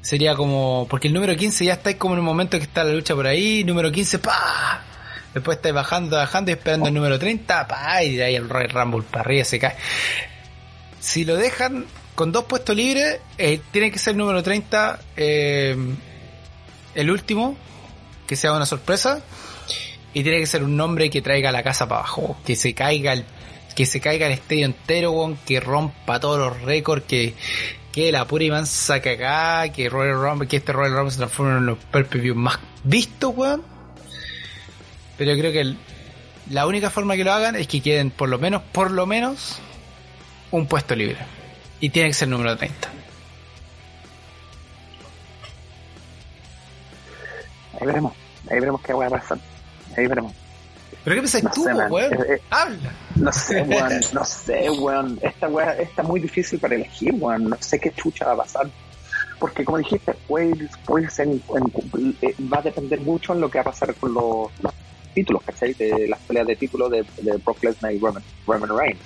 sería 0.00 0.34
como, 0.34 0.86
porque 0.88 1.08
el 1.08 1.14
número 1.14 1.34
15 1.34 1.64
ya 1.64 1.74
está 1.74 1.96
como 1.96 2.14
en 2.14 2.20
un 2.20 2.26
momento 2.26 2.58
que 2.58 2.64
está 2.64 2.84
la 2.84 2.92
lucha 2.92 3.14
por 3.14 3.26
ahí, 3.26 3.64
número 3.64 3.90
15, 3.90 4.18
pa 4.18 4.84
Después 5.34 5.56
estáis 5.56 5.74
bajando, 5.74 6.16
bajando 6.16 6.52
y 6.52 6.54
esperando 6.54 6.86
el 6.86 6.94
número 6.94 7.18
30, 7.18 7.66
pa 7.66 8.02
y 8.04 8.16
de 8.16 8.24
ahí 8.24 8.36
el 8.36 8.48
Royal 8.48 8.70
Rumble 8.70 9.02
para 9.02 9.22
arriba 9.22 9.44
se 9.44 9.58
cae. 9.58 9.74
Si 11.00 11.24
lo 11.24 11.36
dejan 11.36 11.86
con 12.14 12.32
dos 12.32 12.44
puestos 12.44 12.76
libres, 12.76 13.20
eh, 13.38 13.60
tiene 13.70 13.90
que 13.90 13.98
ser 13.98 14.12
el 14.12 14.18
número 14.18 14.42
30 14.42 15.00
eh, 15.16 15.76
el 16.94 17.10
último, 17.10 17.56
que 18.26 18.36
sea 18.36 18.52
una 18.52 18.66
sorpresa, 18.66 19.22
y 20.12 20.22
tiene 20.22 20.38
que 20.38 20.46
ser 20.46 20.62
un 20.62 20.76
nombre 20.76 21.10
que 21.10 21.22
traiga 21.22 21.50
la 21.50 21.62
casa 21.62 21.88
para 21.88 22.00
abajo, 22.02 22.36
que 22.46 22.54
se 22.54 22.72
caiga 22.72 23.12
el, 23.12 23.24
que 23.74 23.86
se 23.86 24.00
caiga 24.00 24.26
el 24.26 24.32
estadio 24.32 24.66
entero, 24.66 25.36
que 25.44 25.60
rompa 25.60 26.20
todos 26.20 26.38
los 26.38 26.62
récords, 26.62 27.04
que, 27.06 27.34
que 27.92 28.12
la 28.12 28.26
pura 28.26 28.46
mansa 28.48 29.00
cagada, 29.00 29.72
que 29.72 29.88
Royal 29.88 30.20
Rumble, 30.20 30.48
que 30.48 30.58
este 30.58 30.72
Royal 30.72 30.94
Rumble 30.94 31.10
se 31.10 31.18
transforme 31.18 31.58
en 31.58 31.66
los 31.66 31.78
pay-per-view 31.78 32.34
más 32.36 32.58
vistos, 32.84 33.32
weón. 33.36 33.62
Pero 35.18 35.32
yo 35.32 35.38
creo 35.38 35.52
que 35.52 35.74
la 36.50 36.66
única 36.66 36.90
forma 36.90 37.16
que 37.16 37.24
lo 37.24 37.32
hagan 37.32 37.56
es 37.56 37.66
que 37.66 37.80
queden 37.80 38.10
por 38.10 38.28
lo 38.28 38.38
menos, 38.38 38.62
por 38.72 38.90
lo 38.90 39.06
menos, 39.06 39.58
un 40.52 40.66
puesto 40.66 40.94
libre. 40.94 41.18
Y 41.80 41.90
tiene 41.90 42.08
que 42.10 42.14
ser 42.14 42.26
el 42.26 42.30
número 42.32 42.56
30. 42.56 42.88
Ahí 47.80 47.86
veremos. 47.86 48.12
Ahí 48.50 48.60
veremos 48.60 48.80
qué 48.82 48.92
va 48.92 49.06
a 49.06 49.10
pasar. 49.10 49.38
Ahí 49.96 50.06
veremos. 50.06 50.32
¿Pero 51.02 51.16
qué 51.16 51.20
pensáis 51.22 51.44
No 51.44 51.50
tú, 51.50 51.64
sé, 51.64 51.74
weón? 51.74 52.12
Eh, 52.14 52.16
eh. 52.36 52.42
Habla. 52.50 52.92
No 53.16 53.32
sé, 53.32 53.62
weón. 53.62 53.92
No 54.12 54.24
sé, 54.24 54.70
weón. 54.70 55.18
Esta 55.22 55.48
weá 55.48 55.72
está 55.78 56.02
muy 56.02 56.20
difícil 56.20 56.58
para 56.58 56.74
elegir, 56.76 57.12
weón. 57.14 57.44
No 57.50 57.56
sé 57.60 57.78
qué 57.78 57.90
chucha 57.92 58.24
va 58.26 58.32
a 58.32 58.36
pasar. 58.38 58.66
Porque 59.38 59.64
como 59.64 59.78
dijiste, 59.78 60.14
puede, 60.26 60.68
puede 60.86 61.10
ser 61.10 61.26
en- 61.28 61.42
en- 61.56 62.16
eh, 62.22 62.34
va 62.52 62.58
a 62.58 62.62
depender 62.62 63.00
mucho 63.00 63.34
en 63.34 63.40
lo 63.40 63.50
que 63.50 63.58
va 63.58 63.62
a 63.62 63.64
pasar 63.64 63.92
con 63.96 64.14
los, 64.14 64.48
los 64.62 64.72
títulos, 65.12 65.42
¿cachai? 65.44 65.74
De 65.74 66.06
las 66.08 66.20
peleas 66.20 66.46
de 66.46 66.56
título 66.56 66.88
de, 66.88 67.04
de 67.20 67.36
Brock 67.38 67.62
Lesnar 67.62 67.92
y 67.92 67.98
Roman, 67.98 68.22
Roman 68.46 68.78
Reigns. 68.78 69.00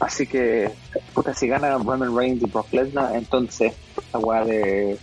Así 0.00 0.26
que, 0.26 0.70
puta, 1.14 1.34
si 1.34 1.46
gana 1.46 1.76
Roman 1.76 2.16
Reigns 2.16 2.42
y 2.42 2.46
Brock 2.46 2.72
Lesnar, 2.72 3.14
entonces 3.14 3.74
esta 3.96 4.18
weá 4.18 4.44
de, 4.44 4.98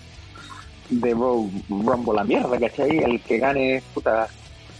de 0.89 1.11
Rumble 1.13 2.15
la 2.15 2.23
mierda, 2.23 2.59
¿cachai? 2.59 2.97
El 2.97 3.21
que 3.21 3.37
gane, 3.37 3.83
puta, 3.93 4.27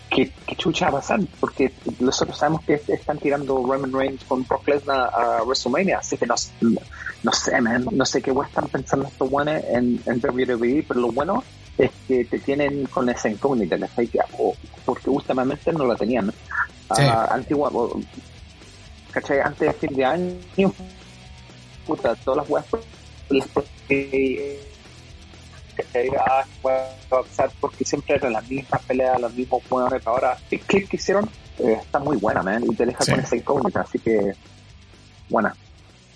¿qué, 0.09 0.31
qué 0.47 0.55
chucha 0.55 0.85
va 0.85 0.97
a 0.97 1.01
pasar? 1.01 1.19
Porque 1.39 1.71
nosotros 1.99 2.37
sabemos 2.37 2.63
que 2.63 2.81
están 2.87 3.19
tirando 3.19 3.57
Roman 3.57 3.93
Reigns 3.93 4.23
con 4.23 4.43
Brock 4.47 4.67
Lesnar 4.67 5.11
a 5.13 5.43
WrestleMania, 5.43 5.99
así 5.99 6.17
que 6.17 6.25
no, 6.25 6.33
no 7.23 7.31
sé, 7.31 7.61
man, 7.61 7.85
no 7.91 8.05
sé 8.05 8.19
qué 8.21 8.31
weá 8.31 8.47
están 8.47 8.67
pensando 8.69 9.07
estos 9.07 9.29
buenos 9.29 9.63
en, 9.69 10.01
en 10.05 10.19
WWE, 10.19 10.83
pero 10.87 10.99
lo 11.01 11.11
bueno 11.11 11.43
es 11.77 11.91
que 12.07 12.25
te 12.25 12.39
tienen 12.39 12.85
con 12.87 13.07
esa 13.07 13.29
incógnita, 13.29 13.77
¿cachai? 13.77 14.07
Que- 14.07 14.19
o- 14.39 14.55
Porque 14.83 15.11
últimamente 15.11 15.71
no 15.73 15.85
la 15.85 15.95
tenían. 15.95 16.31
Sí. 16.31 17.03
Ah, 17.03 17.27
antigua, 17.31 17.69
¿cachai? 19.11 19.39
Antes 19.39 19.67
de 19.67 19.73
fin 19.73 19.95
de 19.95 20.05
año, 20.05 20.73
puta, 21.85 22.15
todas 22.15 22.37
las 22.37 22.49
weas 22.49 22.65
las 23.29 23.47
¿cachai? 25.75 26.09
Ah, 26.19 26.43
a 26.63 26.85
pasar 27.09 27.51
porque 27.59 27.85
siempre 27.85 28.15
eran 28.15 28.33
las 28.33 28.47
mismas 28.49 28.81
peleas, 28.83 29.19
los 29.21 29.33
mismos 29.33 29.61
weones. 29.69 30.05
Ahora, 30.05 30.37
el 30.49 30.59
clip 30.61 30.89
que 30.89 30.97
hicieron 30.97 31.29
eh, 31.59 31.77
está 31.81 31.99
muy 31.99 32.17
buena, 32.17 32.41
man, 32.41 32.63
y 32.69 32.75
te 32.75 32.85
deja 32.85 33.03
Sí. 33.03 33.11
con 33.11 33.19
esa 33.19 33.35
incógnita, 33.35 33.81
así 33.81 33.99
que 33.99 34.33
buena. 35.29 35.55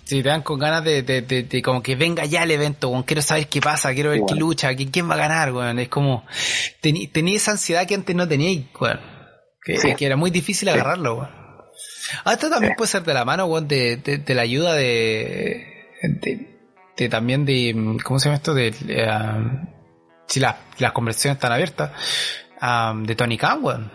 Sí, 0.04 0.22
te 0.22 0.28
dan 0.28 0.42
con 0.42 0.58
ganas 0.58 0.82
de, 0.82 1.02
de, 1.02 1.22
de, 1.22 1.62
como 1.62 1.80
que 1.82 1.94
venga 1.94 2.24
ya 2.24 2.42
el 2.42 2.50
evento, 2.50 2.92
quiero 3.06 3.22
saber 3.22 3.46
qué 3.48 3.60
pasa, 3.60 3.94
quiero 3.94 4.10
ver 4.10 4.22
qué 4.26 4.34
lucha, 4.34 4.74
quién 4.74 5.08
va 5.08 5.14
a 5.14 5.18
ganar, 5.18 5.52
weón. 5.52 5.78
Es 5.78 5.88
como, 5.88 6.24
tenía 6.80 7.36
esa 7.36 7.52
ansiedad 7.52 7.86
que 7.86 7.94
antes 7.94 8.14
no 8.14 8.26
tenía, 8.26 8.62
weón. 8.80 9.00
Que, 9.64 9.94
que 9.94 10.06
era 10.06 10.16
muy 10.16 10.32
difícil 10.32 10.68
agarrarlo, 10.68 11.18
weón. 11.18 11.41
Ah, 12.24 12.34
esto 12.34 12.50
también 12.50 12.74
puede 12.76 12.88
ser 12.88 13.02
de 13.02 13.14
la 13.14 13.24
mano, 13.24 13.46
weón, 13.46 13.68
de, 13.68 13.96
de, 13.96 14.34
la 14.34 14.42
ayuda 14.42 14.74
de, 14.74 15.88
de, 16.96 17.08
también 17.08 17.44
de, 17.44 17.74
¿cómo 18.04 18.18
se 18.18 18.26
llama 18.26 18.36
esto? 18.36 18.54
De, 18.54 18.70
uh, 18.70 19.66
si 20.26 20.40
las 20.40 20.92
conversaciones 20.92 21.36
están 21.36 21.52
abiertas, 21.52 21.90
um, 22.60 23.04
de 23.04 23.14
Tony 23.14 23.36
Khan, 23.36 23.62
weón. 23.62 23.92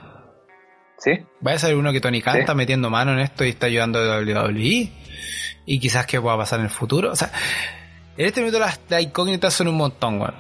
Sí. 1.00 1.12
Vaya 1.42 1.58
a 1.58 1.60
ser 1.60 1.76
uno 1.76 1.92
que 1.92 2.02
Tony 2.02 2.22
Khan 2.22 2.38
está 2.38 2.56
metiendo 2.56 2.90
mano 2.90 3.14
en 3.14 3.20
esto 3.20 3.46
y 3.46 3.50
está 3.50 3.68
ayudando 3.68 4.00
a 4.00 4.20
WWE. 4.20 4.92
Y 5.66 5.80
quizás 5.80 6.08
que 6.08 6.20
pueda 6.20 6.38
pasar 6.38 6.60
en 6.60 6.66
el 6.66 6.72
futuro. 6.72 7.12
O 7.12 7.16
sea, 7.16 7.32
en 8.18 8.26
este 8.26 8.42
momento 8.42 8.60
las, 8.60 8.80
incógnitas 9.00 9.54
son 9.54 9.68
un 9.68 9.76
montón, 9.76 10.20
weón. 10.20 10.36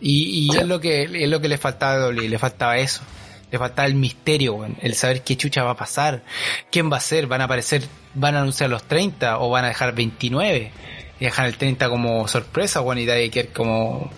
Y, 0.00 0.50
y 0.52 0.56
es 0.56 0.66
lo 0.66 0.80
que 0.80 1.04
es 1.04 1.28
lo 1.30 1.40
que 1.40 1.48
le 1.48 1.56
faltaba 1.56 1.94
a 1.94 2.08
WWE, 2.08 2.28
le 2.28 2.38
faltaba 2.38 2.76
eso. 2.76 3.02
Le 3.50 3.58
faltaba 3.58 3.86
el 3.86 3.94
misterio. 3.94 4.66
El 4.80 4.94
saber 4.94 5.22
qué 5.22 5.36
chucha 5.36 5.62
va 5.62 5.70
a 5.70 5.76
pasar. 5.76 6.22
¿Quién 6.70 6.90
va 6.90 6.98
a 6.98 7.00
ser? 7.00 7.26
¿Van 7.26 7.40
a 7.40 7.44
aparecer? 7.44 7.84
¿Van 8.14 8.34
a 8.34 8.40
anunciar 8.40 8.70
los 8.70 8.84
30 8.84 9.38
o 9.38 9.50
van 9.50 9.64
a 9.64 9.68
dejar 9.68 9.94
29? 9.94 10.72
Y 11.20 11.24
dejar 11.24 11.46
el 11.46 11.56
30 11.56 11.88
como 11.88 12.26
sorpresa, 12.26 12.80
weón, 12.80 12.98
y 12.98 13.04
de 13.04 13.30
que 13.30 13.46
como... 13.48 14.10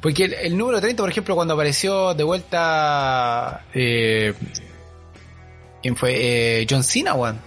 Porque 0.00 0.24
el, 0.24 0.56
número 0.56 0.80
30, 0.80 1.02
por 1.02 1.10
ejemplo, 1.10 1.34
cuando 1.34 1.54
apareció 1.54 2.14
de 2.14 2.24
vuelta... 2.24 3.64
Eh, 3.72 4.34
¿Quién 5.82 5.96
fue? 5.96 6.60
Eh, 6.60 6.66
John 6.68 6.84
Cena, 6.84 7.14
weón. 7.14 7.40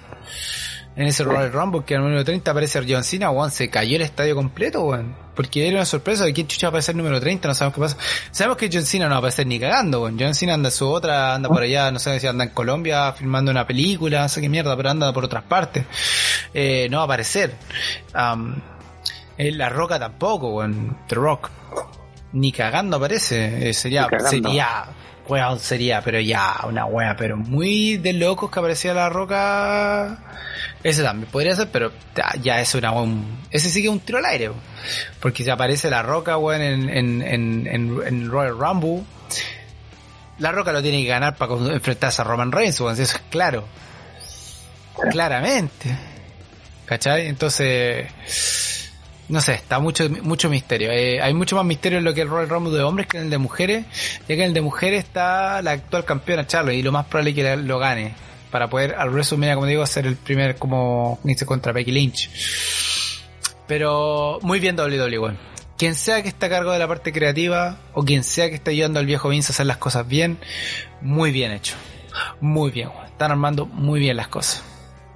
En 0.95 1.07
ese 1.07 1.23
Royal 1.26 1.52
Rumble 1.52 1.84
que 1.85 1.93
en 1.93 2.02
el 2.02 2.06
número 2.06 2.23
30 2.23 2.52
aparece 2.52 2.81
John 2.88 3.03
Cena, 3.03 3.30
weón. 3.31 3.52
Se 3.52 3.69
cayó 3.69 3.97
el 3.97 4.02
estadio 4.02 4.35
completo. 4.35 4.97
Porque 5.36 5.68
era 5.68 5.78
una 5.78 5.86
sorpresa 5.86 6.26
de 6.26 6.34
quién 6.34 6.48
chucha 6.48 6.68
va 6.68 6.70
a 6.70 6.72
aparecer 6.72 6.95
número 6.95 7.20
30, 7.20 7.48
no 7.48 7.53
sabemos 7.53 7.76
qué 7.76 7.82
pasa. 7.82 7.98
Sabemos 8.32 8.57
que 8.57 8.70
John 8.72 8.86
Cena 8.86 9.06
no 9.06 9.12
va 9.12 9.16
a 9.16 9.20
aparecer 9.20 9.45
ni 9.48 9.60
cagando, 9.60 10.02
weón. 10.02 10.18
John 10.20 10.34
Cena 10.34 10.53
anda 10.53 10.72
su 10.72 10.88
otra, 10.88 11.36
anda 11.36 11.49
por 11.49 11.62
allá, 11.62 11.91
no 11.91 11.99
sé 11.99 12.20
si 12.20 12.28
anda 12.28 12.45
en 12.45 12.52
Colombia 12.52 13.12
filmando 13.14 13.52
una 13.52 13.68
película, 13.68 14.22
no 14.22 14.30
sé 14.30 14.41
qué 14.41 14.49
mierda, 14.49 14.76
pero 14.76 14.90
anda 14.90 15.12
por 15.14 15.26
otras 15.26 15.44
partes. 15.44 15.86
Eh, 16.53 16.88
no 16.90 16.98
va 16.98 17.03
a 17.03 17.06
aparecer. 17.06 17.53
Um, 18.14 18.56
la 19.38 19.70
Roca 19.70 19.99
tampoco, 19.99 20.56
weón. 20.56 20.98
The 21.07 21.16
Rock. 21.16 21.49
Ni 22.34 22.52
cagando 22.52 22.98
aparece. 22.98 23.70
Eh, 23.70 23.74
sería, 23.74 24.07
sería 24.30 24.86
weón 25.27 25.60
sería, 25.60 26.02
pero 26.02 26.19
ya, 26.19 26.56
una 26.64 26.85
wea, 26.85 27.15
pero 27.15 27.38
muy 27.38 27.97
de 27.97 28.14
locos 28.14 28.52
que 28.52 28.60
aparecía 28.60 28.93
la 28.93 29.10
roca. 29.10 30.19
Ese 30.84 31.03
también 31.03 31.30
podría 31.31 31.56
ser, 31.56 31.69
pero 31.72 31.91
ya, 32.41 32.61
es 32.61 32.76
una 32.76 32.91
un, 32.91 33.39
ese 33.49 33.69
sí 33.69 33.81
que 33.81 33.88
es 33.88 33.93
un 33.93 33.99
tiro 33.99 34.19
al 34.19 34.26
aire, 34.26 34.52
porque 35.19 35.43
si 35.43 35.49
aparece 35.49 35.89
la 35.89 36.03
roca, 36.03 36.38
weón, 36.38 36.61
en, 36.61 36.89
en, 36.89 37.22
en, 37.22 37.68
en, 37.68 38.30
Royal 38.30 38.57
Rumble, 38.57 39.03
la 40.38 40.52
roca 40.52 40.72
lo 40.72 40.81
tiene 40.81 41.02
que 41.02 41.07
ganar 41.07 41.35
para 41.35 41.53
enfrentarse 41.53 42.22
a 42.22 42.26
Roman 42.26 42.52
Reigns, 42.52 42.80
weón, 42.80 42.93
eso 42.93 43.18
es 43.18 43.23
claro. 43.30 43.65
Claramente. 45.11 45.97
¿Cachai? 46.85 47.27
Entonces 47.27 48.07
no 49.27 49.41
sé, 49.41 49.53
está 49.53 49.80
mucho, 49.80 50.10
mucho 50.22 50.49
misterio. 50.49 50.91
Eh, 50.91 51.22
hay 51.22 51.34
mucho 51.34 51.56
más 51.56 51.65
misterio 51.65 51.97
en 51.97 52.03
lo 52.03 52.14
que 52.14 52.22
el 52.22 52.30
Royal 52.30 52.49
Rumble 52.49 52.77
de 52.77 52.84
hombres 52.84 53.07
que 53.07 53.18
en 53.18 53.23
el 53.23 53.30
de 53.30 53.38
mujeres, 53.38 53.85
ya 54.22 54.27
que 54.27 54.34
en 54.35 54.49
el 54.49 54.53
de 54.53 54.61
mujeres 54.61 55.03
está 55.03 55.61
la 55.61 55.72
actual 55.72 56.06
campeona 56.06 56.45
Charlotte 56.45 56.76
y 56.76 56.84
lo 56.84 56.91
más 56.91 57.06
probable 57.06 57.31
es 57.31 57.35
que 57.35 57.57
lo 57.57 57.80
gane 57.80 58.14
para 58.52 58.69
poder 58.69 58.95
al 58.95 59.10
WrestleMania, 59.10 59.56
como 59.56 59.68
digo, 59.68 59.84
hacer 59.84 60.06
el 60.06 60.15
primer 60.15 60.57
como 60.57 61.19
dice 61.23 61.45
contra 61.45 61.72
Becky 61.72 61.91
Lynch. 61.91 62.30
Pero 63.68 64.39
muy 64.43 64.60
bien 64.60 64.80
WWE. 64.80 65.35
Quien 65.77 65.95
sea 65.95 66.22
que 66.22 66.30
está 66.30 66.45
a 66.45 66.49
cargo 66.49 66.72
de 66.72 66.80
la 66.80 66.88
parte 66.88 67.11
creativa 67.11 67.80
o 67.93 68.03
quien 68.03 68.23
sea 68.23 68.49
que 68.49 68.56
esté 68.56 68.72
ayudando 68.72 68.99
al 68.99 69.06
viejo 69.06 69.27
Vince 69.27 69.52
a 69.52 69.53
hacer 69.53 69.65
las 69.65 69.77
cosas 69.77 70.07
bien, 70.07 70.38
muy 71.02 71.31
bien 71.31 71.52
hecho. 71.52 71.76
Muy 72.39 72.72
bien, 72.72 72.89
están 73.06 73.31
armando 73.31 73.65
muy 73.65 73.99
bien 73.99 74.15
las 74.15 74.30
cosas 74.30 74.64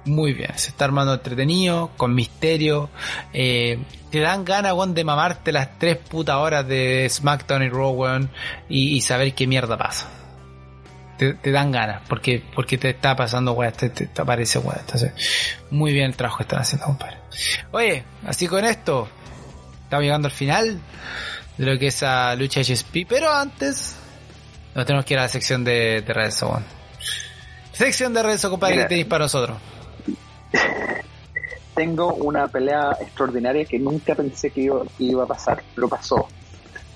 muy 0.04 0.32
bien. 0.32 0.52
Se 0.56 0.68
está 0.68 0.84
armando 0.84 1.14
entretenido, 1.14 1.90
con 1.96 2.14
misterio. 2.14 2.90
Eh, 3.32 3.78
te 4.10 4.20
dan 4.20 4.44
ganas, 4.44 4.72
weón, 4.72 4.94
de 4.94 5.04
mamarte 5.04 5.52
las 5.52 5.78
tres 5.78 5.96
putas 5.96 6.36
horas 6.36 6.66
de 6.66 7.06
SmackDown 7.08 7.62
y 7.62 7.68
Raw, 7.68 8.28
y, 8.68 9.00
saber 9.00 9.34
qué 9.34 9.46
mierda 9.46 9.76
pasa. 9.76 10.08
Te, 11.18 11.52
dan 11.52 11.70
ganas, 11.70 12.02
porque, 12.08 12.42
porque 12.54 12.78
te 12.78 12.90
está 12.90 13.14
pasando, 13.14 13.52
weón, 13.52 13.72
te, 13.72 13.90
te, 13.90 14.08
aparece, 14.20 14.58
weón. 14.58 14.78
Entonces, 14.80 15.12
muy 15.70 15.92
bien 15.92 16.06
el 16.06 16.16
trabajo 16.16 16.38
que 16.38 16.44
están 16.44 16.60
haciendo, 16.60 16.86
compadre. 16.86 17.18
Oye, 17.72 18.04
así 18.26 18.46
con 18.46 18.64
esto, 18.64 19.08
estamos 19.84 20.02
llegando 20.02 20.28
al 20.28 20.32
final 20.32 20.80
de 21.58 21.66
lo 21.66 21.78
que 21.78 21.88
es 21.88 22.02
la 22.02 22.34
lucha 22.36 22.62
HSP, 22.62 23.06
pero 23.06 23.32
antes, 23.32 23.96
nos 24.74 24.86
tenemos 24.86 25.04
que 25.04 25.14
ir 25.14 25.20
a 25.20 25.24
la 25.24 25.28
sección 25.28 25.62
de, 25.62 26.00
de 26.00 26.12
redes, 26.12 26.42
weón. 26.42 26.64
Sección 27.72 28.12
de 28.12 28.22
redes, 28.22 28.42
compadre, 28.46 28.76
que 28.76 28.84
tenéis 28.84 29.06
para 29.06 29.24
nosotros 29.24 29.56
tengo 31.74 32.14
una 32.14 32.48
pelea 32.48 32.96
extraordinaria 33.00 33.64
que 33.64 33.78
nunca 33.78 34.14
pensé 34.14 34.50
que 34.50 34.70
iba, 34.98 35.22
a 35.22 35.26
pasar, 35.26 35.62
pero 35.74 35.88
pasó. 35.88 36.28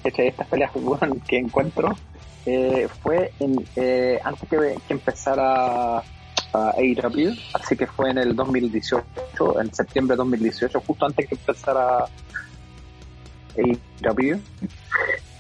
Estas 0.03 0.47
peleas 0.49 0.71
que 1.27 1.39
encuentro 1.39 1.97
eh, 2.45 2.89
fue 3.03 3.33
en, 3.41 3.65
eh, 3.77 4.21
antes 4.23 4.49
que, 4.49 4.77
empezara 4.91 5.99
a 5.99 6.75
AEW, 6.77 7.35
así 7.55 7.77
que 7.77 7.87
fue 7.87 8.11
en 8.11 8.19
el 8.19 8.37
2018, 8.37 9.61
en 9.61 9.75
septiembre 9.75 10.15
de 10.15 10.19
2018, 10.19 10.81
justo 10.87 11.07
antes 11.07 11.29
que 11.29 11.35
empezara 11.35 12.05
AEW. 13.57 14.39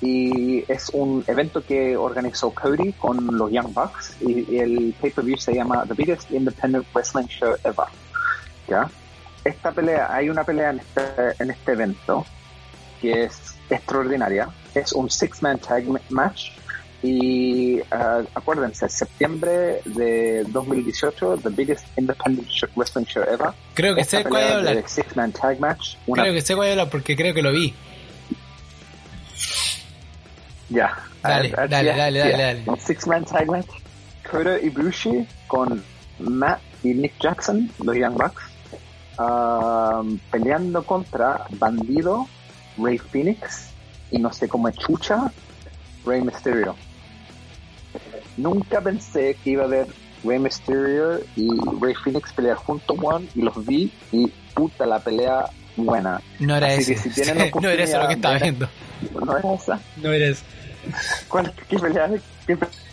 Y 0.00 0.64
es 0.70 0.90
un 0.92 1.24
evento 1.26 1.64
que 1.64 1.96
organizó 1.96 2.50
Cody 2.50 2.92
con 2.92 3.38
los 3.38 3.50
Young 3.50 3.72
Bucks 3.72 4.16
y, 4.20 4.56
el 4.58 4.94
pay-per-view 5.00 5.36
se 5.36 5.54
llama 5.54 5.84
The 5.86 5.94
Biggest 5.94 6.30
Independent 6.30 6.86
Wrestling 6.94 7.26
Show 7.26 7.54
Ever. 7.62 8.03
¿Ya? 8.68 8.90
esta 9.44 9.72
pelea, 9.72 10.08
hay 10.12 10.30
una 10.30 10.42
pelea 10.44 10.70
en 10.70 10.80
este, 10.80 11.02
en 11.38 11.50
este 11.50 11.72
evento 11.72 12.26
que 13.00 13.24
es 13.24 13.54
extraordinaria. 13.70 14.48
Es 14.74 14.92
un 14.92 15.10
six-man 15.10 15.58
tag 15.58 15.84
match. 16.10 16.50
Y 17.02 17.80
uh, 17.80 18.24
acuérdense, 18.34 18.88
septiembre 18.88 19.82
de 19.84 20.42
2018, 20.44 21.36
the 21.42 21.50
biggest 21.50 21.86
independent 21.98 22.48
wrestling 22.76 23.04
show 23.04 23.22
ever. 23.22 23.52
Creo 23.74 23.94
que 23.94 24.04
sé 24.04 24.24
cuál. 24.24 24.82
Six-man 24.86 25.32
tag 25.32 25.60
match. 25.60 25.96
Creo 26.10 26.32
que 26.32 26.40
sé 26.40 26.56
cuál 26.56 26.88
porque 26.88 27.14
creo 27.14 27.34
que 27.34 27.42
lo 27.42 27.52
vi. 27.52 27.74
Ya. 30.70 30.96
Dale, 31.22 31.50
dale, 31.50 31.68
dale, 31.68 31.94
dale, 31.94 32.64
dale, 32.64 32.80
Six-man 32.80 33.26
tag 33.26 33.48
match. 33.48 33.68
Kota 34.30 34.58
Ibushi 34.58 35.28
con 35.46 35.84
Matt 36.18 36.60
y 36.82 36.94
Nick 36.94 37.12
Jackson, 37.20 37.70
los 37.80 37.94
Young 37.94 38.14
Bucks 38.14 38.53
peleando 40.30 40.82
contra 40.84 41.46
Bandido, 41.50 42.26
Ray 42.78 42.98
Phoenix 42.98 43.68
y 44.10 44.18
no 44.18 44.32
sé 44.32 44.48
cómo 44.48 44.68
es 44.68 44.76
chucha, 44.76 45.32
Ray 46.04 46.22
Mysterio. 46.22 46.74
Nunca 48.36 48.80
pensé 48.80 49.36
que 49.42 49.50
iba 49.50 49.64
a 49.64 49.68
ver 49.68 49.86
Ray 50.24 50.38
Mysterio 50.38 51.20
y 51.36 51.48
Ray 51.80 51.94
Phoenix 51.94 52.32
pelear 52.32 52.56
juntos, 52.56 52.96
one, 53.00 53.28
y 53.34 53.42
los 53.42 53.64
vi 53.64 53.92
y 54.12 54.26
puta 54.54 54.86
la 54.86 54.98
pelea 54.98 55.46
buena. 55.76 56.20
No 56.38 56.56
era 56.56 56.72
eso. 56.74 56.92
no 57.60 57.68
era 57.68 57.84
eso 57.84 57.98
lo 58.00 58.08
que 58.08 58.14
estaba 58.14 58.38
viendo. 58.38 58.68
No 59.24 59.36
era 59.36 59.54
esa. 59.54 59.80
No 59.96 60.12
era 60.12 60.26
eso. 60.26 60.42
¿Cuál, 61.28 61.52
qué 61.68 61.78
pelea? 61.78 62.10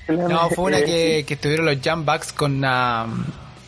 no, 0.08 0.50
fue 0.50 0.66
una 0.66 0.82
que, 0.82 1.26
que 1.28 1.34
estuvieron 1.34 1.66
los 1.66 1.78
Jump 1.84 2.06
Bucks 2.06 2.34
con 2.34 2.64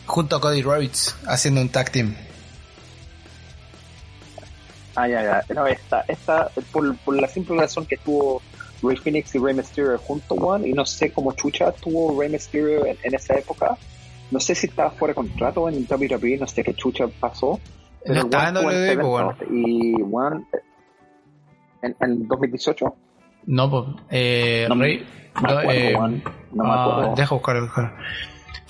junto 0.06 0.36
a 0.36 0.40
Cody 0.40 0.62
Rhodes 0.62 1.14
haciendo 1.26 1.60
un 1.60 1.68
tag 1.68 1.90
team. 1.90 2.14
Ah, 4.96 5.08
ya, 5.08 5.22
ya. 5.22 5.54
No, 5.54 5.66
esta, 5.66 6.04
esta 6.08 6.50
por, 6.72 6.96
por 6.98 7.20
la 7.20 7.28
simple 7.28 7.56
razón 7.56 7.86
que 7.86 7.96
tuvo 7.96 8.40
Ray 8.82 8.96
Phoenix 8.96 9.34
y 9.34 9.38
Rey 9.38 9.54
Mysterio 9.54 9.98
junto, 9.98 10.34
one, 10.34 10.68
y 10.68 10.72
no 10.72 10.84
sé 10.84 11.12
cómo 11.12 11.32
chucha 11.32 11.72
tuvo 11.72 12.20
Rey 12.20 12.30
Mysterio 12.30 12.86
en, 12.86 13.14
esa 13.14 13.34
época. 13.34 13.76
No 14.30 14.40
sé 14.40 14.54
si 14.54 14.66
estaba 14.66 14.90
fuera 14.90 15.12
de 15.12 15.16
contrato 15.16 15.68
en 15.68 15.86
WWE, 15.88 16.38
no 16.38 16.46
sé 16.46 16.62
qué 16.62 16.74
chucha 16.74 17.06
pasó. 17.08 17.60
No 18.06 18.14
estaba 18.14 18.48
en 18.48 18.56
WWE, 18.56 18.96
bueno. 19.02 19.36
Y, 19.50 19.94
one, 20.02 20.44
en, 21.82 21.96
en 22.00 22.28
2018. 22.28 22.94
No, 23.46 23.70
pues, 23.70 23.84
eh, 24.10 24.66
no, 24.68 24.74
Rey, 24.76 25.06
no, 25.42 25.60
eh, 25.70 25.92
no 25.92 26.64
me 26.64 26.70
ah, 26.70 26.84
acuerdo. 26.84 27.14
deja 27.16 27.34
buscar, 27.34 27.60
buscar. 27.60 27.96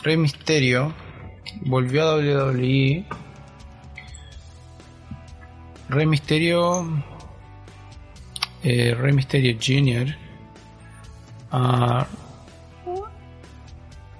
Rey 0.03 0.17
Mysterio 0.17 0.95
volvió 1.67 2.03
a 2.03 2.17
WWE 2.17 3.07
Rey 5.89 6.07
Misterio. 6.07 7.03
Eh, 8.63 8.95
Rey 8.99 9.13
Misterio 9.13 9.57
Jr. 9.61 10.15
Ah, 11.51 12.07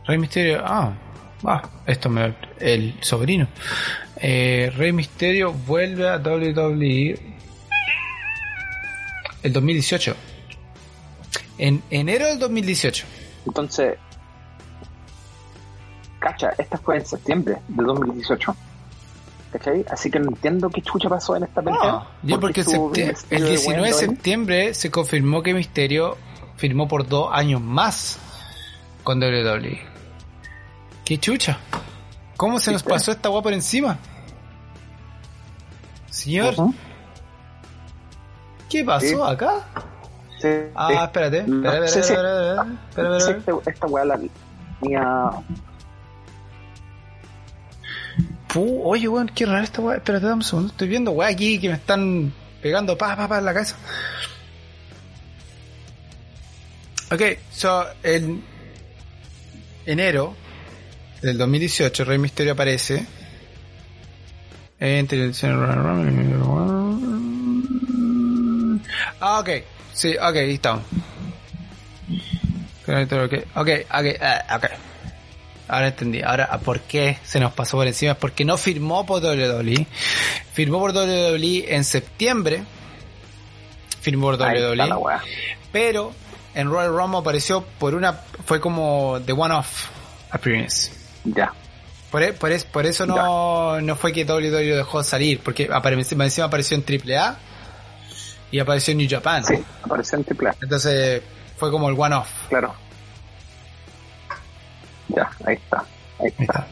Rey 0.07 0.19
Misterio. 0.19 0.63
Ah, 0.65 0.93
esto 1.87 2.09
me. 2.11 2.35
El 2.59 2.95
sobrino. 3.01 3.49
eh, 4.17 4.73
Rey 4.77 4.93
Misterio 4.93 5.53
vuelve 5.53 6.09
a 6.09 6.17
WWE 6.19 7.19
el 9.43 9.53
2018. 9.53 10.15
En 11.59 11.83
enero 11.91 12.27
del 12.27 12.39
2018. 12.39 13.07
Entonces, 13.47 13.97
cacha, 16.19 16.51
esta 16.59 16.79
fue 16.79 16.97
en 16.97 17.07
septiembre 17.07 17.57
del 17.69 17.87
2018. 17.87 18.57
¿Cachai? 19.55 19.85
Así 19.89 20.11
que 20.11 20.19
no 20.19 20.31
entiendo 20.31 20.69
qué 20.69 20.83
chucha 20.83 21.09
pasó 21.09 21.37
en 21.37 21.45
esta 21.45 21.63
pelea. 21.63 21.79
Ah, 21.81 22.07
yo 22.25 22.41
porque 22.41 22.63
el 23.31 23.47
19 23.47 23.87
de 23.87 23.93
septiembre 23.93 24.75
se 24.75 24.91
confirmó 24.91 25.45
que 25.45 25.55
Misterio 25.55 26.17
firmó 26.57 26.89
por 26.89 27.07
dos 27.07 27.31
años 27.33 27.61
más 27.61 28.19
con 29.05 29.23
WWE. 29.23 29.79
¿Qué 31.05 31.19
chucha? 31.19 31.61
¿Cómo 32.37 32.59
se 32.59 32.73
nos 32.73 32.83
pasó 32.83 33.13
esta 33.13 33.29
guapa 33.29 33.45
por 33.45 33.53
encima? 33.53 33.97
Señor, 36.11 36.57
¿qué 38.69 38.83
pasó 38.83 39.25
acá? 39.25 39.67
ah, 40.75 41.05
espérate, 41.05 41.39
espérate, 41.39 42.01
espérate, 42.01 43.21
espérate, 43.21 43.71
Esta 43.71 43.87
weá 43.87 44.05
la 44.05 44.19
mía. 44.81 45.31
Oye, 48.61 49.09
weón, 49.09 49.29
qué 49.29 49.47
raro 49.47 49.65
esta 49.65 49.81
weá. 49.81 49.97
Espérate, 49.97 50.27
dame 50.27 50.37
un 50.37 50.43
segundo. 50.43 50.71
Estoy 50.71 50.89
viendo 50.89 51.11
weá 51.13 51.29
aquí 51.29 51.59
que 51.59 51.69
me 51.69 51.75
están 51.75 52.33
pegando 52.63 52.97
pa, 52.97 53.17
pa, 53.17 53.29
pa 53.29 53.39
en 53.39 53.45
la 53.45 53.53
cabeza. 53.55 53.77
Ok, 57.11 57.23
so, 57.53 57.87
en 58.03 58.43
enero 59.87 60.35
del 61.23 61.39
2018, 61.39 62.05
Rey 62.05 62.19
Misterio 62.19 62.53
aparece. 62.55 63.07
Ah, 69.21 69.41
ok. 69.41 69.51
Sí, 69.93 70.17
ok, 70.17 70.35
listo. 70.35 70.83
Ok, 72.87 73.13
ok, 73.13 73.35
ok, 73.55 73.69
ok. 74.57 74.94
Ahora 75.69 75.89
entendí. 75.89 76.23
Ahora, 76.23 76.59
¿por 76.65 76.81
qué 76.81 77.19
se 77.25 77.41
nos 77.41 77.53
pasó 77.53 77.77
por 77.77 77.87
encima? 77.87 78.13
Es 78.13 78.19
porque 78.19 78.45
no 78.45 78.57
firmó 78.57 79.07
por 79.07 79.23
WWE. 79.23 79.87
Firmó 80.53 80.79
por 80.79 80.93
WWE 80.93 81.75
en 81.75 81.85
septiembre. 81.85 82.65
Firmó 84.01 84.27
por 84.27 84.41
WWE. 84.41 84.89
Pero 85.73 86.13
en 86.55 86.69
Royal 86.69 86.95
Rumble 86.95 87.21
apareció 87.21 87.63
por 87.79 87.95
una. 87.95 88.13
Fue 88.45 88.61
como 88.61 89.19
the 89.25 89.33
one-off 89.33 89.89
appearance. 90.31 90.93
Ya. 91.25 91.53
Por, 92.11 92.23
e, 92.23 92.33
por, 92.33 92.53
por, 92.67 92.87
eso 92.87 93.07
no, 93.07 93.81
no 93.81 93.97
fue 93.97 94.13
que 94.13 94.25
WWE 94.25 94.77
dejó 94.77 95.03
salir. 95.03 95.41
Porque 95.41 95.65
encima 95.65 96.27
apareció 96.45 96.77
en 96.77 96.85
AAA 96.87 97.37
y 98.51 98.59
apareció 98.61 98.93
en 98.93 98.99
New 98.99 99.09
Japan. 99.11 99.45
Sí, 99.45 99.55
apareció 99.83 100.19
en 100.19 100.27
AAA. 100.29 100.57
Entonces 100.63 101.23
fue 101.57 101.71
como 101.71 101.89
el 101.89 101.97
one-off. 101.99 102.29
Claro. 102.49 102.75
Ya, 105.09 105.31
ahí 105.45 105.55
está. 105.55 105.85
Ahí 106.21 106.33
está. 106.39 106.67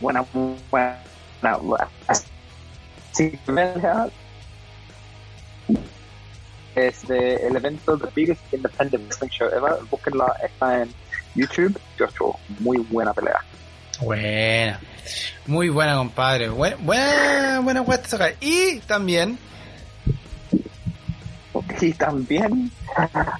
Buena, 0.00 0.24
buena, 0.70 1.56
buena. 1.60 1.88
Sí, 3.12 3.38
este, 6.74 7.46
el 7.46 7.56
evento 7.56 7.98
The 7.98 8.08
Biggest 8.14 8.40
Independent 8.52 9.04
Wrestling 9.04 9.28
Show 9.28 9.48
Ever, 9.48 9.74
búsquenla, 9.90 10.34
está 10.42 10.82
en 10.82 10.90
YouTube, 11.34 11.78
Joshua, 11.98 12.36
muy 12.60 12.78
buena 12.78 13.12
pelea. 13.12 13.40
Buena, 14.00 14.80
muy 15.46 15.68
buena 15.68 15.96
compadre, 15.96 16.48
buena, 16.48 16.76
buena, 16.80 17.60
buena, 17.60 17.80
buena 17.82 18.32
Y 18.40 18.80
también 18.80 19.38
y 21.80 21.92
también 21.92 22.70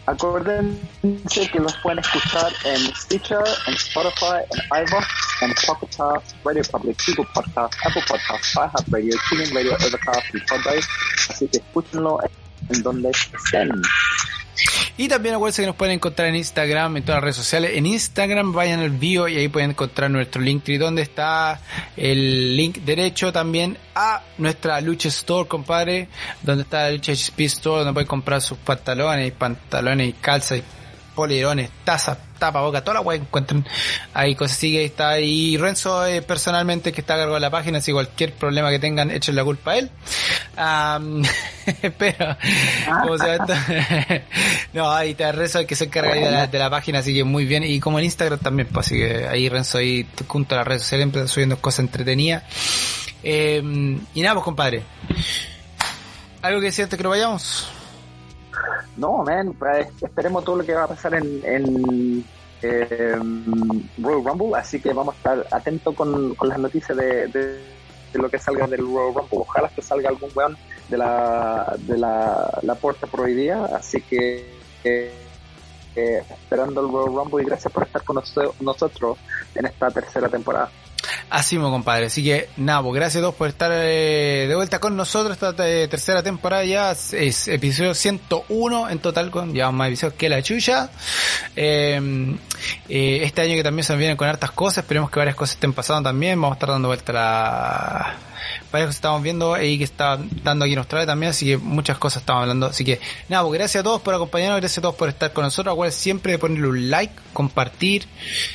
acuérdense 0.07 1.51
que 1.53 1.59
los 1.59 1.75
pueden 1.79 2.01
escuchar 2.01 2.53
en 2.65 2.95
Stitcher, 2.95 3.45
en 3.67 3.75
Spotify, 3.75 4.43
en 4.51 4.85
iVoox, 4.85 5.07
en 5.43 5.55
Pocket 5.67 5.97
Cast, 5.97 6.37
Radio 6.45 6.63
Public, 6.71 6.99
Google 7.07 7.31
Podcast, 7.35 7.75
Apple 7.85 8.03
Podcast, 8.09 8.55
iHeart 8.55 8.89
Radio, 8.91 9.17
TuneIn 9.29 9.55
Radio, 9.55 9.75
Overcast 9.75 10.35
y 10.35 10.41
Podbase. 10.41 10.89
Así 11.31 11.49
que 11.49 11.59
escúchenlo 11.59 12.19
en 12.69 12.83
donde 12.83 13.11
estén. 13.11 13.71
Y 14.97 15.09
también 15.09 15.35
acuérdense 15.35 15.63
que 15.63 15.67
nos 15.67 15.77
pueden 15.77 15.95
encontrar 15.95 16.29
en 16.29 16.37
Instagram, 16.37 16.99
en 16.99 17.03
todas 17.03 17.17
las 17.17 17.25
redes 17.25 17.37
sociales. 17.37 17.73
En 17.75 17.87
Instagram 17.87 18.53
vayan 18.53 18.81
al 18.81 18.91
bio 18.91 19.27
y 19.27 19.37
ahí 19.37 19.49
pueden 19.49 19.71
encontrar 19.71 20.11
nuestro 20.11 20.43
Linktree 20.43 20.79
donde 20.79 21.03
está 21.03 21.61
el 21.97 22.57
link 22.57 22.79
derecho 22.79 23.33
también 23.33 23.79
a 23.95 24.23
nuestra 24.39 24.81
Lucha 24.81 25.09
Store, 25.09 25.49
compadre, 25.49 26.09
donde 26.43 26.65
está 26.65 26.83
la 26.83 26.93
Lucha 26.93 27.13
HP 27.13 27.45
Store, 27.45 27.79
donde 27.79 27.95
pueden 27.95 28.09
comprar 28.09 28.43
sus 28.43 28.59
pantalones, 28.59 29.33
pantalones 29.33 30.09
y 30.11 30.13
calzas 30.13 30.59
y 30.59 30.82
polerones, 31.15 31.71
tazas, 31.85 32.19
tapa 32.39 32.61
boca, 32.61 32.83
toda 32.83 32.95
la 32.95 33.01
web 33.01 33.21
encuentran 33.21 33.67
ahí 34.15 34.35
cosas 34.35 34.57
así 34.57 34.73
que 34.73 34.85
está 34.85 35.11
ahí 35.11 35.57
Renzo 35.57 36.05
eh, 36.07 36.23
personalmente 36.23 36.93
que 36.93 37.01
está 37.01 37.15
a 37.15 37.19
cargo 37.19 37.35
de 37.35 37.41
la 37.41 37.51
página, 37.51 37.79
así 37.79 37.93
cualquier 37.93 38.33
problema 38.33 38.71
que 38.71 38.79
tengan, 38.79 39.11
echen 39.11 39.37
la 39.37 39.45
culpa 39.45 39.73
a 39.73 39.79
él. 39.79 39.91
pero, 41.99 42.37
¿cómo 43.03 43.19
se 43.19 43.27
llama 43.27 43.45
esto? 43.45 44.25
no, 44.73 44.91
ahí 44.91 45.11
está 45.11 45.33
Renzo 45.33 45.67
que 45.67 45.77
se 45.77 45.85
encarga 45.85 46.15
de 46.15 46.31
la, 46.31 46.47
de 46.47 46.59
la, 46.59 46.71
página, 46.71 47.01
así 47.01 47.15
que 47.15 47.25
muy 47.25 47.45
bien, 47.45 47.63
y 47.65 47.79
como 47.81 47.99
en 47.99 48.07
Instagram 48.07 48.39
también, 48.39 48.69
pues 48.73 48.87
así 48.87 48.97
que 48.97 49.27
ahí 49.27 49.49
Renzo 49.49 49.79
ahí 49.79 50.07
junto 50.27 50.55
a 50.55 50.59
las 50.59 50.67
redes 50.67 50.83
sociales 50.83 51.31
subiendo 51.31 51.59
cosas 51.59 51.81
entretenidas. 51.81 52.43
Eh, 53.23 53.63
y 54.15 54.21
nada, 54.21 54.35
pues 54.35 54.45
compadre. 54.45 54.83
¿Algo 56.43 56.59
que 56.59 56.67
decir 56.67 56.83
antes 56.85 56.97
que 56.97 57.03
nos 57.05 57.11
vayamos? 57.11 57.69
No, 58.97 59.25
man, 59.25 59.55
esperemos 60.01 60.45
todo 60.45 60.57
lo 60.57 60.65
que 60.65 60.75
va 60.75 60.85
a 60.85 60.89
pasar 60.89 61.15
en, 61.15 61.41
en 61.45 62.25
Royal 63.99 64.25
Rumble, 64.25 64.57
así 64.57 64.81
que 64.81 64.93
vamos 64.93 65.15
a 65.15 65.19
estar 65.19 65.47
atentos 65.51 65.95
con, 65.95 66.37
las 66.43 66.59
noticias 66.59 66.97
de, 66.97 67.27
de, 67.29 67.59
lo 68.15 68.29
que 68.29 68.39
salga 68.39 68.67
del 68.67 68.81
Royal 68.81 69.15
Rumble. 69.15 69.39
Ojalá 69.39 69.69
que 69.69 69.83
salga 69.83 70.09
algún 70.09 70.31
weón 70.35 70.57
de 70.89 70.99
la, 70.99 71.75
de 71.79 71.99
la, 71.99 72.59
la 72.63 72.75
puerta 72.75 73.07
prohibida, 73.07 73.65
así 73.77 74.01
que 74.03 74.63
eh, 74.85 76.25
esperando 76.31 76.81
el 76.81 76.93
Royal 76.93 77.15
Rumble 77.15 77.43
y 77.43 77.47
gracias 77.47 77.73
por 77.73 77.83
estar 77.83 78.03
con 78.03 78.23
nosotros 78.61 79.19
en 79.55 79.67
esta 79.67 79.91
tercera 79.91 80.29
temporada. 80.29 80.71
Así 81.31 81.57
mismo, 81.57 81.71
compadre. 81.71 82.07
Así 82.07 82.23
que, 82.23 82.49
pues, 82.57 82.95
gracias 82.95 83.17
a 83.17 83.21
todos 83.21 83.35
por 83.35 83.49
estar 83.49 83.71
eh, 83.75 84.47
de 84.49 84.55
vuelta 84.55 84.79
con 84.79 84.97
nosotros. 84.97 85.39
Esta 85.41 85.69
eh, 85.69 85.89
tercera 85.89 86.23
temporada 86.23 86.65
ya 86.65 86.93
es 86.93 87.49
episodio 87.49 87.95
101 87.95 88.91
en 88.91 88.99
total, 88.99 89.31
con 89.31 89.55
ya 89.55 89.71
más 89.71 89.89
episodios 89.89 90.15
que 90.15 90.29
la 90.29 90.43
chucha. 90.43 90.91
Em, 91.57 92.37
eh, 92.89 93.21
este 93.23 93.43
año 93.43 93.55
que 93.55 93.63
también 93.63 93.85
se 93.85 93.97
vienen 93.97 94.17
con 94.17 94.29
hartas 94.29 94.51
cosas. 94.51 94.85
Esperemos 94.85 95.11
que 95.11 95.19
varias 95.19 95.37
cosas 95.37 95.55
estén 95.55 95.73
pasando 95.73 96.09
también. 96.09 96.41
Vamos 96.41 96.55
a 96.55 96.57
estar 96.57 96.71
dando 96.71 96.89
vuelta 96.89 97.13
la 97.13 98.17
varias 98.71 98.89
cosas 98.89 98.97
estamos 98.97 99.23
viendo 99.23 99.61
y 99.61 99.79
que 99.79 99.85
está 99.85 100.19
dando 100.43 100.65
aquí 100.65 100.73
en 100.73 100.79
Australia 100.79 101.07
también, 101.07 101.31
así 101.31 101.47
que 101.47 101.57
muchas 101.57 101.99
cosas 101.99 102.23
estamos 102.23 102.43
hablando. 102.43 102.67
Así 102.67 102.85
que 102.85 103.01
nada, 103.29 103.45
pues 103.45 103.59
gracias 103.59 103.81
a 103.81 103.85
todos 103.85 104.01
por 104.01 104.15
acompañarnos, 104.15 104.61
gracias 104.61 104.79
a 104.79 104.83
todos 104.83 104.95
por 104.95 105.09
estar 105.09 105.33
con 105.33 105.45
nosotros. 105.45 105.73
Acuérdense 105.73 106.01
siempre 106.01 106.33
de 106.33 106.39
ponerle 106.39 106.69
un 106.69 106.91
like, 106.91 107.15
compartir, 107.33 108.07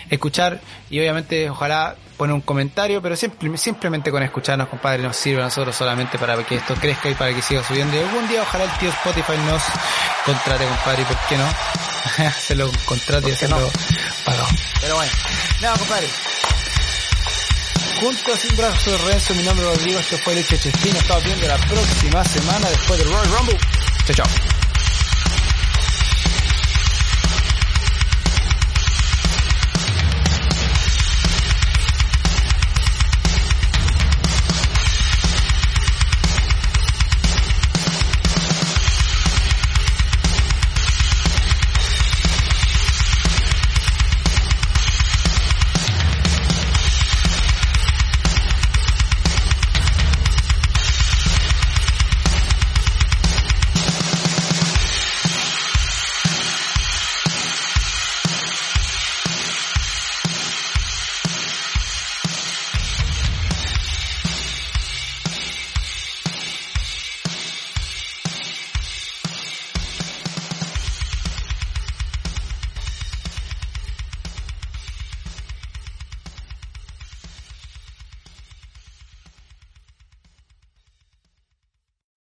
escuchar 0.09 0.61
y 0.89 0.99
obviamente 0.99 1.49
ojalá 1.49 1.95
poner 2.17 2.33
un 2.33 2.41
comentario, 2.41 3.01
pero 3.01 3.15
siempre, 3.15 3.55
simplemente 3.57 4.11
con 4.11 4.23
escucharnos, 4.23 4.67
compadre, 4.67 5.03
nos 5.03 5.15
sirve 5.15 5.41
a 5.41 5.45
nosotros 5.45 5.75
solamente 5.75 6.17
para 6.17 6.35
que 6.43 6.55
esto 6.55 6.73
crezca 6.75 7.09
y 7.09 7.13
para 7.13 7.33
que 7.33 7.41
siga 7.41 7.63
subiendo. 7.63 7.95
Y 7.95 7.99
algún 7.99 8.27
día 8.27 8.41
ojalá 8.41 8.63
el 8.65 8.71
tío 8.79 8.89
Spotify 8.89 9.37
nos 9.45 9.61
contrate, 10.25 10.65
compadre, 10.65 11.03
¿por 11.05 11.17
qué 11.29 11.37
no? 11.37 12.31
Se 12.39 12.55
lo 12.55 12.69
contrate 12.85 13.29
y 13.29 13.33
hacerlo 13.33 13.59
no? 13.59 13.67
pagado. 14.25 14.47
Pero 14.81 14.95
bueno, 14.95 15.11
nada, 15.61 15.77
compadre. 15.77 16.07
Junto 17.99 18.31
a 18.31 18.37
Sin 18.37 18.55
Brazo 18.55 18.91
de 18.91 18.97
Renzo, 18.99 19.33
mi 19.33 19.41
nombre 19.41 19.65
es 19.65 19.75
Rodrigo, 19.75 19.99
esto 19.99 20.17
fue 20.19 20.35
Leche 20.35 20.57
Chespino, 20.59 20.99
estamos 20.99 21.23
viendo 21.23 21.47
la 21.47 21.57
próxima 21.57 22.23
semana 22.23 22.69
después 22.69 22.99
del 22.99 23.09
Royal 23.09 23.31
Rumble. 23.31 23.57
Chao, 24.05 24.15
chao. 24.15 24.66